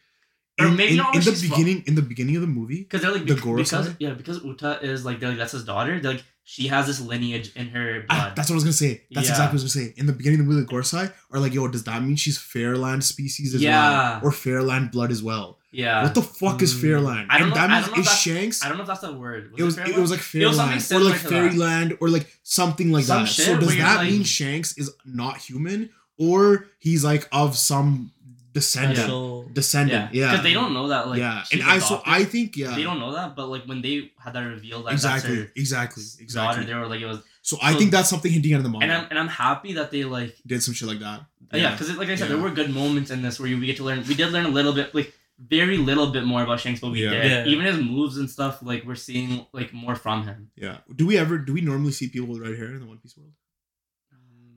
Or 0.59 0.67
In, 0.67 0.75
maybe 0.77 0.91
in, 0.91 0.97
not 0.97 1.13
in 1.15 1.21
the 1.21 1.31
she's 1.31 1.41
from. 1.47 1.57
beginning, 1.59 1.83
in 1.87 1.95
the 1.95 2.01
beginning 2.01 2.35
of 2.37 2.41
the 2.41 2.47
movie, 2.47 2.79
because 2.83 3.01
they're 3.01 3.11
like 3.11 3.25
The 3.25 3.35
bec- 3.35 3.43
Gorosei? 3.43 3.57
because 3.57 3.95
yeah 3.99 4.13
because 4.13 4.43
Uta 4.43 4.79
is 4.81 5.03
like 5.05 5.19
they're 5.19 5.29
like 5.29 5.37
that's 5.37 5.51
his 5.51 5.65
daughter. 5.65 5.99
They're 5.99 6.13
like 6.13 6.23
she 6.47 6.67
has 6.67 6.85
this 6.85 7.01
lineage 7.01 7.51
in 7.55 7.67
her 7.69 8.05
Ah, 8.09 8.15
blood. 8.27 8.35
that's 8.35 8.49
what 8.49 8.53
I 8.53 8.57
was 8.57 8.63
gonna 8.63 8.73
say. 8.73 9.01
That's 9.11 9.27
Yeah. 9.27 9.33
exactly 9.33 9.57
what 9.57 9.61
I 9.61 9.63
was 9.63 9.73
gonna 9.75 9.85
say. 9.87 9.93
In 9.97 10.05
the 10.05 10.13
beginning 10.13 10.39
of 10.39 10.45
the 10.45 10.51
movie, 10.53 10.65
the 10.65 10.71
Gorosei 10.71 11.11
are 11.31 11.39
like, 11.39 11.53
"Yo, 11.53 11.67
does 11.67 11.83
that 11.85 12.03
mean 12.03 12.15
she's 12.15 12.37
Fairland 12.37 13.01
species 13.03 13.55
as 13.55 13.61
Yeah. 13.61 14.19
well, 14.19 14.19
or 14.23 14.31
Fairland 14.31 14.91
blood 14.91 15.11
as 15.11 15.21
well? 15.23 15.57
yeah, 15.71 16.03
what 16.03 16.13
the 16.15 16.21
fuck 16.21 16.61
is 16.61 16.73
Mm. 16.73 16.81
Fairland? 16.83 17.25
I 17.29 17.39
don't 17.39 17.47
and 17.47 17.49
know- 17.49 17.55
that 17.55 17.69
I 17.69 17.73
means 17.73 17.85
don't 17.87 17.95
know 17.95 17.99
is 18.01 18.05
that's- 18.05 18.21
Shanks? 18.21 18.63
I 18.63 18.69
don't 18.69 18.77
know 18.77 18.83
if 18.83 18.87
that's 18.87 19.01
the 19.01 19.11
word. 19.11 19.51
it 19.57 19.63
was 19.63 19.77
it 19.77 19.97
was 19.97 20.11
like 20.11 20.21
It 20.33 20.45
was 20.47 20.55
something 20.55 20.77
Fairland 20.77 20.91
or 20.91 21.03
like 21.03 21.17
to 21.17 21.23
that. 21.23 21.29
Fairyland 21.29 21.97
or 21.99 22.09
like 22.09 22.37
something 22.43 22.91
like 22.93 23.05
Some 23.05 23.23
that. 23.23 23.27
shit 23.29 23.45
So 23.45 23.57
does 23.59 23.75
that 23.75 23.97
like- 23.97 24.09
mean 24.11 24.23
Shanks 24.23 24.77
is 24.77 24.91
not 25.03 25.37
human 25.39 25.89
or 26.17 26.67
he's 26.79 27.03
like 27.03 27.27
of 27.33 27.57
some 27.57 28.11
descendant? 28.55 28.97
Special. 28.97 29.43
Descendant, 29.53 30.13
yeah, 30.13 30.31
because 30.31 30.43
they 30.43 30.53
don't 30.59 30.73
know 30.73 30.87
that 30.87 31.07
like 31.09 31.19
yeah. 31.19 31.43
And 31.53 31.61
I 31.61 31.77
so. 31.79 32.01
I 32.05 32.23
think 32.23 32.57
yeah, 32.57 32.73
they 32.75 32.83
don't 32.83 32.99
know 32.99 33.11
that, 33.13 33.35
but 33.35 33.45
like 33.53 33.63
when 33.65 33.81
they 33.81 34.11
had 34.23 34.33
that 34.33 34.43
reveal 34.55 34.81
that 34.83 34.93
exactly, 34.93 35.35
that's 35.35 35.47
her 35.49 35.51
exactly, 35.55 36.03
daughter, 36.03 36.23
exactly. 36.23 36.65
they 36.65 36.73
were 36.73 36.87
like 36.87 37.01
it 37.01 37.05
was, 37.13 37.19
So 37.43 37.57
I 37.61 37.73
think 37.75 37.91
that's 37.91 38.09
something 38.09 38.31
hinting 38.31 38.53
at 38.53 38.63
the 38.63 38.69
moment. 38.69 38.91
and 38.91 38.93
I'm 38.99 39.07
and 39.11 39.19
I'm 39.19 39.27
happy 39.27 39.73
that 39.73 39.91
they 39.91 40.03
like 40.17 40.35
Did 40.47 40.63
some 40.63 40.73
shit 40.73 40.87
like 40.87 40.99
that. 40.99 41.19
yeah 41.53 41.71
because 41.71 41.95
like 41.97 42.09
I 42.09 42.15
said 42.15 42.29
there 42.31 42.37
were 42.45 42.49
good 42.61 42.71
moments 42.73 43.11
in 43.11 43.21
this 43.21 43.39
where 43.39 43.47
you, 43.49 43.59
we 43.59 43.67
get 43.67 43.77
to 43.77 43.83
learn 43.83 44.03
we 44.07 44.15
did 44.15 44.31
learn 44.31 44.45
a 44.45 44.55
little 44.59 44.73
bit 44.73 44.95
like 44.95 45.13
very 45.37 45.77
little 45.89 46.07
bit 46.15 46.23
more 46.23 46.41
about 46.43 46.61
Shanks, 46.61 46.79
but 46.79 46.91
we 46.91 47.03
Yeah. 47.03 47.09
did 47.11 47.31
Yeah. 47.31 47.51
even 47.51 47.65
his 47.65 47.77
moves 47.77 48.15
and 48.17 48.29
stuff 48.29 48.61
like 48.71 48.81
we're 48.87 48.95
seeing 49.09 49.45
like 49.51 49.73
more 49.73 49.95
from 50.05 50.23
him. 50.29 50.49
Yeah. 50.55 50.77
Do 50.99 51.05
we 51.05 51.17
ever? 51.17 51.37
Do 51.47 51.51
we 51.53 51.61
normally 51.71 51.91
see 51.91 52.07
people 52.07 52.29
with 52.29 52.41
red 52.41 52.55
hair 52.57 52.69
in 52.75 52.79
the 52.79 52.85
One 52.93 52.99
Piece 53.03 53.17
world? 53.17 53.33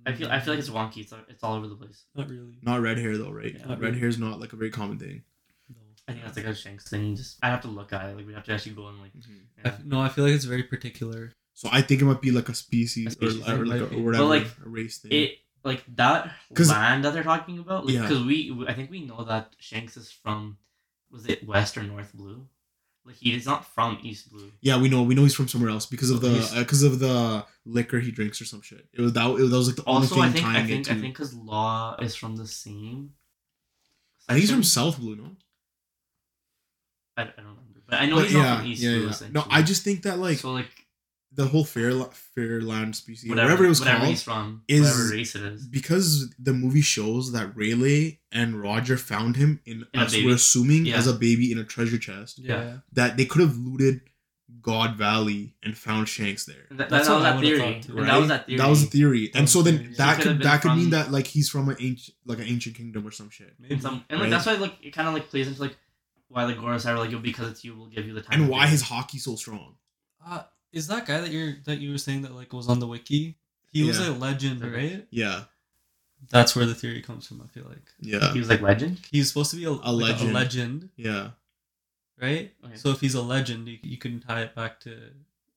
I 0.08 0.12
feel 0.14 0.28
I 0.30 0.40
feel 0.40 0.54
like 0.54 0.60
it's 0.60 0.70
wonky. 0.70 0.98
It's 0.98 1.12
it's 1.28 1.44
all 1.44 1.54
over 1.54 1.68
the 1.68 1.74
place. 1.76 2.04
not 2.14 2.28
really. 2.28 2.58
Not 2.62 2.80
red 2.80 2.98
hair 2.98 3.16
though, 3.18 3.30
right? 3.30 3.54
Yeah. 3.54 3.66
Not 3.66 3.80
red 3.80 3.88
really. 3.88 4.00
hair 4.00 4.08
is 4.08 4.18
not 4.18 4.40
like 4.40 4.52
a 4.52 4.56
very 4.56 4.70
common 4.70 4.98
thing. 4.98 5.22
No. 5.68 5.76
I 6.08 6.12
think 6.12 6.24
that's 6.24 6.36
like 6.36 6.46
a 6.46 6.54
Shanks 6.54 6.88
thing. 6.88 7.14
Just 7.16 7.38
I 7.42 7.48
have 7.48 7.60
to 7.62 7.68
look 7.68 7.92
at 7.92 8.08
it. 8.10 8.16
Like 8.16 8.26
we 8.26 8.32
have 8.34 8.44
to 8.44 8.52
actually 8.52 8.72
go 8.72 8.86
and 8.88 9.00
like. 9.00 9.12
Mm-hmm. 9.12 9.32
I 9.64 9.68
Yeah. 9.68 9.74
f- 9.74 9.84
no, 9.84 10.00
I 10.00 10.08
feel 10.08 10.24
like 10.24 10.34
it's 10.34 10.44
very 10.46 10.62
particular. 10.62 11.32
So 11.54 11.68
I 11.72 11.82
think 11.82 12.00
it 12.00 12.04
might 12.04 12.20
be 12.22 12.30
like 12.30 12.48
a 12.48 12.54
species, 12.54 13.08
A 13.08 13.10
species 13.10 13.48
or, 13.48 13.62
or 13.62 13.66
like 13.66 13.80
a, 13.80 13.94
or 13.96 14.02
whatever, 14.04 14.24
But, 14.24 14.28
like, 14.28 14.46
a 14.64 14.68
race 14.68 14.98
thing. 14.98 15.12
It 15.12 15.38
like 15.64 15.82
that 15.96 16.30
land 16.56 17.04
that 17.04 17.12
they're 17.12 17.22
talking 17.24 17.58
about. 17.58 17.84
Like, 17.84 17.94
Yeah. 17.94 18.02
Because 18.02 18.22
we 18.24 18.64
I 18.68 18.72
think 18.74 18.90
we 18.90 19.04
know 19.04 19.24
that 19.24 19.54
Shanks 19.58 19.96
is 19.96 20.10
from 20.10 20.56
was 21.10 21.26
it 21.26 21.46
West 21.46 21.76
or 21.76 21.82
North 21.82 22.12
Blue? 22.14 22.46
Like 23.08 23.16
he 23.16 23.34
is 23.34 23.46
not 23.46 23.64
from 23.64 23.98
East 24.02 24.30
Blue. 24.30 24.52
yeah, 24.60 24.78
we 24.78 24.90
know. 24.90 25.02
We 25.02 25.14
know 25.14 25.22
he's 25.22 25.34
from 25.34 25.48
somewhere 25.48 25.70
else 25.70 25.86
because 25.86 26.10
of 26.10 26.20
the 26.20 26.46
because 26.58 26.84
uh, 26.84 26.88
of 26.88 26.98
the 26.98 27.42
liquor 27.64 27.98
he 28.00 28.10
drinks 28.10 28.38
or 28.40 28.44
some 28.44 28.60
shit. 28.60 28.86
It 28.92 29.00
was 29.00 29.14
that. 29.14 29.26
It 29.30 29.32
was, 29.32 29.50
that 29.50 29.56
was 29.56 29.66
like 29.68 29.76
the 29.76 29.84
only 29.86 30.06
thing. 30.06 30.18
Also, 30.18 30.28
I 30.28 30.30
think 30.30 30.46
I 30.46 30.66
think 30.66 30.90
I 30.90 30.94
think 30.94 31.14
because 31.14 31.32
Law 31.32 31.96
is 32.02 32.14
from 32.14 32.36
the 32.36 32.46
same. 32.46 33.14
I 34.28 34.34
think 34.34 34.42
he's 34.42 34.50
from. 34.50 34.62
South 34.62 34.98
Blue, 35.00 35.16
no? 35.16 35.30
I, 37.16 37.22
I 37.22 37.24
don't 37.24 37.34
remember, 37.46 37.80
but 37.86 37.98
I 37.98 38.04
know 38.06 38.16
But 38.16 38.24
he's 38.26 38.34
yeah, 38.34 38.42
not 38.42 38.58
from 38.58 38.66
East 38.66 38.82
yeah, 38.82 38.90
Blue. 38.98 39.06
yeah. 39.08 39.28
No. 39.32 39.44
I 39.50 39.62
just 39.62 39.82
think 39.84 40.02
that 40.02 40.18
like 40.18 40.36
so 40.38 40.52
like 40.52 40.68
the 41.32 41.46
whole 41.46 41.64
fair 41.64 41.90
Fairland 42.36 42.94
species, 42.94 43.28
whatever, 43.28 43.46
whatever, 43.48 43.64
it 43.66 43.68
was 43.68 43.80
whatever 43.80 43.98
called, 43.98 44.10
he's 44.10 44.22
from, 44.22 44.62
is- 44.66 44.80
whatever 44.82 45.08
race 45.10 45.34
it 45.34 45.42
is. 45.42 45.66
because 45.66 46.34
the 46.38 46.52
movie 46.52 46.80
shows 46.80 47.32
that 47.32 47.54
Rayleigh 47.54 48.18
and 48.32 48.60
Roger 48.60 48.96
found 48.96 49.36
him 49.36 49.60
in, 49.64 49.84
In 49.92 50.00
a 50.00 50.04
us, 50.04 50.12
baby. 50.12 50.26
we're 50.26 50.34
assuming 50.34 50.86
Yeah. 50.86 50.96
as 50.96 51.06
a 51.06 51.12
baby 51.12 51.52
in 51.52 51.58
a 51.58 51.64
treasure 51.64 51.98
chest 51.98 52.38
Yeah. 52.38 52.78
that 52.92 53.16
they 53.16 53.24
could 53.26 53.42
have 53.42 53.56
looted 53.56 54.00
God 54.62 54.96
Valley 54.96 55.54
and 55.62 55.76
found 55.76 56.08
Shanks 56.08 56.46
there. 56.46 56.66
That, 56.70 56.88
That's 56.88 57.06
that 57.06 57.12
what 57.12 57.18
was 57.20 57.26
I 57.26 57.32
that 57.34 57.40
theory. 57.42 57.58
thought 57.58 57.88
And 57.90 57.94
right? 57.94 58.06
that 58.06 58.18
was 58.18 58.28
that 58.28 58.46
theory. 58.46 58.58
That 58.58 58.68
was 58.70 58.80
the 58.84 58.90
theory, 58.90 59.30
and 59.34 59.48
so 59.48 59.62
then 59.62 59.78
theory. 59.78 59.94
that 59.98 60.16
He 60.16 60.22
could 60.22 60.22
could've 60.32 60.42
that 60.44 60.62
been 60.62 60.70
could 60.72 60.78
mean 60.78 60.90
that 60.90 61.12
like 61.12 61.26
he's 61.26 61.48
from 61.50 61.68
an 61.68 61.76
ancient 61.78 62.16
like 62.24 62.38
an 62.38 62.44
ancient 62.46 62.74
kingdom 62.74 63.06
or 63.06 63.10
some 63.10 63.28
shit. 63.30 63.54
Maybe. 63.60 63.74
and, 63.74 63.82
some, 63.82 64.04
and 64.08 64.18
like 64.18 64.24
Right. 64.24 64.30
that's 64.30 64.46
why 64.46 64.54
like 64.54 64.74
it 64.82 64.92
kind 64.94 65.06
of 65.06 65.12
like 65.14 65.28
plays 65.28 65.46
into 65.46 65.60
like 65.60 65.76
why 66.28 66.46
the 66.46 66.54
Gorosei 66.54 66.92
were 66.94 66.98
like 67.00 67.10
yo 67.10 67.18
because 67.18 67.50
it's 67.50 67.62
you 67.64 67.76
we'll 67.76 67.86
give 67.88 68.06
you 68.06 68.14
the 68.14 68.22
time. 68.22 68.40
And 68.40 68.48
why 68.50 68.64
do 68.64 68.70
his 68.72 68.82
haki 68.84 69.20
so 69.20 69.36
strong? 69.36 69.74
Uh, 70.26 70.42
is 70.72 70.86
that 70.88 71.06
guy 71.06 71.20
that 71.20 71.30
you're 71.30 71.54
that 71.64 71.78
you 71.78 71.90
were 71.92 71.98
saying 71.98 72.22
that 72.22 72.34
like 72.34 72.52
was 72.52 72.68
on 72.68 72.78
the 72.80 72.86
wiki? 72.86 73.36
He 73.72 73.82
was 73.84 73.98
Yeah. 74.00 74.10
a 74.10 74.12
legend, 74.12 74.62
right? 74.64 75.06
Yeah, 75.10 75.44
That's 76.30 76.56
where 76.56 76.66
the 76.66 76.74
theory 76.74 77.02
comes 77.02 77.26
from. 77.26 77.40
I 77.42 77.46
feel 77.48 77.64
like 77.68 77.86
yeah, 78.00 78.32
he 78.32 78.38
was 78.38 78.48
like 78.48 78.60
legend. 78.60 79.00
he's 79.10 79.28
supposed 79.28 79.50
to 79.52 79.56
be 79.56 79.64
a, 79.64 79.70
like, 79.72 79.84
legend. 79.84 80.30
a 80.30 80.32
legend, 80.34 80.88
yeah, 80.96 81.30
right? 82.20 82.52
Okay. 82.64 82.76
So 82.76 82.90
if 82.90 83.00
he's 83.00 83.14
a 83.14 83.22
legend, 83.22 83.68
you, 83.68 83.78
you 83.82 83.98
can 83.98 84.20
tie 84.20 84.42
it 84.42 84.54
back 84.54 84.80
to 84.80 84.96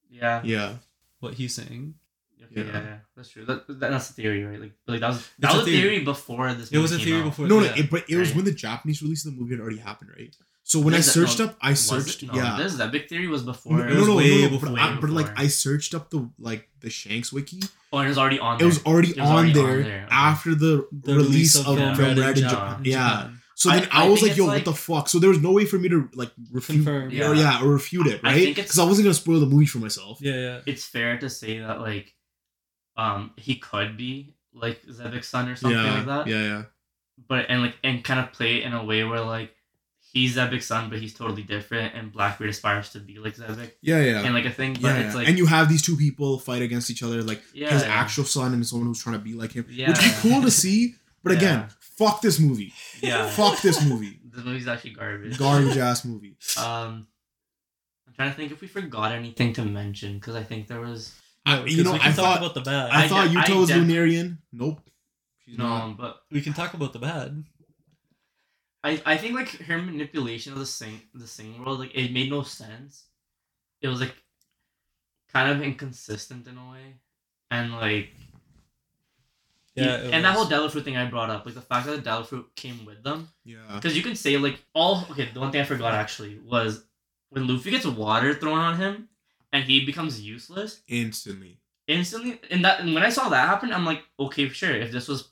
Yeah. 0.10 0.42
yeah. 0.44 0.76
what 1.20 1.36
he's 1.36 1.56
saying. 1.56 1.96
Okay, 2.44 2.62
yeah. 2.66 2.74
Yeah. 2.74 2.82
yeah, 2.84 2.98
that's 3.16 3.30
true. 3.30 3.46
That, 3.46 3.68
that, 3.68 3.80
that's 3.92 4.08
the 4.10 4.14
theory, 4.14 4.44
right? 4.44 4.60
Like, 4.60 4.72
like 4.88 5.00
that 5.02 5.10
was 5.10 5.30
that 5.40 5.54
a 5.54 5.58
was 5.58 5.62
a 5.62 5.66
theory. 5.66 5.82
theory 5.82 6.04
before 6.04 6.54
this. 6.54 6.72
It 6.72 6.80
was 6.80 6.92
a 6.92 6.98
theory 6.98 7.12
came 7.12 7.22
out. 7.22 7.30
before. 7.30 7.48
No, 7.48 7.60
no, 7.60 7.66
yeah. 7.68 7.78
it, 7.78 7.90
but 7.90 8.10
it 8.10 8.18
was 8.18 8.30
Right. 8.30 8.36
when 8.38 8.46
the 8.46 8.52
Japanese 8.52 9.02
release 9.02 9.26
of 9.26 9.34
the 9.36 9.40
movie 9.40 9.54
had 9.56 9.62
already 9.62 9.78
happened, 9.78 10.10
right? 10.18 10.36
So 10.72 10.80
when 10.80 10.94
I 10.94 11.00
Is 11.00 11.08
it- 11.10 11.12
searched 11.12 11.40
no, 11.40 11.46
up, 11.48 11.58
I 11.62 11.74
searched. 11.74 12.24
No, 12.24 12.34
yeah. 12.34 12.56
This 12.58 12.80
Epic 12.80 13.10
theory 13.10 13.28
was 13.28 13.44
before. 13.44 13.78
no, 13.80 13.84
It 13.94 13.98
was 13.98 14.08
no, 14.08 14.16
way 14.16 14.44
no, 14.44 14.50
before. 14.52 14.70
But, 14.70 14.80
I, 14.80 14.96
but 15.02 15.10
like. 15.10 15.30
I 15.38 15.48
searched 15.48 15.94
up 15.94 16.10
the 16.12 16.30
like 16.40 16.70
the 16.80 16.90
Shanks 16.90 17.34
wiki. 17.34 17.60
Oh, 17.92 17.98
and 17.98 18.06
it 18.06 18.10
was 18.10 18.18
already 18.18 18.40
on. 18.40 18.56
It 18.56 18.60
There. 18.60 18.68
was 18.68 18.86
already, 18.86 19.10
It 19.10 19.18
was 19.20 19.30
on, 19.30 19.36
already 19.36 19.60
on 19.60 19.66
there 19.66 19.84
there, 19.84 20.04
okay. 20.06 20.16
after 20.30 20.56
the, 20.56 20.88
The 20.94 21.16
release, 21.16 21.58
of, 21.58 21.66
Film 21.66 21.78
Film 21.78 21.98
Red 21.98 22.18
Red 22.20 22.38
in 22.38 22.44
in 22.46 22.50
Japan. 22.50 22.84
Japan. 22.84 22.86
Yeah. 22.86 23.30
So 23.56 23.70
then 23.70 23.86
I 23.92 24.06
I, 24.06 24.10
was 24.10 24.22
like, 24.24 24.38
yo, 24.38 24.46
it's 24.46 24.54
what 24.54 24.64
the 24.66 24.74
fuck? 24.74 25.10
So 25.10 25.20
there 25.20 25.30
was 25.30 25.42
no 25.42 25.52
way 25.52 25.66
for 25.66 25.78
me 25.78 25.90
to 25.90 26.10
like 26.16 26.32
refute 26.54 26.86
Confirm. 26.86 27.10
or 27.10 27.12
Yeah. 27.12 27.34
yeah, 27.34 27.62
or 27.64 27.68
refute 27.74 28.08
it, 28.08 28.24
right? 28.24 28.56
Because 28.56 28.80
I 28.80 28.86
wasn't 28.86 29.06
gonna 29.08 29.14
spoil 29.14 29.42
the 29.42 29.46
movie 29.54 29.66
for 29.66 29.80
myself. 29.80 30.20
Yeah, 30.22 30.40
yeah. 30.48 30.60
It's 30.66 30.86
fair 30.86 31.18
to 31.20 31.30
say 31.30 31.60
that 31.60 31.82
like, 31.82 32.16
um, 32.96 33.32
he 33.36 33.58
could 33.58 33.98
be 33.98 34.36
like 34.54 34.82
Xebec's 34.86 35.28
son 35.28 35.50
or 35.50 35.56
something 35.58 35.78
yeah, 35.78 35.96
like 35.98 36.06
that. 36.06 36.28
yeah, 36.28 36.44
yeah. 36.44 36.64
But 37.28 37.48
and 37.50 37.62
like 37.62 37.76
and 37.84 38.02
kind 38.06 38.22
of 38.22 38.32
play 38.32 38.60
it 38.60 38.64
in 38.64 38.72
a 38.74 38.86
way 38.86 39.04
where 39.04 39.20
like 39.22 39.52
he's 40.14 40.36
Xebec's 40.36 40.66
son, 40.66 40.90
but 40.90 41.00
he's 41.00 41.14
totally 41.14 41.44
different, 41.44 41.94
and 41.96 42.12
Blackbeard 42.12 42.50
aspires 42.50 42.90
to 42.92 43.00
be 43.00 43.18
like 43.20 43.36
Zebek, 43.36 43.72
Yeah, 43.82 44.02
yeah. 44.02 44.22
and 44.24 44.34
like 44.34 44.46
a 44.46 44.52
thing. 44.52 44.76
yeah, 44.76 44.82
But 44.82 44.88
yeah. 45.00 45.06
it's 45.08 45.16
like 45.16 45.28
and 45.28 45.38
you 45.38 45.46
have 45.46 45.70
these 45.70 45.82
two 45.82 45.96
people 45.98 46.38
fight 46.40 46.62
against 46.62 46.90
each 46.92 47.04
other, 47.04 47.22
like 47.24 47.42
yeah, 47.54 47.72
his 47.72 47.84
yeah. 47.84 47.90
actual 47.90 48.26
son 48.26 48.54
and 48.54 48.66
someone 48.68 48.88
who's 48.88 49.02
trying 49.02 49.18
to 49.18 49.24
be 49.24 49.34
like 49.34 49.52
him, 49.54 49.66
Yeah. 49.70 49.90
which 49.90 49.98
would 50.02 50.06
be 50.24 50.30
cool 50.30 50.42
to 50.42 50.52
see. 50.64 50.96
But 51.24 51.34
again, 51.34 51.68
fuck 51.80 52.22
this 52.22 52.40
movie. 52.40 52.74
yeah. 53.02 53.28
Fuck 53.30 53.62
this 53.62 53.84
movie. 53.86 54.18
The 54.34 54.44
movie's 54.44 54.66
actually 54.68 54.92
garbage. 54.92 55.38
Garbage 55.38 55.76
ass 55.76 56.06
movie. 56.06 56.38
Um, 56.58 57.06
I'm 58.08 58.14
trying 58.16 58.30
to 58.32 58.36
think 58.38 58.54
if 58.54 58.62
we 58.62 58.68
forgot 58.68 59.12
anything 59.12 59.52
to 59.54 59.64
mention 59.66 60.14
because 60.16 60.36
I 60.36 60.44
think 60.44 60.68
there 60.68 60.80
was 60.80 61.14
I- 61.46 61.58
No, 61.58 61.66
you 61.66 61.84
'cause 61.84 61.94
know, 61.94 62.00
I 62.02 62.12
thought 62.14 62.38
about 62.38 62.54
the 62.54 62.62
bad. 62.62 62.92
I, 62.92 63.04
I 63.04 63.08
thought 63.10 63.30
de- 63.30 63.38
I 63.54 63.58
was 63.60 63.68
def- 63.68 63.78
Lunarian. 63.78 64.38
Nope. 64.54 64.80
She's 65.46 65.58
not. 65.58 65.88
no, 65.90 65.94
but 65.96 66.22
we 66.32 66.40
can 66.40 66.54
talk 66.54 66.74
about 66.74 66.94
the 66.94 67.00
bad. 67.00 67.44
I 68.84 69.02
I 69.06 69.18
think 69.18 69.36
like 69.36 69.50
her 69.68 69.78
manipulation 69.78 70.54
of 70.54 70.60
the 70.60 70.66
sing 70.66 71.02
the 71.14 71.28
singing 71.28 71.64
world 71.64 71.80
like 71.80 71.94
it 71.96 72.12
made 72.12 72.30
no 72.30 72.44
sense. 72.44 73.06
It 73.82 73.88
was 73.88 74.00
like 74.02 74.16
kind 75.34 75.50
of 75.52 75.62
inconsistent 75.62 76.48
in 76.48 76.58
a 76.58 76.72
way, 76.72 76.96
and 77.50 77.72
like 77.74 78.10
Yeah, 79.76 79.96
and 79.96 80.14
it 80.16 80.22
that 80.24 80.36
whole 80.36 80.46
devil 80.46 80.68
fruit 80.70 80.84
thing 80.84 80.98
I 80.98 81.06
brought 81.06 81.30
up, 81.30 81.46
like 81.46 81.56
the 81.56 81.62
fact 81.62 81.86
that 81.86 81.96
the 81.96 82.02
devil 82.02 82.24
fruit 82.24 82.48
came 82.56 82.84
with 82.86 83.04
them, 83.04 83.30
Yeah. 83.46 83.60
because 83.76 83.96
you 83.96 84.04
can 84.04 84.16
say 84.16 84.38
like 84.38 84.60
all 84.74 85.06
okay. 85.12 85.30
The 85.34 85.40
one 85.40 85.52
thing 85.52 85.62
I 85.62 85.66
forgot 85.66 85.94
actually 85.94 86.40
was 86.40 86.84
when 87.30 87.48
Luffy 87.48 87.72
gets 87.72 87.86
water 87.86 88.34
thrown 88.34 88.58
on 88.58 88.78
him, 88.78 89.08
and 89.54 89.64
he 89.64 89.86
becomes 89.86 90.20
useless 90.22 90.82
Instantly. 90.88 91.60
instantly. 91.88 92.40
And 92.50 92.66
that 92.66 92.82
and 92.82 92.94
when 92.94 93.04
I 93.04 93.10
saw 93.10 93.30
that 93.30 93.48
happen, 93.48 93.72
I'm 93.72 93.86
like, 93.86 94.04
okay, 94.20 94.50
sure. 94.50 94.74
If 94.76 94.92
this 94.92 95.08
was 95.08 95.30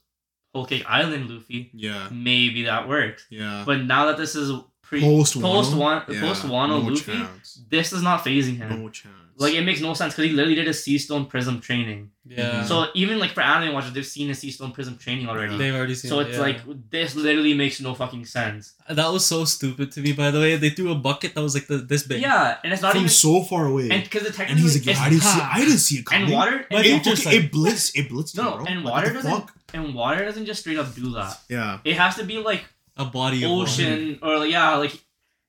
Whole 0.53 0.65
Cake 0.65 0.83
Island 0.87 1.29
Luffy, 1.29 1.69
Yeah. 1.73 2.07
maybe 2.11 2.63
that 2.63 2.87
works. 2.87 3.25
Yeah. 3.29 3.63
But 3.65 3.83
now 3.83 4.05
that 4.07 4.17
this 4.17 4.35
is 4.35 4.51
pre 4.81 4.99
Post 5.01 5.39
post 5.39 5.73
Wano? 5.73 5.77
one 5.77 6.03
Yeah, 6.09 6.21
post 6.21 6.43
Wano 6.43 6.69
no 6.69 6.77
Luffy, 6.79 7.11
chance. 7.11 7.61
this 7.69 7.93
is 7.93 8.01
not 8.01 8.25
phasing 8.25 8.57
him. 8.57 8.69
No 8.81 8.89
chance. 8.89 9.15
Like 9.37 9.53
it 9.53 9.61
makes 9.63 9.79
no 9.79 9.93
sense 9.93 10.13
because 10.15 10.29
he 10.29 10.35
literally 10.35 10.55
did 10.55 10.67
a 10.67 10.73
Sea 10.73 10.97
Stone 10.97 11.27
Prism 11.27 11.61
training. 11.61 12.09
Yeah. 12.25 12.65
So 12.65 12.87
even 12.93 13.19
like 13.19 13.31
for 13.31 13.39
anime 13.41 13.73
watchers, 13.73 13.93
they've 13.93 14.05
seen 14.05 14.29
a 14.31 14.35
Sea 14.35 14.51
Stone 14.51 14.71
Prism 14.73 14.97
training 14.97 15.29
already. 15.29 15.55
they've 15.55 15.73
already 15.73 15.95
seen. 15.95 16.09
So 16.09 16.19
it, 16.19 16.27
it's 16.29 16.35
yeah. 16.37 16.41
like 16.43 16.57
this 16.89 17.15
literally 17.15 17.53
makes 17.53 17.79
no 17.79 17.93
fucking 17.93 18.25
sense. 18.25 18.73
that 18.89 19.07
was 19.07 19.25
so 19.25 19.45
stupid 19.45 19.91
to 19.93 20.01
me. 20.01 20.11
By 20.11 20.31
the 20.31 20.39
way, 20.39 20.57
they 20.57 20.71
threw 20.71 20.91
a 20.91 20.95
bucket 20.95 21.35
that 21.35 21.41
was 21.41 21.53
like 21.53 21.67
the, 21.67 21.77
this 21.77 22.03
big. 22.03 22.21
Yeah, 22.21 22.57
and 22.65 22.73
it's 22.73 22.81
not 22.81 22.91
from 22.93 23.01
even 23.01 23.09
so 23.09 23.43
far 23.43 23.67
away. 23.67 23.89
and 23.91 24.03
because 24.03 24.23
it 24.23 24.37
And 24.39 24.59
he's 24.59 24.75
like, 24.75 24.85
Yo, 24.87 24.91
it's- 24.91 25.05
I 25.05 25.09
didn't 25.09 25.21
see. 25.23 25.39
ha. 25.39 25.51
I 25.53 25.59
didn't 25.59 25.77
see 25.77 25.95
it 25.99 26.05
coming. 26.05 26.23
and 26.23 26.33
water 26.33 26.65
But 26.69 26.77
and, 26.79 26.85
it 26.87 26.91
It, 26.95 27.03
just, 27.03 27.25
okay, 27.27 27.35
like- 27.37 27.45
it 27.45 27.51
blitzed. 27.53 27.91
It 27.95 28.09
blitzed. 28.09 28.35
No, 28.35 28.57
him, 28.57 28.57
bro. 28.57 28.65
and 28.67 28.83
water 28.83 29.07
what 29.07 29.13
doesn't- 29.13 29.31
fuck? 29.31 29.55
And 29.73 29.93
water 29.93 30.23
doesn't 30.25 30.45
just 30.45 30.61
straight 30.61 30.77
up 30.77 30.93
do 30.95 31.11
that. 31.13 31.39
Yeah. 31.49 31.79
It 31.83 31.95
has 31.97 32.15
to 32.15 32.23
be 32.23 32.37
like 32.39 32.65
a 32.97 33.05
body 33.05 33.43
of 33.43 33.51
ocean 33.51 34.19
or 34.21 34.39
like 34.39 34.51
yeah, 34.51 34.75
like 34.75 34.91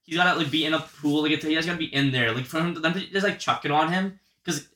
he's 0.02 0.16
gotta 0.16 0.38
like 0.38 0.50
be 0.50 0.64
in 0.64 0.74
a 0.74 0.80
pool. 0.80 1.22
Like 1.22 1.32
it's, 1.32 1.44
he 1.44 1.54
has 1.54 1.66
gotta 1.66 1.78
be 1.78 1.92
in 1.92 2.10
there. 2.12 2.32
Like 2.32 2.46
for 2.46 2.60
him 2.60 2.74
to 2.74 2.80
them 2.80 2.92
to 2.94 3.00
just 3.00 3.24
like 3.24 3.38
chuck 3.38 3.64
it 3.64 3.70
on 3.70 3.92
him 3.92 4.18
because 4.44 4.68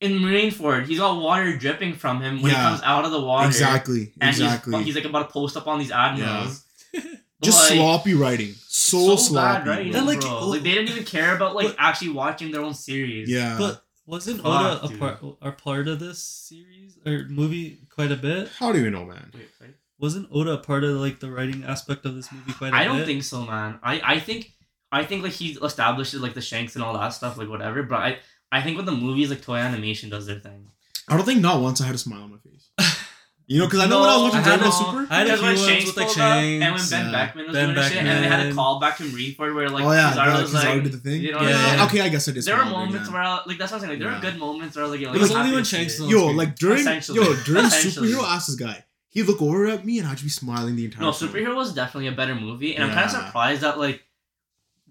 in 0.00 0.12
Marineford 0.12 0.86
he's 0.86 0.98
got 0.98 1.20
water 1.20 1.56
dripping 1.56 1.94
from 1.94 2.20
him 2.20 2.40
when 2.42 2.50
Yeah. 2.52 2.58
he 2.58 2.70
comes 2.70 2.82
out 2.82 3.04
of 3.04 3.10
the 3.12 3.20
water. 3.20 3.46
Exactly. 3.46 4.12
And 4.20 4.30
exactly. 4.30 4.76
he's, 4.78 4.86
he's 4.86 4.94
like 4.96 5.04
about 5.04 5.28
to 5.28 5.32
post 5.32 5.56
up 5.56 5.66
on 5.66 5.78
these 5.78 5.90
admirals. 5.92 6.64
Just 7.42 7.70
Like, 7.70 7.78
sloppy 7.78 8.12
writing. 8.14 8.52
So, 8.68 8.98
so 8.98 9.16
sloppy. 9.16 9.64
bad 9.64 9.66
writing, 9.66 9.94
And, 9.94 10.06
like, 10.06 10.20
bro. 10.20 10.48
like 10.48 10.62
they 10.62 10.72
didn't 10.72 10.90
even 10.90 11.04
care 11.04 11.34
about 11.34 11.54
like 11.54 11.68
But- 11.68 11.76
actually 11.78 12.10
watching 12.10 12.50
their 12.52 12.60
own 12.62 12.74
series. 12.74 13.30
Yeah. 13.30 13.56
But 13.58 13.82
wasn't 14.06 14.42
Fuck, 14.42 14.82
Oda 14.82 14.94
a 14.94 14.98
part 14.98 15.24
a 15.40 15.52
part 15.52 15.86
of 15.88 16.00
this 16.00 16.20
series 16.22 16.98
or 17.06 17.26
movie 17.28 17.78
quite 18.00 18.12
a 18.12 18.16
bit? 18.16 18.48
How 18.58 18.72
do 18.72 18.80
you 18.80 18.90
know, 18.90 19.04
man? 19.04 19.30
Wait, 19.34 19.48
wait. 19.60 19.74
Wasn't 19.98 20.28
Oda 20.32 20.56
part 20.56 20.84
of 20.84 20.96
like 20.96 21.20
the 21.20 21.30
writing 21.30 21.64
aspect 21.64 22.06
of 22.06 22.14
this 22.14 22.32
movie 22.32 22.52
quite 22.52 22.72
a 22.72 22.76
I 22.76 22.84
bit? 22.84 22.90
I 22.90 22.96
don't 22.96 23.06
think 23.06 23.22
so, 23.22 23.44
man. 23.44 23.78
I, 23.82 24.00
I 24.02 24.20
think 24.20 24.52
I 24.90 25.04
think 25.04 25.22
like 25.22 25.32
he 25.32 25.50
establishes 25.62 26.22
like 26.22 26.32
the 26.32 26.40
Shanks 26.40 26.74
and 26.74 26.82
all 26.82 26.94
that 26.94 27.10
stuff, 27.10 27.36
like 27.36 27.48
whatever. 27.48 27.82
But 27.82 27.98
I 27.98 28.18
I 28.50 28.62
think 28.62 28.78
with 28.78 28.86
the 28.86 28.92
movies, 28.92 29.28
like 29.28 29.42
Toei 29.42 29.60
Animation 29.60 30.08
does 30.08 30.26
their 30.26 30.40
thing. 30.40 30.70
I 31.08 31.16
don't 31.16 31.26
think 31.26 31.42
not 31.42 31.60
once 31.60 31.80
I 31.80 31.86
had 31.86 31.94
a 31.94 31.98
smile 31.98 32.22
on 32.22 32.30
my 32.30 32.38
face. 32.38 32.70
You 33.50 33.58
know, 33.58 33.66
because 33.66 33.80
I 33.80 33.86
know 33.88 33.98
when 34.00 34.08
I 34.10 34.12
was 34.14 34.22
No, 34.22 34.28
watching 34.28 34.42
Dragon 34.44 34.62
Ball 34.62 34.70
Super. 34.72 35.06
I 35.12 35.18
had 35.18 35.26
a 35.26 35.30
Because 35.32 35.40
few 35.40 35.48
ones 35.48 35.66
Shanks 35.66 35.86
with, 35.86 35.96
like, 35.96 36.06
pulled 36.06 36.18
up, 36.20 36.34
and 36.38 36.60
when 36.60 36.88
Ben 36.88 37.04
yeah. 37.06 37.10
Beckman 37.10 37.46
was 37.48 37.54
Ben 37.56 37.74
doing 37.74 37.88
shit, 37.88 37.96
and 37.98 38.06
they 38.06 38.12
had 38.12 38.22
a 38.22 38.42
Beckman. 38.44 38.54
call 38.54 38.78
back 38.80 38.96
from 38.96 39.10
Reeford 39.10 39.54
where 39.56 39.68
like 39.68 39.84
oh 39.84 39.90
yeah, 39.92 40.12
Kizaru 40.12 40.14
yeah, 40.26 40.40
was 40.42 40.50
Kizaru 40.54 40.64
like, 40.74 40.82
did 40.84 40.92
the 40.92 40.98
thing. 40.98 41.20
you 41.20 41.32
know, 41.32 41.40
Yeah, 41.40 41.46
like, 41.66 41.76
yeah. 41.78 41.84
Okay, 41.86 42.00
I 42.00 42.08
guess 42.10 42.28
I 42.28 42.32
did. 42.32 42.44
there 42.44 42.56
were 42.56 42.64
moments 42.64 43.08
yeah. 43.08 43.12
where 43.12 43.22
I, 43.22 43.40
like 43.46 43.58
that's 43.58 43.72
what 43.72 43.78
I'm 43.78 43.80
saying. 43.80 43.90
Like 43.90 43.98
there 43.98 44.08
Yeah. 44.08 44.14
were 44.14 44.20
good 44.22 44.38
moments 44.38 44.76
where 44.76 44.84
I 44.84 44.88
was 44.88 44.92
like, 44.96 45.04
yo, 45.04 45.12
It 45.12 45.20
was 45.20 45.30
only 45.32 45.50
when 45.50 45.64
to 45.64 45.68
Shanks 45.68 45.98
Yo, 45.98 46.26
like 46.26 46.54
during 46.54 46.84
yo 46.86 47.34
during 47.44 47.64
Essentially. 47.66 48.08
superhero 48.12 48.22
ass 48.22 48.46
this 48.46 48.54
guy, 48.54 48.84
he'd 49.08 49.24
look 49.24 49.42
over 49.42 49.66
at 49.66 49.84
me 49.84 49.98
and 49.98 50.06
I'd 50.06 50.12
just 50.12 50.22
be 50.22 50.28
smiling 50.30 50.76
the 50.76 50.84
entire 50.84 51.02
No, 51.02 51.10
time. 51.10 51.28
superhero 51.28 51.56
was 51.56 51.74
definitely 51.74 52.06
a 52.06 52.12
better 52.12 52.36
movie, 52.36 52.76
and 52.76 52.84
I'm 52.84 52.90
kind 52.92 53.06
of 53.06 53.10
surprised 53.10 53.62
that 53.62 53.80
like 53.80 54.04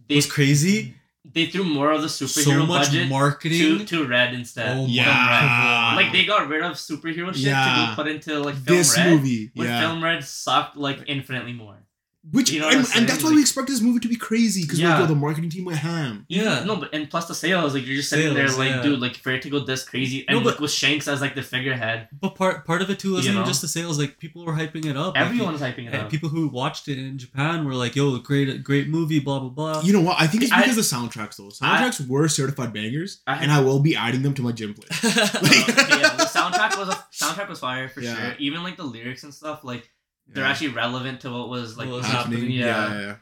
It 0.09 0.17
was 0.17 0.25
crazy. 0.29 0.95
They 1.25 1.45
threw 1.47 1.63
more 1.63 1.91
of 1.91 2.01
the 2.01 2.09
So 2.09 2.25
superhero 2.25 2.67
much 2.67 2.87
budget 2.87 3.03
to 3.03 3.09
marketing. 3.09 3.85
to 3.85 4.07
red 4.07 4.33
instead. 4.33 4.77
Oh 4.77 4.85
Yeah. 4.87 5.91
Red. 5.93 5.95
Like 6.03 6.11
they 6.13 6.25
got 6.25 6.47
rid 6.47 6.63
of 6.63 6.73
superhero 6.73 7.33
shit 7.33 7.43
Yeah. 7.43 7.65
to 7.65 7.91
be 7.91 7.95
put 7.95 8.07
into 8.07 8.39
like 8.39 8.55
film 8.55 8.77
This 8.77 8.97
red. 8.97 9.11
movie, 9.11 9.51
When 9.53 9.67
yeah. 9.67 9.81
film 9.81 10.03
red 10.03 10.23
sucked 10.23 10.77
like 10.77 11.03
infinitely 11.07 11.53
more. 11.53 11.85
Which 12.31 12.51
You 12.51 12.59
know 12.59 12.67
and, 12.67 12.85
and 12.95 13.07
that's 13.07 13.23
why 13.23 13.29
Like- 13.29 13.35
we 13.37 13.41
expect 13.41 13.67
this 13.69 13.79
movie 13.79 14.01
to 14.01 14.09
be 14.09 14.17
crazy 14.17 14.63
because 14.63 14.77
Yeah. 14.77 14.89
like, 14.89 14.99
yo, 14.99 15.05
the 15.05 15.15
marketing 15.15 15.49
team 15.49 15.63
went 15.63 15.77
ham. 15.79 16.25
Yeah. 16.27 16.65
No, 16.65 16.75
but 16.75 16.93
and 16.93 17.09
plus 17.09 17.27
the 17.27 17.33
sales, 17.33 17.73
like 17.73 17.85
you're 17.87 17.95
just 17.95 18.09
sitting 18.09 18.33
there 18.33 18.49
like, 18.49 18.69
yeah. 18.71 18.81
dude, 18.81 18.99
like 18.99 19.15
for 19.15 19.31
it 19.31 19.41
to 19.43 19.49
go 19.49 19.59
this 19.59 19.83
crazy, 19.87 20.27
and 20.27 20.37
No, 20.37 20.43
but- 20.43 20.51
like 20.55 20.59
with 20.59 20.69
Shanks 20.71 21.07
as 21.07 21.21
like 21.21 21.33
the 21.33 21.41
figurehead, 21.41 22.09
But 22.19 22.35
part 22.35 22.65
part 22.65 22.81
of 22.81 22.89
it 22.89 22.99
too 22.99 23.13
wasn't 23.13 23.35
You 23.35 23.39
know? 23.39 23.45
just 23.47 23.61
the 23.61 23.69
sales. 23.69 23.97
Like 23.97 24.19
people 24.19 24.45
were 24.45 24.51
hyping 24.53 24.85
it 24.85 24.97
up. 24.97 25.15
Like, 25.15 25.25
everyone 25.25 25.53
was 25.53 25.61
hyping 25.61 25.85
it 25.87 25.93
and 25.93 26.03
up. 26.03 26.09
people 26.09 26.27
who 26.27 26.49
watched 26.49 26.89
it 26.89 26.97
in 26.99 27.17
Japan 27.17 27.63
were 27.63 27.73
like, 27.73 27.95
"Yo, 27.95 28.17
great, 28.19 28.63
great 28.65 28.89
movie." 28.89 29.19
Blah 29.19 29.39
blah 29.39 29.49
blah. 29.49 29.81
You 29.81 29.93
know 29.93 30.01
what? 30.01 30.17
I 30.19 30.27
think 30.27 30.43
it's 30.43 30.51
I- 30.51 30.59
because 30.61 30.75
the 30.75 30.81
soundtracks 30.95 31.37
though. 31.37 31.45
Soundtracks 31.49 32.05
were 32.05 32.27
certified 32.27 32.73
bangers, 32.73 33.21
I- 33.27 33.41
and 33.41 33.49
I 33.51 33.61
will 33.61 33.79
be 33.79 33.95
adding 33.95 34.23
them 34.23 34.33
to 34.33 34.41
my 34.41 34.51
gym 34.51 34.73
playlist. 34.73 35.05
Uh, 35.05 35.37
okay, 35.83 36.01
yeah, 36.01 36.15
the 36.17 36.23
soundtrack 36.37 36.77
was 36.77 36.89
a 36.89 37.05
soundtrack 37.13 37.47
was 37.47 37.59
fire 37.61 37.87
for 37.87 38.01
Yeah. 38.01 38.15
sure. 38.15 38.35
Even 38.39 38.61
like 38.63 38.75
the 38.75 38.83
lyrics 38.83 39.23
and 39.23 39.33
stuff, 39.33 39.63
like 39.63 39.89
they're 40.29 40.43
Yeah. 40.43 40.49
actually 40.51 40.69
relevant 40.69 41.21
to 41.21 41.31
what 41.31 41.49
was 41.49 41.77
like 41.77 41.87
What 41.87 41.97
was 41.97 42.05
happening. 42.05 42.39
happening, 42.39 42.57
Yeah. 42.57 42.93
yeah, 42.93 43.01
yeah. 43.01 43.15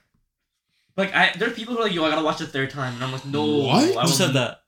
Like 0.96 1.14
I, 1.16 1.32
there 1.38 1.48
are 1.48 1.52
people 1.52 1.74
who 1.76 1.80
are 1.80 1.84
like, 1.84 1.94
yo, 1.94 2.04
I 2.06 2.10
gotta 2.10 2.24
watch 2.24 2.40
the 2.40 2.48
third 2.48 2.70
time, 2.70 2.96
and 2.96 3.04
I'm 3.04 3.12
like, 3.12 3.26
no. 3.26 3.46
What? 3.46 3.84
I 3.84 3.88
Who 3.88 3.96
was- 4.00 4.18
said 4.18 4.34
that? 4.34 4.64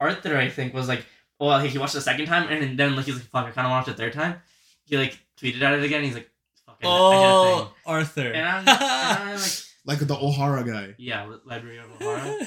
Arthur, 0.00 0.36
I 0.36 0.48
think, 0.48 0.74
was 0.74 0.88
like, 0.88 1.04
oh, 1.40 1.46
well, 1.48 1.60
he 1.60 1.78
watched 1.78 1.94
the 1.94 2.00
second 2.00 2.26
time, 2.26 2.48
and 2.48 2.78
then 2.78 2.96
like 2.96 3.06
he's 3.06 3.14
like, 3.16 3.24
fuck, 3.24 3.46
I 3.46 3.50
kind 3.50 3.66
of 3.66 3.70
watched 3.70 3.86
the 3.88 3.94
third 3.94 4.12
time. 4.12 4.40
He 4.84 4.96
like 4.96 5.18
tweeted 5.40 5.62
at 5.62 5.74
it 5.78 5.84
again. 5.84 6.02
He's 6.04 6.14
like, 6.14 6.30
fuck, 6.66 6.76
I, 6.82 6.86
I 6.86 6.90
did 6.90 6.90
Oh, 6.90 7.58
thing. 7.58 7.68
Arthur. 7.86 8.32
And 8.32 8.48
I'm, 8.48 8.68
and 8.68 8.68
I'm 8.70 9.40
like, 9.40 9.50
Like 9.86 9.98
the 10.00 10.16
Ohara 10.16 10.66
guy. 10.66 10.94
yeah, 10.98 11.26
Li- 11.26 11.38
Library 11.44 11.78
of 11.78 11.86
Ohara. 11.98 12.40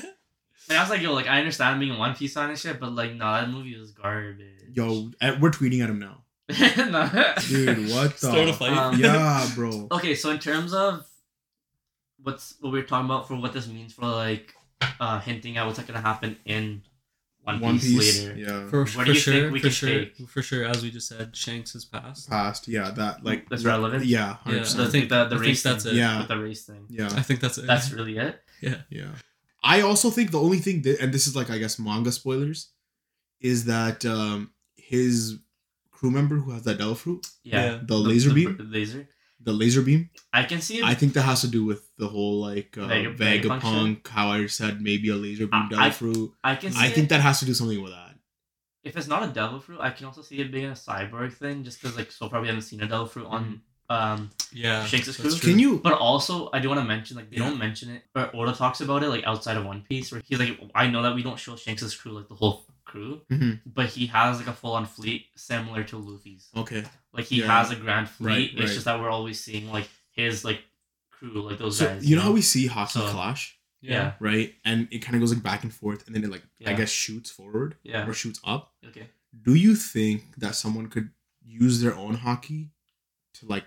And 0.69 0.77
I 0.77 0.81
was 0.81 0.89
like, 0.89 1.01
yo, 1.01 1.13
like 1.13 1.25
I 1.27 1.39
understand 1.39 1.79
being 1.79 1.97
One 1.97 2.13
Piece 2.15 2.35
on 2.37 2.49
and 2.49 2.59
shit, 2.59 2.79
but 2.79 2.93
like, 2.93 3.13
no, 3.13 3.31
that 3.33 3.49
movie 3.49 3.77
was 3.79 3.91
garbage. 3.91 4.45
Yo, 4.73 5.09
eh, 5.21 5.37
we're 5.39 5.49
tweeting 5.49 5.81
at 5.81 5.89
him 5.89 5.99
now. 5.99 6.23
No. 6.78 7.34
Dude, 7.47 7.89
what 7.91 8.12
the? 8.18 8.28
Start 8.32 8.50
a 8.50 8.54
fight. 8.54 8.72
Um, 8.78 9.00
yeah, 9.00 9.47
bro. 9.56 9.88
Okay, 9.91 10.16
so 10.16 10.30
in 10.32 10.39
terms 10.39 10.74
of 10.74 11.06
what's 12.24 12.56
what 12.60 12.72
we 12.74 12.80
are 12.80 12.84
talking 12.84 13.06
about 13.06 13.28
for 13.28 13.36
what 13.36 13.54
this 13.54 13.68
means 13.68 13.93
for 13.93 14.06
like 14.06 14.54
uh 15.00 15.20
hinting 15.20 15.58
at 15.58 15.66
what's 15.66 15.78
like 15.78 15.88
gonna 15.88 16.02
happen 16.02 16.36
in 16.45 16.82
One 17.43 17.80
Piece, 17.80 18.22
later. 18.24 18.36
Yeah. 18.38 18.68
for, 18.68 18.80
What 18.82 18.89
for 18.89 19.06
do 19.06 19.14
you 19.14 19.20
sure, 19.20 19.34
think 19.34 19.54
we 19.54 19.60
for 19.62 19.70
sure, 19.70 19.89
take? 19.89 20.30
for 20.30 20.41
sure. 20.41 20.66
As 20.66 20.84
we 20.84 20.91
just 20.91 21.08
said, 21.08 21.36
Shanks 21.36 21.74
has 21.74 21.86
passed. 21.86 22.30
Past, 22.30 22.68
yeah, 22.68 22.91
that 22.91 23.24
like 23.24 23.47
That's 23.50 23.64
yeah, 23.64 23.70
relevant? 23.70 24.06
Yeah, 24.06 24.36
Yeah, 24.45 24.54
100%. 24.60 24.80
I 24.80 24.84
I 24.86 24.88
think 24.89 25.10
that 25.10 25.30
the 25.30 25.36
I 25.36 25.39
think 25.39 25.47
race 25.50 25.64
that's 25.64 25.84
thing, 25.84 25.93
it. 25.95 25.97
Yeah. 25.97 26.18
with 26.20 26.28
the 26.28 26.38
race 26.39 26.66
thing. 26.66 26.86
yeah, 26.89 27.10
I 27.16 27.22
think 27.22 27.39
that's 27.39 27.58
it. 27.58 27.66
That's 27.68 27.91
really 27.91 28.18
it. 28.18 28.41
Yeah, 28.62 28.82
yeah. 28.89 29.12
I 29.64 29.80
also 29.82 30.10
think 30.10 30.32
the 30.32 30.39
only 30.41 30.58
thing 30.60 30.82
that, 30.82 31.00
and 31.00 31.14
this 31.14 31.28
is 31.28 31.36
like 31.36 31.50
I 31.50 31.58
guess 31.60 31.80
manga 31.80 32.12
spoilers, 32.12 32.72
is 33.39 33.66
that 33.66 34.04
um 34.06 34.52
his 34.76 35.38
crew 36.00 36.12
member 36.12 36.36
who 36.43 36.52
has 36.56 36.64
that 36.64 36.78
devil 36.78 36.95
fruit, 36.95 37.26
Yeah. 37.43 37.64
Yeah. 37.66 37.80
the 37.91 37.97
laser 38.10 38.34
beam, 38.34 38.56
the 38.58 38.64
laser. 38.78 39.02
the 39.47 39.54
laser 39.62 39.82
beam. 39.82 40.10
I 40.34 40.43
can 40.52 40.62
see 40.62 40.78
it. 40.80 40.86
I 40.91 40.93
think 41.00 41.14
that 41.16 41.24
has 41.32 41.41
to 41.41 41.47
do 41.58 41.62
with 41.66 41.82
the 41.97 42.08
whole 42.08 42.36
like 42.50 42.78
uh, 42.78 42.88
Vega- 42.88 43.14
Vegapunk 43.24 43.62
Vegapunk, 43.62 44.08
how 44.08 44.28
I 44.38 44.45
said 44.47 44.82
maybe 44.89 45.10
a 45.10 45.16
laser 45.16 45.47
beam 45.47 45.64
I- 45.66 45.70
devil 45.70 45.86
I- 45.86 45.91
fruit. 46.02 46.32
I 46.52 46.56
can 46.56 46.72
see 46.72 46.86
I 46.86 46.89
think 46.95 47.06
it. 47.08 47.10
that 47.10 47.22
has 47.22 47.39
to 47.41 47.45
do 47.45 47.54
something 47.54 47.82
with 47.84 47.91
that. 48.00 48.16
if 48.89 48.95
it's 48.97 49.10
not 49.14 49.22
a 49.30 49.32
devil 49.41 49.60
fruit, 49.66 49.80
I 49.88 49.91
can 49.95 50.06
also 50.10 50.22
see 50.30 50.38
it 50.43 50.52
being 50.56 50.66
a 50.78 50.78
cyborg 50.88 51.32
thing, 51.41 51.64
just 51.68 51.82
because 51.82 51.97
like 52.00 52.12
so 52.20 52.30
far 52.30 52.39
we 52.41 52.47
haven't 52.47 52.68
seen 52.72 52.82
a 52.82 52.88
devil 52.93 53.06
fruit 53.14 53.28
on 53.36 53.62
um 53.97 54.30
yeah. 54.54 54.86
Shanks' 54.86 55.08
that's 55.08 55.18
crew? 55.20 55.32
true. 55.32 55.50
Can 55.52 55.60
you? 55.60 55.72
But 55.88 55.93
also, 56.10 56.50
I 56.54 56.60
do 56.62 56.68
want 56.72 56.80
to 56.80 56.86
mention 56.95 57.18
like 57.18 57.30
they 57.30 57.38
Yeah. 57.38 57.47
don't 57.50 57.60
mention 57.68 57.88
it, 57.95 58.02
or 58.16 58.24
Oda 58.36 58.54
talks 58.54 58.80
about 58.86 59.04
it 59.04 59.10
like 59.16 59.24
outside 59.32 59.58
of 59.58 59.66
One 59.66 59.82
Piece, 59.89 60.12
where 60.12 60.22
he's 60.28 60.39
like, 60.43 60.54
I 60.76 60.86
know 60.88 61.02
that 61.06 61.14
we 61.16 61.24
don't 61.28 61.39
show 61.45 61.56
Shanks' 61.56 61.95
crew 62.00 62.12
like 62.14 62.28
the 62.30 62.36
whole 62.36 62.56
crew, 62.89 63.21
Mhm. 63.31 63.61
but 63.65 63.87
he 63.95 64.07
has 64.07 64.37
like 64.39 64.47
a 64.47 64.53
full 64.61 64.73
on 64.73 64.85
fleet 64.85 65.27
similar 65.35 65.83
to 65.85 65.97
Luffy's. 65.97 66.49
Okay. 66.55 66.83
Like 67.13 67.25
he 67.25 67.37
Yeah. 67.39 67.47
has 67.55 67.71
a 67.71 67.75
grand 67.75 68.09
fleet. 68.09 68.27
Right, 68.33 68.49
It's 68.51 68.59
right. 68.59 68.73
just 68.77 68.85
that 68.85 68.99
we're 68.99 69.09
always 69.17 69.39
seeing 69.43 69.71
like 69.71 69.87
his 70.11 70.43
like 70.43 70.61
crew, 71.11 71.41
like 71.47 71.57
those 71.59 71.77
So 71.77 71.85
guys. 71.85 72.05
you 72.09 72.15
know 72.15 72.21
how 72.23 72.31
we 72.31 72.41
see 72.41 72.67
Haki 72.67 72.89
So- 72.91 73.11
clash, 73.11 73.57
Yeah. 73.81 74.13
right? 74.19 74.55
And 74.65 74.87
it 74.91 74.99
kind 74.99 75.15
of 75.15 75.21
goes 75.21 75.33
like 75.33 75.43
back 75.43 75.63
and 75.63 75.73
forth, 75.73 76.05
and 76.07 76.15
then 76.15 76.23
it 76.23 76.29
like 76.31 76.43
I 76.65 76.73
guess 76.73 76.91
shoots 76.91 77.29
forward 77.31 77.77
Yeah. 77.83 78.07
or 78.07 78.13
shoots 78.13 78.39
up. 78.43 78.73
Okay. 78.85 79.07
Do 79.47 79.53
you 79.55 79.75
think 79.75 80.35
that 80.37 80.55
someone 80.55 80.87
could 80.89 81.11
use 81.45 81.81
their 81.81 81.95
own 81.95 82.17
haki 82.17 82.69
to 83.35 83.45
like 83.45 83.65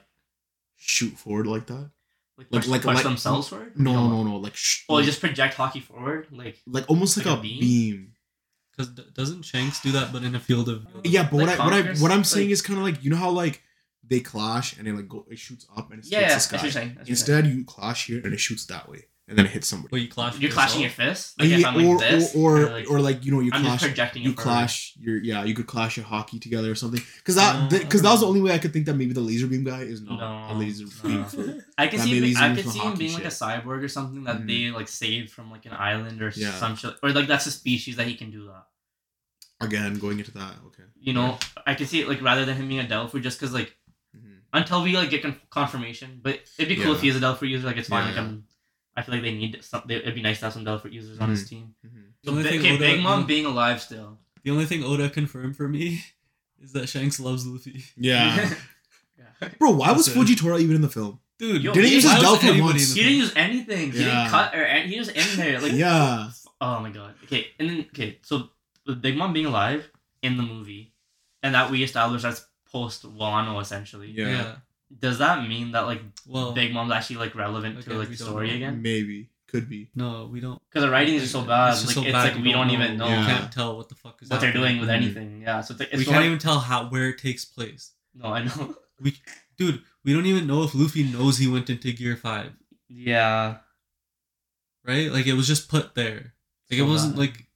shoot 0.76 1.16
forward 1.18 1.46
like 1.46 1.66
that? 1.66 1.90
Like 2.38 2.48
Like- 2.50 2.62
push, 2.62 2.66
like- 2.68 2.82
push 2.82 2.94
like- 2.96 3.04
themselves 3.04 3.48
forward? 3.48 3.78
No, 3.78 3.92
Come 3.92 4.10
no, 4.10 4.24
no. 4.24 4.36
Like 4.38 4.56
sh- 4.56 4.84
Well, 4.88 5.02
just 5.02 5.20
project 5.20 5.56
haki 5.56 5.82
forward, 5.82 6.28
like 6.32 6.60
like 6.66 6.88
almost 6.90 7.16
like, 7.16 7.26
like 7.26 7.36
a, 7.36 7.38
a 7.38 7.42
beam? 7.42 7.60
beam. 7.60 8.11
Because 8.74 8.88
doesn't 8.90 9.42
Shanks 9.42 9.80
do 9.82 9.92
that, 9.92 10.12
but 10.12 10.22
in 10.24 10.34
a 10.34 10.40
field 10.40 10.68
of? 10.68 10.86
Yeah, 11.04 11.28
but 11.30 11.40
what 11.40 11.48
I 11.48 11.64
what 11.64 11.72
I 11.74 11.94
what 12.00 12.10
I'm 12.10 12.24
saying 12.24 12.48
like- 12.48 12.52
is 12.52 12.62
kind 12.62 12.78
of 12.78 12.84
like 12.84 13.04
you 13.04 13.10
know 13.10 13.16
how 13.16 13.30
like 13.30 13.62
they 14.04 14.20
clash 14.20 14.76
and 14.78 14.88
it 14.88 14.94
like 14.94 15.08
go 15.08 15.26
it 15.30 15.38
shoots 15.38 15.66
up 15.76 15.90
and 15.90 16.00
it 16.00 16.10
yeah, 16.10 16.20
hits 16.20 16.30
yeah. 16.30 16.34
the 16.34 16.40
sky. 16.40 16.50
That's 16.50 16.52
what 16.52 16.62
you're 16.62 16.72
saying. 16.72 16.88
That's 16.88 16.98
what 16.98 17.08
you're 17.08 17.16
saying. 17.16 17.38
Instead, 17.38 17.58
you 17.58 17.64
clash 17.64 18.06
here 18.06 18.20
and 18.24 18.32
it 18.32 18.40
shoots 18.40 18.66
that 18.66 18.88
way 18.88 19.04
and 19.32 19.38
then 19.38 19.46
it 19.46 19.52
hits 19.52 19.66
somebody. 19.68 19.90
Where 19.92 20.00
you 20.00 20.08
clash. 20.08 20.38
You're 20.38 20.50
clashing 20.52 20.80
your 20.82 20.90
yourself? 20.90 21.08
fists. 21.08 21.34
Like 21.38 21.48
Yeah, 21.48 21.68
I'm 21.68 21.74
like 21.76 21.86
or, 21.86 21.98
this, 21.98 22.34
or 22.36 22.56
or 22.58 22.70
like, 22.70 22.90
or 22.90 23.00
like 23.00 23.24
you 23.24 23.32
know 23.32 23.40
you 23.40 23.50
I'm 23.52 23.62
clash 23.64 23.80
projecting 23.82 24.22
you 24.22 24.30
it 24.32 24.36
forward. 24.36 24.50
clash 24.50 24.92
your 25.00 25.16
yeah 25.22 25.44
you 25.44 25.54
could 25.54 25.66
clash 25.66 25.96
your 25.96 26.06
haki 26.06 26.40
together 26.40 26.70
or 26.70 26.74
something 26.74 27.02
because 27.18 27.36
that 27.36 27.52
No, 27.72 27.78
because 27.78 28.00
I 28.00 28.04
that 28.04 28.10
was 28.12 28.20
the 28.20 28.26
only 28.26 28.40
way 28.42 28.52
I 28.52 28.58
could 28.58 28.72
think 28.72 28.86
that 28.86 28.94
maybe 28.94 29.12
the 29.14 29.20
laser 29.30 29.46
beam 29.46 29.64
guy 29.64 29.82
is 29.82 30.02
not 30.02 30.20
a 30.20 30.52
No, 30.54 30.58
laser 30.60 30.84
no. 30.84 31.24
for 31.24 31.64
I 31.78 31.86
can 31.88 31.98
see. 32.00 32.12
maybe 32.12 32.32
Him, 32.34 32.42
I 32.42 32.48
used 32.52 32.62
could 32.62 32.72
see 32.72 32.78
him 32.78 32.92
haki 32.94 32.98
being 32.98 33.14
like 33.14 33.24
a 33.24 33.28
cyborg 33.28 33.82
or 33.82 33.88
something 33.88 34.24
that 34.24 34.42
Mhm. 34.42 34.46
they 34.48 34.70
like 34.78 34.88
saved 34.88 35.30
from 35.30 35.50
like 35.50 35.64
an 35.66 35.72
island 35.72 36.20
or 36.22 36.32
Yeah. 36.36 36.52
some 36.52 36.76
shit, 36.76 36.94
or 37.02 37.10
like 37.12 37.26
that's 37.26 37.46
a 37.46 37.50
species 37.50 37.96
that 37.96 38.06
he 38.06 38.14
can 38.14 38.30
do 38.30 38.46
that. 38.46 38.66
again 39.60 39.94
going 39.98 40.18
into 40.18 40.32
that 40.32 40.54
okay 40.66 40.82
You 41.00 41.12
know, 41.12 41.38
I 41.66 41.74
can 41.74 41.86
see 41.86 42.00
it 42.00 42.08
like 42.08 42.20
rather 42.22 42.44
than 42.44 42.56
him 42.56 42.68
being 42.68 42.80
a 42.80 42.88
Delphi, 42.88 43.18
just 43.20 43.38
because 43.38 43.52
like 43.54 43.76
Mhm. 44.16 44.38
until 44.52 44.82
we 44.82 44.96
like 44.96 45.10
get 45.10 45.24
confirmation. 45.50 46.20
But 46.22 46.40
it'd 46.58 46.68
be 46.68 46.76
cool 46.76 46.92
Yeah. 46.92 46.96
if 46.96 47.00
he 47.02 47.08
is 47.08 47.16
a 47.16 47.20
Delphi 47.20 47.46
user. 47.46 47.66
Like 47.66 47.76
it's 47.78 47.88
fine. 47.88 48.02
Yeah, 48.02 48.08
like 48.10 48.16
yeah. 48.16 48.22
I'm. 48.22 48.44
I 48.96 49.02
feel 49.02 49.14
like 49.14 49.22
they 49.24 49.34
need 49.34 49.58
some. 49.62 49.82
They, 49.86 49.96
it'd 49.96 50.14
be 50.14 50.22
nice 50.22 50.38
to 50.40 50.46
have 50.46 50.52
some 50.52 50.64
Delphi 50.64 50.88
users 50.90 51.18
on 51.18 51.30
his 51.30 51.44
Mhm. 51.44 51.48
team. 51.48 51.74
Mhm. 51.86 52.02
The 52.24 52.30
only 52.30 52.42
Bi- 52.42 52.48
thing 52.50 52.60
okay, 52.60 52.70
Oda- 52.74 52.78
Big 52.78 53.00
Mom 53.02 53.26
being 53.26 53.46
alive 53.46 53.80
still. 53.80 54.18
The 54.44 54.50
only 54.50 54.66
thing 54.66 54.84
Oda 54.84 55.08
confirmed 55.10 55.56
for 55.56 55.68
me 55.68 56.04
is 56.60 56.72
that 56.72 56.88
Shanks 56.88 57.18
loves 57.20 57.46
Luffy. 57.46 57.84
yeah 57.96 58.54
yeah. 59.18 59.48
bro 59.58 59.70
why 59.70 59.92
was 59.92 60.08
it. 60.08 60.14
Fujitora 60.16 60.60
even 60.60 60.76
in 60.76 60.82
the 60.82 60.88
film 60.88 61.18
Dude, 61.38 61.62
Yo, 61.62 61.72
didn't 61.72 61.88
he 61.88 61.94
use 61.96 62.04
why 62.04 62.14
his 62.16 62.22
was 62.24 62.60
once? 62.60 62.94
He 62.94 63.02
didn't 63.02 63.18
use 63.18 63.32
anything. 63.34 63.90
He 63.92 63.98
Yeah. 64.00 64.04
didn't 64.24 64.30
cut 64.30 64.54
or 64.54 64.64
any- 64.64 64.88
he 64.92 64.98
was 64.98 65.08
in 65.08 65.36
there. 65.36 65.60
Like 65.60 65.72
yeah 65.72 66.30
Oh 66.60 66.78
my 66.80 66.90
god. 66.90 67.14
Okay, 67.24 67.48
and 67.58 67.68
then 67.68 67.78
okay, 67.90 68.18
so 68.22 68.50
with 68.86 69.02
Big 69.02 69.16
Mom 69.16 69.32
being 69.32 69.46
alive 69.46 69.90
in 70.22 70.36
the 70.36 70.44
movie, 70.44 70.92
and 71.42 71.54
that 71.56 71.70
we 71.72 71.82
established 71.82 72.24
as 72.24 72.46
post 72.70 73.02
Wano 73.02 73.60
essentially. 73.60 74.10
Yeah. 74.12 74.28
Yeah. 74.30 74.56
Does 75.00 75.18
that 75.18 75.48
mean 75.48 75.72
that 75.72 75.80
like 75.86 76.02
Well, 76.26 76.52
Big 76.52 76.72
Mom's 76.72 76.92
actually 76.92 77.16
like 77.16 77.34
relevant 77.34 77.78
Again, 77.78 77.92
to 77.94 77.98
like 77.98 78.08
the 78.10 78.16
story 78.16 78.48
know. 78.50 78.54
again? 78.56 78.82
maybe 78.82 79.30
could 79.46 79.68
be 79.68 79.90
no, 79.94 80.28
we 80.32 80.40
don't. 80.40 80.60
Because 80.68 80.82
the 80.84 80.90
writing 80.90 81.14
is 81.16 81.30
so 81.30 81.42
bad. 81.44 81.72
just 81.72 81.86
like 81.86 81.94
so 81.94 82.02
it's 82.02 82.12
bad 82.12 82.34
like 82.34 82.42
we 82.42 82.52
don't 82.52 82.70
even 82.70 82.96
know 82.96 83.06
You 83.08 83.14
Yeah. 83.14 83.26
can't 83.26 83.52
tell 83.52 83.76
what 83.76 83.88
the 83.88 83.94
fuck 83.94 84.22
is 84.22 84.30
what 84.30 84.40
they're 84.40 84.52
doing 84.52 84.80
with 84.80 84.88
Mhm. 84.88 84.94
anything. 84.94 85.42
Yeah, 85.42 85.60
so 85.60 85.72
it's 85.72 85.80
like 85.80 85.88
it's 85.90 85.98
we 85.98 86.04
so 86.04 86.10
can't 86.10 86.22
hard- 86.22 86.26
even 86.26 86.38
tell 86.38 86.58
how 86.60 86.88
where 86.88 87.08
it 87.10 87.18
takes 87.18 87.44
place. 87.44 87.92
No, 88.14 88.26
I 88.32 88.44
know. 88.44 88.76
We, 89.00 89.18
dude, 89.58 89.82
we 90.04 90.12
don't 90.12 90.26
even 90.26 90.46
know 90.46 90.62
if 90.62 90.74
Luffy 90.74 91.02
knows 91.02 91.38
he 91.38 91.48
went 91.48 91.68
into 91.68 91.92
Gear 91.92 92.16
Five, 92.16 92.52
yeah. 92.88 93.56
right? 94.84 95.10
Like 95.12 95.26
it 95.26 95.32
was 95.34 95.46
just 95.48 95.68
put 95.68 95.94
there. 95.94 96.34
Like 96.70 96.78
So 96.78 96.84
it 96.84 96.88
wasn't 96.88 97.14
bad. 97.16 97.20
like 97.20 97.46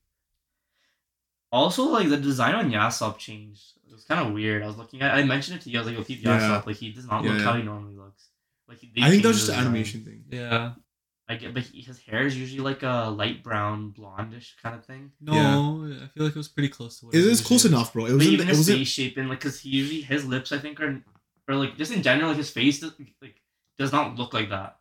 Also, 1.53 1.85
like 1.85 2.09
the 2.09 2.17
design 2.17 2.55
on 2.55 2.71
Yasopp 2.71 3.19
changed. 3.19 3.76
It 3.97 4.01
was 4.01 4.05
kind 4.05 4.27
of 4.29 4.35
weird. 4.35 4.63
I 4.63 4.67
was 4.67 4.77
looking 4.77 5.01
at. 5.01 5.15
I 5.15 5.23
mentioned 5.25 5.57
it 5.59 5.63
to 5.63 5.71
you. 5.71 5.79
I 5.79 5.81
was 5.81 5.87
like, 5.89 5.97
"Yo, 5.97 6.05
keep 6.05 6.23
Yeah. 6.23 6.39
Yasopp. 6.39 6.67
Like 6.67 6.77
he 6.77 6.93
does 6.93 7.07
not 7.07 7.25
Yeah, 7.25 7.31
look 7.31 7.39
yeah. 7.39 7.45
how 7.47 7.57
he 7.57 7.63
normally 7.63 7.97
looks. 7.97 8.29
Like 8.69 8.81
they 8.81 9.03
I 9.03 9.09
think 9.11 9.23
that 9.23 9.29
changed 9.29 9.29
was 9.29 9.37
just 9.47 9.49
an 9.49 9.55
animation 9.65 10.05
thing 10.05 10.25
yeah. 10.31 10.73
I 11.29 11.37
get, 11.37 11.55
but 11.55 11.63
he, 11.65 11.81
his 11.81 11.99
hair 12.01 12.27
is 12.27 12.37
usually 12.37 12.61
like 12.61 12.83
a 12.83 13.09
light 13.11 13.43
brown, 13.43 13.93
blondish 13.99 14.51
kind 14.63 14.77
of 14.77 14.85
thing. 14.85 15.13
No, 15.21 15.85
I 15.87 16.07
feel 16.09 16.25
like 16.25 16.37
it 16.37 16.37
was 16.37 16.49
pretty 16.49 16.69
close 16.69 17.01
to 17.01 17.07
what 17.07 17.15
it 17.15 17.19
it 17.19 17.25
is 17.27 17.41
close 17.41 17.65
usually 17.65 17.77
enough 17.79 17.93
bro 17.95 18.05
it 18.05 18.11
But 18.11 18.17
was 18.19 18.29
even 18.29 18.49
it 18.49 18.57
his 18.57 18.69
face 18.69 18.89
shape 18.89 19.17
and 19.17 19.29
like, 19.31 19.41
cause 19.41 19.59
he 19.61 19.71
usually 19.71 20.03
his 20.03 20.25
lips 20.25 20.53
I 20.53 20.59
think 20.59 20.81
are, 20.81 21.03
or 21.49 21.55
like 21.57 21.77
just 21.77 21.91
in 21.93 22.03
general, 22.03 22.29
like 22.29 22.37
his 22.39 22.51
face 22.51 22.81
does, 22.81 22.93
like 23.23 23.41
does 23.79 23.93
not 23.93 24.17
look 24.17 24.35
like 24.35 24.51
that. 24.51 24.79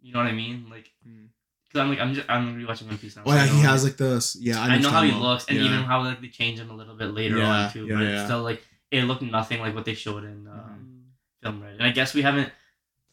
You 0.00 0.12
know 0.12 0.20
what 0.20 0.28
I 0.28 0.32
mean? 0.32 0.66
Like, 0.70 0.92
Hmm. 1.04 1.26
Cause 1.72 1.80
I'm 1.80 1.88
like 1.90 2.00
I'm 2.00 2.14
just 2.14 2.28
I'm 2.30 2.56
rewatching 2.56 2.86
One 2.88 2.98
Piece 2.98 3.16
now. 3.16 3.22
oh 3.26 3.30
so 3.30 3.36
yeah 3.36 3.42
I 3.42 3.46
he 3.46 3.62
know- 3.62 3.68
has 3.68 3.84
like 3.84 3.96
this 3.96 4.36
yeah 4.40 4.60
I, 4.60 4.66
I 4.74 4.78
know 4.78 4.90
how 4.90 5.02
he 5.02 5.12
looks, 5.12 5.46
and 5.48 5.58
Yeah. 5.58 5.64
even 5.64 5.82
how 5.84 6.02
like 6.02 6.20
they 6.20 6.28
change 6.28 6.58
him 6.58 6.70
a 6.70 6.74
little 6.74 6.94
bit 6.94 7.12
later 7.14 7.38
Yeah, 7.38 7.48
on 7.66 7.72
too. 7.72 7.86
yeah, 7.86 7.94
but 7.96 8.02
yeah. 8.02 8.10
it's 8.14 8.24
still 8.24 8.42
like 8.42 8.62
it 8.90 9.04
looked 9.04 9.22
nothing 9.22 9.60
like 9.60 9.74
what 9.74 9.84
they 9.84 9.94
showed 9.94 10.24
in 10.24 10.46
um, 10.48 10.54
Mm. 10.54 11.42
film, 11.42 11.62
right? 11.62 11.72
And 11.74 11.82
I 11.82 11.90
guess 11.90 12.14
we 12.14 12.22
haven't 12.22 12.50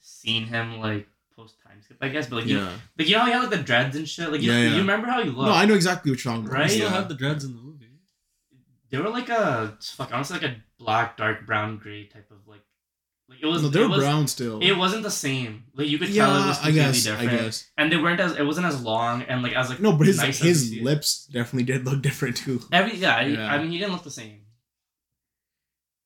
seen 0.02 0.46
him 0.46 0.80
like 0.80 1.08
post 1.36 1.56
time 1.62 1.82
skip, 1.84 1.98
I 2.02 2.08
guess. 2.10 2.28
But 2.28 2.38
like 2.38 2.46
you, 2.46 2.60
yeah 2.60 2.72
like 2.98 3.08
you 3.10 3.14
know 3.16 3.20
how 3.22 3.26
he 3.28 3.32
had 3.34 3.42
like 3.42 3.50
the 3.52 3.58
dreads 3.64 3.96
and 3.98 4.08
shit. 4.08 4.32
Like 4.32 4.42
you, 4.42 4.52
Yeah, 4.52 4.62
yeah. 4.62 4.70
you 4.72 4.78
remember 4.78 5.08
how 5.08 5.22
he 5.24 5.30
looked? 5.30 5.50
no 5.50 5.54
I 5.54 5.66
know 5.66 5.74
exactly 5.76 6.12
what 6.12 6.24
you're 6.24 6.34
talking 6.34 6.48
about 6.50 6.64
He 6.70 6.76
still 6.78 6.90
yeah. 6.90 6.96
had 6.96 7.10
the 7.10 7.16
dreads 7.16 7.44
in 7.44 7.56
the 7.56 7.62
movie. 7.62 7.90
they 8.90 8.98
were 9.00 9.10
like 9.10 9.30
a 9.30 9.78
fuck 9.82 10.14
honestly 10.14 10.40
like 10.40 10.50
a 10.50 10.56
black 10.80 11.18
dark 11.18 11.46
brown 11.46 11.78
gray 11.78 12.06
type 12.06 12.30
of 12.32 12.48
like 12.48 12.62
like 13.28 13.40
it 13.42 13.46
was 13.48 13.64
no 13.64 13.70
they're 13.70 13.88
was, 13.90 14.00
brown 14.00 14.28
still. 14.28 14.60
It 14.62 14.74
wasn't 14.78 15.04
the 15.04 15.12
same. 15.12 15.64
Like 15.76 15.88
you 15.88 15.98
could 15.98 16.10
yeah 16.10 16.26
tell 16.28 16.36
it 16.44 16.48
was 16.48 16.58
I 16.60 16.62
completely 16.66 16.82
guess 16.82 17.04
different. 17.04 17.32
I 17.32 17.36
guess. 17.38 17.70
And 17.78 17.92
they 17.92 17.98
weren't 17.98 18.20
as 18.20 18.36
it 18.38 18.44
wasn't 18.44 18.68
as 18.68 18.82
long 18.84 19.24
and 19.24 19.42
like 19.44 19.54
as 19.54 19.70
like 19.70 19.80
no 19.80 19.94
but 19.94 20.08
his 20.08 20.18
nice 20.18 20.40
his 20.40 20.70
you 20.70 20.76
see 20.76 20.82
it. 20.82 20.86
lips 20.86 21.26
definitely 21.28 21.64
did 21.64 21.86
look 21.86 22.02
different 22.02 22.38
too. 22.38 22.62
Every 22.72 22.96
yeah, 22.98 23.22
Yeah. 23.22 23.52
I 23.52 23.58
mean 23.60 23.72
he 23.72 23.80
didn't 23.80 23.94
look 23.94 24.04
the 24.04 24.12
same. 24.12 24.42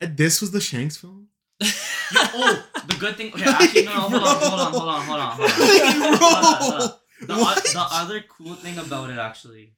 And 0.02 0.16
this 0.16 0.40
was 0.42 0.52
the 0.52 0.62
Shanks 0.62 0.98
film? 0.98 1.28
Oh 2.12 2.66
the 2.88 2.96
good 2.96 3.18
thing 3.18 3.32
okay 3.34 3.44
actually 3.48 3.84
no, 3.86 3.92
hold 3.92 4.14
on 4.16 4.22
hold 4.42 4.60
on 4.60 4.72
hold 4.74 4.90
on 4.90 5.02
hold 5.02 5.20
on 5.20 5.32
hold 5.38 5.54
on, 5.54 6.20
Like, 6.42 6.62
Hold 6.62 6.82
on. 6.82 6.90
The, 7.22 7.34
o- 7.36 7.62
the 7.74 7.88
other 7.92 8.22
cool 8.28 8.56
thing 8.56 8.78
about 8.80 9.12
it 9.12 9.20
actually 9.20 9.74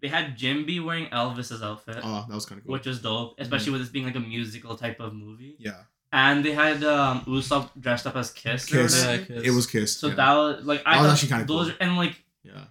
they 0.00 0.08
had 0.08 0.38
Jinbe 0.38 0.82
wearing 0.82 1.06
Elvis's 1.08 1.62
outfit 1.62 1.98
oh 2.02 2.24
that 2.28 2.34
was 2.34 2.46
kind 2.46 2.60
of 2.60 2.64
cool. 2.64 2.72
which 2.72 2.86
was 2.86 3.02
dope 3.02 3.34
especially 3.38 3.72
with 3.72 3.82
this 3.82 3.90
being 3.90 4.06
like 4.06 4.14
a 4.14 4.20
musical 4.20 4.74
type 4.76 5.00
of 5.00 5.12
movie. 5.14 5.56
Yeah 5.58 5.82
and 6.22 6.44
they 6.44 6.52
had 6.62 6.78
um 6.96 7.14
Usopp 7.34 7.64
dressed 7.84 8.06
up 8.08 8.16
as 8.22 8.28
Kiss. 8.40 8.62
or 8.72 8.76
Kiss. 8.76 8.92
whatever. 9.04 9.32
Yeah, 9.34 9.48
it 9.48 9.52
was 9.58 9.66
Kiss 9.74 9.90
So 10.00 10.06
yeah. 10.08 10.14
that 10.20 10.32
was 10.40 10.64
like 10.70 10.82
I 10.86 10.94
That 10.96 11.02
was 11.02 11.12
actually 11.12 11.28
kinda 11.34 11.44
those 11.54 11.68
cool. 11.68 11.76
and 11.82 11.96
like 12.02 12.14
yeah 12.50 12.64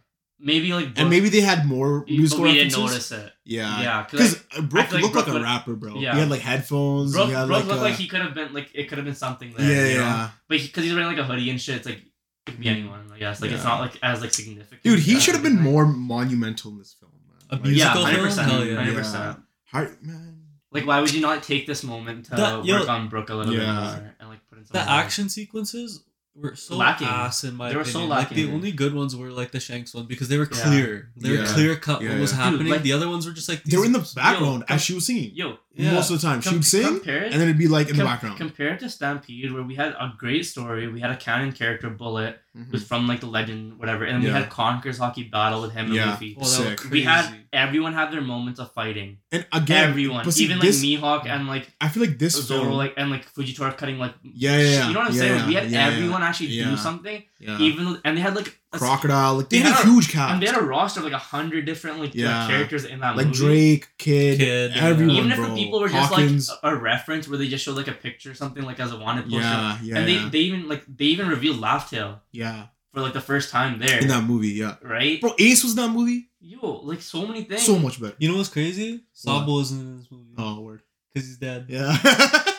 maybe 0.51 0.67
like 0.77 0.89
and 0.99 1.09
maybe 1.15 1.29
they 1.35 1.41
had 1.51 1.59
more 1.75 1.91
Brook- 1.99 2.09
musical 2.19 2.43
but 2.45 2.51
we 2.51 2.57
didn't 2.59 2.77
notice 2.79 3.09
it. 3.21 3.31
yeah 3.57 3.81
Yeah, 3.87 3.97
because 4.03 4.35
because 4.35 4.65
Brook 4.71 4.87
I 4.89 4.93
like 4.95 5.03
looked 5.03 5.15
like 5.15 5.25
Brook 5.25 5.27
a 5.27 5.37
would- 5.37 5.49
rapper 5.51 5.73
bro 5.81 5.91
yeah. 5.95 6.13
he 6.13 6.19
had 6.23 6.29
like 6.35 6.41
headphones 6.51 7.13
Brook, 7.13 7.27
he 7.27 7.33
had 7.39 7.47
Brook 7.47 7.59
like 7.59 7.67
looked 7.69 7.79
a- 7.79 7.83
like 7.89 7.95
he 8.03 8.07
could 8.11 8.21
have 8.25 8.33
been 8.39 8.51
like 8.57 8.69
it 8.73 8.85
could 8.89 8.97
have 8.99 9.05
been 9.05 9.15
something 9.25 9.53
there. 9.57 9.69
yeah 9.71 9.87
you 9.93 9.97
know? 9.99 10.09
yeah 10.11 10.29
But 10.49 10.57
because 10.61 10.83
he's 10.85 10.93
wearing 10.93 11.07
like 11.13 11.17
a 11.25 11.27
hoodie 11.29 11.49
and 11.53 11.59
shit, 11.61 11.75
it's 11.79 11.87
like 11.91 12.01
it 12.01 12.51
could 12.51 12.59
be 12.59 12.67
anyone. 12.75 13.01
I 13.15 13.17
guess 13.23 13.41
like 13.41 13.51
it's 13.51 13.63
not 13.63 13.79
like 13.85 13.93
as 14.03 14.21
like 14.21 14.33
significant. 14.33 14.83
dude 14.83 14.99
he 14.99 15.19
should 15.21 15.35
have 15.37 15.43
been 15.49 15.59
more 15.71 15.85
monumental 15.85 16.71
in 16.71 16.77
this 16.79 16.93
film 16.99 17.11
man 17.27 17.59
A 17.59 17.63
musical 17.67 18.01
Yeah, 18.01 18.05
hundred 18.07 18.15
film? 18.15 18.25
percent. 18.27 18.69
Yeah. 18.69 18.75
hundred 18.81 18.95
percent. 19.01 19.39
How- 19.71 19.87
man 20.09 20.34
Like, 20.75 20.85
why 20.87 21.01
would 21.01 21.13
you 21.13 21.21
not 21.21 21.41
take 21.43 21.65
this 21.67 21.83
moment 21.83 22.25
to 22.25 22.31
That- 22.31 22.65
yo, 22.65 22.79
work 22.79 22.89
on 22.89 23.07
Brook 23.09 23.29
a 23.29 23.35
little 23.35 23.53
bit 23.53 23.61
more 23.65 24.13
and 24.19 24.29
like 24.29 24.39
put 24.49 24.59
in 24.59 24.65
some 24.65 24.73
The 24.73 24.85
more- 24.85 24.93
action 24.99 25.29
sequences 25.29 26.01
were 26.35 26.53
so 26.55 26.75
Lacking. 26.75 27.07
ass 27.07 27.43
in 27.45 27.55
my 27.55 27.69
They 27.69 27.77
were 27.77 27.85
so 27.85 27.99
opinion. 27.99 28.09
like 28.09 28.29
the 28.29 28.35
lacking. 28.43 28.53
only 28.55 28.71
good 28.73 28.93
ones 28.93 29.15
were 29.15 29.31
like 29.31 29.51
the 29.51 29.59
Shanks 29.61 29.93
one 29.93 30.05
because 30.05 30.27
they 30.27 30.37
were 30.37 30.49
Yeah. 30.51 30.63
clear. 30.63 31.11
They 31.15 31.29
were 31.31 31.35
Yeah. 31.43 31.53
clear 31.53 31.75
cut 31.77 32.01
Yeah, 32.01 32.09
what 32.09 32.19
was 32.19 32.31
yeah. 32.33 32.37
Dude, 32.37 32.53
happening. 32.53 32.71
like- 32.73 32.83
the 32.83 32.91
other 32.93 33.07
ones 33.07 33.25
were 33.25 33.31
just 33.31 33.47
like 33.47 33.63
they 33.63 33.77
were 33.77 33.85
in 33.85 33.93
the 33.93 34.05
background 34.15 34.67
com- 34.67 34.75
as 34.75 34.81
she 34.81 34.93
was 34.93 35.05
singing 35.05 35.31
Yo, 35.33 35.57
Yeah. 35.77 35.93
most 35.93 36.09
of 36.09 36.21
the 36.21 36.27
time 36.27 36.41
com- 36.41 36.53
she'd 36.53 36.65
sing 36.65 36.85
compare 36.87 37.23
it 37.23 37.31
and 37.33 37.41
then 37.41 37.49
it'd 37.49 37.57
be 37.57 37.67
like 37.67 37.89
in 37.89 37.97
the 37.97 38.03
background 38.05 38.37
Compared 38.37 38.79
to 38.79 38.89
Stampede, 38.89 39.51
where 39.53 39.63
we 39.63 39.75
had 39.75 39.91
a 39.99 40.13
great 40.17 40.45
story, 40.45 40.87
we 40.87 41.01
had 41.01 41.11
a 41.11 41.17
canon 41.17 41.51
character, 41.51 41.89
Bullet, 41.89 42.39
Mhm. 42.57 42.71
who's 42.71 42.87
from 42.87 43.05
like 43.07 43.19
the 43.19 43.25
legend, 43.27 43.77
whatever, 43.79 44.05
and 44.05 44.13
then 44.15 44.23
we 44.23 44.29
had 44.39 44.49
Conquer's 44.49 44.99
haki 44.99 45.29
battle 45.29 45.61
with 45.61 45.73
him 45.73 45.87
and 45.87 45.95
Yeah. 45.95 46.11
Luffy. 46.11 46.37
Oh, 46.39 46.45
Sick. 46.45 46.89
We 46.89 47.01
had 47.03 47.25
everyone 47.51 47.93
have 47.93 48.09
their 48.13 48.21
moments 48.21 48.59
of 48.63 48.71
fighting. 48.73 49.17
and 49.33 49.45
again 49.51 49.89
everyone, 49.89 50.31
see, 50.31 50.45
even 50.45 50.59
this, 50.59 50.81
like 50.81 50.87
Mihawk 51.01 51.27
and 51.27 51.47
like 51.53 51.65
I 51.81 51.89
feel 51.89 52.03
like 52.07 52.17
this 52.17 52.33
Zoro, 52.47 52.61
film 52.61 52.73
like 52.83 52.93
and 52.95 53.09
like 53.11 53.23
Fujitora 53.33 53.75
cutting 53.77 53.97
like. 53.99 54.13
Yeah, 54.23 54.57
yeah, 54.57 54.63
yeah. 54.63 54.87
You 54.87 54.93
know 54.93 54.99
what 55.01 55.09
I'm 55.09 55.15
Yeah, 55.15 55.19
saying? 55.23 55.39
yeah, 55.39 55.47
we 55.49 55.53
had 55.59 55.69
yeah, 55.71 55.87
yeah. 55.89 55.93
everyone 55.93 56.23
actually 56.23 56.51
Yeah. 56.59 56.69
do 56.69 56.77
something, 56.77 57.19
yeah. 57.39 57.57
even 57.67 57.99
and 58.05 58.15
they 58.17 58.21
had 58.27 58.35
like 58.39 58.49
a, 58.64 58.64
crocodile 58.79 59.35
like 59.35 59.49
they, 59.49 59.57
They 59.59 59.63
had, 59.63 59.73
had 59.75 59.85
a 59.85 59.89
a- 59.89 59.91
huge 59.91 60.09
cast 60.11 60.33
and 60.33 60.41
they 60.41 60.47
had 60.47 60.57
a 60.57 60.63
roster 60.63 60.99
of 60.99 61.03
like 61.05 61.13
a 61.13 61.17
hundred 61.17 61.65
different 61.65 61.97
like, 61.99 62.09
like, 62.09 62.15
Yeah. 62.15 62.47
characters 62.47 62.85
in 62.85 62.99
that 62.99 63.15
like 63.15 63.27
movie. 63.27 63.37
Drake 63.39 63.87
Kid, 63.97 64.39
Kid, 64.39 64.71
yeah. 64.75 64.85
everyone 64.85 65.15
even 65.15 65.31
if 65.31 65.37
bro. 65.37 65.47
the 65.47 65.55
people 65.55 65.79
were 65.79 65.89
just 65.89 66.09
Hawkins. 66.13 66.49
like 66.49 66.59
a, 66.63 66.75
a 66.75 66.79
reference 66.79 67.27
where 67.27 67.37
they 67.37 67.47
just 67.47 67.63
showed 67.63 67.75
like 67.77 67.87
a 67.87 67.93
picture 67.93 68.31
or 68.31 68.33
something 68.33 68.63
like 68.63 68.79
as 68.79 68.91
a 68.91 68.97
wanted 68.97 69.23
poster. 69.25 69.39
yeah 69.39 69.77
yeah 69.83 69.97
and 69.97 70.07
they, 70.07 70.13
yeah. 70.13 70.29
they 70.31 70.39
even 70.39 70.67
like 70.69 70.83
they 70.87 71.05
even 71.05 71.27
revealed 71.27 71.59
Laugh 71.59 71.89
Tale 71.89 72.21
yeah 72.31 72.67
for 72.93 73.01
like 73.01 73.13
the 73.13 73.21
first 73.21 73.51
time 73.51 73.79
there. 73.79 73.99
in 73.99 74.07
that 74.07 74.23
movie 74.23 74.49
yeah 74.49 74.75
right? 74.81 75.19
bro 75.21 75.33
Ace 75.39 75.63
was 75.63 75.71
in 75.73 75.77
that 75.83 75.89
movie 75.91 76.29
Yo, 76.47 76.81
like 76.83 77.01
so 77.01 77.25
many 77.25 77.43
things. 77.43 77.63
so 77.65 77.79
much 77.79 77.99
better 77.99 78.15
You 78.19 78.29
know 78.31 78.37
what's 78.37 78.49
crazy? 78.49 79.01
Sabo 79.13 79.53
wasn't 79.53 79.81
in 79.81 79.97
this 79.97 80.07
movie 80.11 80.33
oh 80.37 80.61
word 80.61 80.81
because 81.13 81.27
he's 81.27 81.37
dead. 81.37 81.65
yeah 81.69 81.97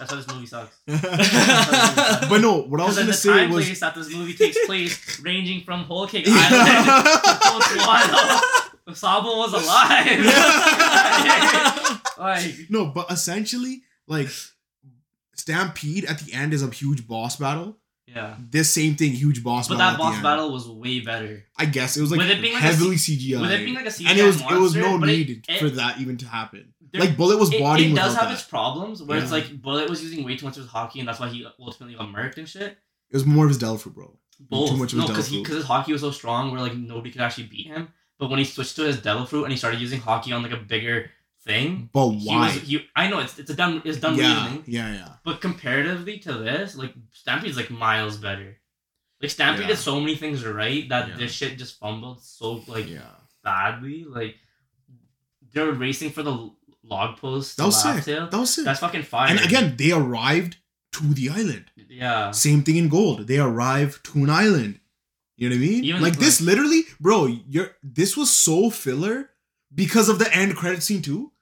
That's 0.00 0.10
why 0.12 0.16
this 0.16 0.28
movie 0.28 0.46
sucks. 0.46 0.76
but 0.86 2.38
no 2.38 2.62
what 2.62 2.80
I 2.80 2.86
was 2.86 2.96
gonna 2.96 3.08
the 3.08 3.12
say 3.12 3.28
time 3.28 3.50
was 3.50 3.66
place 3.66 3.80
that 3.80 3.94
this 3.94 4.10
movie 4.12 4.32
takes 4.32 4.56
place, 4.66 5.20
ranging 5.20 5.60
from 5.62 5.84
Whole 5.84 6.06
Cake 6.06 6.24
Island 6.26 6.86
to 6.86 7.78
Botswana, 7.78 8.96
Sabo 8.96 9.36
was 9.36 9.52
alive. 9.52 10.24
like, 12.18 12.70
no 12.70 12.86
but 12.86 13.10
essentially 13.10 13.82
like 14.06 14.28
Stampede 15.34 16.06
at 16.06 16.18
the 16.20 16.32
end 16.32 16.54
is 16.54 16.62
a 16.62 16.70
huge 16.70 17.06
boss 17.06 17.36
battle 17.36 17.76
yeah. 18.06 18.34
this 18.50 18.70
same 18.70 18.94
thing 18.96 19.12
huge 19.12 19.44
boss 19.44 19.68
But 19.68 19.78
battle 19.78 19.98
But 19.98 20.04
that 20.04 20.12
boss 20.14 20.22
battle 20.22 20.52
was 20.52 20.68
way 20.68 21.00
better. 21.00 21.44
I 21.56 21.66
guess 21.66 21.96
it 21.96 22.00
was 22.00 22.10
like 22.10 22.18
With 22.18 22.30
it 22.30 22.40
being 22.40 22.54
like 22.54 22.62
a 22.62 22.66
heavily 22.66 22.96
CGI 22.96 23.40
With 23.40 23.52
it 23.52 23.64
being 23.64 23.74
like 23.76 23.86
a 23.86 23.90
CGI 23.90 24.10
and 24.10 24.18
it 24.18 24.24
was 24.24 24.40
monster, 24.40 24.56
it 24.56 24.60
was 24.60 24.74
no 24.74 24.96
need 24.96 25.44
it- 25.46 25.58
for 25.58 25.68
that 25.70 26.00
even 26.00 26.16
to 26.18 26.26
happen 26.26 26.72
there- 26.92 27.00
like 27.02 27.16
Bullet 27.16 27.38
was 27.38 27.52
it, 27.52 27.60
bodying 27.60 27.92
it 27.92 27.96
does 27.96 28.14
have 28.14 28.28
that. 28.28 28.34
its 28.34 28.42
problems 28.44 29.02
where 29.02 29.18
it's 29.18 29.32
like 29.32 29.60
Bullet 29.62 29.88
was 29.90 30.02
using 30.02 30.24
way 30.24 30.36
too 30.36 30.46
much 30.46 30.56
of 30.56 30.62
his 30.64 30.72
haki 30.72 30.98
and 31.00 31.08
that's 31.08 31.20
why 31.20 31.28
he 31.28 31.46
ultimately 31.58 31.96
got 31.96 32.08
murked 32.08 32.36
and 32.38 32.48
shit. 32.48 32.78
It 33.10 33.16
was 33.16 33.26
more 33.26 33.44
of 33.44 33.50
his 33.50 33.58
Delphi, 33.58 33.90
bro. 33.90 34.16
Both. 34.38 34.70
Too 34.70 34.76
much 34.76 34.92
of 34.92 35.00
no, 35.00 35.06
because 35.06 35.28
he 35.28 35.42
because 35.42 35.56
his 35.56 35.66
haki 35.66 35.88
was 35.92 36.00
so 36.00 36.10
strong, 36.10 36.50
where 36.50 36.60
like 36.60 36.74
nobody 36.74 37.10
could 37.10 37.20
actually 37.20 37.44
beat 37.44 37.66
him. 37.66 37.88
But 38.18 38.30
when 38.30 38.38
he 38.38 38.44
switched 38.44 38.76
to 38.76 38.82
his 38.82 39.00
devil 39.00 39.24
fruit 39.26 39.44
and 39.44 39.52
he 39.52 39.58
started 39.58 39.80
using 39.80 40.00
haki 40.00 40.34
on 40.34 40.42
like 40.42 40.52
a 40.52 40.56
bigger 40.56 41.10
thing, 41.44 41.88
But 41.92 42.10
he 42.12 42.28
why? 42.28 42.46
was. 42.46 42.54
He, 42.62 42.86
I 42.96 43.08
know 43.08 43.18
it's 43.18 43.38
it's 43.38 43.50
a 43.50 43.54
dumb 43.54 43.82
it's 43.84 43.98
dumb 43.98 44.14
yeah, 44.16 44.42
reasoning, 44.44 44.64
yeah, 44.66 44.92
yeah. 44.94 45.08
but 45.24 45.40
comparatively 45.40 46.18
to 46.20 46.32
this, 46.34 46.74
like 46.76 46.94
Stampede's 47.12 47.56
like 47.56 47.70
miles 47.70 48.16
better. 48.16 48.56
Like 49.20 49.30
Stampede 49.30 49.62
Yeah. 49.62 49.68
did 49.74 49.78
so 49.78 50.00
many 50.00 50.16
things 50.16 50.44
right 50.46 50.88
that 50.88 51.08
Yeah. 51.08 51.16
this 51.16 51.32
shit 51.32 51.58
just 51.58 51.78
fumbled 51.78 52.22
so 52.22 52.62
like 52.66 52.88
yeah. 52.88 53.02
badly. 53.44 54.04
Like 54.04 54.36
they're 55.52 55.72
racing 55.72 56.10
for 56.10 56.22
the 56.22 56.50
log 56.84 57.16
post. 57.18 57.56
That 57.56 57.66
was 57.66 57.84
laugh 57.84 57.96
sick. 57.96 58.04
tail. 58.16 58.28
That 58.28 58.38
was 58.38 58.54
sick. 58.54 58.64
That's 58.64 58.80
fucking 58.80 59.02
fire. 59.02 59.28
and 59.30 59.40
again, 59.40 59.74
they 59.76 59.92
arrived 59.92 60.56
to 60.92 61.14
the 61.14 61.30
island. 61.30 61.66
yeah. 61.88 62.30
Same 62.32 62.62
thing 62.62 62.76
in 62.76 62.88
gold. 62.88 63.26
They 63.26 63.38
arrive 63.38 64.02
to 64.04 64.18
an 64.18 64.30
island. 64.30 64.80
You 65.36 65.48
know 65.48 65.56
what 65.56 65.62
I 65.62 65.66
mean? 65.68 65.84
Even, 65.84 66.02
like 66.02 66.16
this, 66.18 66.40
literally, 66.40 66.82
bro. 67.00 67.26
You're 67.26 67.70
this 67.82 68.16
was 68.16 68.30
so 68.30 68.68
filler 68.70 69.30
because 69.74 70.08
of 70.10 70.18
the 70.18 70.34
end 70.34 70.54
credit 70.56 70.82
scene 70.82 71.00
too. 71.00 71.32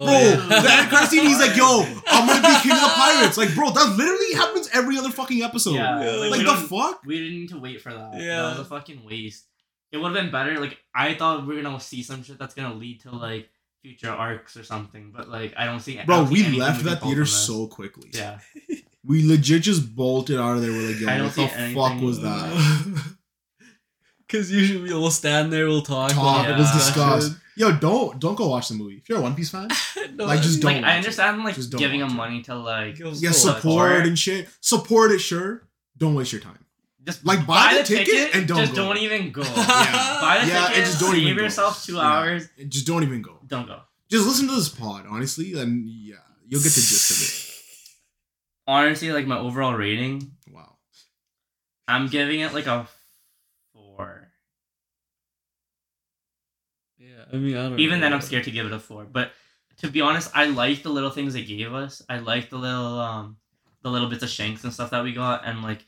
Oh, 0.00 0.06
Bro, 0.06 0.14
yeah. 0.14 0.60
the 0.62 0.70
end 0.70 0.88
credit 0.90 1.08
scene, 1.10 1.24
he's 1.24 1.40
like, 1.40 1.56
"Yo, 1.56 1.80
I'm 2.06 2.26
gonna 2.28 2.40
be 2.40 2.60
king 2.62 2.70
of 2.70 2.80
the 2.80 2.92
pirates." 2.94 3.36
Like, 3.36 3.52
bro, 3.56 3.70
that 3.70 3.96
literally 3.96 4.32
happens 4.34 4.68
every 4.72 4.96
other 4.96 5.10
fucking 5.10 5.42
episode. 5.42 5.74
Yeah, 5.74 6.04
Yeah, 6.04 6.10
like, 6.20 6.46
Like 6.46 6.46
the 6.46 6.68
fuck? 6.68 7.02
We 7.04 7.18
didn't 7.18 7.34
need 7.40 7.48
to 7.48 7.58
wait 7.58 7.80
for 7.80 7.92
that. 7.92 8.12
Yeah. 8.14 8.42
That 8.42 8.50
was 8.50 8.58
a 8.60 8.64
fucking 8.66 9.04
waste. 9.04 9.46
It 9.90 9.96
would 9.96 10.14
have 10.14 10.22
been 10.22 10.30
better. 10.30 10.60
Like 10.60 10.78
I 10.94 11.14
thought 11.14 11.44
we 11.44 11.56
were 11.56 11.62
gonna 11.62 11.80
see 11.80 12.04
some 12.04 12.22
shit 12.22 12.38
that's 12.38 12.54
gonna 12.54 12.74
lead 12.74 13.00
to 13.00 13.10
like 13.10 13.50
future 13.82 14.10
arcs 14.10 14.56
or 14.56 14.64
something, 14.64 15.12
but 15.14 15.28
like 15.28 15.54
I 15.56 15.64
don't 15.64 15.80
see. 15.80 16.00
Bro, 16.04 16.16
don't 16.24 16.30
we 16.30 16.40
anything 16.44 16.60
left 16.60 16.84
that 16.84 17.02
theater 17.02 17.26
so 17.26 17.66
quickly. 17.66 18.10
Yeah, 18.12 18.38
We 19.04 19.24
legit 19.26 19.62
just 19.62 19.94
bolted 19.94 20.38
out 20.38 20.56
of 20.56 20.62
there. 20.62 20.70
We're 20.72 20.88
like, 20.90 21.00
yo, 21.00 21.08
I 21.08 21.18
don't 21.18 21.26
what 21.36 21.52
the 21.56 21.72
fuck 21.74 22.00
was 22.02 22.20
that? 22.20 23.14
Because 24.26 24.50
usually 24.60 24.92
we'll 24.92 25.10
stand 25.10 25.52
there, 25.52 25.66
we'll 25.66 25.82
talk. 25.82 26.10
Talk, 26.12 26.46
we'll 26.46 26.54
it 26.54 26.58
was 26.58 26.68
Yeah. 26.68 26.74
discussed. 26.78 27.32
Yo, 27.56 27.72
don't 27.72 28.20
don't 28.20 28.36
go 28.36 28.48
watch 28.48 28.68
the 28.68 28.74
movie. 28.74 28.96
If 28.98 29.08
you're 29.08 29.18
a 29.18 29.22
One 29.22 29.34
Piece 29.34 29.50
fan, 29.50 29.68
No, 30.14 30.26
Like, 30.26 30.42
just 30.42 30.60
Don't 30.60 30.72
I 30.76 30.80
watch 30.80 30.96
understand 30.96 31.42
like 31.44 31.54
Just 31.56 31.72
giving 31.72 32.00
watch 32.02 32.10
him 32.10 32.16
money 32.16 32.42
to 32.42 32.54
like 32.54 32.98
yeah, 32.98 33.30
support 33.32 33.92
Or- 33.92 34.00
and 34.02 34.18
shit. 34.18 34.48
Support 34.60 35.10
it, 35.12 35.18
sure. 35.20 35.62
Don't 35.96 36.14
waste 36.14 36.32
your 36.32 36.40
time. 36.40 36.58
just 37.04 37.24
Like, 37.26 37.44
buy 37.46 37.74
the 37.78 37.82
ticket 37.84 38.34
and 38.36 38.46
don't 38.46 38.58
just 38.58 38.74
go. 38.76 38.84
don't 38.84 38.98
even 38.98 39.32
go. 39.32 39.42
Yeah. 39.42 40.18
buy 40.20 40.38
the 40.42 40.48
Yeah, 40.48 40.66
and 40.66 40.74
just 40.84 41.00
don't 41.00 41.12
save 41.14 41.22
even 41.22 41.36
go. 41.36 41.42
yourself 41.44 41.84
two 41.84 41.94
Yeah. 41.94 42.00
hours. 42.02 42.48
Just 42.68 42.86
don't 42.86 43.02
even 43.02 43.22
go. 43.22 43.37
Don't 43.48 43.66
go. 43.66 43.80
Just 44.10 44.26
listen 44.26 44.48
to 44.48 44.54
this 44.54 44.68
pod, 44.68 45.06
honestly, 45.08 45.58
and 45.58 45.88
yeah, 45.88 46.16
you'll 46.46 46.60
get 46.60 46.72
the 46.72 46.80
gist 46.80 47.10
of 47.10 47.16
it. 47.22 47.54
Honestly, 48.66 49.10
like 49.12 49.26
my 49.26 49.38
overall 49.38 49.72
rating. 49.72 50.32
Wow. 50.52 50.76
I'm 51.86 52.06
giving 52.08 52.40
it 52.40 52.52
like 52.52 52.66
a 52.66 52.86
four. 53.72 54.28
Yeah, 56.98 57.24
I 57.32 57.36
mean, 57.36 57.56
I 57.56 57.70
don't 57.70 57.78
Even 57.80 58.00
know. 58.00 58.04
then, 58.04 58.12
I'm 58.12 58.20
scared 58.20 58.44
to 58.44 58.50
give 58.50 58.66
it 58.66 58.72
a 58.72 58.78
four. 58.78 59.06
But 59.06 59.32
to 59.78 59.90
be 59.90 60.02
honest, 60.02 60.30
I 60.34 60.46
like 60.46 60.82
the 60.82 60.90
little 60.90 61.08
things 61.08 61.32
they 61.32 61.44
gave 61.44 61.72
us. 61.72 62.02
I 62.10 62.18
like 62.18 62.50
the 62.50 62.58
little 62.58 63.00
um, 63.00 63.38
the 63.82 63.90
little 63.90 64.10
bits 64.10 64.22
of 64.22 64.28
shanks 64.28 64.64
and 64.64 64.72
stuff 64.72 64.90
that 64.90 65.02
we 65.02 65.12
got, 65.14 65.46
and 65.46 65.62
like 65.62 65.86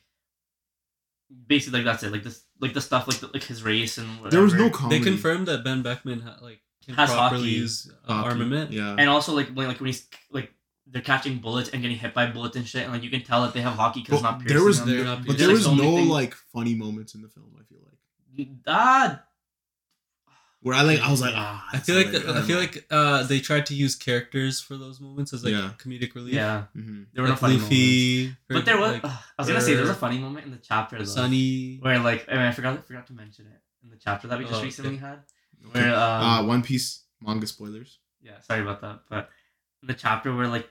basically 1.47 1.81
like 1.81 1.85
that's 1.85 2.03
it. 2.03 2.13
Like 2.13 2.23
this, 2.23 2.45
like 2.61 2.73
the 2.73 2.81
stuff 2.81 3.09
like 3.09 3.19
the, 3.19 3.27
like 3.27 3.45
his 3.45 3.63
race 3.63 3.99
and 3.99 4.09
whatever. 4.21 4.31
There 4.31 4.43
was 4.43 4.55
no 4.55 4.71
comedy. 4.71 5.01
They 5.01 5.05
confirmed 5.05 5.49
that 5.49 5.65
Ben 5.65 5.83
Beckman 5.83 6.21
had 6.21 6.41
like 6.41 6.61
can 6.61 6.70
Has 6.97 7.11
properly 7.13 7.49
haki. 7.51 7.53
use 7.53 7.91
uh, 8.09 8.13
Haki. 8.13 8.25
armament. 8.25 8.73
Yeah. 8.73 8.97
and 8.99 9.09
also 9.09 9.35
like 9.35 9.49
when 9.49 9.69
like 9.69 9.79
when 9.81 9.87
he's 9.87 10.07
like 10.31 10.53
they're 10.87 11.03
catching 11.03 11.39
bullets 11.39 11.71
and 11.71 11.83
getting 11.83 11.97
hit 11.99 12.15
by 12.15 12.27
bullets 12.27 12.57
and 12.57 12.67
shit, 12.67 12.83
and 12.85 12.93
like 12.93 13.03
you 13.03 13.11
can 13.11 13.23
tell 13.23 13.43
that 13.43 13.55
they 13.55 13.61
have 13.61 13.75
haki 13.75 13.95
because 14.03 14.15
it's 14.15 14.23
But 14.23 14.39
not 14.39 14.47
there 14.49 14.65
was 14.65 14.79
them. 14.81 14.89
They're 14.89 15.05
not 15.05 15.25
but 15.27 15.39
there 15.39 15.47
There's, 15.49 15.59
was 15.61 15.69
like, 15.69 15.79
so 15.79 15.85
no 15.85 15.97
things- 15.97 16.11
like 16.11 16.35
funny 16.53 16.75
moments 16.75 17.15
in 17.15 17.23
the 17.23 17.29
film. 17.29 17.47
I 17.59 17.63
feel 17.65 17.79
like 18.39 18.49
ah 18.67 19.23
where 20.63 20.75
I 20.75 20.83
like 20.83 21.01
I 21.01 21.11
was 21.11 21.21
like 21.23 21.33
ah. 21.35 21.67
I 21.73 21.79
feel 21.79 21.97
like 21.97 22.07
alright, 22.09 22.25
I 22.29 22.33
don't 22.35 22.43
feel 22.45 22.57
know. 22.57 22.61
like 22.63 22.87
uh, 22.91 23.23
they 23.23 23.41
tried 23.41 23.65
to 23.67 23.75
use 23.75 23.95
characters 23.95 24.61
for 24.61 24.77
those 24.77 25.01
moments 25.01 25.33
as 25.33 25.43
like 25.45 25.53
Yeah. 25.55 25.71
comedic 25.79 26.15
relief. 26.15 26.35
yeah. 26.35 26.65
Mhm. 26.77 27.07
There 27.15 27.23
were 27.23 27.29
no 27.29 27.33
like 27.35 27.41
funny 27.41 27.55
moments. 27.55 27.71
Luffy, 27.71 28.37
But 28.49 28.65
there 28.67 28.79
was. 28.79 28.93
like, 28.93 29.05
ugh, 29.05 29.11
I 29.39 29.43
was 29.43 29.49
gonna 29.49 29.61
say 29.63 29.73
there 29.73 29.83
was 29.83 29.91
a 29.91 29.95
funny 29.95 30.19
moment 30.19 30.45
in 30.45 30.51
the 30.53 30.59
chapter 30.59 30.99
though, 30.99 31.05
Sunny. 31.05 31.79
where 31.81 31.99
like 32.01 32.27
I, 32.29 32.33
mean, 32.33 32.43
I 32.43 32.51
forgot 32.53 32.85
forgot 32.87 33.07
to 33.07 33.13
mention 33.15 33.47
it 33.47 33.61
in 33.85 33.89
the 33.91 33.97
chapter 33.97 34.29
that 34.29 34.39
we 34.39 34.45
just 34.45 34.55
Oh, 34.57 34.59
okay. 34.59 34.67
recently 34.67 34.97
had. 34.99 35.21
Okay. 35.69 35.81
Where 35.81 35.95
um, 35.95 36.23
uh, 36.23 36.45
One 36.47 36.63
Piece 36.63 37.05
manga 37.21 37.47
spoilers. 37.47 37.99
yeah, 38.23 38.41
sorry 38.41 38.63
about 38.63 38.81
that, 38.81 39.01
but 39.11 39.29
in 39.83 39.89
the 39.89 39.95
chapter 39.95 40.35
where 40.35 40.49
like 40.49 40.69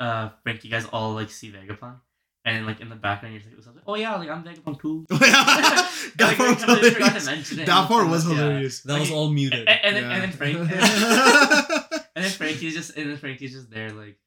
uh 0.00 0.28
Frank, 0.42 0.64
you 0.64 0.70
guys 0.70 0.86
all 0.92 1.14
like 1.14 1.30
see 1.30 1.50
Vegapunk, 1.50 2.00
and 2.44 2.66
like 2.66 2.80
in 2.80 2.88
the 2.88 2.96
background 2.96 3.34
you're 3.34 3.42
just 3.56 3.66
like, 3.66 3.76
oh 3.86 3.94
yeah, 3.94 4.14
like 4.16 4.28
I'm 4.28 4.44
Vegapunk 4.44 4.80
too. 4.80 5.06
that 5.10 6.12
Like, 6.18 6.36
part 6.36 6.50
was 6.54 6.62
I 6.64 6.90
forgot 6.90 7.14
to 7.14 7.20
hilarious. 7.20 7.48
That 7.66 7.88
part 7.88 8.08
was 8.08 8.28
Yeah. 8.28 8.34
hilarious. 8.36 8.80
That 8.82 9.00
was 9.00 9.10
all 9.10 9.30
muted. 9.30 9.66
and, 9.68 9.96
then, 9.96 10.04
and 10.04 10.22
then 10.22 10.32
Frank, 10.32 10.58
and 10.58 12.24
then 12.24 12.30
Franky's 12.30 12.74
just 12.74 12.96
and 12.96 13.10
then 13.10 13.16
Franky's 13.16 13.52
just 13.52 13.70
there 13.70 13.90
like, 13.90 14.18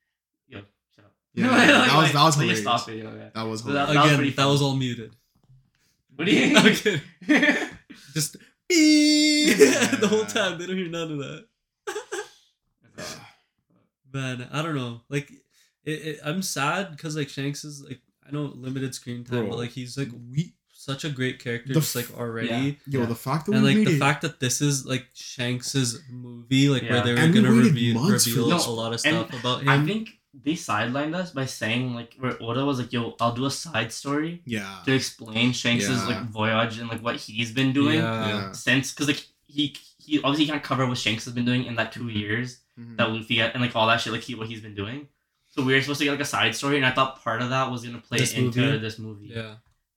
yo, 0.48 0.62
shut 0.96 1.06
up. 1.06 1.14
Yeah, 1.34 1.50
Like, 1.50 1.68
that 1.68 1.98
was 1.98 2.12
that 2.14 2.24
was 2.24 2.38
like, 2.38 2.44
hilarious. 2.48 2.62
Stop 2.62 2.90
it, 2.90 2.98
yo, 3.04 3.16
yeah. 3.16 3.30
That 3.36 3.44
was 3.44 3.62
So 3.64 3.72
that- 3.72 3.90
hilarious. 3.90 3.96
was 3.96 4.06
Again, 4.06 4.18
pretty 4.18 4.32
that 4.32 4.46
was 4.46 4.62
all 4.62 4.76
muted. 4.76 5.16
What 6.16 6.26
do 6.26 6.32
you? 6.36 6.58
Okay. 6.58 7.02
Just 8.14 8.36
the 10.00 10.08
whole 10.10 10.26
time. 10.26 10.58
They 10.60 10.68
don't 10.68 10.78
hear 10.78 10.88
none 10.90 11.12
of 11.12 11.18
that. 11.20 11.46
Man, 14.14 14.48
I 14.52 14.62
don't 14.62 14.76
know. 14.76 15.02
Like, 15.10 15.32
it, 15.84 15.92
it, 15.92 16.20
I'm 16.24 16.42
sad 16.42 16.92
because 16.92 17.16
like 17.16 17.30
Shanks 17.30 17.64
is 17.64 17.84
like 17.88 18.00
I 18.28 18.32
know 18.32 18.52
limited 18.56 18.94
screen 18.96 19.24
time, 19.24 19.40
Bro, 19.42 19.50
but 19.50 19.58
like 19.60 19.70
he's 19.72 19.98
like 19.98 20.10
we 20.32 20.54
such 20.74 21.04
a 21.04 21.10
great 21.10 21.40
character, 21.40 21.74
The 21.74 21.80
just 21.80 21.96
like 21.96 22.06
f- 22.06 22.18
already. 22.18 22.80
yo 22.88 23.02
Yeah. 23.02 23.06
the 23.06 23.16
fact 23.16 23.46
that 23.46 23.54
And 23.54 23.64
we 23.64 23.76
like 23.76 23.86
the 23.88 23.96
it. 23.96 24.00
fact 24.00 24.22
that 24.24 24.40
this 24.40 24.62
is 24.62 24.86
like 24.86 25.06
Shanks's 25.14 26.02
movie, 26.10 26.70
like 26.70 26.84
Yeah. 26.84 26.92
where 26.94 27.04
they 27.04 27.14
were 27.14 27.20
And 27.20 27.34
gonna 27.34 27.50
waited 27.52 27.66
reveal, 27.66 28.02
reveal 28.10 28.50
this. 28.50 28.66
a 28.66 28.72
lot 28.72 28.94
of 28.94 29.02
And 29.06 29.28
stuff 29.28 29.40
about 29.40 29.62
him. 29.62 29.70
I 29.70 29.86
think 29.86 30.19
they 30.34 30.54
sidelined 30.54 31.16
us 31.16 31.32
by 31.32 31.46
saying 31.46 31.94
like 31.96 32.16
where 32.20 32.38
Oda 32.42 32.64
was 32.66 32.80
like, 32.80 32.94
"Yo, 32.94 33.16
I'll 33.20 33.34
do 33.34 33.46
a 33.46 33.52
side 33.52 33.92
story 33.92 34.42
yeah, 34.46 34.80
to 34.86 34.94
explain 34.94 35.54
Shanks's 35.54 36.02
Yeah. 36.02 36.06
like 36.08 36.26
voyage 36.30 36.78
and 36.80 36.88
like 36.90 37.02
what 37.02 37.16
he's 37.16 37.52
been 37.52 37.74
doing 37.74 38.00
Yeah. 38.00 38.28
yeah. 38.28 38.52
since 38.52 38.92
because 38.94 39.08
like 39.08 39.26
he 39.48 39.76
he 39.98 40.22
obviously 40.22 40.46
can't 40.48 40.64
cover 40.64 40.86
what 40.86 40.98
Shanks 40.98 41.26
has 41.26 41.34
been 41.34 41.46
doing 41.46 41.66
in 41.66 41.76
that 41.76 41.92
two 41.92 42.10
years 42.10 42.60
Mhm. 42.80 42.98
that 42.98 43.10
Luffy 43.12 43.42
and 43.42 43.60
like 43.62 43.76
all 43.76 43.88
that 43.88 44.02
shit 44.02 44.14
like 44.14 44.22
he 44.22 44.36
what 44.36 44.48
he's 44.48 44.62
been 44.62 44.76
doing. 44.76 45.08
So 45.48 45.64
we 45.64 45.74
were 45.74 45.82
supposed 45.82 46.00
to 46.00 46.06
get 46.06 46.12
like 46.12 46.20
a 46.22 46.26
side 46.26 46.56
story, 46.56 46.78
and 46.78 46.86
I 46.86 46.92
thought 46.92 47.24
part 47.24 47.42
of 47.42 47.50
that 47.50 47.72
was 47.72 47.84
gonna 47.84 47.98
play 47.98 48.20
This 48.20 48.34
into 48.34 48.60
movie? 48.62 48.78
this 48.78 49.00
movie. 49.00 49.32
yeah. 49.36 49.56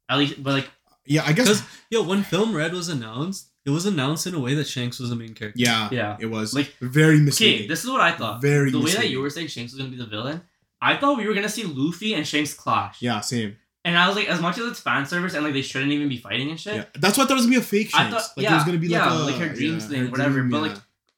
At 0.09 0.18
least, 0.18 0.43
but 0.43 0.53
like 0.55 0.70
yeah, 1.05 1.24
I 1.26 1.33
guess. 1.35 1.62
Yo, 1.91 2.03
when 2.03 2.22
Film 2.22 2.55
Red 2.57 2.72
was 2.72 2.89
announced, 2.89 3.49
it 3.64 3.70
was 3.70 3.86
announced 3.86 4.26
in 4.26 4.34
a 4.34 4.40
way 4.40 4.54
that 4.54 4.66
Shanks 4.66 4.98
was 4.98 5.10
the 5.10 5.16
main 5.16 5.34
character. 5.34 5.58
Yeah, 5.60 5.88
yeah. 5.92 6.16
it 6.20 6.26
was 6.26 6.52
Like, 6.54 6.74
very 6.80 7.18
misleading. 7.20 7.58
Okay, 7.60 7.66
this 7.68 7.84
is 7.84 7.90
what 7.90 8.00
I 8.00 8.12
thought. 8.12 8.40
Very 8.42 8.70
the 8.70 8.80
way 8.80 8.92
that 8.92 9.08
you 9.10 9.20
were 9.20 9.30
saying 9.30 9.48
Shanks 9.48 9.72
was 9.72 9.78
gonna 9.80 9.90
be 9.90 9.96
the 9.98 10.06
villain, 10.06 10.42
I 10.80 10.96
thought 10.96 11.16
we 11.18 11.26
were 11.28 11.34
gonna 11.34 11.48
see 11.48 11.62
Luffy 11.64 12.14
and 12.14 12.26
Shanks 12.26 12.54
clash. 12.54 13.00
yeah, 13.00 13.20
same. 13.20 13.56
And 13.84 13.98
I 13.98 14.06
was 14.06 14.16
like, 14.16 14.28
as 14.28 14.40
much 14.40 14.58
as 14.58 14.66
it's 14.70 14.78
fan 14.80 15.06
service 15.06 15.34
and 15.34 15.42
like 15.44 15.54
they 15.54 15.62
shouldn't 15.62 15.90
even 15.92 16.08
be 16.08 16.16
fighting 16.16 16.50
and 16.50 16.58
shit, 16.60 16.74
Yeah, 16.76 16.84
that's 16.98 17.18
why 17.18 17.24
I 17.24 17.26
thought 17.26 17.34
was 17.34 17.46
gonna 17.46 17.56
be 17.56 17.60
a 17.60 17.64
fake 17.64 17.90
I 17.94 18.10
thought- 18.10 18.30
like 18.36 18.44
yeah, 18.44 18.50
there 18.50 18.56
was 18.58 18.64
gonna 18.64 18.78
be 18.78 18.88
yeah, 18.88 19.10
like 19.10 19.20
a 19.20 19.24
like 19.24 19.34
her 19.48 19.54
dreams 19.54 19.84
yeah, 19.84 19.88
thing, 19.90 20.04
her 20.06 20.10
whatever, 20.10 20.34
dream, 20.40 20.50
but, 20.50 20.62
yeah. 20.62 20.74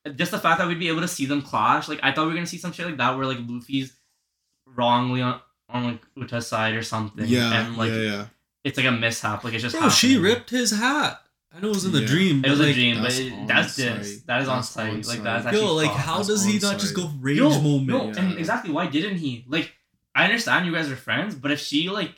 like, 0.07 0.17
just 0.17 0.31
the 0.31 0.39
fact 0.39 0.59
that 0.59 0.69
we'd 0.69 0.79
be 0.79 0.89
able 0.89 1.01
to 1.03 1.09
see 1.09 1.27
them 1.27 1.41
clash, 1.43 1.89
like 1.89 2.01
I 2.03 2.13
thought 2.13 2.23
we 2.23 2.29
were 2.29 2.35
gonna 2.35 2.47
see 2.47 2.59
some 2.59 2.73
shit 2.73 2.87
like 2.87 2.97
that 2.99 3.17
where 3.17 3.27
like 3.27 3.39
Luffy's 3.47 3.95
wrongly 4.67 5.23
on, 5.23 5.41
on 5.69 5.85
like 5.85 6.01
Uta's 6.17 6.47
side 6.47 6.75
or 6.75 6.83
something. 6.83 7.27
yeah, 7.27 7.67
And 7.67 7.77
like 7.77 7.91
yeah, 7.91 7.97
yeah. 8.01 8.27
it's 8.65 8.77
like 8.77 8.87
a 8.87 8.93
mishap. 8.93 9.45
Like 9.45 9.55
it's 9.55 9.63
just 9.63 9.79
Bro, 9.79 9.89
she 9.91 10.19
ripped 10.19 10.51
his 10.51 10.71
hat. 10.73 11.21
I 11.57 11.61
know 11.61 11.69
it 11.69 11.75
was 11.75 11.85
in 11.85 11.93
the 11.93 12.01
Yeah. 12.01 12.07
dream. 12.09 12.45
It 12.45 12.51
was 12.51 12.59
like, 12.61 12.71
a 12.71 12.75
dream, 12.75 12.97
but 12.97 13.03
that's 13.05 13.19
it, 13.19 13.47
that's 13.47 13.77
this. 13.77 14.23
That 14.23 14.43
is 14.43 14.49
on 14.49 14.63
site. 14.65 14.91
on 14.93 15.03
Like 15.03 15.23
that's 15.23 15.47
actually 15.47 15.63
Yo, 15.63 15.75
like 15.75 15.87
fucked. 15.89 16.01
how 16.01 16.17
That's 16.17 16.29
does 16.29 16.45
he 16.45 16.55
on 16.57 16.73
not 16.73 16.81
just 16.81 16.95
go 16.95 17.11
rage 17.21 17.39
No, 17.39 17.61
moment? 17.61 17.87
No, 17.89 18.07
Yeah. 18.07 18.19
and 18.21 18.39
exactly 18.39 18.73
why 18.73 18.87
didn't 18.89 19.19
he? 19.19 19.45
Like, 19.49 19.73
I 20.15 20.25
understand 20.25 20.67
you 20.67 20.73
guys 20.73 20.91
are 20.91 20.97
friends, 20.97 21.35
but 21.37 21.51
if 21.53 21.61
she 21.61 21.89
like, 21.91 22.15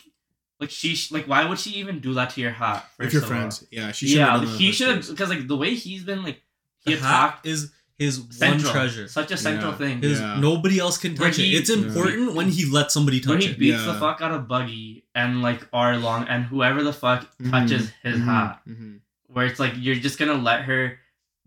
like 0.58 0.70
she 0.70 0.96
like, 1.10 1.26
why 1.26 1.44
would 1.44 1.58
she 1.58 1.70
even 1.72 2.00
do 2.00 2.14
that 2.14 2.30
to 2.30 2.40
your 2.40 2.50
hat? 2.52 2.88
If 2.98 3.12
you're 3.12 3.22
of 3.22 3.30
all? 3.30 3.36
friends, 3.36 3.66
yeah, 3.70 3.92
she 3.92 4.08
should. 4.08 4.16
yeah, 4.18 4.36
like, 4.36 4.48
he 4.48 4.72
should 4.72 4.88
have 4.88 5.06
because 5.08 5.28
like 5.28 5.46
the 5.46 5.56
way 5.56 5.74
he's 5.74 6.02
been 6.04 6.22
like, 6.22 6.40
he 6.78 6.94
The 6.94 7.00
hat 7.00 7.28
attacked 7.28 7.46
is 7.46 7.72
his 7.98 8.22
central, 8.30 8.64
one 8.72 8.72
treasure. 8.72 9.08
such 9.08 9.30
a 9.32 9.36
central 9.36 9.72
Yeah. 9.72 9.78
thing. 9.78 10.00
His 10.02 10.18
Yeah. 10.20 10.40
nobody 10.40 10.78
else 10.78 10.96
can 10.98 11.14
Where 11.14 11.28
touch 11.28 11.36
he- 11.38 11.54
it. 11.54 11.60
It's 11.60 11.70
important 11.70 12.34
when 12.34 12.48
he 12.50 12.64
lets 12.70 12.94
somebody 12.94 13.20
Where 13.20 13.36
touch 13.36 13.46
he 13.48 13.52
beats 13.54 13.84
the 13.84 13.94
fuck 13.94 14.20
out 14.22 14.32
of 14.32 14.48
Buggy 14.48 15.04
and 15.14 15.42
like 15.42 15.70
Arlong 15.72 16.26
and 16.28 16.44
whoever 16.44 16.82
the 16.82 16.92
fuck 16.92 17.26
Mhm, 17.38 17.50
touches 17.50 17.90
his 18.02 18.18
mhm, 18.18 18.24
hat, 18.24 18.60
mhm. 18.68 19.00
Where 19.36 19.44
it's 19.46 19.60
like 19.60 19.74
you're 19.76 19.96
just 19.96 20.18
gonna 20.18 20.34
let 20.34 20.62
her 20.62 20.98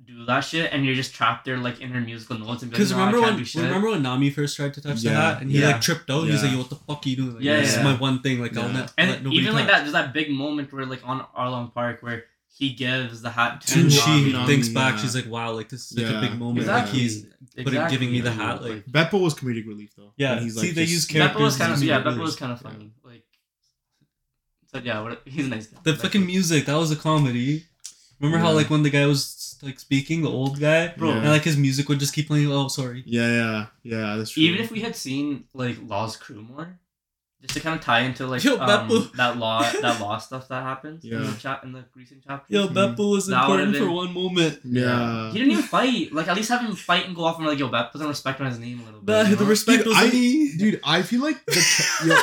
do 0.06 0.24
that 0.26 0.42
shit 0.42 0.72
and 0.72 0.86
you're 0.86 0.96
just 0.96 1.14
trapped 1.14 1.44
there 1.46 1.58
like 1.58 1.82
in 1.82 1.90
her 1.90 2.00
musical 2.00 2.38
notes 2.38 2.62
and 2.62 2.70
be 2.72 2.76
like, 2.78 2.88
Because 2.88 2.92
no, 2.92 2.98
remember 3.00 3.22
when 3.22 3.46
remember 3.66 3.90
when 3.90 4.02
Nami 4.04 4.30
first 4.30 4.56
tried 4.56 4.74
to 4.76 4.82
touch 4.82 5.02
the 5.02 5.10
Yeah, 5.10 5.22
hat 5.34 5.42
and 5.42 5.52
he 5.52 5.60
yeah. 5.60 5.68
like 5.72 5.82
tripped 5.82 6.10
out. 6.10 6.22
And 6.24 6.32
he's 6.32 6.44
like, 6.44 6.52
"Yo, 6.54 6.60
what 6.60 6.70
the 6.70 6.76
fuck 6.76 7.06
are 7.06 7.10
you 7.10 7.16
doing? 7.16 7.34
Like, 7.36 7.44
Yeah, 7.44 7.58
this 7.62 7.74
yeah. 7.74 7.80
is 7.80 7.84
my 7.84 7.96
one 8.08 8.22
thing. 8.22 8.40
Like, 8.40 8.56
I'll 8.56 8.70
not 8.70 8.94
and 8.98 9.10
let 9.12 9.24
nobody 9.24 9.42
even 9.42 9.56
like 9.56 9.68
that, 9.68 9.80
there's 9.80 9.94
that 9.94 10.14
big 10.14 10.30
moment 10.32 10.72
where 10.72 10.86
like 10.86 11.02
on 11.06 11.26
Arlong 11.38 11.74
Park 11.74 12.02
where 12.02 12.26
he 12.60 12.74
gives 12.74 13.22
the 13.24 13.30
hat 13.32 13.62
to 13.62 13.80
And 13.80 13.92
she 13.92 14.00
Nami. 14.10 14.32
Nami, 14.34 14.46
thinks 14.48 14.70
back. 14.70 14.96
yeah. 14.96 15.02
She's 15.02 15.16
like, 15.16 15.28
"Wow, 15.28 15.52
like 15.54 15.70
this 15.70 15.82
is 15.92 15.98
such 15.98 16.14
a 16.16 16.20
big 16.22 16.38
moment. 16.38 16.60
Exactly. 16.60 16.92
Like 16.92 17.02
he's 17.02 17.26
putting, 17.66 17.88
giving 17.90 18.12
me 18.12 18.22
the 18.22 18.32
hat. 18.32 18.62
Like, 18.64 18.86
Bepo 18.86 19.20
was 19.22 19.34
comedic 19.34 19.68
relief 19.68 19.92
though. 19.98 20.14
Yeah, 20.18 20.36
When 20.36 20.44
he's 20.44 20.60
see, 20.60 20.72
they 20.72 20.86
just- 20.86 21.12
use 21.12 21.22
Bepo 21.22 21.40
was 21.42 21.58
characters 21.58 21.58
kind 21.58 21.74
of 21.74 21.84
yeah, 21.84 22.02
Bepo 22.04 22.20
was 22.20 22.36
kind 22.36 22.52
of 22.52 22.62
funny. 22.62 22.92
Like 23.04 23.24
So 24.72 24.80
yeah, 24.84 25.02
what, 25.02 25.22
he's 25.26 25.48
a 25.48 25.50
nice 25.50 25.68
guy. 25.68 25.80
The 25.84 25.96
fucking 25.96 26.22
guy. 26.22 26.28
music 26.28 26.66
that 26.68 26.76
was 26.76 26.92
a 26.92 26.96
comedy. 26.96 27.66
Remember 28.20 28.40
how 28.46 28.52
like 28.54 28.70
when 28.70 28.84
the 28.84 28.90
guy 28.90 29.06
was 29.06 29.58
like 29.62 29.80
speaking, 29.80 30.22
the 30.22 30.30
old 30.30 30.60
guy, 30.60 30.90
Bro, 30.98 31.12
and 31.12 31.30
like 31.30 31.44
his 31.44 31.58
music 31.58 31.88
would 31.90 32.00
just 32.00 32.14
keep 32.14 32.28
playing. 32.28 32.52
Oh, 32.52 32.68
sorry. 32.68 33.04
Yeah, 33.06 33.28
yeah, 33.28 33.66
yeah. 33.84 34.16
That's 34.18 34.32
true. 34.32 34.44
even 34.44 34.62
if 34.62 34.72
we 34.72 34.82
had 34.82 34.96
seen 34.96 35.46
like 35.54 35.78
Law's 35.86 36.16
crew 36.18 36.42
more, 36.42 36.80
just 37.42 37.54
to 37.54 37.62
kind 37.62 37.78
of 37.80 37.84
tie 37.86 38.02
into 38.02 38.28
like 38.28 38.44
Yo, 38.44 38.58
um, 38.58 39.10
that 39.16 39.38
law 39.38 39.62
that 39.82 40.02
law 40.02 40.18
stuff 40.18 40.50
that 40.50 40.64
happens 40.64 41.06
yeah. 41.06 41.18
in 41.18 41.24
the 41.28 41.38
chat 41.38 41.64
in 41.64 41.72
the 41.72 41.86
recent 41.96 42.22
chapter. 42.28 42.54
Yo, 42.54 42.68
Mhm. 42.68 42.74
Bepo 42.98 43.12
was 43.12 43.28
That 43.28 43.48
would've 43.48 43.68
important 43.70 43.90
for 43.90 43.96
one 43.96 44.14
moment. 44.14 44.60
yeah, 44.66 45.32
He 45.32 45.38
didn't 45.40 45.52
even 45.54 45.64
fight. 45.64 46.12
Like 46.12 46.28
at 46.28 46.36
least 46.36 46.50
have 46.50 46.60
him 46.62 46.76
fight 46.76 47.06
and 47.06 47.16
go 47.16 47.24
off 47.24 47.38
and 47.38 47.48
like, 47.48 47.58
yo, 47.60 47.70
Bep, 47.70 47.92
put 47.94 48.00
some 48.00 48.10
respect 48.10 48.42
on 48.42 48.48
his 48.48 48.60
name 48.60 48.82
a 48.82 48.84
little 48.84 49.00
bit. 49.00 49.12
Nah, 49.14 49.30
you 49.30 49.36
the 49.38 49.46
respect 49.46 49.80
Dude, 49.86 49.88
was 49.88 49.98
I- 49.98 50.10
me. 50.10 50.58
dude, 50.58 50.80
I 50.84 51.02
feel 51.04 51.22
like 51.22 51.46
the 51.46 51.54
ca- 51.54 52.06
yo, 52.06 52.16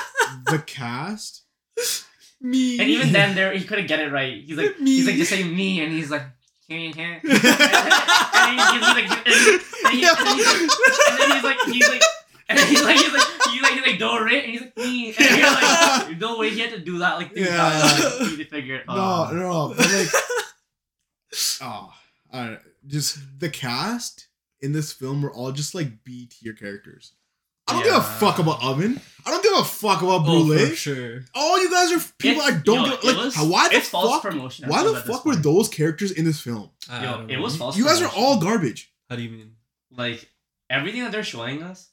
the 0.56 0.62
cast. 0.62 1.42
me. 2.40 2.78
And 2.78 2.88
even 2.88 3.12
then, 3.12 3.34
there 3.34 3.52
he 3.52 3.64
couldn't 3.64 3.86
get 3.86 4.00
it 4.00 4.12
right. 4.12 4.42
He's 4.44 4.56
like, 4.56 4.78
Me. 4.80 4.96
he's 4.96 5.06
like, 5.06 5.16
just 5.16 5.30
say 5.30 5.42
me, 5.44 5.80
and 5.82 5.92
he's 5.92 6.10
like, 6.10 6.22
and 6.68 6.78
he, 6.80 6.86
and 6.86 6.96
he's 6.96 8.82
like, 8.82 9.10
and 9.10 9.26
he- 9.26 9.60
and 9.86 9.92
he- 9.92 10.06
and 10.06 10.34
he's 10.34 10.44
like, 10.44 10.78
and 11.08 11.18
then 11.18 11.30
he's 11.30 11.44
like, 11.44 11.58
he's 11.66 11.88
like, 11.88 12.02
and 12.48 12.58
then 12.58 12.66
he's 12.68 12.82
like, 12.84 12.96
he's 12.96 13.12
like, 13.12 13.22
he's 13.50 13.62
like, 13.62 13.72
he's 13.72 13.82
like, 13.86 13.98
do 13.98 14.26
it, 14.26 14.44
and 14.44 14.50
he's 14.52 14.60
like, 14.60 14.76
me, 14.76 15.14
and 15.16 15.38
you're 15.38 15.50
like, 15.50 16.18
no 16.18 16.38
way, 16.38 16.50
he 16.50 16.60
had 16.60 16.70
to 16.70 16.78
do 16.80 16.98
that 16.98 17.16
like 17.18 17.32
Yeah. 17.36 17.56
times 17.56 18.20
like, 18.20 18.36
to 18.38 18.44
figure 18.46 18.76
it. 18.76 18.84
No, 18.88 18.92
out. 18.94 19.34
no, 19.34 19.74
but 19.76 19.78
like, 19.92 20.08
oh, 21.62 21.92
I 22.32 22.58
just 22.86 23.18
the 23.38 23.48
cast 23.48 24.28
in 24.60 24.72
this 24.72 24.92
film 24.92 25.22
were 25.22 25.32
all 25.32 25.52
just 25.52 25.74
like 25.74 26.04
B 26.04 26.26
tier 26.26 26.52
characters. 26.52 27.12
I 27.68 27.72
don't 27.72 27.84
give 27.84 27.94
a 27.94 28.00
fuck 28.02 28.38
about 28.38 28.62
Oven. 28.62 29.00
I 29.26 29.30
don't 29.30 29.42
give 29.42 29.52
a 29.58 29.64
fuck 29.64 30.02
about 30.02 30.20
oh, 30.20 30.44
Brûlée. 30.44 30.68
for 30.70 30.76
sure. 30.76 31.24
All 31.34 31.60
you 31.60 31.68
guys 31.70 31.90
are 31.92 32.12
people 32.18 32.42
It's- 32.42 32.54
I 32.54 32.62
don't 32.62 32.84
yo, 32.84 32.84
give 32.84 32.92
it 32.94 33.04
like. 33.04 33.16
was- 33.16 33.36
why 33.38 33.68
the 33.68 33.76
it's 33.76 33.88
false 33.88 34.12
fuck? 34.22 34.30
promotion. 34.30 34.68
Why 34.68 34.82
the 34.84 34.90
think, 34.90 34.98
at 34.98 35.06
this 35.06 35.16
fuck 35.16 35.24
were 35.24 35.32
point. 35.32 35.42
those 35.44 35.68
characters 35.68 36.12
in 36.12 36.24
this 36.24 36.40
film? 36.40 36.70
I 36.88 37.02
Yo, 37.04 37.10
don't 37.10 37.30
it 37.30 37.36
know. 37.36 37.42
was 37.42 37.56
false. 37.56 37.76
You 37.76 37.84
guys 37.84 38.00
are 38.02 38.10
all 38.14 38.38
garbage, 38.40 38.92
How 39.10 39.16
do 39.16 39.22
you 39.22 39.30
mean? 39.30 39.52
like 39.90 40.28
everything 40.70 41.02
that 41.02 41.10
they're 41.10 41.24
showing 41.24 41.62
us. 41.64 41.88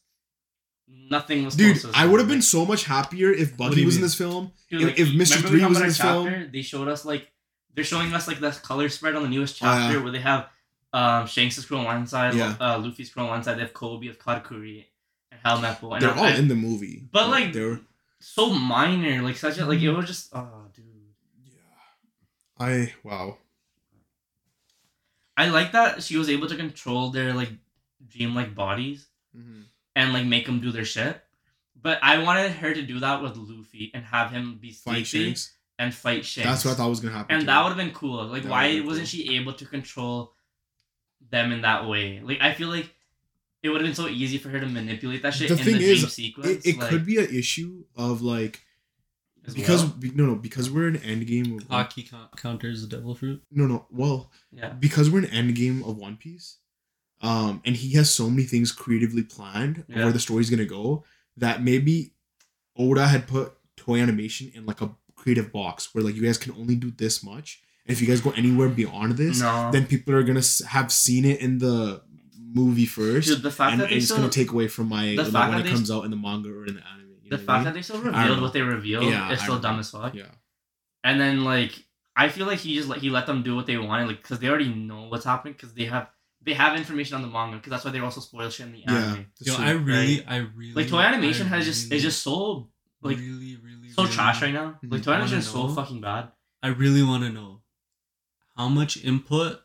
Nothing 0.88 1.46
was. 1.46 1.56
dude. 1.56 1.80
close 1.80 1.94
I 1.96 2.06
would 2.06 2.20
have 2.20 2.30
been 2.30 2.42
so 2.42 2.66
much 2.66 2.84
happier 2.84 3.32
if 3.32 3.52
What 3.58 3.68
do 3.68 3.70
Buggy 3.70 3.80
you 3.82 3.86
was 3.88 3.96
in 3.96 4.02
this 4.04 4.16
film. 4.16 4.52
Dude, 4.70 4.82
If- 4.82 4.88
like, 4.90 5.00
if 5.00 5.08
Mr. 5.10 5.42
Three 5.48 5.66
was 5.66 5.78
in 5.80 5.88
this 5.88 6.00
our 6.00 6.14
film- 6.14 6.28
chapter, 6.28 6.50
They 6.52 6.62
showed 6.62 6.88
us 6.88 7.04
like 7.06 7.32
they're 7.74 7.84
showing 7.84 8.14
us 8.14 8.28
like 8.28 8.40
the 8.40 8.52
color 8.52 8.90
spread 8.90 9.16
on 9.16 9.24
the 9.24 9.30
newest 9.30 9.58
Oh, 9.64 9.66
yeah. 9.66 9.88
chapter 9.88 10.04
where 10.04 10.12
they 10.12 10.20
have 10.20 10.50
um 10.92 11.26
Shanks' 11.26 11.64
crew 11.66 11.78
on 11.80 11.86
one 11.86 12.06
side, 12.06 12.36
Yeah. 12.36 12.56
uh, 12.60 12.78
Luffy's 12.78 13.10
crew 13.10 13.24
on 13.24 13.30
one 13.30 13.44
side. 13.44 13.58
They 13.58 13.62
have 13.62 13.74
Koby 13.74 14.10
of 14.12 14.20
Katakuri 14.20 14.86
Helmeppo. 15.46 15.94
And 15.94 16.02
They're 16.02 16.14
all 16.14 16.24
I- 16.26 16.36
in 16.36 16.48
the 16.48 16.56
movie, 16.56 17.04
But, 17.12 17.30
like, 17.30 17.54
they're 17.54 17.82
so 18.20 18.50
minor, 18.54 19.22
like 19.22 19.36
such 19.38 19.58
a 19.58 19.66
like 19.66 19.82
it 19.82 19.92
was 19.92 20.06
just 20.08 20.30
oh 20.34 20.68
dude. 20.74 20.86
yeah. 21.46 22.66
I 22.66 22.94
wow. 23.04 23.38
I 25.36 25.48
like 25.50 25.72
that 25.72 26.04
she 26.04 26.18
was 26.18 26.30
able 26.30 26.48
to 26.48 26.56
control 26.56 27.10
their 27.10 27.34
like 27.34 27.50
dream 28.08 28.36
like 28.36 28.54
bodies 28.56 29.08
Mhm. 29.36 29.64
and 29.96 30.14
like 30.14 30.26
make 30.26 30.46
them 30.46 30.60
do 30.62 30.72
their 30.72 30.86
shit. 30.86 31.22
But 31.82 32.00
I 32.02 32.20
wanted 32.20 32.52
her 32.52 32.74
to 32.74 32.82
do 32.82 33.00
that 33.00 33.22
with 33.22 33.36
Luffy 33.36 33.92
and 33.94 34.06
have 34.06 34.32
him 34.32 34.58
be 34.62 34.72
sleepy 34.72 35.36
and 35.80 35.94
fight 35.94 36.24
Shanks. 36.26 36.48
That's 36.50 36.66
what 36.66 36.72
I 36.72 36.76
thought 36.76 36.90
was 36.90 37.00
gonna 37.02 37.16
happen. 37.16 37.34
and 37.36 37.42
too. 37.42 37.46
that 37.48 37.62
would 37.64 37.70
have 37.70 37.78
been 37.78 37.92
cool. 37.94 38.26
Like, 38.28 38.44
That 38.44 38.50
why 38.52 38.80
wasn't 38.82 39.06
cool. 39.10 39.20
she 39.20 39.36
able 39.36 39.54
to 39.54 39.66
control 39.66 40.34
them 41.30 41.52
in 41.52 41.62
that 41.64 41.88
way? 41.88 42.22
Like, 42.22 42.40
I 42.42 42.54
feel 42.54 42.70
like 42.70 42.94
it 43.64 43.70
would 43.70 43.82
have 43.82 43.88
been 43.88 43.96
so 43.96 44.08
easy 44.08 44.38
for 44.38 44.50
her 44.50 44.60
to 44.60 44.68
manipulate 44.68 45.22
that 45.24 45.34
shit 45.34 45.48
The 45.48 45.58
in 45.58 45.64
thing 45.64 45.74
the 45.74 45.80
dream 45.80 45.92
is, 45.92 46.14
sequence. 46.14 46.48
it, 46.50 46.66
it 46.66 46.78
like, 46.78 46.90
could 46.90 47.06
be 47.06 47.18
an 47.18 47.34
issue 47.34 47.86
of 47.96 48.22
like 48.22 48.62
because 49.56 49.84
well. 49.84 49.96
no 50.16 50.26
no 50.28 50.36
because 50.36 50.70
we're 50.72 50.88
in 50.88 50.96
endgame 51.00 51.58
of 51.58 51.70
one, 51.70 51.86
Haki 51.86 52.10
count- 52.10 52.36
counters 52.38 52.82
the 52.82 52.88
devil 52.96 53.14
fruit. 53.16 53.42
no 53.52 53.66
no 53.68 53.86
well 53.92 54.32
yeah, 54.52 54.70
because 54.70 55.10
we're 55.10 55.24
in 55.26 55.30
endgame 55.32 55.86
of 55.88 55.98
One 55.98 56.16
Piece, 56.18 56.58
um, 57.22 57.62
and 57.66 57.76
he 57.76 57.94
has 57.96 58.10
so 58.10 58.30
many 58.30 58.44
things 58.44 58.72
creatively 58.72 59.24
planned 59.24 59.84
Yeah. 59.88 60.04
where 60.04 60.12
the 60.14 60.20
story's 60.20 60.50
gonna 60.50 60.66
go 60.66 61.04
that 61.38 61.62
maybe 61.64 62.14
Oda 62.78 63.08
had 63.08 63.28
put 63.28 63.54
Toei 63.78 64.02
Animation 64.02 64.52
in 64.56 64.66
like 64.66 64.82
a 64.82 64.92
creative 65.16 65.52
box 65.52 65.94
where 65.94 66.04
like 66.04 66.16
you 66.16 66.22
guys 66.22 66.38
can 66.38 66.54
only 66.54 66.76
do 66.76 66.92
this 66.92 67.22
much, 67.24 67.62
and 67.86 67.94
if 67.96 68.02
you 68.02 68.08
guys 68.08 68.22
go 68.22 68.32
anywhere 68.32 68.70
beyond 68.70 69.18
this, 69.18 69.42
no. 69.42 69.70
then 69.74 69.86
people 69.88 70.14
are 70.16 70.24
gonna 70.24 70.42
have 70.70 70.90
seen 70.92 71.26
it 71.26 71.42
in 71.42 71.58
the 71.58 72.02
movie 72.54 72.86
first, 72.86 73.28
Dude, 73.30 73.42
the 73.42 73.52
fact 73.52 73.74
and 73.74 73.82
that 73.82 73.90
they 73.90 73.96
it's 73.98 74.06
still, 74.06 74.18
gonna 74.18 74.30
take 74.30 74.52
away 74.52 74.68
from 74.68 74.88
my 74.90 75.16
the 75.16 75.24
when, 75.24 75.32
fact 75.32 75.50
when 75.50 75.52
that 75.52 75.60
it 75.60 75.64
they- 75.64 75.70
comes 75.76 75.90
out 75.92 76.06
in 76.06 76.12
the 76.12 76.18
manga 76.18 76.50
or 76.50 76.66
in 76.66 76.76
the 76.76 76.86
anime. 76.88 77.10
You 77.24 77.30
the 77.30 77.38
know 77.38 77.38
what 77.38 77.42
I 77.42 77.46
fact 77.46 77.58
mean? 77.60 77.64
that 77.66 77.74
they 77.74 77.82
still 77.82 78.02
revealed 78.02 78.42
what 78.42 78.54
they 78.54 78.62
revealed 78.62 79.06
Yeah, 79.10 79.32
is 79.32 79.42
still 79.42 79.60
dumb 79.60 79.80
as 79.80 79.90
fuck. 79.92 80.14
yeah. 80.14 80.26
And 81.04 81.20
then 81.20 81.44
like, 81.44 81.74
I 82.16 82.30
feel 82.30 82.46
like 82.48 82.60
he 82.60 82.76
just 82.76 82.88
like 82.90 83.02
he 83.02 83.10
let 83.10 83.26
them 83.28 83.44
do 83.44 83.56
what 83.56 83.66
they 83.66 83.78
wanted, 83.78 84.08
like 84.08 84.22
because 84.22 84.40
they 84.40 84.48
already 84.48 84.70
know 84.74 85.08
what's 85.10 85.26
happening 85.26 85.54
because 85.54 85.74
they 85.74 85.86
have 85.86 86.10
they 86.42 86.54
have 86.54 86.78
information 86.78 87.16
on 87.16 87.22
the 87.22 87.28
manga 87.30 87.58
because 87.58 87.72
that's 87.72 87.86
why 87.86 87.92
they 87.92 88.00
also 88.00 88.20
spoil 88.22 88.50
shit 88.50 88.66
in 88.68 88.74
the 88.74 88.80
Yeah, 88.80 88.94
anime. 88.98 89.26
that's 89.40 89.48
Yo, 89.48 89.56
true. 89.56 89.66
I 89.66 89.72
really, 89.72 90.26
I 90.26 90.38
really 90.38 90.74
Like 90.74 90.88
Toei 90.88 91.04
animation 91.06 91.48
I 91.48 91.50
has 91.56 91.66
just 91.66 91.86
really, 91.86 91.96
is 91.98 92.04
just 92.04 92.22
so 92.22 92.70
like, 93.02 93.18
really, 93.18 93.56
really, 93.58 93.90
so 93.90 94.04
really, 94.04 94.14
trash 94.14 94.42
right 94.42 94.54
now. 94.54 94.78
Like 94.84 95.02
Mhm. 95.02 95.06
Toei 95.06 95.14
animation 95.16 95.40
is 95.40 95.48
so 95.50 95.68
fucking 95.70 96.02
bad. 96.02 96.32
I 96.62 96.68
really 96.68 97.02
want 97.04 97.24
to 97.24 97.30
know 97.32 97.62
how 98.56 98.68
much 98.70 98.98
input 99.04 99.60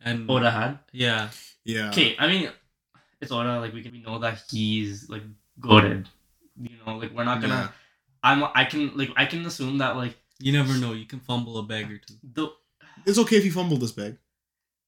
and 0.00 0.28
Oda 0.30 0.50
had. 0.50 0.78
yeah, 0.92 1.28
yeah. 1.64 1.88
Okay, 1.90 2.16
I 2.18 2.26
mean, 2.28 2.50
it's 3.20 3.32
Oda. 3.32 3.60
Like 3.60 3.72
we 3.72 3.82
can 3.82 3.92
we 3.92 4.00
know 4.02 4.18
that 4.20 4.42
he's 4.50 5.08
like 5.08 5.22
goaded. 5.58 6.08
You 6.60 6.70
know, 6.86 6.96
like 6.98 7.12
we're 7.14 7.24
not 7.24 7.40
gonna. 7.40 7.54
Yeah. 7.54 7.68
I'm. 8.22 8.44
I 8.54 8.64
can 8.64 8.96
like 8.96 9.10
I 9.16 9.24
can 9.26 9.44
assume 9.46 9.78
that 9.78 9.96
like 9.96 10.16
you 10.38 10.52
never 10.52 10.74
know. 10.78 10.92
You 10.92 11.06
can 11.06 11.20
fumble 11.20 11.58
a 11.58 11.62
bag 11.62 11.90
or 11.90 11.98
two. 11.98 12.14
the. 12.22 12.48
It's 13.06 13.18
okay 13.18 13.36
if 13.36 13.44
you 13.44 13.52
fumble 13.52 13.78
this 13.78 13.92
bag. 13.92 14.18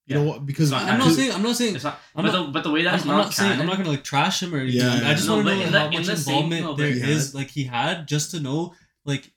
You 0.06 0.16
Yeah. 0.16 0.22
know 0.22 0.28
what? 0.30 0.44
Because 0.44 0.70
not- 0.70 0.82
I'm 0.82 0.98
not 0.98 1.12
saying. 1.12 1.32
I'm 1.32 1.42
not 1.42 1.56
saying. 1.56 1.76
It's 1.76 1.84
not. 1.84 1.98
I'm 2.14 2.24
but 2.24 2.32
not- 2.32 2.46
the 2.46 2.52
but 2.52 2.64
the 2.64 2.70
way 2.70 2.82
that 2.82 2.88
I'm, 2.90 2.94
it's 2.96 3.04
I'm 3.04 3.08
not, 3.08 3.24
not 3.24 3.34
saying. 3.34 3.60
I'm 3.60 3.66
not 3.66 3.76
gonna 3.78 3.88
like 3.90 4.04
trash 4.04 4.42
him 4.42 4.54
or 4.54 4.58
anything. 4.58 4.80
Yeah, 4.80 5.08
I 5.08 5.14
just 5.14 5.26
No, 5.28 5.36
want 5.36 5.48
to 5.48 5.54
know 5.54 5.60
in 5.62 5.72
the- 5.72 5.78
how 5.78 5.86
in 5.86 5.92
much 5.94 6.06
the 6.06 6.12
involvement 6.12 6.62
no, 6.62 6.68
but 6.72 6.76
there 6.78 6.90
he 6.92 7.00
is. 7.00 7.26
had- 7.28 7.34
Like 7.34 7.48
he 7.50 7.64
had, 7.64 8.08
just 8.08 8.32
to 8.32 8.40
know, 8.40 8.74
like 9.04 9.30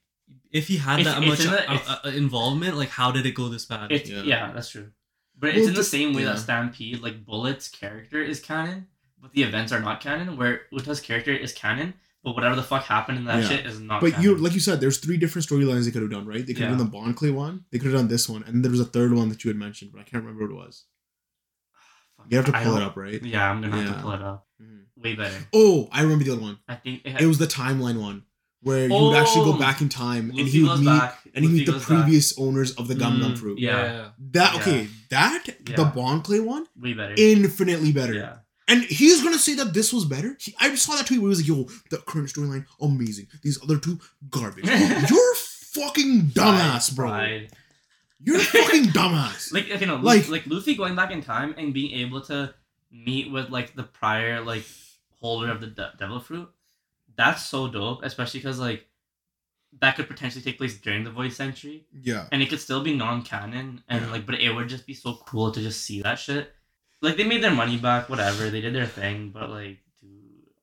if 0.50 0.66
he 0.68 0.76
had 0.76 1.00
It's- 1.00 1.14
that 1.14 1.22
it's 1.22 1.30
much 1.30 1.44
in 1.46 1.50
the- 1.52 1.70
uh, 1.70 1.74
it's- 1.74 1.98
uh, 2.04 2.08
involvement, 2.16 2.76
like 2.76 2.88
how 2.90 3.12
did 3.12 3.24
it 3.24 3.32
go 3.32 3.48
this 3.48 3.64
bad? 3.64 3.92
It's 3.92 4.10
Yeah. 4.10 4.22
yeah. 4.22 4.52
that's 4.52 4.68
true. 4.70 4.90
But 5.38 5.48
Well, 5.50 5.58
it's 5.58 5.68
in 5.68 5.74
the 5.74 5.80
the- 5.80 5.84
same 5.84 6.14
way 6.14 6.22
yeah. 6.22 6.32
that 6.32 6.38
Stampede, 6.40 7.00
like 7.00 7.24
Bullet's 7.26 7.68
character 7.68 8.22
is 8.22 8.40
canon, 8.40 8.86
but 9.20 9.32
the 9.32 9.42
events 9.42 9.70
are 9.72 9.80
not 9.80 10.00
canon. 10.00 10.36
Where 10.36 10.62
Uta's 10.72 11.00
character 11.00 11.32
is 11.34 11.52
canon, 11.52 11.94
but 12.24 12.34
whatever 12.34 12.56
the 12.56 12.62
fuck 12.62 12.84
happened 12.84 13.18
in 13.18 13.24
that 13.26 13.42
Yeah. 13.42 13.48
shit 13.48 13.66
is 13.66 13.78
not. 13.78 14.00
But 14.00 14.12
canon. 14.12 14.24
you, 14.24 14.36
like 14.36 14.54
you 14.54 14.60
said, 14.60 14.80
there's 14.80 14.98
three 14.98 15.16
different 15.18 15.46
storylines 15.46 15.84
they 15.84 15.90
could 15.90 16.02
have 16.02 16.10
done, 16.10 16.26
right? 16.26 16.46
They 16.46 16.54
could 16.54 16.62
have 16.62 16.72
Yeah. 16.72 16.78
done 16.78 16.86
the 16.86 16.90
Bon 16.90 17.12
Clay 17.14 17.30
one. 17.30 17.64
They 17.70 17.78
could 17.78 17.90
have 17.92 18.00
done 18.00 18.08
this 18.08 18.28
one, 18.28 18.42
and 18.44 18.64
there 18.64 18.70
was 18.70 18.80
a 18.80 18.84
third 18.86 19.12
one 19.12 19.28
that 19.28 19.44
you 19.44 19.48
had 19.50 19.58
mentioned, 19.58 19.92
but 19.92 20.00
I 20.00 20.04
can't 20.04 20.24
remember 20.24 20.46
what 20.46 20.52
it 20.52 20.66
was. 20.66 20.84
You 22.30 22.38
have 22.38 22.46
to 22.46 22.52
pull 22.52 22.76
it 22.78 22.82
up, 22.82 22.96
right? 22.96 23.22
Yeah, 23.22 23.48
I'm 23.50 23.60
gonna 23.60 23.76
have 23.82 23.94
to 23.96 24.02
pull 24.02 24.12
it 24.12 24.22
up. 24.22 24.46
Mhm. 24.60 24.84
Way 24.96 25.14
better. 25.14 25.46
Oh, 25.52 25.88
I 25.92 26.00
remember 26.02 26.24
the 26.24 26.32
other 26.32 26.40
one. 26.40 26.58
I 26.66 26.76
think 26.76 27.02
it, 27.04 27.12
had, 27.12 27.20
It 27.22 27.26
was 27.26 27.38
the 27.38 27.46
timeline 27.46 28.00
one 28.00 28.24
where 28.62 28.88
you 28.88 28.94
would 28.94 29.16
actually 29.16 29.44
go 29.44 29.54
Oh! 29.54 29.58
back 29.58 29.80
in 29.80 29.88
time 29.88 30.30
and 30.30 30.40
he 30.48 30.62
would 30.62 30.80
meet 30.80 30.86
back. 30.86 31.18
and 31.34 31.44
he 31.44 31.48
Luffy 31.50 31.58
meet 31.58 31.66
the 31.66 31.72
goes 31.72 31.80
back. 31.86 32.02
previous 32.04 32.38
owners 32.38 32.72
of 32.72 32.88
the 32.88 32.94
Gum 32.94 33.20
Gum 33.20 33.36
fruit. 33.36 33.58
Yeah. 33.58 34.08
That 34.32 34.54
Yeah. 34.54 34.60
okay, 34.60 34.88
that 35.10 35.44
the 35.64 35.72
Yeah. 35.82 35.90
Bon 35.94 36.22
Clay 36.22 36.40
one 36.40 36.66
Way 36.80 36.94
better. 36.94 37.14
infinitely 37.16 37.92
better. 37.92 38.14
Yeah. 38.14 38.36
And 38.68 38.82
he's 38.82 39.22
gonna 39.22 39.38
say 39.38 39.54
that 39.54 39.72
this 39.74 39.92
was 39.92 40.04
better. 40.04 40.36
He, 40.40 40.52
I 40.58 40.74
saw 40.74 40.96
that 40.96 41.06
tweet 41.06 41.20
where 41.20 41.28
he 41.28 41.36
was 41.36 41.40
like, 41.40 41.48
"Yo, 41.48 41.68
the 41.90 41.98
current 41.98 42.28
storyline 42.28 42.64
amazing. 42.80 43.28
These 43.42 43.62
other 43.62 43.78
two 43.78 44.00
garbage. 44.28 44.64
You're 45.10 45.34
fucking 45.36 46.22
dumbass, 46.34 46.94
bro. 46.96 47.08
Pride. 47.10 47.52
You're 48.18 48.38
fucking 48.56 48.86
dumbass." 48.86 49.52
Like 49.52 49.70
okay, 49.70 49.84
no, 49.86 49.96
Like- 49.96 50.28
like 50.28 50.28
like 50.28 50.46
Luffy 50.48 50.74
going 50.74 50.96
back 50.96 51.12
in 51.12 51.22
time 51.22 51.54
and 51.56 51.72
being 51.72 51.92
able 52.00 52.22
to 52.22 52.52
meet 52.90 53.30
with 53.30 53.50
like 53.50 53.76
the 53.76 53.84
prior 53.84 54.42
like 54.42 54.64
holder 55.20 55.50
of 55.52 55.60
the 55.60 55.68
de- 55.68 55.92
Devil 56.00 56.18
Fruit. 56.18 56.48
That's 57.16 57.42
so 57.44 57.68
dope, 57.68 58.02
especially 58.02 58.40
because 58.40 58.58
like 58.58 58.86
that 59.80 59.96
could 59.96 60.08
potentially 60.08 60.42
take 60.42 60.58
place 60.58 60.78
during 60.78 61.04
the 61.04 61.10
Void 61.10 61.32
Century, 61.32 61.86
yeah, 62.02 62.26
and 62.32 62.42
it 62.42 62.48
could 62.48 62.60
still 62.60 62.82
be 62.82 62.94
non-canon, 62.96 63.82
and 63.88 64.04
Yeah. 64.04 64.10
like, 64.10 64.26
but 64.26 64.40
it 64.40 64.50
would 64.54 64.68
just 64.68 64.86
be 64.86 64.94
so 64.94 65.14
cool 65.26 65.50
to 65.52 65.60
just 65.60 65.82
see 65.82 66.02
that 66.02 66.18
shit. 66.18 66.54
Like 67.02 67.16
they 67.16 67.24
made 67.24 67.42
their 67.42 67.54
money 67.54 67.76
back, 67.76 68.08
whatever 68.08 68.48
they 68.50 68.60
did 68.60 68.74
their 68.74 68.86
thing, 68.86 69.30
but 69.30 69.50
like, 69.50 69.78
dude, 70.00 70.10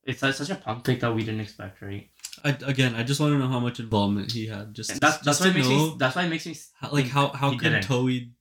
it's 0.03 0.21
like, 0.23 0.33
such 0.33 0.49
a 0.49 0.55
pump 0.55 0.85
fake 0.85 1.01
that 1.01 1.13
we 1.13 1.23
didn't 1.23 1.41
expect, 1.41 1.81
right? 1.81 2.09
I, 2.43 2.57
again, 2.65 2.95
I 2.95 3.03
just 3.03 3.19
want 3.19 3.33
to 3.33 3.37
know 3.39 3.47
how 3.47 3.59
much 3.59 3.79
involvement 3.79 4.31
he 4.31 4.47
had. 4.47 4.73
Just 4.73 4.89
And 4.91 4.99
that's 4.99 5.17
just 5.17 5.25
that's 5.25 5.39
why 5.41 5.47
it 5.47 5.53
makes 5.53 5.69
know, 5.69 5.91
me. 5.91 5.95
That's 5.99 6.15
why 6.15 6.23
it 6.25 6.29
makes 6.29 6.45
me 6.45 6.55
how, 6.79 6.91
like 6.91 7.07
how 7.07 7.27
how 7.29 7.51
could 7.51 7.59
didn't. 7.61 7.85
Toei 7.87 8.31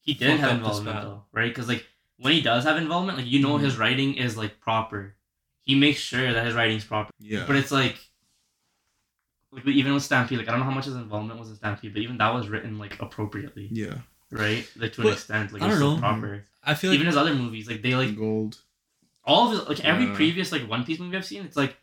he 0.00 0.14
didn't 0.14 0.38
have 0.38 0.56
involvement 0.58 1.02
though, 1.02 1.24
right? 1.32 1.48
Because 1.50 1.66
like 1.68 1.84
when 2.18 2.32
he 2.32 2.40
does 2.40 2.64
have 2.64 2.76
involvement, 2.76 3.18
like 3.18 3.26
you 3.26 3.40
know 3.40 3.58
Mhm. 3.58 3.62
his 3.62 3.76
writing 3.76 4.14
is 4.14 4.36
like 4.36 4.60
proper. 4.60 5.16
He 5.64 5.74
makes 5.74 6.00
sure 6.00 6.32
that 6.32 6.44
his 6.46 6.54
writing's 6.54 6.84
proper. 6.84 7.10
yeah. 7.18 7.44
But 7.46 7.56
it's 7.56 7.70
like, 7.72 7.96
like 9.52 9.66
even 9.66 9.94
with 9.94 10.02
Stampede, 10.02 10.38
like 10.38 10.48
I 10.48 10.50
don't 10.50 10.60
know 10.60 10.66
how 10.66 10.72
much 10.72 10.84
his 10.86 10.96
involvement 10.96 11.38
was 11.38 11.50
in 11.50 11.56
Stampede, 11.56 11.92
but 11.94 12.02
even 12.02 12.18
that 12.18 12.34
was 12.34 12.48
written 12.48 12.78
like 12.78 13.00
appropriately, 13.00 13.68
yeah, 13.70 13.98
right? 14.30 14.68
Like 14.76 14.92
to 14.94 15.02
an 15.02 15.08
extent, 15.08 15.52
like 15.52 15.62
I 15.62 15.68
it's 15.70 15.78
don't 15.78 15.80
so 15.80 15.94
know. 15.94 16.00
proper. 16.00 16.44
I 16.64 16.74
feel 16.74 16.90
like 16.90 16.96
even 16.96 17.06
his 17.06 17.16
other 17.16 17.34
movies, 17.34 17.68
like 17.68 17.82
they 17.82 17.94
like 17.94 18.16
gold. 18.16 18.58
all 19.24 19.46
of 19.46 19.58
his 19.58 19.68
like 19.68 19.84
every 19.84 20.06
Yeah. 20.06 20.14
previous 20.14 20.50
like 20.52 20.68
One 20.68 20.84
Piece 20.84 20.98
movie 20.98 21.16
I've 21.16 21.24
seen, 21.24 21.44
it's 21.44 21.56
like, 21.56 21.76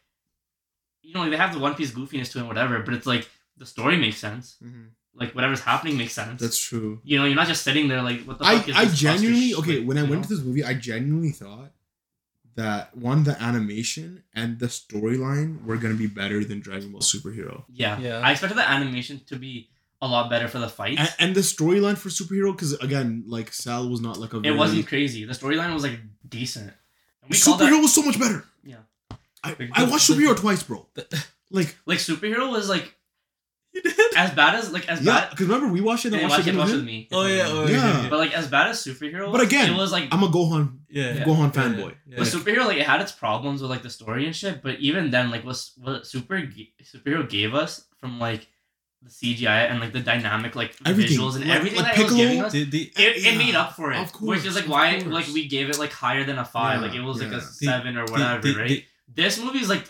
you 1.02 1.14
know, 1.14 1.22
like, 1.22 1.32
they 1.32 1.38
have 1.38 1.54
the 1.54 1.60
One 1.60 1.76
Piece 1.76 1.92
goofiness 1.92 2.32
to 2.34 2.38
it 2.38 2.42
and 2.42 2.48
whatever, 2.48 2.80
but 2.82 2.94
it's 2.94 3.06
like 3.08 3.28
the 3.58 3.66
story 3.66 3.98
makes 3.98 4.18
sense. 4.18 4.58
Mm-hmm. 4.64 4.84
Like 5.14 5.34
whatever's 5.34 5.62
happening 5.62 5.98
makes 5.98 6.14
sense. 6.14 6.42
That's 6.42 6.58
true. 6.58 7.00
you 7.04 7.18
know, 7.20 7.26
you're 7.26 7.36
not 7.36 7.48
just 7.48 7.64
sitting 7.64 7.88
there 7.88 8.02
like 8.02 8.24
what 8.26 8.38
the 8.40 8.46
I 8.46 8.58
fuck 8.60 8.70
is 8.70 8.76
I 8.76 8.86
genuinely 8.86 9.54
okay 9.56 9.80
like, 9.80 9.88
when 9.88 9.98
I 9.98 10.02
went 10.04 10.14
know? 10.16 10.22
to 10.24 10.28
this 10.36 10.44
movie, 10.44 10.64
I 10.64 10.74
genuinely 10.74 11.32
thought 11.32 11.72
that 12.56 12.96
one 12.98 13.24
the 13.24 13.42
animation 13.42 14.24
and 14.34 14.60
the 14.60 14.68
storyline 14.68 15.64
were 15.66 15.78
gonna 15.78 15.96
be 15.96 16.08
better 16.08 16.44
than 16.44 16.60
Dragon 16.60 16.92
Ball 16.92 17.02
Superhero. 17.02 17.64
Yeah. 17.72 18.00
Yeah. 18.00 18.20
I 18.20 18.32
expected 18.32 18.58
the 18.58 18.70
animation 18.70 19.22
to 19.28 19.36
be 19.36 19.70
a 20.02 20.08
lot 20.08 20.30
better 20.30 20.48
for 20.48 20.60
the 20.60 20.68
fights. 20.70 21.00
And, 21.00 21.14
and 21.20 21.36
the 21.36 21.42
storyline 21.42 21.98
for 21.98 22.10
Superhero, 22.10 22.52
because 22.54 22.74
again, 22.74 23.24
like 23.28 23.54
Sal 23.54 23.88
was 23.90 24.02
not 24.02 24.18
like 24.18 24.34
a. 24.34 24.42
it 24.42 24.52
wasn't 24.52 24.88
crazy. 24.88 25.26
The 25.26 25.34
storyline 25.34 25.74
was 25.74 25.84
like 25.84 26.00
decent. 26.28 26.72
And 27.22 27.30
we 27.30 27.38
Superhero 27.38 27.58
that 27.72 27.82
was 27.82 27.94
so 27.94 28.02
much 28.04 28.20
better. 28.20 28.44
Yeah. 28.64 28.78
I, 29.44 29.50
Like, 29.58 29.70
I 29.74 29.84
watched 29.86 30.08
the- 30.08 30.14
Superhero 30.16 30.36
twice, 30.38 30.64
bro. 30.64 30.88
Like 31.54 31.76
like 31.86 31.98
superhero 32.00 32.50
was 32.50 32.70
like 32.70 32.96
You 33.76 33.82
did? 33.82 33.96
as 34.18 34.32
bad 34.32 34.56
as 34.56 34.72
like 34.74 34.90
as 34.90 35.02
yeah, 35.02 35.14
bad. 35.22 35.30
because 35.30 35.48
remember 35.48 35.72
we 35.72 35.80
watched 35.80 36.06
it. 36.06 36.12
Yeah, 36.12 36.20
and 36.20 36.30
watch 36.30 36.40
watched 36.40 36.48
it, 36.50 36.56
it 36.56 36.58
with 36.58 36.72
with 36.72 36.84
me. 36.84 37.08
Oh 37.12 37.26
yeah, 37.26 37.44
oh, 37.48 37.66
Yeah. 37.68 38.02
yeah. 38.04 38.10
But 38.10 38.20
like 38.20 38.34
as 38.34 38.48
bad 38.48 38.68
as 38.68 38.84
superhero, 38.84 39.32
But 39.32 39.42
again, 39.42 39.72
it 39.74 39.78
was 39.78 39.92
like 39.94 40.10
I'm 40.12 40.24
a 40.24 40.28
Gohan, 40.28 40.80
yeah. 40.90 41.14
Yeah. 41.14 41.24
Gohan 41.24 41.56
Yeah, 41.56 41.62
fanboy. 41.64 41.94
yeah, 42.06 42.18
But 42.18 42.28
yeah. 42.28 42.34
superhero, 42.34 42.66
like 42.66 42.78
it 42.78 42.86
had 42.86 43.00
its 43.02 43.14
problems 43.14 43.62
with 43.62 43.72
like 43.72 43.82
the 43.84 43.90
story 43.90 44.26
and 44.26 44.36
shit. 44.36 44.62
But 44.62 44.80
even 44.80 45.10
then, 45.10 45.32
like 45.32 45.46
what 45.46 45.58
what 45.78 46.06
super 46.06 46.42
superhero 46.84 47.28
gave 47.30 47.54
us 47.56 47.86
from 48.00 48.20
like 48.20 48.48
the 49.04 49.10
CGI 49.10 49.70
and 49.72 49.80
like 49.80 49.94
the 49.94 50.02
dynamic 50.02 50.56
like 50.56 50.76
Everything. 50.86 51.18
visuals 51.18 51.36
and 51.38 51.46
Like- 51.46 51.58
everything 51.58 51.80
like 51.80 51.96
that 51.96 52.02
it 52.02 52.04
was 52.04 52.14
giving 52.16 52.42
us, 52.44 52.52
The, 52.52 52.66
the, 52.66 52.82
it, 52.98 53.26
it 53.26 53.38
made 53.38 53.56
up 53.56 53.74
for 53.76 53.92
it. 53.94 53.98
of 53.98 54.12
which 54.22 54.46
is 54.46 54.56
like 54.56 54.68
why 54.68 54.98
like 54.98 55.28
we 55.34 55.48
gave 55.48 55.70
it 55.70 55.80
like 55.80 55.92
higher 55.94 56.24
than 56.24 56.38
a 56.38 56.46
five. 56.46 56.82
Yeah, 56.82 56.88
like 56.88 56.96
it 56.96 57.02
was 57.02 57.20
like 57.22 57.32
yeah. 57.32 57.38
a 57.38 57.42
seven 57.42 57.98
or 57.98 58.06
the- 58.06 58.12
whatever, 58.12 58.42
the- 58.42 58.56
right? 58.56 58.68
the- 58.68 58.86
this 59.14 59.40
movie 59.44 59.60
is 59.60 59.70
like 59.70 59.86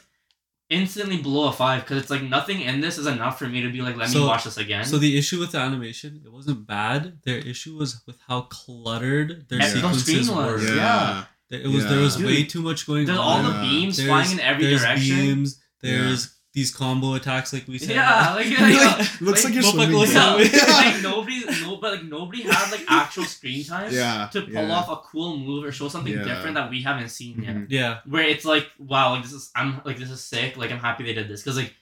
instantly 0.72 1.18
below 1.18 1.50
a 1.50 1.52
five 1.52 1.82
because 1.84 1.98
it's 2.02 2.10
like 2.10 2.24
nothing 2.24 2.62
in 2.62 2.82
this 2.82 2.98
is 2.98 3.06
enough 3.06 3.38
for 3.38 3.48
me 3.48 3.62
to 3.62 3.70
be 3.70 3.82
like 3.82 3.96
let 3.98 4.12
me 4.14 4.22
watch 4.26 4.46
this 4.46 4.58
again. 4.58 4.86
So 4.86 4.98
the 4.98 5.18
issue 5.18 5.40
with 5.40 5.52
the 5.52 5.60
animation, 5.60 6.22
it 6.26 6.32
wasn't 6.32 6.66
bad. 6.66 7.20
Their 7.24 7.38
issue 7.38 7.76
was 7.78 8.02
with 8.08 8.18
how 8.28 8.42
cluttered 8.42 9.48
their 9.50 9.60
Yeah. 9.60 9.68
sequences 9.68 10.28
screen 10.28 10.36
were. 10.38 10.60
yeah. 10.76 11.26
There- 11.50 11.62
It 11.62 11.68
was 11.68 11.84
there 11.86 12.00
was 12.00 12.20
Yeah. 12.20 12.26
way 12.28 12.44
too 12.46 12.62
much 12.62 12.88
going 12.88 13.06
There's 13.06 13.20
on. 13.20 13.26
all 13.26 13.44
the 13.44 13.50
Yeah. 13.58 13.62
beams 13.70 13.98
There's- 13.98 14.10
flying 14.10 14.32
in 14.32 14.40
every 14.40 14.66
there's 14.68 14.82
direction. 14.82 15.18
Beams, 15.18 15.60
there's 15.82 16.30
these 16.54 16.74
combo 16.76 17.14
attacks 17.14 17.54
like 17.54 17.66
we 17.68 17.78
said. 17.78 17.92
Yeah, 17.96 18.34
like, 18.36 18.46
Like, 18.60 18.74
yeah, 18.74 19.06
looks 19.22 19.44
like, 19.46 19.54
you're 19.54 19.64
swimming. 19.64 19.96
was 19.98 20.12
bro. 20.12 20.22
out. 20.22 20.40
Yeah, 20.40 20.50
Yeah. 20.68 20.74
like 20.74 21.02
nobody, 21.02 21.46
no, 21.62 21.78
but 21.78 21.94
like 21.94 22.04
nobody 22.04 22.42
had 22.44 22.72
like 22.72 22.84
actual 22.90 23.24
screen 23.24 23.64
time 23.64 23.90
Yeah, 23.94 24.28
to 24.34 24.42
pull 24.42 24.52
yeah. 24.52 24.72
off 24.74 24.90
a 24.90 24.98
cool 24.98 25.38
move 25.38 25.64
or 25.64 25.72
show 25.72 25.88
something 25.88 26.12
Yeah. 26.14 26.24
different 26.26 26.56
that 26.56 26.70
we 26.70 26.82
haven't 26.82 27.10
seen 27.10 27.42
yet. 27.42 27.56
Mhm. 27.56 27.66
Yeah. 27.70 28.00
Where 28.06 28.24
it's 28.24 28.44
like, 28.44 28.68
wow, 28.80 29.12
like 29.14 29.24
this 29.24 29.32
is, 29.34 29.50
I'm 29.56 29.82
like 29.86 29.98
this 29.98 30.10
is 30.10 30.22
sick. 30.24 30.58
Like 30.58 30.72
I'm 30.72 30.80
happy 30.80 31.04
they 31.06 31.14
did 31.14 31.30
this 31.30 31.42
because 31.42 31.58
like 31.58 31.74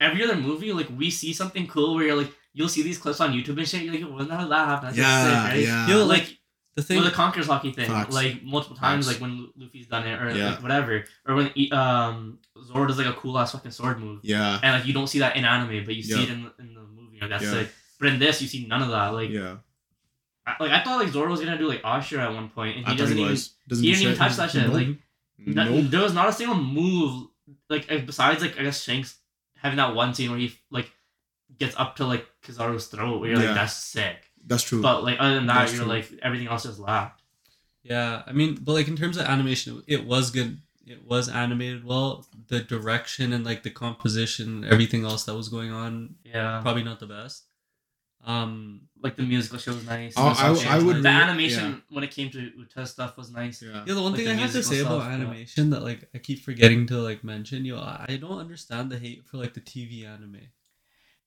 every 0.00 0.24
other 0.24 0.36
movie, 0.36 0.72
like 0.72 0.88
we 0.96 1.10
see 1.10 1.32
something 1.32 1.68
cool 1.68 1.94
where 1.94 2.06
you're 2.06 2.16
like, 2.16 2.32
you'll 2.52 2.68
see 2.68 2.82
these 2.82 2.98
clips 2.98 3.20
on 3.20 3.32
YouTube 3.32 3.58
and 3.58 3.68
shit. 3.68 3.82
You're 3.82 3.94
like, 3.94 4.12
when 4.18 4.26
the 4.26 4.34
hell 4.34 4.42
did 4.44 4.50
that 4.52 4.66
happen? 4.66 4.84
That's 4.86 4.96
just 4.96 5.08
Yeah, 5.08 5.44
sick, 5.44 5.50
right? 5.52 5.62
yeah. 5.62 5.88
Yo, 5.88 6.04
Like 6.04 6.36
The 6.76 6.82
thing 6.82 6.98
well, 6.98 7.04
the 7.06 7.10
Conquerors 7.14 7.48
haki 7.48 7.74
thing, 7.74 7.88
Facts. 7.88 8.14
like 8.14 8.42
multiple 8.44 8.76
times, 8.76 9.06
Facts. 9.06 9.20
like 9.20 9.22
when 9.28 9.50
Luffy's 9.56 9.86
done 9.88 10.06
it 10.06 10.20
or 10.22 10.30
Yeah. 10.30 10.50
like 10.50 10.62
whatever, 10.62 11.04
or 11.26 11.34
when 11.34 11.52
um 11.72 12.38
Zoro 12.64 12.86
does 12.86 12.96
like 12.98 13.08
a 13.08 13.12
cool 13.14 13.36
ass 13.38 13.52
fucking 13.52 13.72
sword 13.72 13.98
move 14.00 14.20
yeah, 14.22 14.60
and 14.62 14.78
like 14.78 14.86
you 14.86 14.92
don't 14.92 15.08
see 15.08 15.18
that 15.18 15.36
in 15.36 15.44
anime, 15.44 15.84
but 15.84 15.94
you 15.96 16.02
see 16.02 16.22
it 16.22 16.28
in, 16.30 16.48
in 16.58 16.74
the 16.74 16.80
movie. 16.82 17.18
Like 17.20 17.30
that's 17.30 17.44
Yeah. 17.44 17.50
sick. 17.52 17.72
But 17.98 18.08
in 18.10 18.18
this, 18.18 18.40
you 18.40 18.48
see 18.48 18.66
none 18.66 18.82
of 18.82 18.88
that. 18.90 19.08
Like, 19.08 19.30
yeah. 19.30 19.56
I, 20.46 20.54
like 20.62 20.70
I 20.70 20.82
thought 20.82 21.00
like 21.00 21.12
Zoro 21.12 21.28
was 21.30 21.40
gonna 21.40 21.58
do 21.58 21.66
like 21.68 21.82
Ashura 21.82 22.20
at 22.20 22.32
one 22.34 22.48
point, 22.50 22.76
and 22.76 22.86
he 22.86 22.92
thought 22.92 22.98
doesn't 22.98 23.16
he 23.16 23.22
even. 23.24 23.36
Doesn't 23.68 23.84
he 23.84 23.90
didn't 23.92 24.02
even 24.02 24.16
touch 24.16 24.36
that 24.36 24.50
shit, 24.50 24.62
Nope. 24.64 24.72
like, 24.74 24.88
no- 25.38 25.64
Nope. 25.64 25.90
There 25.90 26.00
was 26.02 26.14
not 26.14 26.28
a 26.28 26.32
single 26.32 26.56
move 26.56 27.26
like 27.68 27.88
besides 28.06 28.40
like 28.42 28.58
I 28.58 28.62
guess 28.62 28.82
Shanks 28.82 29.18
having 29.56 29.76
that 29.78 29.94
one 29.94 30.14
scene 30.14 30.30
where 30.30 30.38
he 30.38 30.54
like 30.70 30.90
gets 31.58 31.76
up 31.76 31.96
to 31.96 32.06
like 32.06 32.26
Kizaru's 32.46 32.86
throat, 32.86 33.20
where 33.20 33.30
you're 33.30 33.40
Yeah. 33.40 33.46
like 33.48 33.54
that's 33.56 33.74
sick. 33.76 34.29
That's 34.46 34.62
true. 34.62 34.82
But 34.82 35.04
like 35.04 35.16
other 35.20 35.34
than 35.34 35.46
that, 35.46 35.54
That's 35.60 35.74
you're 35.74 35.84
true. 35.84 35.92
like 35.92 36.12
everything 36.22 36.48
else 36.48 36.64
just 36.64 36.78
lacked. 36.78 37.22
Yeah, 37.82 38.22
I 38.26 38.32
mean, 38.32 38.58
but 38.60 38.72
like 38.72 38.88
in 38.88 38.96
terms 38.96 39.16
of 39.16 39.26
animation, 39.26 39.82
it 39.86 40.04
was 40.04 40.30
good. 40.30 40.60
It 40.86 41.06
was 41.06 41.28
animated 41.28 41.84
well. 41.84 42.26
The 42.48 42.60
direction 42.60 43.32
and 43.32 43.44
like 43.44 43.62
the 43.62 43.70
composition, 43.70 44.64
everything 44.64 45.04
else 45.04 45.24
that 45.24 45.34
was 45.34 45.48
going 45.48 45.70
on, 45.72 46.16
Yeah, 46.24 46.60
probably 46.62 46.82
not 46.82 46.98
the 47.00 47.06
best. 47.06 47.44
Um, 48.22 48.82
like 49.02 49.16
the 49.16 49.22
musical 49.22 49.58
show 49.58 49.72
was 49.72 49.86
nice. 49.86 50.12
Oh, 50.16 50.34
the 50.34 50.68
I- 50.68 50.76
I 50.76 50.78
would 50.78 50.96
nice. 50.96 51.02
the 51.04 51.08
really- 51.08 51.22
animation 51.22 51.70
yeah. 51.70 51.78
when 51.88 52.04
it 52.04 52.10
came 52.10 52.28
to 52.30 52.40
Uta 52.58 52.84
stuff 52.86 53.16
was 53.16 53.30
nice. 53.30 53.62
yeah. 53.62 53.82
yeah, 53.86 53.94
the 53.94 54.02
one 54.02 54.12
Like 54.12 54.18
thing 54.18 54.26
the 54.26 54.32
I 54.32 54.34
have 54.36 54.50
to 54.50 54.56
musical 54.58 54.76
say 54.76 54.80
about 54.82 55.00
stuff, 55.00 55.08
yeah. 55.08 55.14
animation 55.14 55.70
that 55.70 55.82
like 55.82 56.08
I 56.14 56.18
keep 56.18 56.42
forgetting 56.44 56.86
to 56.88 56.96
like 56.98 57.24
mention, 57.24 57.64
yo, 57.64 57.78
I 57.78 58.04
I 58.10 58.16
don't 58.16 58.38
understand 58.38 58.90
the 58.90 58.98
hate 58.98 59.24
for 59.26 59.38
like 59.38 59.54
the 59.54 59.60
TV 59.62 60.06
anime. 60.06 60.48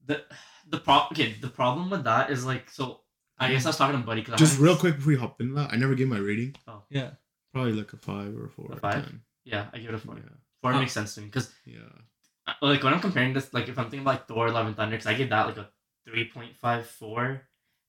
The 0.05 0.23
the 0.69 0.77
pro- 0.79 1.07
okay, 1.13 1.33
the 1.41 1.49
problem 1.49 1.89
with 1.89 2.03
that 2.03 2.29
is 2.29 2.45
like 2.45 2.69
so. 2.69 2.99
I 3.39 3.51
guess 3.51 3.65
I 3.65 3.69
was 3.69 3.77
talking 3.77 3.99
to 3.99 4.05
Buddy 4.05 4.21
because 4.21 4.39
Just 4.39 4.59
real 4.59 4.75
quick 4.77 4.95
before 4.97 5.09
we 5.13 5.17
hop 5.17 5.41
in 5.41 5.53
that, 5.55 5.73
I 5.73 5.75
never 5.77 5.95
gave 5.95 6.07
my 6.07 6.17
rating. 6.19 6.55
Oh 6.67 6.83
yeah, 6.89 7.11
Probably 7.53 7.73
like 7.73 7.91
a 7.93 7.97
five 7.97 8.35
or 8.37 8.45
a 8.45 8.49
four. 8.49 8.67
A 8.71 8.75
or 8.75 8.79
five? 8.79 9.03
10. 9.05 9.21
Yeah, 9.45 9.65
I 9.73 9.77
give 9.79 9.89
it 9.89 9.95
a 9.95 9.97
four. 9.97 10.15
Yeah. 10.15 10.21
Four 10.61 10.73
makes 10.75 10.93
sense 10.93 11.15
to 11.15 11.21
me 11.21 11.27
because 11.27 11.51
Yeah. 11.65 11.79
like 12.61 12.83
when 12.83 12.93
I'm 12.93 13.01
comparing 13.01 13.33
this, 13.33 13.53
like 13.53 13.67
if 13.67 13.77
I'm 13.77 13.85
thinking 13.85 14.01
about 14.01 14.11
like, 14.11 14.27
Thor: 14.27 14.49
Love 14.49 14.67
and 14.67 14.75
Thunder, 14.75 14.95
because 14.95 15.07
I 15.07 15.13
gave 15.15 15.29
that 15.29 15.47
like 15.47 15.57
a 15.57 15.69
three 16.07 16.25
point 16.29 16.55
five 16.57 16.85
four, 16.87 17.41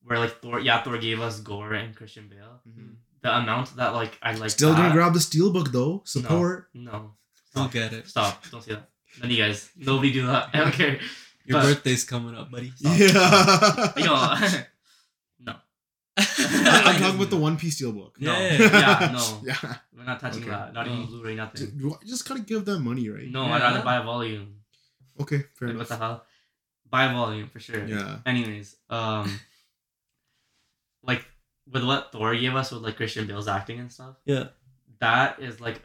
where 0.02 0.18
like 0.18 0.40
Thor, 0.40 0.58
yeah, 0.60 0.82
Thor 0.82 0.98
gave 0.98 1.20
us 1.20 1.40
Gorr 1.40 1.74
and 1.74 1.94
Christian 1.94 2.28
Bale. 2.28 2.60
Mhm. 2.68 2.96
The 3.22 3.36
amount 3.38 3.76
that 3.76 3.94
like 3.94 4.18
I 4.22 4.34
like 4.34 4.50
Still 4.50 4.70
that, 4.70 4.76
gonna 4.76 4.92
grab 4.92 5.12
the 5.12 5.18
steelbook 5.20 5.70
though. 5.72 6.02
Support. 6.04 6.68
No, 6.74 6.90
I'll 6.92 7.16
stop, 7.68 7.72
get 7.72 7.92
it. 7.92 8.08
stop, 8.08 8.42
don't 8.50 8.62
say 8.62 8.72
that. 8.72 8.88
None 9.20 9.26
of 9.26 9.30
you 9.30 9.42
guys, 9.44 9.70
nobody 9.76 10.12
do 10.12 10.26
that. 10.26 10.50
I 10.52 10.58
don't 10.58 10.72
care. 10.82 10.98
Your 11.46 11.60
But- 11.60 11.62
birthday's 11.64 12.04
coming 12.04 12.34
up, 12.34 12.50
buddy. 12.50 12.72
Stop. 12.76 12.98
Yeah. 12.98 13.92
Yo, 13.96 14.04
no, 14.06 14.14
I- 14.16 14.66
I'm 16.38 16.96
talking 17.00 17.16
about 17.16 17.30
the 17.30 17.36
One 17.36 17.56
Piece 17.56 17.78
deal 17.78 17.92
steelbook. 17.92 18.12
no, 18.20 18.32
Yeah. 18.38 18.52
yeah, 18.58 19.12
no, 19.12 19.40
Yeah. 19.44 19.74
we're 19.96 20.04
not 20.04 20.20
touching 20.20 20.42
Okay. 20.42 20.50
that. 20.50 20.72
Not 20.72 20.86
even 20.86 21.00
No. 21.00 21.06
Blu-ray, 21.06 21.34
nothing. 21.34 21.60
Just, 21.60 21.78
do 21.78 21.98
just 22.06 22.28
gotta 22.28 22.40
give 22.40 22.64
them 22.64 22.84
money, 22.84 23.08
right? 23.08 23.28
No, 23.30 23.46
Yeah. 23.46 23.54
I'd 23.54 23.62
rather 23.62 23.82
buy 23.82 23.96
a 23.96 24.02
volume. 24.02 24.56
Okay, 25.20 25.44
fair 25.54 25.68
Like, 25.68 25.74
enough. 25.76 25.78
what 25.78 25.88
the 25.88 25.96
hell? 26.04 26.26
Buy 26.90 27.04
a 27.04 27.12
volume 27.12 27.48
for 27.48 27.60
sure. 27.60 27.84
Yeah. 27.86 28.18
Anyways, 28.26 28.76
um, 28.90 29.40
like 31.02 31.24
with 31.70 31.84
what 31.84 32.12
Thor 32.12 32.34
gave 32.36 32.54
us 32.54 32.70
with 32.72 32.82
like 32.82 32.96
Christian 32.96 33.26
Bale's 33.26 33.48
acting 33.48 33.78
and 33.80 33.90
stuff, 33.92 34.16
Yeah, 34.24 34.48
that 35.00 35.40
is 35.40 35.60
like 35.60 35.82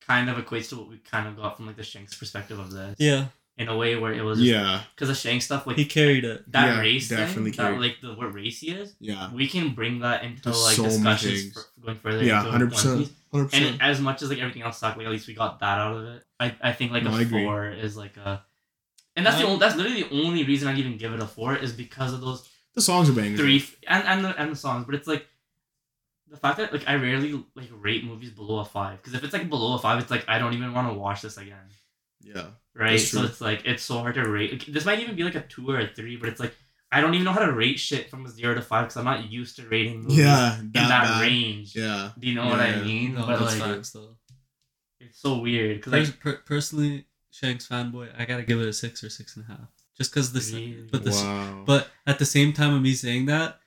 kind 0.00 0.30
of 0.30 0.36
equates 0.36 0.68
to 0.70 0.76
what 0.76 0.88
we 0.88 0.98
kind 0.98 1.26
of 1.26 1.36
got 1.36 1.56
from 1.56 1.66
like 1.66 1.76
the 1.76 1.82
Shanks 1.82 2.14
perspective 2.14 2.58
of 2.58 2.70
this. 2.70 2.96
yeah, 2.98 3.26
In 3.58 3.68
a 3.68 3.76
way 3.76 3.96
where 3.96 4.12
it 4.12 4.20
was 4.20 4.38
just, 4.38 4.50
Yeah. 4.50 4.82
because 4.94 5.08
the 5.08 5.14
Shanks 5.14 5.46
stuff 5.46 5.66
like 5.66 5.76
he 5.78 5.86
carried 5.86 6.24
it. 6.24 6.50
that 6.52 6.66
Yeah, 6.74 6.80
race 6.80 7.08
definitely 7.08 7.52
thing, 7.52 7.64
that 7.64 7.80
like 7.80 8.02
the 8.02 8.12
what 8.14 8.34
race 8.34 8.60
he 8.60 8.70
is, 8.70 8.94
Yeah. 9.00 9.32
we 9.32 9.48
can 9.48 9.70
bring 9.72 10.00
that 10.00 10.24
into 10.24 10.42
There's 10.42 10.62
like 10.62 10.76
so 10.76 10.82
discussions 10.84 11.54
for, 11.54 11.80
going 11.80 11.96
further. 11.96 12.22
Yeah, 12.22 12.40
into 12.40 12.50
hundred 12.50 12.72
One 12.72 12.74
percent. 12.82 13.12
Hundred 13.32 13.42
And 13.44 13.50
percent. 13.50 13.72
And 13.72 13.82
as 13.82 13.98
much 14.00 14.20
as 14.20 14.28
like 14.28 14.40
everything 14.40 14.60
else 14.60 14.76
sucked, 14.76 14.98
like 14.98 15.06
at 15.06 15.12
least 15.12 15.26
we 15.26 15.32
got 15.32 15.60
that 15.60 15.78
out 15.78 15.96
of 15.96 16.04
it. 16.04 16.22
I, 16.38 16.54
I 16.60 16.72
think 16.72 16.92
like 16.92 17.02
No, 17.04 17.12
I 17.12 17.20
a 17.20 17.22
agree. 17.22 17.44
four 17.44 17.70
is 17.70 17.96
like 17.96 18.18
a, 18.18 18.44
and 19.16 19.24
that's 19.24 19.38
the 19.38 19.44
Um, 19.44 19.52
only, 19.52 19.60
that's 19.60 19.74
literally 19.76 20.02
the 20.02 20.10
only 20.22 20.44
reason 20.44 20.68
I'd 20.68 20.76
even 20.78 20.98
give 20.98 21.14
it 21.14 21.20
a 21.22 21.26
four 21.26 21.56
is 21.56 21.72
because 21.72 22.12
of 22.12 22.20
those 22.20 22.46
The 22.74 22.82
songs 22.82 23.08
are 23.08 23.14
bangers. 23.14 23.40
three 23.40 23.64
and 23.88 24.04
and 24.04 24.22
the, 24.22 24.38
and 24.38 24.52
the 24.52 24.56
songs. 24.56 24.84
But 24.84 24.96
it's 24.96 25.08
like 25.08 25.26
the 26.28 26.36
fact 26.36 26.58
that 26.58 26.74
like 26.74 26.86
I 26.86 26.96
rarely 26.96 27.42
like 27.54 27.70
rate 27.72 28.04
movies 28.04 28.32
below 28.32 28.58
a 28.58 28.66
five 28.66 28.98
because 29.00 29.14
if 29.14 29.24
it's 29.24 29.32
like 29.32 29.48
below 29.48 29.76
a 29.76 29.78
five, 29.78 29.98
it's 30.02 30.10
like 30.10 30.26
I 30.28 30.38
don't 30.38 30.52
even 30.52 30.74
want 30.74 30.88
to 30.88 30.94
watch 30.94 31.22
this 31.22 31.38
again. 31.38 31.56
Yeah. 32.34 32.46
Right. 32.74 33.00
So 33.00 33.22
it's 33.24 33.40
like 33.40 33.62
it's 33.64 33.82
so 33.82 33.98
hard 33.98 34.14
to 34.16 34.28
rate. 34.28 34.72
This 34.72 34.84
might 34.84 34.98
even 35.00 35.16
be 35.16 35.22
like 35.24 35.34
a 35.34 35.40
two 35.42 35.70
or 35.70 35.78
a 35.80 35.86
three, 35.86 36.16
but 36.16 36.28
it's 36.28 36.40
like 36.40 36.54
I 36.92 37.00
don't 37.00 37.14
even 37.14 37.24
know 37.24 37.32
how 37.32 37.44
to 37.44 37.52
rate 37.52 37.78
shit 37.78 38.10
from 38.10 38.26
a 38.26 38.28
zero 38.28 38.54
to 38.54 38.62
five 38.62 38.84
because 38.84 38.96
I'm 38.96 39.04
not 39.04 39.30
used 39.30 39.56
to 39.56 39.68
rating 39.68 40.02
movies 40.02 40.18
Yeah. 40.18 40.58
in 40.58 40.70
That, 40.72 40.88
that 40.88 41.02
bad. 41.04 41.22
range. 41.22 41.74
Yeah. 41.74 42.10
Do 42.18 42.26
you 42.28 42.34
know 42.34 42.46
what 42.46 42.60
I 42.60 42.80
mean? 42.82 43.14
No, 43.14 43.26
but 43.26 43.38
that's 43.40 43.58
like 43.58 43.70
facts 43.70 43.90
though. 43.92 44.16
it's 45.00 45.18
so 45.20 45.38
weird 45.38 45.78
because 45.78 45.92
Pers- 45.92 46.08
like 46.10 46.20
per- 46.20 46.42
personally, 46.46 47.06
Shanks 47.30 47.66
fanboy, 47.68 48.08
I 48.18 48.24
gotta 48.24 48.42
give 48.44 48.60
it 48.60 48.66
a 48.68 48.72
six 48.72 49.02
or 49.04 49.10
six 49.10 49.36
and 49.36 49.44
a 49.44 49.48
half. 49.48 49.68
Just 49.96 50.10
because 50.10 50.32
this, 50.32 50.52
Really? 50.52 50.86
but 50.92 51.04
this, 51.04 51.22
wow. 51.22 51.64
but 51.66 51.88
at 52.06 52.18
the 52.18 52.26
same 52.26 52.52
time 52.52 52.74
of 52.74 52.82
me 52.82 52.92
saying 52.94 53.26
that, 53.26 53.58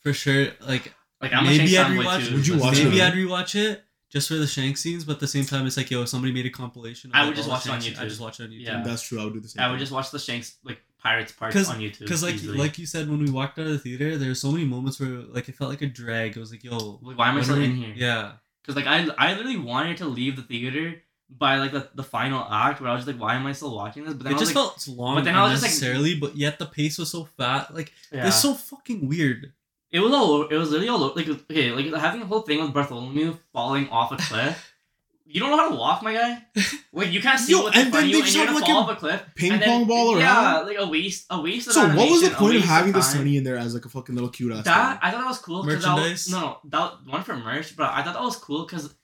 for 0.00 0.12
sure, 0.12 0.48
like 0.60 0.92
like 1.20 1.32
I'm 1.32 1.44
maybe 1.44 1.76
I'd 1.78 1.90
rewatch. 1.90 2.28
too. 2.28 2.34
Would 2.36 2.46
you 2.46 2.58
watch 2.58 2.82
maybe 2.82 3.00
it? 3.00 3.02
I'd 3.02 3.14
rewatch 3.14 3.54
it 3.54 3.82
just 4.12 4.28
for 4.28 4.34
the 4.34 4.46
Shank 4.46 4.76
scenes. 4.76 5.04
But 5.04 5.14
at 5.14 5.20
the 5.20 5.26
same 5.26 5.44
time, 5.44 5.66
it's 5.66 5.76
like 5.76 5.90
yo, 5.90 6.04
somebody 6.04 6.32
made 6.32 6.46
a 6.46 6.50
compilation. 6.50 7.10
Of 7.10 7.16
I 7.16 7.26
would 7.26 7.34
just 7.34 7.48
all 7.48 7.56
the 7.56 7.58
watch 7.58 7.66
it 7.66 7.70
on 7.72 7.80
Shanks, 7.80 7.98
I 7.98 8.02
YouTube. 8.04 8.08
just 8.08 8.20
watch 8.20 8.40
it 8.40 8.42
on 8.44 8.50
YouTube. 8.50 8.64
Yeah. 8.64 8.82
That's 8.84 9.02
true. 9.02 9.20
I 9.20 9.24
would 9.24 9.34
do 9.34 9.40
the 9.40 9.48
same. 9.48 9.62
I 9.62 9.68
would 9.68 9.74
thing. 9.74 9.80
just 9.80 9.92
watch 9.92 10.10
the 10.10 10.18
Shanks 10.18 10.56
like 10.64 10.80
Pirates 10.98 11.32
parts 11.32 11.54
'Cause- 11.56 11.70
on 11.70 11.80
YouTube. 11.80 12.00
Because 12.00 12.22
like 12.22 12.34
easily. 12.34 12.58
like 12.58 12.78
you 12.78 12.86
said, 12.86 13.08
when 13.08 13.18
we 13.24 13.30
walked 13.30 13.58
out 13.58 13.66
of 13.66 13.72
the 13.72 13.78
theater, 13.78 14.16
there 14.18 14.28
were 14.28 14.34
so 14.34 14.52
many 14.52 14.64
moments 14.64 15.00
where 15.00 15.08
like 15.08 15.48
it 15.48 15.54
felt 15.56 15.70
like 15.70 15.82
a 15.82 15.86
drag. 15.86 16.36
It 16.36 16.40
was 16.40 16.50
like 16.52 16.62
yo, 16.62 17.00
Like, 17.02 17.18
why 17.18 17.28
am 17.30 17.38
I 17.38 17.42
still 17.42 17.60
in 17.60 17.74
here? 17.74 17.92
Yeah, 17.96 18.32
Because 18.62 18.76
like 18.76 18.86
I 18.86 19.08
I 19.18 19.32
literally 19.34 19.58
wanted 19.58 19.96
to 19.98 20.06
leave 20.06 20.36
the 20.36 20.42
theater 20.42 21.02
by 21.30 21.56
like 21.56 21.72
the, 21.72 21.88
the 21.94 22.02
final 22.04 22.46
act 22.50 22.78
where 22.82 22.90
I 22.90 22.92
was 22.94 23.06
just 23.06 23.08
like, 23.16 23.18
why 23.22 23.34
am 23.36 23.46
I 23.46 23.52
still 23.52 23.74
watching 23.74 24.04
this? 24.04 24.12
But 24.12 24.24
then 24.24 24.32
it 24.32 24.36
I 24.36 24.38
was 24.38 24.48
just 24.50 24.54
like, 24.54 24.64
felt 24.84 24.88
long 24.98 25.14
but 25.14 25.24
then 25.24 25.34
I 25.34 25.42
was 25.44 25.52
just, 25.52 25.62
like- 25.62 25.70
unnecessarily. 25.70 26.14
but 26.20 26.36
yet 26.36 26.58
the 26.58 26.66
pace 26.66 26.98
was 26.98 27.10
so 27.10 27.24
fat. 27.24 27.74
Like 27.74 27.90
yeah. 28.12 28.26
it's 28.26 28.36
so 28.42 28.52
fucking 28.52 29.08
weird. 29.08 29.52
It 29.92 30.00
was 30.00 30.12
all 30.12 30.30
over. 30.32 30.52
it 30.54 30.56
was 30.56 30.70
really 30.72 30.88
all 30.88 31.02
over- 31.04 31.14
like 31.14 31.28
okay 31.28 31.70
like 31.70 31.86
having 31.94 32.20
the 32.20 32.26
whole 32.26 32.40
thing 32.40 32.60
with 32.62 32.72
Bartolomeo 32.72 33.38
falling 33.52 33.88
off 33.90 34.10
a 34.12 34.16
cliff 34.16 34.72
You 35.26 35.40
don't 35.40 35.50
know 35.50 35.56
how 35.56 35.68
to 35.70 35.76
walk, 35.76 36.02
my 36.02 36.12
guy. 36.14 36.42
Like 36.94 37.10
you 37.10 37.20
can't 37.22 37.40
see 37.40 37.52
Yo, 37.52 37.62
what's 37.62 37.76
in 37.76 37.84
and 37.86 37.90
front 37.92 38.02
then 38.02 38.04
of 38.04 38.08
you, 38.10 38.12
they 38.12 38.18
and 38.18 38.24
just 38.26 38.36
you're 38.36 38.46
have, 38.46 38.54
gonna 38.54 38.64
like, 38.66 38.70
fall 38.74 38.82
a 38.88 38.92
off 38.92 38.96
a 38.96 39.00
cliff. 39.00 39.22
Ping 39.34 39.52
and 39.52 39.62
then- 39.62 39.68
pong 39.68 39.88
ball 39.88 40.18
Yeah, 40.18 40.56
around. 40.56 40.66
like 40.66 40.76
a 40.78 40.86
waste, 40.86 41.24
a 41.30 41.40
waste 41.40 41.68
of 41.68 41.72
So 41.74 41.88
what 41.96 42.10
was 42.10 42.20
the 42.22 42.30
point 42.30 42.56
of 42.56 42.60
waste 42.62 42.66
having 42.74 42.92
the 42.92 43.00
time. 43.00 43.16
Sunny 43.16 43.36
in 43.38 43.44
there 43.44 43.56
as 43.56 43.72
like 43.74 43.86
a 43.86 43.88
fucking 43.88 44.14
little 44.14 44.28
cute 44.30 44.52
ass? 44.52 44.64
That 44.64 44.98
I 45.02 45.10
thought 45.10 45.20
that 45.22 45.26
was 45.28 45.38
cool. 45.38 45.64
'cause 45.64 45.82
that 45.82 45.94
was- 45.94 46.28
no, 46.30 46.40
no, 46.40 46.58
that 46.70 47.06
one 47.06 47.22
for 47.22 47.36
merch, 47.36 47.74
but 47.76 47.90
I 47.90 48.02
thought 48.02 48.12
that 48.14 48.22
was 48.22 48.36
cool 48.36 48.64
because 48.66 48.94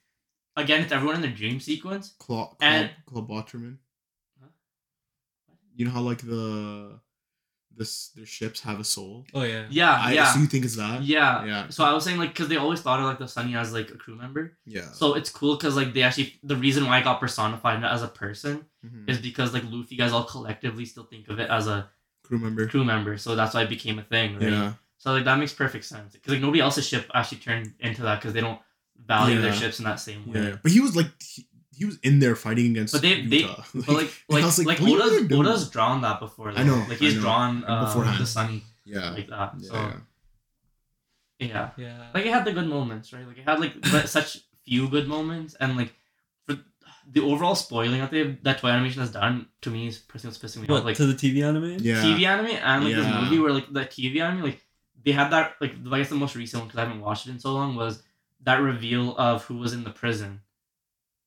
again, 0.56 0.82
it's 0.82 0.92
everyone 0.92 1.16
in 1.16 1.22
their 1.22 1.30
dream 1.40 1.60
sequence. 1.60 2.14
Claw, 2.18 2.48
Claw, 2.48 2.56
and- 2.60 2.90
Claw 3.06 3.22
Botterman. 3.22 3.76
Huh? 4.40 4.48
You 5.76 5.84
know 5.86 5.92
how 5.92 6.02
like 6.02 6.20
the 6.22 7.00
this 7.78 8.08
their 8.16 8.26
ships 8.26 8.60
have 8.60 8.78
a 8.80 8.84
soul. 8.84 9.24
Oh 9.32 9.42
yeah. 9.42 9.66
Yeah, 9.70 9.92
I, 9.92 10.12
yeah, 10.12 10.32
So 10.32 10.40
you 10.40 10.46
think 10.46 10.64
it's 10.64 10.76
that? 10.76 11.02
yeah. 11.02 11.44
Yeah. 11.44 11.68
So 11.70 11.84
I 11.84 11.92
was 11.92 12.04
saying 12.04 12.18
like 12.18 12.30
because 12.30 12.48
they 12.48 12.56
always 12.56 12.80
thought 12.80 12.98
of 13.00 13.06
like 13.06 13.18
the 13.18 13.28
Sunny 13.28 13.54
as 13.56 13.72
like 13.72 13.90
a 13.90 13.96
crew 13.96 14.16
member. 14.16 14.58
Yeah. 14.66 14.90
So 14.92 15.14
it's 15.14 15.30
cool 15.30 15.56
because 15.56 15.76
like 15.76 15.94
they 15.94 16.02
actually 16.02 16.34
the 16.42 16.56
reason 16.56 16.84
why 16.86 16.98
I 16.98 17.02
got 17.02 17.20
personified 17.20 17.82
as 17.84 18.02
a 18.02 18.08
person 18.08 18.66
Mhm. 18.86 19.08
is 19.10 19.18
because 19.18 19.52
like 19.54 19.64
Luffy 19.66 19.96
guys 19.96 20.12
all 20.12 20.24
collectively 20.24 20.84
still 20.84 21.04
think 21.04 21.28
of 21.28 21.38
it 21.40 21.50
as 21.50 21.66
a 21.66 21.88
Crew 22.22 22.38
member. 22.38 22.68
crew 22.68 22.84
member. 22.84 23.16
So 23.18 23.34
that's 23.34 23.54
why 23.54 23.62
it 23.62 23.68
became 23.68 23.98
a 23.98 24.02
thing, 24.04 24.34
right? 24.38 24.50
Yeah. 24.52 24.72
So 24.98 25.12
like 25.12 25.24
that 25.24 25.38
makes 25.38 25.52
perfect 25.52 25.84
sense 25.84 26.12
because 26.12 26.32
like 26.34 26.42
nobody 26.42 26.60
else's 26.60 26.86
ship 26.86 27.10
actually 27.14 27.38
turned 27.38 27.72
into 27.80 28.02
that 28.02 28.20
because 28.20 28.34
they 28.34 28.40
don't 28.40 28.60
value 29.06 29.40
their 29.40 29.52
ships 29.52 29.78
in 29.78 29.84
that 29.86 30.00
same 30.00 30.26
way. 30.30 30.42
Yeah. 30.42 30.56
But 30.62 30.72
he 30.72 30.80
was 30.80 30.94
like 30.94 31.10
he, 31.22 31.46
he 31.78 31.84
was 31.84 31.98
in 32.02 32.18
there 32.18 32.34
fighting 32.36 32.66
against. 32.72 32.92
But 32.94 33.02
they- 33.02 33.22
they- 33.26 33.38
Uta. 33.48 33.64
But 33.74 33.88
like 34.00 34.10
and 34.28 34.30
I 34.30 34.34
like 34.36 34.44
was 34.44 34.58
like, 34.64 34.80
what 34.80 35.00
are 35.02 35.08
you 35.18 35.24
Oda's? 35.26 35.32
Oda's 35.38 35.70
drawn 35.70 36.00
that 36.02 36.18
before. 36.20 36.50
I 36.50 36.62
know, 36.64 36.84
Like 36.88 36.98
he's 36.98 37.14
know. 37.14 37.20
drawn 37.22 37.64
uh, 37.64 37.84
Beforehand. 37.86 38.18
the 38.20 38.26
Sunny 38.26 38.62
Yeah. 38.84 39.10
like 39.10 39.28
that. 39.28 39.54
yeah. 39.58 39.68
So 39.68 39.74
yeah. 39.74 39.96
yeah. 41.38 41.70
Yeah. 41.76 42.06
Like 42.14 42.26
it 42.26 42.32
had 42.32 42.44
the 42.44 42.52
good 42.52 42.66
moments, 42.68 43.12
right? 43.12 43.26
Like 43.26 43.38
it 43.38 43.44
had 43.44 43.60
like 43.60 43.74
but 43.92 44.08
such 44.08 44.38
few 44.64 44.88
good 44.88 45.08
moments 45.08 45.54
and 45.60 45.76
like 45.76 45.92
for 46.46 46.56
the 47.10 47.20
overall 47.20 47.54
spoiling 47.54 48.00
that 48.00 48.10
they 48.10 48.36
that 48.42 48.60
Toei 48.60 48.72
Animation 48.72 49.00
has 49.00 49.10
done 49.12 49.46
to 49.62 49.70
me 49.70 49.86
is 49.88 49.98
personally 49.98 50.32
what's 50.38 50.42
pissing 50.56 50.62
me 50.62 50.66
what 50.68 50.80
off. 50.80 50.84
Like 50.84 50.96
to 50.96 51.06
the 51.06 51.14
TV 51.14 51.42
anime? 51.46 51.78
Yeah. 51.80 52.02
TV 52.02 52.24
anime 52.26 52.56
and 52.62 52.84
like 52.84 52.94
Yeah. 52.94 53.02
this 53.02 53.14
movie 53.22 53.38
where 53.38 53.52
like 53.52 53.72
the 53.72 53.80
TV 53.80 54.20
anime 54.20 54.42
like 54.42 54.60
they 55.04 55.12
had 55.12 55.30
that 55.30 55.54
like 55.60 55.74
I 55.92 55.98
guess 55.98 56.08
the 56.10 56.16
most 56.16 56.34
recent 56.36 56.60
one 56.60 56.68
because 56.68 56.78
I 56.80 56.84
haven't 56.84 57.00
watched 57.00 57.26
it 57.26 57.30
in 57.30 57.38
so 57.38 57.52
long 57.52 57.76
was 57.76 58.02
that 58.42 58.56
reveal 58.60 59.16
of 59.16 59.44
who 59.44 59.56
was 59.56 59.72
in 59.72 59.84
the 59.84 59.90
prison 59.90 60.40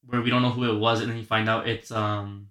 where 0.06 0.22
we 0.22 0.30
don't 0.30 0.42
know 0.42 0.50
who 0.52 0.64
it 0.72 0.78
was 0.80 1.02
and 1.02 1.10
then 1.12 1.18
you 1.18 1.24
find 1.26 1.48
out 1.50 1.68
it's 1.68 1.92
um 1.92 2.48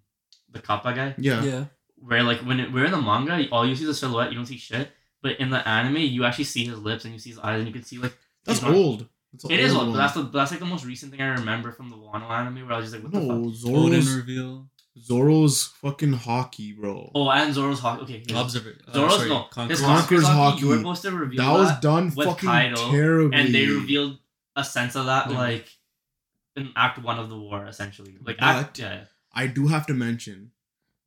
the 0.51 0.61
kappa 0.61 0.93
guy 0.95 1.15
Yeah. 1.19 1.43
Yeah. 1.43 1.65
where 1.97 2.23
like 2.23 2.39
when 2.41 2.61
it, 2.61 2.73
we're 2.73 2.85
in 2.87 2.93
the 2.93 3.01
manga 3.01 3.49
all 3.51 3.67
you 3.67 3.75
see 3.77 3.85
is 3.85 3.91
a 3.91 3.95
silhouette 3.95 4.31
you 4.31 4.37
don't 4.37 4.47
see 4.47 4.57
shit 4.59 4.91
but 5.23 5.39
in 5.41 5.51
the 5.51 5.67
anime 5.69 5.97
you 5.99 6.25
actually 6.25 6.45
see 6.45 6.65
his 6.65 6.79
lips 6.79 7.05
and 7.05 7.13
you 7.13 7.19
see 7.21 7.31
his 7.31 7.39
eyes 7.39 7.59
and 7.59 7.67
you 7.69 7.73
can 7.75 7.83
see 7.85 7.99
like 7.99 8.17
That's 8.45 8.63
not- 8.63 8.75
old. 8.75 9.07
That's 9.33 9.45
an 9.45 9.51
it 9.53 9.61
is 9.61 9.73
old 9.73 9.83
old 9.83 9.89
one. 9.91 9.99
that's 9.99 10.15
the 10.15 10.23
that's 10.23 10.51
like 10.51 10.61
the 10.61 10.67
most 10.67 10.85
recent 10.85 11.13
thing 11.13 11.21
I 11.23 11.29
remember 11.29 11.71
from 11.71 11.89
the 11.91 11.97
Wano 11.97 12.29
anime 12.31 12.67
where 12.67 12.75
I 12.75 12.79
was 12.79 12.91
just 12.91 12.95
like 12.97 13.05
what 13.05 13.13
the 13.13 13.21
fuck 13.21 13.29
no, 13.29 13.45
Odin 13.85 14.03
Zoro's 14.03 14.11
reveal. 14.17 14.67
Zoro's 14.99 15.65
fucking 15.81 16.15
haki, 16.15 16.77
bro. 16.77 17.11
oh 17.15 17.31
and 17.31 17.55
Zoro's 17.55 17.81
haki. 17.81 18.03
okay 18.03 18.23
here's- 18.27 18.43
Observer. 18.43 18.77
uh, 18.89 18.93
Zoro's 18.93 19.17
sorry, 19.17 19.29
no 19.29 19.43
Conqueror. 19.51 19.69
his 19.69 19.81
Conqueror's 19.81 20.25
Conqueror's 20.25 20.55
haki 20.57 20.61
you 20.61 20.69
were 20.69 20.77
supposed 20.79 21.03
to 21.03 21.11
reveal 21.13 21.37
that 21.45 21.53
that 21.53 21.59
was 21.59 21.81
done 21.81 22.13
with 22.17 22.27
fucking 22.27 22.49
Kaido, 22.49 22.91
terribly. 22.91 23.39
and 23.41 23.55
they 23.55 23.67
revealed 23.67 24.19
a 24.57 24.65
sense 24.65 24.97
of 24.97 25.07
that 25.07 25.31
Yeah. 25.31 25.39
like 25.39 25.69
in 26.57 26.73
act 26.77 26.99
one 26.99 27.19
of 27.19 27.29
the 27.29 27.39
war 27.39 27.67
essentially 27.67 28.17
like 28.23 28.39
But- 28.39 28.45
act 28.57 28.79
yeah 28.79 29.05
I 29.33 29.47
do 29.47 29.69
have 29.69 29.87
to 29.87 29.95
mention 29.95 30.51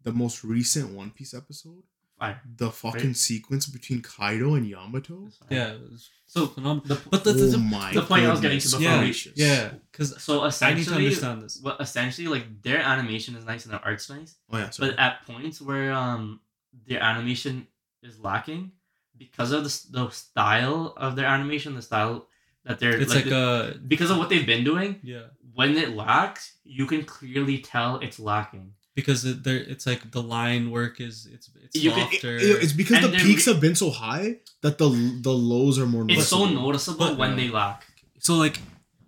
the 0.04 0.14
most 0.14 0.44
recent 0.44 0.92
One 0.94 1.12
Piece 1.12 1.34
episode. 1.34 1.84
fine 2.20 2.38
The 2.56 2.72
fucking 2.72 3.08
Right. 3.08 3.18
sequence 3.18 3.66
between 3.66 4.02
Kaido 4.02 4.54
and 4.56 4.66
Yamato. 4.68 5.30
Yeah. 5.50 5.74
It 5.74 5.82
was 5.92 6.10
so 6.26 6.48
phenomenal. 6.48 6.88
the, 6.96 7.02
But 7.10 7.24
the, 7.26 7.32
oh 7.32 7.34
the, 7.34 7.58
my 7.58 7.92
the 7.94 8.02
point 8.04 8.24
I 8.26 8.32
was 8.32 8.40
getting 8.40 8.60
to 8.60 8.68
goodness 8.68 8.80
before 8.80 8.96
yeah, 8.96 9.02
we- 9.02 9.34
yeah, 9.36 9.70
because 9.92 10.22
so 10.24 10.34
I 10.34 10.36
need 10.38 10.42
to 10.44 10.48
essentially 10.48 11.06
understand 11.08 11.42
this. 11.44 11.60
well, 11.62 11.78
essentially 11.80 12.28
like 12.28 12.62
their 12.62 12.80
animation 12.80 13.36
is 13.36 13.44
nice 13.46 13.66
and 13.66 13.74
their 13.74 13.84
art's 13.84 14.10
nice 14.10 14.36
Oh 14.52 14.58
yeah. 14.58 14.70
Sorry. 14.70 14.92
but 14.92 15.00
at 15.00 15.26
points 15.26 15.60
where 15.62 15.92
um 15.92 16.40
their 16.88 17.02
animation 17.02 17.68
is 18.02 18.20
lacking 18.20 18.72
because 19.18 19.52
of 19.52 19.64
the, 19.66 19.74
the 19.92 20.10
style 20.10 20.94
of 20.98 21.16
their 21.18 21.26
animation 21.28 21.76
the 21.76 21.82
style 21.82 22.28
that 22.66 22.80
they're 22.80 23.00
It's 23.02 23.14
like, 23.14 23.26
the- 23.26 23.74
a 23.76 23.78
because 23.80 24.10
of 24.12 24.18
what 24.18 24.30
they've 24.30 24.46
been 24.46 24.64
doing 24.64 25.00
yeah, 25.04 25.28
when 25.54 25.76
it 25.78 25.90
lacks 25.96 26.54
you 26.64 26.86
can 26.86 27.04
clearly 27.04 27.58
tell 27.60 28.00
it's 28.00 28.20
lacking 28.20 28.74
because 28.96 29.26
it, 29.26 29.44
there 29.44 29.58
it's 29.58 29.86
like 29.86 30.12
the 30.12 30.22
line 30.22 30.70
work 30.72 31.00
is 31.02 31.28
it's 31.32 31.50
it's 31.64 31.76
You 31.76 31.92
can- 31.92 32.08
It- 32.08 32.12
softer. 32.14 32.38
it's 32.64 32.74
because 32.74 33.04
And 33.04 33.14
the 33.14 33.18
peaks 33.18 33.48
re- 33.48 33.54
have 33.54 33.62
been 33.62 33.76
so 33.76 33.90
high 33.92 34.38
that 34.62 34.78
the 34.78 34.90
the 35.22 35.34
lows 35.34 35.78
are 35.80 35.86
more. 35.88 36.06
it's 36.10 36.28
so 36.28 36.40
noticeable. 36.46 36.62
noticeable 36.68 37.08
But- 37.10 37.18
when 37.18 37.36
they 37.36 37.50
lack 37.50 37.86
so 38.20 38.36
like 38.36 38.60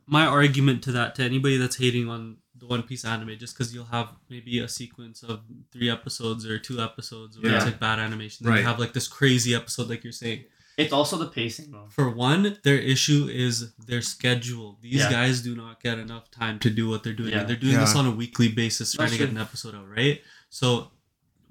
my 0.07 0.25
argument 0.25 0.83
to 0.83 0.91
that 0.91 1.15
to 1.15 1.23
anybody 1.23 1.57
that's 1.57 1.77
hating 1.77 2.07
on 2.09 2.37
the 2.57 2.67
One 2.67 2.83
Piece 2.83 3.03
anime, 3.05 3.37
just 3.37 3.53
because 3.55 3.73
you'll 3.73 3.85
have 3.85 4.09
maybe 4.29 4.59
a 4.59 4.67
sequence 4.67 5.23
of 5.23 5.41
three 5.73 5.89
episodes 5.89 6.45
or 6.45 6.57
two 6.59 6.79
episodes 6.79 7.39
where 7.39 7.55
it's 7.55 7.65
like 7.65 7.79
bad 7.79 7.99
animation, 7.99 8.43
then 8.45 8.53
Right. 8.53 8.59
you 8.61 8.65
have 8.67 8.79
like 8.79 8.93
this 8.93 9.07
crazy 9.07 9.53
episode, 9.55 9.89
like 9.89 10.03
you're 10.03 10.13
saying. 10.13 10.45
It's 10.77 10.91
also 10.93 11.17
the 11.17 11.27
pacing 11.27 11.71
though 11.71 11.87
For 11.89 12.09
one, 12.09 12.57
their 12.63 12.77
issue 12.77 13.27
is 13.31 13.73
their 13.75 14.01
schedule. 14.01 14.77
These 14.81 14.95
Yeah. 15.01 15.11
guys 15.11 15.41
do 15.41 15.55
not 15.55 15.81
get 15.81 15.99
enough 15.99 16.29
time 16.31 16.59
to 16.59 16.69
do 16.69 16.89
what 16.89 17.03
they're 17.03 17.13
doing. 17.13 17.31
Yeah. 17.31 17.43
They're 17.43 17.55
doing 17.55 17.77
this 17.77 17.95
on 17.95 18.05
a 18.05 18.11
weekly 18.11 18.49
basis, 18.49 18.93
trying 18.93 19.05
That's 19.07 19.13
to 19.13 19.19
get 19.19 19.29
true. 19.31 19.35
an 19.37 19.41
episode 19.41 19.75
out, 19.75 19.87
right? 19.89 20.21
So, 20.49 20.91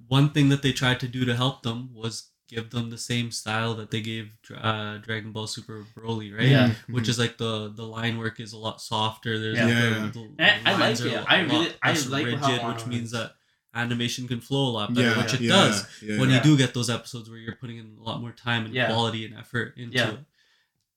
one 0.09 0.31
thing 0.31 0.49
that 0.51 0.63
they 0.63 0.73
tried 0.73 1.01
to 1.01 1.09
do 1.09 1.25
to 1.25 1.35
help 1.35 1.63
them 1.63 1.91
was 1.95 2.31
give 2.47 2.69
them 2.71 2.91
the 2.91 2.99
same 2.99 3.31
style 3.31 3.75
that 3.75 3.91
they 3.91 4.03
gave 4.03 4.29
uh, 4.55 4.99
Dragon 4.99 5.33
Ball 5.33 5.47
Super 5.47 5.85
Broly, 5.97 6.37
right? 6.37 6.47
Yeah. 6.49 6.75
Which 6.91 7.09
is 7.09 7.19
like 7.19 7.39
the 7.39 7.73
the 7.75 7.85
line 7.87 8.19
work 8.19 8.39
is 8.39 8.53
a 8.53 8.59
lot 8.59 8.83
softer. 8.83 9.39
There's 9.39 9.57
Yeah. 9.57 9.65
like 9.65 9.73
Yeah, 9.75 10.11
the, 10.13 10.29
the 10.37 10.69
I 10.69 10.77
like 10.77 11.01
it. 11.01 11.07
a 11.13 11.25
I 11.27 11.43
lot 11.43 11.51
really- 11.51 11.73
I 11.83 11.89
less 11.91 12.07
like 12.09 12.27
how 12.27 12.31
rigid, 12.49 12.61
Wano 12.61 12.75
which 12.75 12.87
means 12.87 13.11
that 13.13 13.33
animation 13.75 14.29
can 14.29 14.41
flow 14.41 14.67
a 14.69 14.73
lot 14.73 14.95
better, 14.95 15.09
Yeah, 15.11 15.19
which 15.23 15.35
it 15.35 15.41
yeah, 15.41 15.49
does 15.51 15.87
yeah, 16.03 16.19
when 16.21 16.31
yeah. 16.31 16.37
you 16.37 16.43
do 16.43 16.57
get 16.57 16.75
those 16.75 16.89
episodes 16.91 17.29
where 17.29 17.39
you're 17.39 17.57
putting 17.57 17.79
in 17.79 17.97
a 17.99 18.03
lot 18.03 18.21
more 18.21 18.33
time 18.33 18.65
and 18.67 18.75
Yeah. 18.75 18.87
quality 18.87 19.25
and 19.27 19.37
effort 19.37 19.77
into 19.77 19.97
Yeah. 19.97 20.11
it. 20.13 20.21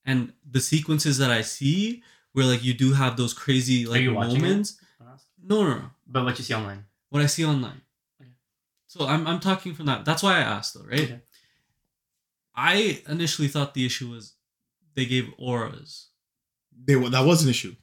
And 0.05 0.33
the 0.49 0.61
sequences 0.61 1.17
that 1.17 1.31
I 1.31 1.41
see 1.41 2.03
where 2.33 2.45
like 2.45 2.63
you 2.63 2.73
do 2.73 2.93
have 2.93 3.17
those 3.17 3.33
crazy 3.33 3.85
like 3.85 4.01
you 4.01 4.13
watching 4.13 4.37
it? 4.37 4.41
moments. 4.41 4.79
No, 5.41 5.63
no, 5.63 5.77
no. 5.79 5.91
but 6.05 6.23
what 6.25 6.37
you 6.37 6.43
see 6.43 6.53
online 6.53 6.85
What 7.09 7.21
I 7.21 7.25
see 7.27 7.45
online. 7.45 7.81
Okay. 8.21 8.31
So 8.87 9.07
I'm 9.07 9.25
I'm 9.27 9.39
talking 9.39 9.73
from 9.73 9.85
that. 9.87 10.03
That's 10.05 10.21
why 10.23 10.37
I 10.37 10.41
asked 10.41 10.73
though, 10.73 10.83
right? 10.85 10.99
Okay. 11.01 11.21
I 12.55 13.01
initially 13.07 13.47
thought 13.47 13.73
the 13.73 13.85
issue 13.85 14.09
was 14.09 14.33
they 14.95 15.05
gave 15.05 15.29
auras. 15.37 16.07
They 16.85 16.95
that 16.95 17.25
was 17.25 17.43
an 17.43 17.49
issue. 17.49 17.75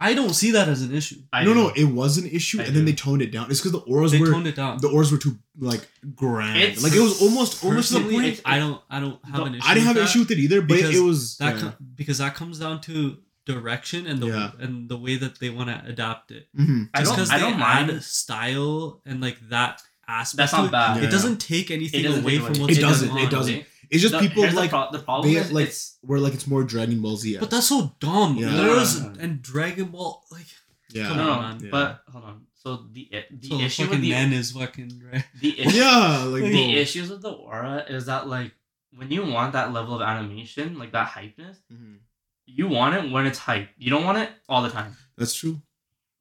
I 0.00 0.14
don't 0.14 0.32
see 0.34 0.52
that 0.52 0.68
as 0.68 0.82
an 0.82 0.94
issue. 0.94 1.16
I 1.32 1.42
no, 1.44 1.54
do. 1.54 1.60
no, 1.60 1.68
it 1.74 1.84
was 1.84 2.18
an 2.18 2.26
issue, 2.28 2.60
I 2.60 2.64
and 2.64 2.76
then 2.76 2.84
they 2.84 2.92
toned 2.92 3.20
it 3.20 3.32
down. 3.32 3.50
It's 3.50 3.58
because 3.60 3.72
the 3.72 3.78
auras 3.80 4.12
They 4.12 4.20
were 4.20 4.30
toned 4.30 4.46
it 4.46 4.54
down. 4.54 4.78
the 4.80 4.88
auras 4.88 5.10
were 5.10 5.18
too 5.18 5.38
like 5.58 5.88
grand. 6.14 6.56
It's- 6.62 6.82
like 6.84 6.92
it 6.92 7.00
was 7.00 7.20
almost 7.20 7.64
almost 7.64 7.90
the 7.90 7.96
Personally, 7.98 8.14
point. 8.30 8.40
I 8.44 8.58
don't 8.60 8.80
I 8.88 9.00
don't 9.00 9.18
have 9.24 9.38
No, 9.40 9.44
an 9.46 9.54
issue. 9.56 9.66
I 9.66 9.74
didn't 9.74 9.86
have 9.86 9.96
with 9.96 10.02
an 10.04 10.08
issue 10.08 10.18
with 10.20 10.30
it 10.30 10.38
either, 10.38 10.60
but 10.60 10.76
because 10.76 10.96
it 10.96 11.00
was 11.02 11.36
that 11.38 11.54
yeah. 11.56 11.60
com- 11.62 11.74
because 11.96 12.18
that 12.18 12.34
comes 12.36 12.58
down 12.60 12.80
to 12.82 13.18
direction 13.44 14.06
and 14.06 14.20
the 14.22 14.26
Yeah. 14.28 14.50
and 14.60 14.88
the 14.88 14.96
way 14.96 15.16
that 15.16 15.40
they 15.40 15.50
want 15.50 15.68
to 15.70 15.82
adapt 15.86 16.30
it. 16.30 16.46
Mhm. 16.56 16.90
I 16.94 16.98
Just 17.00 17.10
don't 17.10 17.16
because 17.16 17.30
I 17.30 17.38
they 17.38 17.42
don't 17.44 17.54
add 17.60 17.86
mind 17.88 18.02
style 18.04 19.00
and 19.06 19.20
like 19.20 19.38
that 19.48 19.82
aspect, 20.06 20.36
that's 20.38 20.52
to 20.52 20.70
not 20.70 20.96
it, 20.96 21.00
Yeah. 21.02 21.08
it 21.08 21.10
doesn't 21.10 21.38
take 21.40 21.70
anything 21.70 22.02
doesn't 22.04 22.22
away 22.22 22.38
from 22.38 22.54
away- 22.54 22.60
what's 22.60 22.78
It 22.78 22.80
doesn't, 22.80 23.16
it 23.16 23.30
doesn't. 23.30 23.64
It's 23.90 24.02
just 24.02 24.12
The- 24.12 24.20
people 24.20 24.42
here's 24.42 24.54
the 24.54 24.60
like 24.60 24.70
pro- 24.70 24.90
the 24.92 24.98
problem 24.98 25.32
they 25.32 25.38
is 25.40 25.52
like 25.52 25.68
it's 25.68 25.98
where 26.02 26.20
like 26.20 26.34
it's 26.34 26.46
more 26.46 26.62
Dragon 26.64 27.00
Ball 27.00 27.16
Z. 27.16 27.38
But 27.38 27.50
that's 27.50 27.68
so 27.68 27.94
dumb. 28.00 28.36
Yeah. 28.36 28.68
Auras 28.68 28.96
and 28.96 29.40
Dragon 29.42 29.86
Ball, 29.86 30.22
like 30.30 30.46
yeah, 30.90 31.08
Come 31.08 31.16
no, 31.18 31.24
no, 31.24 31.30
on, 31.32 31.60
yeah. 31.60 31.68
but 31.70 32.02
hold 32.10 32.24
on. 32.24 32.46
So 32.54 32.86
the 32.92 33.08
the 33.30 33.48
so 33.48 33.60
issue 33.60 33.82
with 33.82 33.90
fucking 33.90 34.00
the 34.02 34.10
Nen 34.10 34.32
is 34.32 34.52
fucking 34.52 35.02
right. 35.12 35.24
the 35.40 35.60
issue, 35.60 35.76
yeah, 35.78 36.24
like 36.24 36.42
The 36.42 36.50
bro. 36.50 36.80
issues 36.82 37.08
with 37.10 37.22
the 37.22 37.30
aura 37.30 37.84
is 37.88 38.06
that 38.06 38.26
like 38.28 38.52
when 38.96 39.10
you 39.10 39.24
want 39.24 39.52
that 39.52 39.72
level 39.72 39.94
of 39.94 40.02
animation, 40.02 40.78
like 40.78 40.92
that 40.92 41.08
hypeness, 41.08 41.56
Mhm. 41.72 41.98
you 42.46 42.66
want 42.68 42.94
it 42.96 43.10
when 43.12 43.26
it's 43.26 43.38
hype. 43.38 43.68
You 43.78 43.90
don't 43.90 44.04
want 44.04 44.18
it 44.18 44.30
all 44.48 44.62
the 44.62 44.70
time. 44.70 44.96
That's 45.16 45.34
true. 45.34 45.62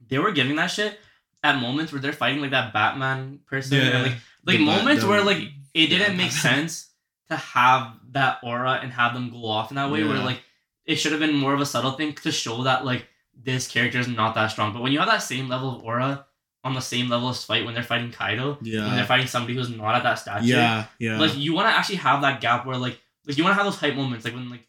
They 0.09 0.19
were 0.19 0.31
giving 0.31 0.55
that 0.57 0.67
shit 0.67 0.99
at 1.43 1.59
moments 1.59 1.91
where 1.91 2.01
they're 2.01 2.13
fighting 2.13 2.41
like 2.41 2.51
that 2.51 2.71
Batman 2.73 3.39
person, 3.47 3.77
Yeah. 3.77 3.83
and, 3.89 4.03
like 4.03 4.17
like 4.45 4.57
The 4.59 4.65
moments 4.65 5.03
the- 5.03 5.09
where 5.09 5.23
like 5.23 5.39
it 5.73 5.87
didn't 5.87 6.17
make 6.17 6.31
Batman. 6.31 6.69
sense 6.69 6.87
to 7.29 7.35
have 7.35 7.93
that 8.11 8.39
aura 8.43 8.79
and 8.81 8.91
have 8.91 9.13
them 9.13 9.29
go 9.29 9.45
off 9.45 9.71
in 9.71 9.75
that 9.75 9.91
way. 9.91 10.03
Where 10.03 10.19
like 10.19 10.41
it 10.85 10.95
should 10.95 11.11
have 11.11 11.21
been 11.21 11.35
more 11.35 11.53
of 11.53 11.61
a 11.61 11.65
subtle 11.65 11.91
thing 11.91 12.13
to 12.13 12.31
show 12.31 12.63
that 12.63 12.85
like 12.85 13.07
this 13.35 13.67
character 13.67 13.99
is 13.99 14.07
not 14.07 14.35
that 14.35 14.47
strong. 14.47 14.73
But 14.73 14.81
when 14.81 14.91
you 14.91 14.99
have 14.99 15.09
that 15.09 15.23
same 15.23 15.49
level 15.49 15.75
of 15.75 15.83
aura 15.83 16.25
on 16.63 16.73
the 16.73 16.81
same 16.81 17.09
level 17.09 17.29
as 17.29 17.43
fight 17.43 17.65
when 17.65 17.73
they're 17.73 17.83
fighting 17.83 18.11
Kaido, 18.11 18.57
yeah. 18.61 18.85
when 18.85 18.95
they're 18.95 19.05
fighting 19.05 19.27
somebody 19.27 19.55
who's 19.55 19.69
not 19.69 19.95
at 19.95 20.03
that 20.03 20.15
stature, 20.15 20.45
yeah, 20.45 20.85
yeah. 20.99 21.19
like 21.19 21.37
you 21.37 21.53
want 21.53 21.69
to 21.69 21.77
actually 21.77 21.97
have 21.97 22.21
that 22.21 22.41
gap 22.41 22.65
where 22.65 22.77
like 22.77 22.99
like 23.25 23.37
you 23.37 23.43
want 23.43 23.51
to 23.51 23.61
have 23.61 23.65
those 23.65 23.79
hype 23.79 23.95
moments 23.95 24.25
like 24.25 24.33
when 24.33 24.49
like 24.49 24.65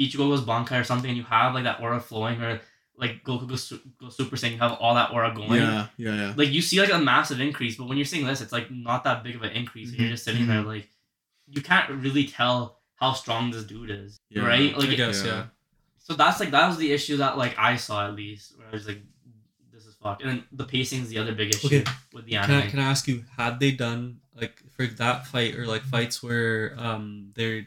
Ichigo 0.00 0.18
goes 0.18 0.42
Bankai 0.42 0.80
or 0.80 0.84
something 0.84 1.08
and 1.08 1.16
you 1.16 1.24
have 1.24 1.54
like 1.54 1.64
that 1.64 1.80
aura 1.80 2.00
flowing 2.00 2.40
or 2.40 2.60
like 2.96 3.24
Goku 3.24 3.48
goes, 3.48 3.72
goes 3.98 4.16
Super 4.16 4.36
Saiyan 4.36 4.52
you 4.52 4.58
have 4.58 4.72
all 4.72 4.94
that 4.94 5.12
aura 5.12 5.34
going 5.34 5.60
yeah, 5.60 5.86
yeah, 5.96 6.14
yeah. 6.14 6.34
like 6.36 6.50
you 6.50 6.62
see 6.62 6.80
like 6.80 6.92
a 6.92 6.98
massive 6.98 7.40
increase 7.40 7.76
but 7.76 7.88
when 7.88 7.96
you're 7.96 8.04
seeing 8.04 8.26
this 8.26 8.40
it's 8.40 8.52
like 8.52 8.70
not 8.70 9.04
that 9.04 9.24
big 9.24 9.34
of 9.34 9.42
an 9.42 9.50
increase 9.52 9.88
and 9.88 9.98
you're 9.98 10.06
mm-hmm. 10.06 10.14
just 10.14 10.24
sitting 10.24 10.46
there 10.46 10.60
mm-hmm. 10.60 10.68
like 10.68 10.88
you 11.54 11.62
can't 11.62 11.88
really 11.90 12.26
tell 12.26 12.78
how 12.96 13.12
strong 13.12 13.50
this 13.50 13.64
dude 13.64 13.90
is 13.90 14.20
Yeah, 14.30 14.46
right 14.46 14.76
like 14.76 14.88
I 14.90 14.94
guess 14.94 15.24
yeah. 15.24 15.30
yeah. 15.32 15.44
so 15.98 16.14
that's 16.14 16.38
like 16.40 16.50
that 16.52 16.66
was 16.68 16.76
the 16.78 16.90
issue 16.92 17.16
that 17.18 17.36
like 17.38 17.54
I 17.58 17.76
saw 17.76 18.06
at 18.08 18.14
least 18.14 18.56
where 18.58 18.68
I 18.68 18.72
was 18.72 18.86
like 18.88 19.02
this 19.72 19.84
is 19.86 19.94
fucked. 19.96 20.22
And 20.22 20.30
then 20.30 20.44
the 20.52 20.64
pacing 20.64 21.02
is 21.02 21.08
the 21.08 21.18
other 21.18 21.34
big 21.34 21.54
issue 21.54 21.66
Okay. 21.66 21.84
with 22.12 22.24
the 22.26 22.32
Can 22.32 22.50
anime. 22.50 22.62
I, 22.68 22.70
can 22.70 22.78
I 22.78 22.84
ask 22.94 23.08
you, 23.08 23.24
had 23.36 23.58
they 23.60 23.72
done 23.72 24.20
like 24.34 24.56
for 24.76 24.86
that 24.86 25.26
fight 25.26 25.54
or 25.56 25.66
like 25.66 25.82
fights 25.82 26.22
where 26.22 26.74
um 26.78 27.32
they're 27.34 27.66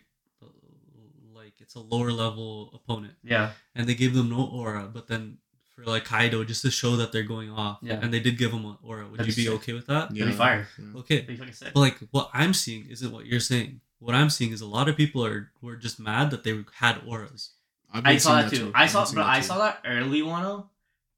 like 1.33 1.53
it's 1.59 1.75
a 1.75 1.79
lower 1.79 2.11
level 2.11 2.71
opponent 2.73 3.13
yeah, 3.23 3.51
and 3.75 3.87
they 3.87 3.95
gave 3.95 4.13
them 4.13 4.29
no 4.29 4.43
aura, 4.45 4.89
but 4.91 5.07
then 5.07 5.37
for 5.77 5.83
like 5.91 6.05
Kaido 6.05 6.43
just 6.43 6.63
to 6.63 6.71
show 6.71 6.95
that 6.95 7.11
they're 7.11 7.21
going 7.23 7.51
off, 7.51 7.77
Yeah. 7.83 7.99
and 8.01 8.11
they 8.11 8.19
did 8.19 8.37
give 8.37 8.51
him 8.51 8.65
an 8.65 8.77
aura, 8.81 9.07
would 9.07 9.19
That'd 9.19 9.27
you 9.37 9.43
be 9.43 9.49
be 9.49 9.53
sick. 9.53 9.61
okay 9.61 9.73
with 9.73 9.85
that? 9.87 10.11
It'd 10.11 10.27
be 10.27 10.31
fire. 10.33 10.67
yeah. 10.79 10.99
Okay, 11.01 11.21
be 11.21 11.35
but 11.37 11.75
like 11.75 11.97
what 12.11 12.29
I'm 12.33 12.53
seeing 12.55 12.87
isn't 12.89 13.11
what 13.11 13.27
you're 13.27 13.39
saying. 13.39 13.81
What 13.99 14.15
I'm 14.15 14.29
seeing 14.31 14.51
is 14.51 14.61
a 14.61 14.65
lot 14.67 14.89
of 14.89 14.97
people 14.97 15.23
are 15.23 15.51
were 15.61 15.75
just 15.75 15.99
mad 15.99 16.31
that 16.31 16.43
they 16.43 16.63
had 16.73 17.01
auras. 17.07 17.51
I've 17.93 18.05
I 18.05 18.11
been 18.13 18.19
saw 18.19 18.29
seeing 18.39 18.41
that 18.49 18.49
too. 18.55 18.65
too. 18.67 18.71
I 18.75 18.87
saw, 18.87 19.05
but 19.05 19.15
that 19.15 19.25
I 19.27 19.39
saw 19.41 19.57
that 19.59 19.81
early 19.85 20.21
one. 20.23 20.63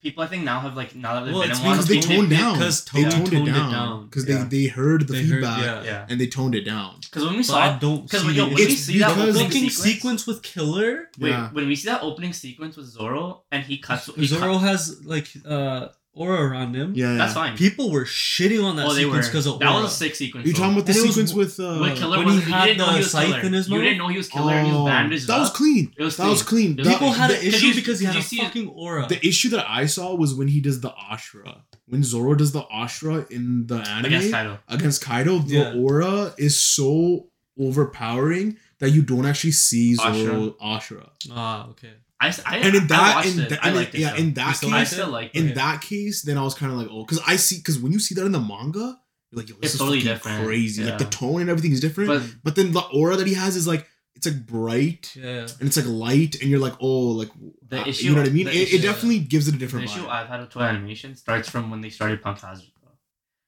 People, 0.01 0.23
I 0.23 0.27
think 0.27 0.45
now 0.45 0.61
have 0.61 0.77
like 0.77 0.95
now 0.95 1.15
that 1.15 1.25
they've 1.25 1.33
Well, 1.33 1.41
been 1.43 1.51
it's 1.51 1.59
in 1.59 1.65
one, 1.65 1.75
because 1.77 1.87
because 1.89 2.07
they 2.07 2.07
They- 2.07 2.15
toned 2.15 2.29
down. 2.29 2.53
because 2.57 2.85
they 2.85 3.01
toned, 3.03 3.13
toned 3.31 3.33
it 3.33 3.51
it 3.51 3.53
down 3.53 3.71
down. 3.71 4.05
because 4.05 4.25
Yeah. 4.29 4.43
they 4.45 4.61
they 4.63 4.67
heard 4.67 5.07
the 5.07 5.13
They 5.13 5.23
feedback 5.23 5.61
yeah. 5.61 5.83
yeah. 5.83 6.05
and 6.09 6.21
they 6.21 6.27
toned 6.27 6.55
it 6.55 6.61
down. 6.63 6.95
Because 7.01 7.25
when 7.25 7.33
we 7.35 7.43
But 7.43 7.49
I 7.55 7.67
saw, 7.73 7.79
don't 7.79 8.03
because 8.03 8.21
see 8.21 8.27
when, 8.27 8.35
yo, 8.35 8.45
the 8.45 8.55
when 8.55 8.65
we 8.67 8.75
see 8.75 8.99
that 8.99 9.09
because- 9.15 9.35
opening 9.35 9.51
sequence, 9.69 9.77
sequence 9.77 10.27
with 10.27 10.41
Killer. 10.41 11.09
wait, 11.19 11.29
Yeah. 11.31 11.49
when 11.51 11.67
we 11.67 11.75
see 11.75 11.89
that 11.89 12.01
opening 12.01 12.31
sequence 12.31 12.77
with 12.77 12.85
Zoro 12.87 13.41
and 13.51 13.63
he 13.65 13.77
cuts, 13.77 14.09
he 14.15 14.25
Zoro 14.25 14.53
cut, 14.53 14.61
has 14.69 15.03
like 15.03 15.27
uh 15.45 15.87
aura 16.19 16.39
around 16.49 16.75
him. 16.75 16.93
Yeah, 16.95 17.11
yeah. 17.11 17.17
that's 17.17 17.33
fine. 17.33 17.55
People 17.57 17.89
were 17.91 18.05
shitting 18.05 18.63
on 18.63 18.75
that 18.75 18.87
oh, 18.87 18.93
sequence 18.93 19.27
because 19.27 19.47
of 19.47 19.59
That 19.59 19.69
aura. 19.71 19.83
was 19.83 19.93
a 19.93 19.95
sick 19.95 20.13
sequence. 20.15 20.45
You 20.45 20.53
though. 20.53 20.59
talking 20.59 20.73
about 20.75 20.85
the 20.85 20.91
And 20.91 20.99
it 20.99 21.05
was 21.07 21.15
sequence 21.15 21.33
with 21.33 21.59
uh, 21.59 21.79
With 21.81 21.97
Killer 21.97 22.17
when 22.19 22.27
he 22.29 22.35
you 22.35 22.41
had 22.41 22.65
didn't 22.65 22.77
know 22.79 22.91
the 22.91 22.97
he 22.97 23.03
scythe 23.03 23.27
killer. 23.27 23.39
in 23.47 23.53
his 23.53 23.67
You 23.69 23.75
mouth? 23.75 23.83
didn't 23.85 23.97
know 23.99 24.07
he 24.09 24.17
was 24.17 24.27
killer. 24.29 24.53
and 24.53 24.67
he 24.67 24.73
was 24.73 24.81
Oh, 24.81 24.85
bandaged 24.85 25.27
that 25.27 25.39
was 25.39 25.49
clean. 25.49 25.93
It 25.97 26.03
was 26.03 26.17
that 26.17 26.27
was 26.29 26.43
clean. 26.43 26.75
clean. 26.75 26.77
Was 26.77 26.87
That- 26.87 26.93
People 26.99 27.11
had 27.13 27.31
an 27.31 27.41
issue 27.51 27.73
because 27.73 27.99
he 28.01 28.05
had 28.05 28.15
a 28.15 28.19
because 28.19 28.33
it- 28.33 28.43
fucking 28.43 28.67
aura. 28.69 29.07
the 29.07 29.25
issue 29.25 29.49
that 29.55 29.65
I 29.69 29.85
saw 29.85 30.13
was 30.15 30.33
when 30.35 30.49
he 30.49 30.59
does 30.61 30.81
the 30.81 30.91
Ashra. 31.11 31.61
When 31.87 32.03
Zoro 32.03 32.35
does 32.35 32.51
the 32.51 32.63
Ashra 32.63 33.29
in 33.31 33.65
the 33.67 33.77
anime 33.77 34.05
against 34.05 34.31
Kaido. 34.31 34.59
against 34.67 35.01
Kaido, 35.01 35.39
the 35.39 35.55
Yeah. 35.55 35.73
aura 35.73 36.33
is 36.37 36.55
so 36.59 37.27
overpowering 37.59 38.57
that 38.79 38.91
you 38.91 39.01
don't 39.01 39.25
actually 39.25 39.51
see 39.51 39.95
Zoro 39.95 40.51
Ashra. 40.61 41.09
ah, 41.31 41.67
okay. 41.69 41.93
I, 42.21 42.27
s- 42.29 42.41
I, 42.45 42.57
And 42.57 42.75
in 42.75 42.87
that, 42.87 43.15
watched 43.15 43.29
in 43.37 43.39
it. 43.43 43.49
that, 43.49 43.63
I 43.63 43.69
in- 43.69 43.75
liked 43.75 43.95
it. 43.95 43.99
yeah, 44.01 44.11
though. 44.11 44.17
in 44.17 44.33
that 44.33 44.51
still 44.57 44.73
I 44.73 44.79
case, 44.79 44.91
it? 44.91 44.95
still 44.95 45.09
like 45.09 45.35
in 45.35 45.49
it. 45.49 45.55
that 45.55 45.81
case, 45.81 46.21
then 46.23 46.37
I 46.37 46.43
was 46.43 46.53
kind 46.53 46.71
of 46.71 46.77
like, 46.77 46.87
oh, 46.91 47.03
because 47.05 47.21
I 47.25 47.37
see, 47.37 47.57
because 47.57 47.79
when 47.79 47.91
you 47.93 47.99
see 47.99 48.13
that 48.15 48.25
in 48.25 48.31
the 48.33 48.39
manga, 48.41 48.99
you're 49.31 49.41
like, 49.41 49.47
yo, 49.49 49.55
this 49.55 49.65
It's 49.65 49.73
is 49.75 49.79
totally 49.79 50.01
different, 50.01 50.45
crazy. 50.45 50.83
Like 50.83 50.97
the 50.97 51.05
tone 51.05 51.39
and 51.41 51.49
everything 51.49 51.71
is 51.71 51.79
different. 51.79 52.09
But, 52.09 52.23
But 52.43 52.55
then 52.55 52.71
the 52.73 52.81
aura 52.81 53.15
that 53.15 53.27
he 53.27 53.35
has 53.35 53.55
is 53.55 53.67
like, 53.67 53.87
it's 54.15 54.25
like 54.27 54.45
bright 54.45 55.15
Yeah. 55.15 55.47
and 55.59 55.61
it's 55.67 55.77
like 55.77 55.85
light, 55.85 56.41
and 56.41 56.49
you're 56.49 56.59
like, 56.59 56.73
oh, 56.81 57.11
like 57.11 57.29
The 57.69 57.81
uh, 57.81 57.85
issue- 57.85 58.07
you 58.07 58.11
know 58.15 58.21
what 58.21 58.27
I 58.29 58.33
mean? 58.33 58.47
It, 58.49 58.55
issue- 58.55 58.77
it 58.77 58.81
definitely 58.81 59.19
gives 59.19 59.47
it 59.47 59.51
a 59.51 59.53
the 59.53 59.59
different 59.59 59.85
issue. 59.85 60.05
I've 60.07 60.27
had 60.27 60.41
with 60.41 60.49
Toei 60.49 60.67
animation 60.67 61.15
starts 61.15 61.47
from 61.49 61.69
when 61.71 61.79
they 61.81 61.89
started 61.89 62.21
Punk 62.21 62.39
Hazard. 62.41 62.65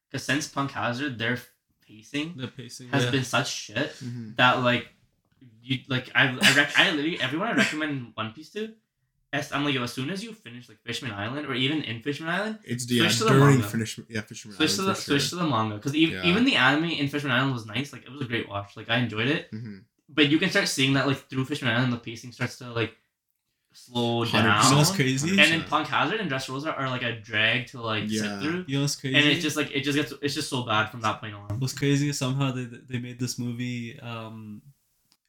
Because 0.09 0.23
since 0.25 0.47
Punk 0.47 0.71
Hazard, 0.71 1.17
their 1.19 1.39
pacing 1.87 2.35
The 2.37 2.47
pacing 2.47 2.87
has 2.89 3.05
yeah. 3.05 3.11
been 3.11 3.23
such 3.25 3.49
shit 3.51 3.93
Mhm. 4.03 4.35
that 4.37 4.63
like 4.63 4.87
you 5.71 5.77
like 5.95 6.05
I 6.15 6.23
I, 6.47 6.49
rec- 6.59 6.77
I 6.81 6.83
literally 6.91 7.19
everyone 7.27 7.47
I 7.49 7.53
recommend 7.63 7.93
One 8.21 8.31
Piece 8.35 8.49
to. 8.55 8.63
as- 9.33 9.51
I'm 9.53 9.63
like 9.65 9.73
yo, 9.77 9.83
as 9.89 9.93
soon 9.97 10.09
as 10.15 10.19
you 10.25 10.31
finish 10.45 10.67
like 10.71 10.79
Fishman 10.87 11.11
Island 11.25 11.43
or 11.49 11.53
even 11.65 11.79
in 11.89 12.01
Fishman 12.07 12.29
Island, 12.37 12.55
It's 12.71 12.83
yeah, 12.91 13.03
Switch 13.03 13.17
to 13.19 13.23
the 13.25 13.29
during 13.31 13.55
manga. 13.59 13.67
finish, 13.75 13.91
yeah, 14.15 14.21
Fishman 14.29 14.53
switch 14.57 14.71
to 14.77 14.81
the 14.81 14.83
Island 14.91 14.97
sure. 14.97 15.19
switch 15.19 15.29
to 15.31 15.35
the 15.41 15.47
manga 15.55 15.75
because 15.79 15.95
even, 16.03 16.15
Yeah. 16.15 16.29
even 16.29 16.43
the 16.49 16.55
anime 16.67 16.91
in 17.01 17.07
Fishman 17.13 17.31
Island 17.37 17.53
was 17.53 17.65
nice. 17.75 17.93
Like 17.93 18.03
it 18.07 18.11
was 18.15 18.21
a 18.21 18.29
great 18.31 18.47
watch. 18.53 18.69
Like 18.79 18.89
I 18.89 18.97
enjoyed 19.05 19.29
it, 19.37 19.49
Mhm. 19.51 19.77
but 20.17 20.25
you 20.31 20.37
can 20.41 20.49
start 20.55 20.67
seeing 20.67 20.93
that 20.97 21.07
like 21.09 21.19
through 21.29 21.45
Fishman 21.45 21.71
Island, 21.75 21.93
the 21.93 21.97
pacing 22.09 22.31
starts 22.37 22.57
to 22.61 22.65
like 22.81 22.93
slow 23.73 24.25
100%. 24.25 24.31
down. 24.43 24.65
You 24.65 24.71
know 24.71 24.77
what's 24.79 24.91
crazy? 25.01 25.29
and 25.29 25.39
then 25.39 25.63
Punk 25.63 25.87
Hazard 25.87 26.19
and 26.19 26.29
Dressrosa 26.29 26.77
are 26.77 26.89
like 26.89 27.03
a 27.03 27.13
drag 27.29 27.67
to 27.67 27.81
like 27.81 28.03
Yeah. 28.09 28.21
sit 28.23 28.41
through. 28.41 28.65
You 28.67 28.75
know 28.77 28.81
what's 28.81 28.97
crazy? 28.97 29.15
And 29.15 29.25
it's 29.25 29.41
just 29.41 29.55
like 29.55 29.71
it 29.71 29.81
just 29.87 29.95
gets 29.97 30.11
it's 30.21 30.33
just 30.35 30.49
so 30.49 30.63
bad 30.63 30.85
from 30.91 30.99
that 31.01 31.21
point 31.21 31.35
on. 31.35 31.57
What's 31.59 31.71
crazy 31.73 32.09
is 32.09 32.17
somehow 32.17 32.51
they 32.51 32.65
they 32.65 32.99
made 32.99 33.17
this 33.17 33.39
movie 33.39 33.97
um 34.01 34.61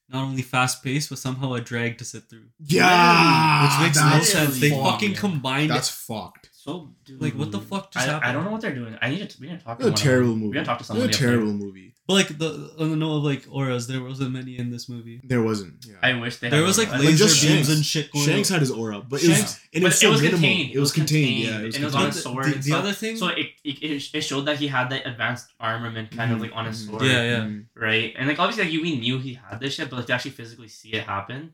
not 0.09 0.25
only 0.25 0.43
fast 0.43 0.83
paced 0.85 1.09
but 1.09 1.19
somehow 1.19 1.55
a 1.55 1.61
drag 1.61 1.99
to 1.99 2.05
sit 2.05 2.25
through. 2.29 2.47
Yeah, 2.59 3.63
Which 3.79 3.87
makes 3.87 3.99
no 4.01 4.21
sense. 4.21 4.61
They 4.61 4.71
fucked. 4.71 4.83
fucking 4.83 5.15
combined 5.15 5.71
That's 5.71 5.89
fucked. 5.89 6.51
So 6.53 6.91
dude, 7.05 7.21
Like, 7.21 7.35
what 7.35 7.51
the 7.51 7.61
fuck 7.61 7.91
just 7.93 8.09
I, 8.09 8.31
I 8.31 8.33
don't 8.33 8.45
know 8.45 8.51
what 8.53 8.61
they're 8.61 8.75
doing. 8.75 8.97
I 9.03 9.11
need 9.11 9.29
to 9.29 9.37
we 9.41 9.49
need 9.49 9.59
to 9.61 9.65
talk. 9.65 9.81
It's 9.81 9.87
a 9.87 9.91
to 9.91 9.91
one 9.91 9.95
of 9.95 9.99
terrible 10.01 10.37
movie. 10.37 10.49
We 10.49 10.55
gotta 10.55 10.67
talk 10.67 10.79
to 10.79 10.83
It's 10.83 10.89
somebody. 10.89 11.13
a 11.13 11.17
terrible 11.17 11.53
movie. 11.53 11.92
But 12.09 12.15
like 12.15 12.37
the 12.37 12.75
on 12.81 12.91
the 12.91 12.97
note 12.97 13.19
of 13.19 13.23
like 13.23 13.47
auras, 13.49 13.87
there 13.87 14.03
wasn't 14.03 14.33
many 14.33 14.59
in 14.59 14.71
this 14.71 14.89
movie. 14.89 15.21
There 15.23 15.41
wasn't. 15.41 15.87
Yeah. 15.87 15.95
I 16.03 16.15
wish 16.19 16.39
they. 16.39 16.49
There 16.51 16.59
had 16.59 16.67
was 16.67 16.77
like 16.77 16.89
I- 16.89 16.99
laser 16.99 17.27
just 17.27 17.41
beams 17.43 17.55
Shanks. 17.55 17.69
and 17.69 17.87
shit 17.87 18.11
going 18.11 18.27
Shanks 18.27 18.51
on. 18.51 18.55
had 18.55 18.61
his 18.61 18.73
aura, 18.73 19.01
but 19.01 19.23
it 19.23 19.27
Shanks- 19.27 19.41
was 19.43 19.61
and 19.73 19.83
but 19.85 19.93
it's 19.93 20.01
so 20.01 20.09
it 20.09 20.11
was 20.11 20.21
minimal. 20.23 20.41
contained. 20.41 20.75
It 20.75 20.81
was 20.81 20.93
contained. 20.93 21.39
Yeah, 21.45 21.61
it 21.61 21.65
was 21.67 21.75
and 21.77 21.85
it 21.85 21.87
was 21.87 21.95
on 21.95 22.01
contained. 22.01 22.13
a 22.13 22.17
The- 22.17 22.23
sword. 22.23 22.45
the- 22.45 22.49
and 22.55 22.59
the 22.59 22.63
stuff. 22.63 22.79
other 22.83 22.93
thing- 22.93 23.17
So 23.19 23.29
it, 23.29 23.47
it, 23.63 24.15
it 24.15 24.21
showed 24.23 24.47
that 24.47 24.57
he 24.59 24.67
had 24.67 24.91
that 24.91 25.07
advanced 25.07 25.47
armament 25.61 26.11
kind 26.11 26.33
of 26.33 26.39
Mhm, 26.39 26.43
like 26.43 26.53
on 26.57 26.67
his 26.67 26.83
mhm. 26.83 26.91
sword. 26.91 27.03
Yeah, 27.05 27.23
yeah. 27.23 27.41
Mm. 27.45 27.67
right? 27.77 28.13
And 28.19 28.27
like 28.29 28.39
obviously, 28.41 28.65
like 28.65 28.73
you, 28.73 28.83
we 28.83 28.99
knew 28.99 29.21
he 29.21 29.35
had 29.35 29.61
this 29.61 29.75
shit, 29.75 29.89
but 29.89 29.97
like 29.99 30.07
to 30.07 30.13
actually 30.15 30.33
physically 30.33 30.69
see 30.69 30.93
it 30.95 31.05
happen, 31.05 31.53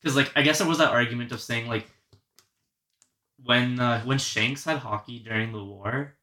because 0.00 0.16
like 0.16 0.32
I 0.34 0.40
guess 0.40 0.58
there 0.60 0.66
was 0.66 0.78
that 0.78 0.88
argument 0.92 1.30
of 1.30 1.42
saying 1.42 1.68
like 1.68 1.86
when 3.44 3.78
uh, 3.78 4.00
when 4.04 4.16
Shanks 4.16 4.64
had 4.64 4.80
haki 4.80 5.22
during 5.22 5.52
the 5.52 5.62
war, 5.62 6.14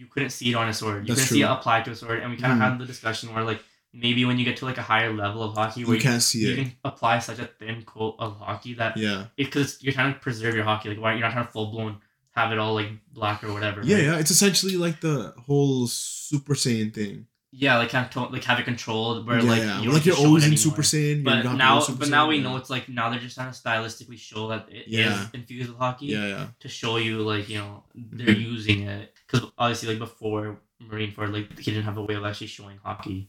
you 0.00 0.06
couldn't 0.12 0.30
see 0.38 0.48
it 0.50 0.54
on 0.54 0.68
a 0.68 0.74
sword. 0.80 1.00
You 1.06 1.14
That's 1.14 1.20
couldn't 1.28 1.36
see 1.36 1.42
it 1.42 1.50
applied 1.56 1.84
to 1.86 1.90
a 1.92 1.96
sword, 2.00 2.18
and 2.22 2.30
we 2.32 2.36
kind 2.42 2.52
of 2.54 2.58
Mhm. 2.58 2.62
had 2.70 2.78
the 2.82 2.86
discussion 2.86 3.32
where 3.34 3.44
like 3.44 3.62
maybe 3.92 4.24
when 4.24 4.38
you 4.38 4.44
get 4.44 4.56
to 4.58 4.64
like 4.70 4.78
a 4.78 4.82
higher 4.92 5.12
level 5.12 5.42
of 5.42 5.54
haki, 5.56 5.84
where 5.84 5.96
You 5.96 6.02
can't 6.08 6.22
see 6.22 6.40
you 6.46 6.52
it. 6.52 6.56
can 6.58 6.72
apply 6.90 7.18
such 7.18 7.40
a 7.40 7.48
thin 7.58 7.82
coat 7.92 8.14
of 8.18 8.40
haki 8.40 8.76
that 8.78 8.96
Yeah. 8.96 9.26
because 9.36 9.78
you're 9.82 9.92
trying 9.98 10.12
to 10.14 10.20
preserve 10.26 10.54
your 10.54 10.64
haki, 10.64 10.86
like 10.92 11.00
why 11.00 11.12
you're 11.12 11.20
not 11.28 11.32
trying 11.32 11.46
to 11.46 11.52
full 11.52 11.70
blown 11.72 11.96
have 12.40 12.52
it 12.52 12.58
all 12.58 12.74
like 12.74 12.90
black 13.12 13.42
or 13.44 13.52
whatever. 13.52 13.80
Yeah, 13.84 13.96
right? 13.96 14.04
yeah. 14.04 14.18
It's 14.22 14.30
essentially 14.30 14.76
like 14.76 15.00
the 15.00 15.34
whole 15.46 15.86
Super 15.88 16.54
Saiyan 16.54 16.94
thing. 16.94 17.26
yeah, 17.52 17.78
like 17.78 17.90
kind 17.90 18.04
of 18.06 18.12
to- 18.12 18.32
like 18.34 18.44
have 18.44 18.60
it 18.60 18.64
controlled 18.64 19.26
where 19.26 19.38
yeah, 19.40 19.50
like 19.52 19.62
yeah. 19.62 19.80
You 19.82 19.90
like 19.90 20.06
you're 20.06 20.16
always 20.16 20.46
in. 20.46 20.56
Super 20.56 20.82
Saiyan. 20.82 21.24
But 21.24 21.42
now, 21.56 21.84
but 21.98 22.08
now 22.08 22.26
Saiyan, 22.26 22.28
we 22.28 22.36
yeah. 22.36 22.42
know 22.44 22.56
it's 22.60 22.70
like 22.70 22.88
now 22.88 23.10
they're 23.10 23.18
just 23.18 23.34
trying 23.34 23.52
to 23.52 23.58
stylistically 23.58 24.18
show 24.20 24.46
that 24.52 24.68
it 24.70 24.86
is 24.86 24.92
Yeah. 25.00 25.26
infused 25.34 25.68
with 25.70 25.78
haki 25.80 26.02
Yeah, 26.14 26.26
yeah. 26.34 26.46
to 26.60 26.68
show 26.68 26.96
you 26.98 27.22
like 27.22 27.48
you 27.48 27.58
know 27.58 27.82
they're 27.94 28.30
using 28.54 28.82
it 28.82 29.12
because 29.30 29.50
obviously 29.58 29.90
like 29.90 29.98
before 29.98 30.60
Marine 30.80 31.12
Marineford 31.12 31.32
like 31.32 31.58
he 31.58 31.70
didn't 31.70 31.84
have 31.84 31.98
a 31.98 32.02
way 32.04 32.14
of 32.14 32.24
actually 32.24 32.46
showing 32.48 32.78
haki, 32.84 33.26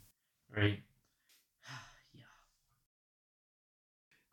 right? 0.55 0.79
yeah, 2.13 2.21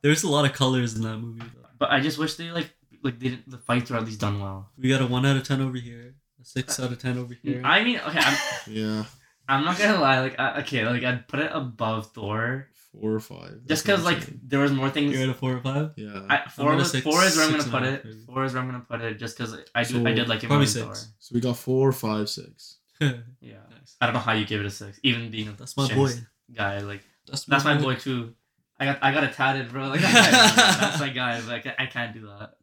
There's 0.02 0.22
a 0.22 0.28
lot 0.30 0.44
of 0.44 0.52
colors 0.52 0.94
in 0.96 1.02
that 1.02 1.18
movie. 1.18 1.40
Though. 1.40 1.68
but 1.78 1.90
I 1.90 2.00
just 2.00 2.18
wish 2.18 2.34
they 2.34 2.50
like 2.50 2.70
like 3.02 3.18
they, 3.18 3.30
didn't- 3.30 3.50
the 3.50 3.58
fights 3.58 3.90
were 3.90 3.96
at 3.96 4.04
least 4.04 4.20
done 4.20 4.40
well. 4.40 4.70
We 4.78 4.88
got 4.88 5.02
a 5.02 5.06
one 5.06 5.26
out 5.26 5.36
of 5.36 5.44
ten 5.44 5.60
over 5.60 5.76
here, 5.76 6.14
a 6.40 6.44
six 6.44 6.78
uh, 6.78 6.84
out 6.84 6.92
of 6.92 6.98
ten 6.98 7.18
over 7.18 7.34
here. 7.34 7.62
I 7.64 7.82
mean, 7.84 7.98
okay, 7.98 8.18
I'm, 8.20 8.38
Yeah. 8.72 9.04
I'm 9.48 9.64
not 9.64 9.78
gonna 9.78 10.00
lie, 10.00 10.20
like 10.20 10.38
I, 10.38 10.60
okay, 10.60 10.86
like 10.86 11.02
I'd 11.04 11.26
put 11.28 11.40
it 11.40 11.50
above 11.54 12.12
Thor 12.12 12.68
Four 12.92 13.12
or 13.12 13.20
five. 13.20 13.60
just 13.66 13.84
because 13.84 14.04
like 14.04 14.22
saying. 14.22 14.40
there 14.44 14.60
was 14.60 14.72
more 14.72 14.88
things. 14.90 15.12
You're 15.12 15.24
at 15.24 15.28
a 15.28 15.34
four 15.34 15.52
or 15.52 15.60
five. 15.60 15.92
Yeah. 15.96 16.26
I, 16.28 16.48
four, 16.48 16.74
was, 16.74 16.90
say 16.90 17.00
four 17.02 17.22
is 17.22 17.36
where 17.36 17.44
I'm 17.46 17.50
gonna 17.52 17.64
put 17.64 17.82
it. 17.82 17.90
half, 17.96 18.04
maybe. 18.04 18.24
Four 18.26 18.44
is 18.44 18.54
where 18.54 18.62
I'm 18.62 18.68
gonna 18.70 18.84
put 18.88 19.02
it, 19.02 19.18
just 19.18 19.36
because 19.36 19.54
I 19.74 19.84
do 19.84 20.02
So, 20.02 20.06
I 20.06 20.12
did 20.12 20.28
like 20.28 20.42
it 20.42 20.46
probably 20.46 20.50
more 20.50 20.58
than 20.58 20.66
six. 20.66 20.84
Thor. 20.84 20.94
so 21.18 21.34
we 21.34 21.40
got 21.40 21.56
four, 21.56 21.92
five, 21.92 22.28
six. 22.28 22.78
Yeah, 23.00 23.58
nice. 23.70 23.96
I 24.00 24.06
don't 24.06 24.14
know 24.14 24.20
how 24.20 24.32
you 24.32 24.44
give 24.44 24.60
it 24.60 24.66
a 24.66 24.70
six, 24.70 24.98
even 25.02 25.30
being 25.30 25.48
a 25.48 25.52
That's 25.52 25.76
my 25.76 25.92
boy. 25.94 26.10
Guy. 26.52 26.80
Like 26.80 27.02
That's 27.26 27.44
that's 27.44 27.64
my 27.64 27.76
boy 27.76 27.94
too. 27.96 28.34
I 28.80 28.86
got 28.86 28.98
I 29.02 29.12
got 29.12 29.24
it 29.24 29.34
tatted, 29.34 29.70
bro. 29.70 29.88
Like 29.88 30.00
that's 30.00 31.00
my 31.00 31.10
guy. 31.10 31.40
Like 31.40 31.66
I, 31.78 31.86
can't 31.86 32.14
do 32.14 32.26
that. 32.26 32.54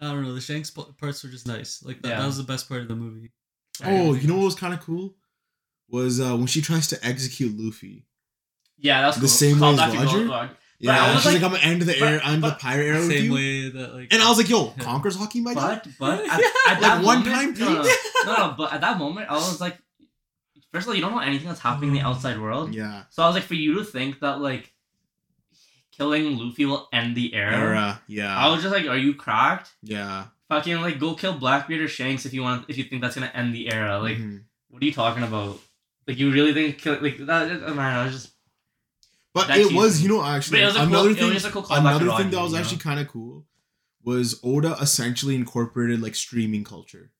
I 0.00 0.12
don't 0.12 0.22
know. 0.22 0.34
The 0.34 0.40
Shanks 0.40 0.70
parts 0.70 1.24
were 1.24 1.30
just 1.30 1.46
nice. 1.46 1.82
Like 1.82 2.02
that, 2.02 2.08
Yeah. 2.08 2.20
that 2.20 2.26
was 2.26 2.36
the 2.36 2.42
best 2.44 2.68
part 2.68 2.82
of 2.82 2.88
the 2.88 2.96
movie. 2.96 3.32
Oh, 3.84 4.14
you 4.14 4.28
know 4.28 4.36
what 4.36 4.44
was 4.44 4.54
kind 4.54 4.74
of 4.74 4.80
cool? 4.80 5.14
Was 5.88 6.20
uh, 6.20 6.36
when 6.36 6.46
she 6.46 6.62
tries 6.62 6.88
to 6.88 7.06
execute 7.06 7.58
Luffy. 7.58 8.04
Yeah, 8.78 9.02
that's 9.02 9.16
The 9.16 9.20
cool. 9.22 9.28
same 9.28 9.58
Call 9.58 9.76
way 9.76 9.82
as 9.82 9.94
Roger? 9.96 10.16
Gold 10.18 10.28
Dog. 10.28 10.48
But 10.48 10.56
Yeah, 10.78 11.04
I 11.04 11.14
was 11.14 11.22
she's 11.22 11.32
like, 11.32 11.42
like- 11.42 11.42
I'm 11.44 11.56
gonna 11.56 11.62
end 11.72 11.82
the 11.82 11.86
but- 11.98 12.02
air, 12.08 12.20
I'm 12.22 12.40
the 12.42 12.50
pirate 12.52 12.84
era 12.86 12.98
with 12.98 13.08
Same 13.10 13.24
you. 13.24 13.34
way 13.34 13.68
that 13.70 13.94
like. 13.94 14.12
And 14.12 14.20
I 14.22 14.28
was 14.28 14.36
like, 14.38 14.48
yo, 14.50 14.74
Yeah. 14.76 14.84
Conquer's 14.84 15.16
haki, 15.16 15.42
my 15.42 15.54
guy. 15.54 15.80
But 15.82 15.88
but 15.98 16.20
at, 16.30 16.40
Yeah. 16.40 16.48
at 16.72 16.80
that 16.80 16.96
Like 16.98 17.06
one 17.06 17.24
time, 17.24 17.54
no, 17.54 17.72
no, 17.72 17.82
no, 18.26 18.32
no, 18.36 18.54
but 18.58 18.72
at 18.74 18.80
that 18.82 18.98
moment, 18.98 19.30
I 19.30 19.34
was 19.34 19.58
like, 19.60 19.78
first 20.72 20.84
of 20.84 20.90
all, 20.90 20.94
you 20.94 21.00
don't 21.00 21.12
know 21.12 21.20
anything 21.20 21.48
that's 21.48 21.60
happening 21.60 21.90
in 21.90 21.94
the 21.96 22.02
outside 22.02 22.38
world. 22.38 22.74
Yeah. 22.74 23.04
So 23.10 23.22
I 23.22 23.26
was 23.26 23.34
like, 23.36 23.44
for 23.44 23.54
you 23.54 23.74
to 23.76 23.84
think 23.84 24.20
that 24.20 24.40
like 24.40 24.70
killing 25.96 26.36
Luffy 26.36 26.66
will 26.66 26.88
end 26.92 27.16
the 27.16 27.34
era, 27.34 27.56
Era. 27.56 28.02
Yeah. 28.06 28.36
I 28.36 28.48
was 28.50 28.62
just 28.62 28.74
like, 28.74 28.86
are 28.86 28.98
you 28.98 29.14
cracked? 29.14 29.70
yeah. 29.82 30.26
Fucking 30.48 30.80
like 30.80 31.00
go 31.00 31.14
kill 31.16 31.32
Blackbeard 31.32 31.80
or 31.80 31.88
Shanks 31.88 32.24
if 32.24 32.32
you 32.32 32.40
want 32.42 32.66
if 32.68 32.78
you 32.78 32.84
think 32.84 33.02
that's 33.02 33.16
gonna 33.16 33.32
end 33.34 33.52
the 33.52 33.72
era. 33.72 33.98
Like, 33.98 34.16
Mhm. 34.18 34.42
what 34.68 34.80
are 34.80 34.86
you 34.86 34.92
talking 34.92 35.24
about? 35.24 35.58
Like 36.06 36.18
you 36.18 36.30
really 36.30 36.54
think 36.54 36.78
kill 36.78 36.98
like 37.02 37.16
that? 37.26 37.48
Man, 37.74 37.78
I 37.80 38.04
was 38.04 38.12
just. 38.12 38.30
But 39.36 39.56
it 39.58 39.72
was, 39.72 40.02
you 40.02 40.08
know, 40.08 40.24
actually 40.24 40.58
But 40.58 40.62
it 40.62 40.66
was 40.66 40.76
a 40.76 40.78
cool- 40.78 40.86
another 40.86 41.14
thing. 41.14 41.50
cool 41.52 41.66
another 41.70 42.10
thing 42.22 42.30
that 42.30 42.40
was 42.42 42.52
you 42.52 42.56
know? 42.58 42.62
actually 42.62 42.78
kind 42.78 43.00
of 43.00 43.08
cool 43.08 43.46
was 44.02 44.40
Oda 44.42 44.76
essentially 44.80 45.34
incorporated 45.34 46.00
like 46.00 46.14
streaming 46.14 46.64
culture 46.64 47.10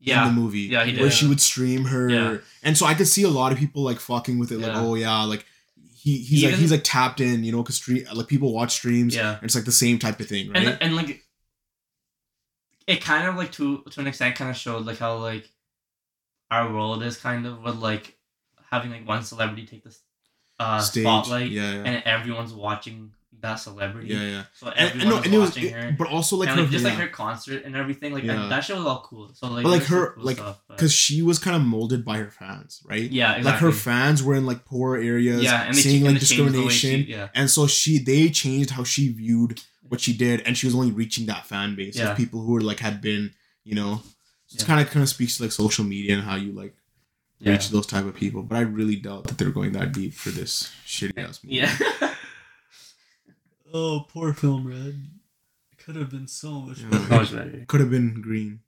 in 0.00 0.24
the 0.24 0.32
movie. 0.32 0.60
Yeah, 0.62 0.84
he 0.84 1.00
where 1.00 1.10
she 1.10 1.26
would 1.28 1.40
stream 1.40 1.84
her, 1.86 2.08
Yeah. 2.10 2.36
and 2.62 2.76
so 2.76 2.84
I 2.86 2.94
could 2.94 3.06
see 3.08 3.22
a 3.22 3.28
lot 3.30 3.52
of 3.52 3.58
people 3.58 3.82
like 3.82 4.00
fucking 4.00 4.38
with 4.38 4.50
it, 4.52 4.58
like, 4.58 4.72
Yeah. 4.72 4.80
oh 4.80 4.94
yeah, 4.96 5.22
like 5.24 5.46
he 5.94 6.18
he's 6.18 6.42
like 6.44 6.54
he's 6.54 6.72
like 6.72 6.82
tapped 6.84 7.20
in, 7.20 7.44
you 7.44 7.52
know, 7.52 7.62
because 7.62 7.76
stream 7.76 8.04
like 8.12 8.26
people 8.26 8.52
watch 8.52 8.72
streams, 8.72 9.14
yeah. 9.14 9.34
and 9.36 9.44
it's 9.44 9.54
like 9.54 9.64
the 9.64 9.70
same 9.72 9.98
type 10.00 10.18
of 10.20 10.26
thing, 10.28 10.50
right? 10.50 10.66
And 10.66 10.78
and 10.82 10.96
like 10.96 11.24
it 12.88 13.00
kind 13.00 13.28
of 13.28 13.36
like 13.36 13.52
to 13.52 13.82
to 13.90 14.00
an 14.00 14.06
extent 14.08 14.34
kind 14.36 14.50
of 14.50 14.56
showed 14.56 14.84
like 14.84 14.98
how 14.98 15.16
like 15.18 15.48
our 16.50 16.72
world 16.72 17.02
is 17.02 17.16
kind 17.16 17.46
of 17.46 17.62
with 17.62 17.76
like 17.76 18.18
having 18.70 18.90
like 18.90 19.06
one 19.06 19.22
celebrity 19.22 19.64
take 19.66 19.84
this 19.84 20.00
uh 20.62 20.80
Stage. 20.80 21.04
spotlight 21.04 21.50
Yeah, 21.50 21.72
yeah. 21.74 21.82
and 21.88 22.02
everyone's 22.04 22.52
watching 22.52 23.12
that 23.40 23.56
celebrity. 23.56 24.08
yeah, 24.14 24.22
yeah. 24.34 24.42
So 24.54 24.68
And, 24.68 24.78
and 24.78 24.88
everyone 25.02 25.08
no, 25.18 25.22
and 25.24 25.34
it 25.34 25.38
was, 25.38 25.50
watching 25.50 25.64
it- 25.64 25.72
her. 25.72 25.96
but 25.98 26.06
also 26.06 26.36
like 26.36 26.48
and 26.50 26.60
her, 26.60 26.66
just 26.66 26.84
yeah. 26.84 26.90
like 26.90 26.98
her 27.00 27.08
concert 27.08 27.64
and 27.64 27.74
everything, 27.74 28.12
like 28.16 28.22
Yeah. 28.22 28.46
that 28.52 28.60
show 28.66 28.76
was 28.76 28.86
all 28.86 29.02
cool. 29.10 29.30
So 29.34 29.48
like, 29.48 29.64
But, 29.64 29.70
like, 29.70 29.82
her- 29.86 30.12
cool 30.14 30.24
like, 30.24 30.40
because 30.68 30.92
she 30.92 31.22
was 31.22 31.40
kind 31.40 31.56
of 31.56 31.62
molded 31.62 32.04
by 32.04 32.18
her 32.18 32.30
fans, 32.30 32.80
right? 32.92 33.10
yeah, 33.10 33.32
exactly. 33.36 33.50
Like 33.50 33.60
her 33.60 33.72
fans 33.72 34.22
were 34.22 34.36
in 34.36 34.46
like 34.46 34.64
poor 34.64 34.96
areas, 34.96 35.42
yeah, 35.42 35.62
and 35.64 35.74
seeing 35.76 36.02
like 36.04 36.10
and 36.12 36.20
they 36.20 36.24
changed 36.26 36.54
the 36.54 36.62
way 36.62 36.68
she- 36.68 36.96
discrimination, 36.98 37.10
yeah, 37.10 37.28
and 37.34 37.50
so 37.50 37.66
she 37.66 37.98
they 37.98 38.28
changed 38.28 38.70
how 38.70 38.84
she 38.84 39.04
viewed 39.12 39.60
what 39.90 40.00
she 40.00 40.12
did, 40.16 40.40
and 40.46 40.56
she 40.56 40.66
was 40.68 40.74
only 40.76 40.92
reaching 40.92 41.26
that 41.26 41.44
fan 41.44 41.74
base 41.74 41.96
Yeah. 41.96 42.12
of 42.12 42.16
people 42.16 42.38
who 42.44 42.52
were 42.52 42.60
like 42.70 42.78
had 42.78 43.00
been, 43.00 43.32
you 43.64 43.74
know, 43.74 44.02
so 44.46 44.54
it's 44.54 44.62
Yeah. 44.62 44.66
kind 44.68 44.80
of 44.86 44.86
kind 44.92 45.02
of 45.02 45.08
speaks 45.08 45.36
to 45.38 45.42
like 45.42 45.52
social 45.52 45.84
media 45.84 46.14
and 46.14 46.22
how 46.22 46.36
you 46.36 46.52
like 46.52 46.74
yeah, 47.42 47.52
reach 47.52 47.68
those 47.70 47.86
type 47.86 48.04
of 48.06 48.14
people. 48.14 48.42
But 48.42 48.56
I 48.56 48.60
really 48.62 48.96
doubt 48.96 49.24
that 49.24 49.36
they're 49.38 49.50
going 49.50 49.72
that 49.72 49.92
deep 49.92 50.14
for 50.14 50.30
this 50.30 50.72
shitty 50.86 51.18
ass 51.18 51.40
movie. 51.44 51.56
yeah. 51.56 51.76
Oh, 53.74 54.04
poor 54.06 54.34
film 54.34 54.66
red. 54.68 55.00
It 55.72 55.78
could 55.82 55.96
have 55.96 56.10
been 56.10 56.28
so 56.28 56.60
much 56.60 56.80
Yeah. 56.80 56.90
better. 56.90 57.08
Much 57.08 57.32
better. 57.32 57.64
could 57.66 57.80
have 57.80 57.90
been 57.90 58.20
green. 58.20 58.60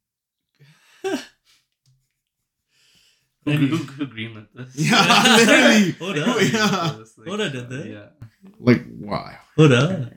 Who, 3.44 3.50
Any- 3.52 3.66
who, 3.66 3.76
who 3.76 4.06
greenlit 4.06 4.46
this? 4.54 4.74
Yeah, 4.90 5.36
literally. 5.36 5.90
Hold 5.98 6.16
Who 6.16 6.22
up. 6.22 6.40
Yeah. 6.40 6.48
greenlit 6.48 6.98
this? 6.98 7.18
Like, 7.18 7.52
did 7.52 7.68
that. 7.68 7.86
Yeah. 7.86 8.06
Like 8.58 8.82
why? 8.98 9.36
Hold 9.56 9.72
up. 9.72 10.12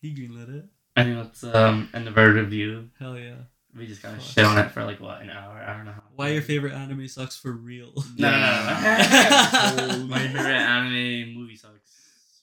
He 0.00 0.14
greenlit 0.14 0.56
it. 0.60 0.64
I 0.96 1.04
think 1.04 1.16
that's 1.16 1.44
um 1.44 1.90
end 1.92 2.08
of 2.08 2.16
our 2.16 2.30
review. 2.30 2.88
Hell 2.98 3.18
yeah. 3.18 3.34
We 3.76 3.86
just 3.86 4.02
kind 4.02 4.16
of 4.16 4.22
shit 4.22 4.44
on 4.44 4.58
it 4.58 4.70
for 4.72 4.84
like 4.84 5.00
what 5.00 5.22
an 5.22 5.30
hour, 5.30 5.56
hour 5.56 5.80
and 5.80 5.88
a 5.88 5.92
half. 5.92 6.02
Why 6.16 6.28
your 6.28 6.42
favorite 6.42 6.72
anime 6.72 7.06
sucks 7.08 7.36
for 7.36 7.52
real? 7.52 7.92
No, 8.18 8.30
no, 8.30 8.38
no, 8.38 9.96
no. 9.98 10.04
My 10.08 10.18
favorite 10.26 10.44
anime 10.44 11.34
movie 11.34 11.56
sucks. 11.56 12.42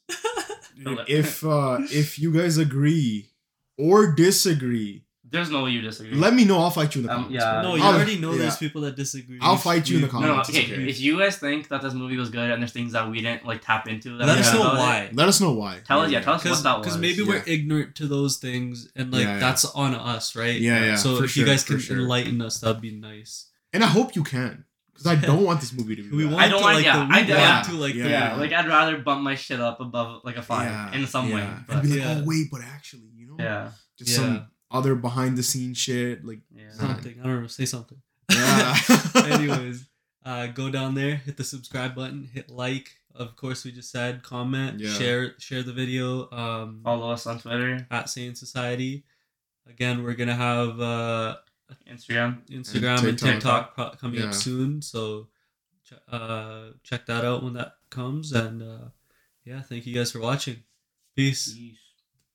Dude, 0.82 0.99
if 1.08 1.44
uh 1.44 1.80
if 1.91 2.20
you 2.20 2.32
guys 2.32 2.58
agree 2.58 3.32
or 3.78 4.14
disagree, 4.14 5.04
There's 5.30 5.49
no 5.49 5.64
way 5.66 5.72
you 5.72 5.82
disagree. 5.82 6.16
let 6.16 6.34
me 6.34 6.45
know. 6.45 6.60
I'll 6.60 6.70
fight 6.72 6.95
you 6.95 7.02
in 7.02 7.08
the 7.08 7.14
Um, 7.14 7.24
comments. 7.26 7.44
yeah. 7.44 7.62
no, 7.62 7.76
you 7.76 7.84
I'll- 7.84 7.95
already 7.95 8.18
know 8.18 8.32
yeah. 8.32 8.38
there's 8.44 8.58
people 8.58 8.82
that 8.84 8.95
disagree. 8.95 9.38
I'll 9.41 9.58
fight 9.58 9.90
you 9.90 9.95
in 9.98 10.02
the 10.04 10.08
We- 10.08 10.12
comments. 10.12 10.28
no, 10.30 10.34
no. 10.36 10.40
it's 10.40 10.49
Okay, 10.49 10.74
okay. 10.74 10.90
if 10.90 10.99
you 11.02 11.20
guys 11.20 11.36
think 11.38 11.68
that 11.68 11.82
this 11.82 11.94
movie 11.94 12.16
was 12.16 12.30
good 12.30 12.49
and 12.49 12.62
there's 12.62 12.72
things 12.72 12.94
that 12.94 13.10
we 13.12 13.22
didn't 13.22 13.45
like 13.45 13.62
tap 13.66 13.88
into, 13.90 14.12
Let 14.12 14.28
we 14.36 14.41
us 14.41 14.54
know 14.54 14.62
why. 14.62 15.10
Let 15.14 15.28
us 15.28 15.41
know 15.41 15.52
why. 15.52 15.82
Tell 15.86 16.02
us, 16.02 16.12
yeah, 16.12 16.22
tell 16.22 16.36
us 16.36 16.44
Because 16.44 16.60
what 16.60 16.64
that 16.64 16.78
was. 16.78 16.86
Because 16.88 16.98
maybe 16.99 17.24
Yeah. 17.24 17.28
we're 17.30 17.44
ignorant 17.45 17.95
to 17.95 18.08
those 18.08 18.38
things, 18.38 18.88
and 18.95 19.12
like 19.12 19.24
Yeah, 19.24 19.34
yeah. 19.34 19.40
that's 19.40 19.66
on 19.66 19.94
us, 19.95 20.36
right? 20.36 20.60
Yeah, 20.60 20.84
yeah, 20.86 20.95
So 20.95 21.18
for 21.18 21.26
if 21.26 21.32
sure, 21.32 21.44
you 21.44 21.49
guys 21.49 21.64
can 21.64 21.80
sure. 21.80 21.98
enlighten 21.98 22.41
us, 22.41 22.60
that'd 22.60 22.82
be 22.82 22.91
nice. 22.91 23.48
And 23.74 23.84
I 23.84 23.88
hope 23.88 24.16
you 24.16 24.24
can, 24.24 24.64
because 24.94 25.08
I 25.08 25.16
don't 25.16 25.44
want 25.44 25.60
this 25.60 25.74
movie 25.74 25.98
to 25.98 26.04
be. 26.04 26.10
We 26.10 26.24
bad. 26.24 26.32
want 26.34 26.45
I 26.45 26.48
don't 26.48 26.60
to 26.60 26.64
want- 26.64 26.76
like 26.78 26.86
yeah, 26.86 26.94
the, 26.99 27.06
we 27.06 27.12
I- 27.12 27.18
want 27.18 27.28
yeah. 27.30 27.62
to 27.64 27.72
like 27.74 27.94
Yeah. 27.95 28.04
the, 28.04 28.10
yeah, 28.10 28.36
like 28.36 28.54
I'd 28.54 28.68
rather 28.68 28.98
bump 28.99 29.22
my 29.24 29.36
shit 29.36 29.60
up 29.60 29.82
above 29.82 30.22
like 30.24 30.38
a 30.38 30.41
five 30.41 30.72
Yeah, 30.72 30.94
in 31.02 31.06
some 31.06 31.32
way. 31.32 31.41
yeah. 31.41 31.60
But 31.68 31.78
And 31.78 31.84
be 31.91 31.99
like, 31.99 32.18
oh 32.18 32.24
wait, 32.26 32.48
but 32.49 32.62
actually, 32.62 33.10
you 33.14 33.28
know, 33.28 33.36
yeah, 33.38 33.70
just 33.99 34.16
some 34.16 34.48
other 34.72 34.95
behind 34.95 35.38
the 35.38 35.44
scenes 35.44 35.77
shit, 35.77 36.26
like 36.26 36.39
yeah. 36.56 36.72
something. 36.72 37.15
I 37.22 37.23
don't 37.26 37.41
know. 37.41 37.48
Say 37.48 37.65
something. 37.65 38.02
yeah. 38.31 38.76
Anyways, 39.15 39.85
uh, 40.26 40.48
go 40.48 40.69
down 40.69 40.95
there, 40.95 41.15
hit 41.15 41.38
the 41.38 41.44
subscribe 41.44 41.95
button, 41.95 42.30
hit 42.34 42.49
like. 42.49 42.98
Of 43.15 43.35
course, 43.35 43.65
we 43.65 43.72
just 43.72 43.89
said 43.89 44.22
comment, 44.22 44.80
Yeah. 44.80 44.91
share, 44.94 45.39
share 45.39 45.64
the 45.64 45.73
video. 45.73 46.30
Um, 46.30 46.81
Follow 46.84 47.10
us 47.10 47.26
on 47.26 47.39
Twitter, 47.39 47.88
at 47.89 48.10
Sane 48.10 48.35
Society. 48.35 49.06
Again, 49.68 50.03
we're 50.03 50.14
gonna 50.14 50.35
have 50.35 50.80
uh, 50.80 51.38
Instagram. 51.89 52.48
Instagram 52.49 52.99
and 53.07 53.18
TikTok. 53.18 53.34
TikTok, 53.34 53.76
pro- 53.76 53.89
coming 53.91 54.19
Yeah. 54.19 54.27
up 54.27 54.34
soon. 54.35 54.81
So 54.84 55.30
ch- 55.84 55.94
uh, 56.11 56.73
check 56.84 57.07
that 57.07 57.26
out 57.26 57.41
when 57.44 57.53
that 57.53 57.73
comes. 57.89 58.31
And 58.34 58.61
uh, 58.61 58.89
yeah, 59.45 59.61
thank 59.61 59.88
you 59.88 59.95
guys 59.95 60.11
for 60.11 60.19
watching. 60.19 60.57
Peace. 61.15 61.53
Peace. 61.53 61.80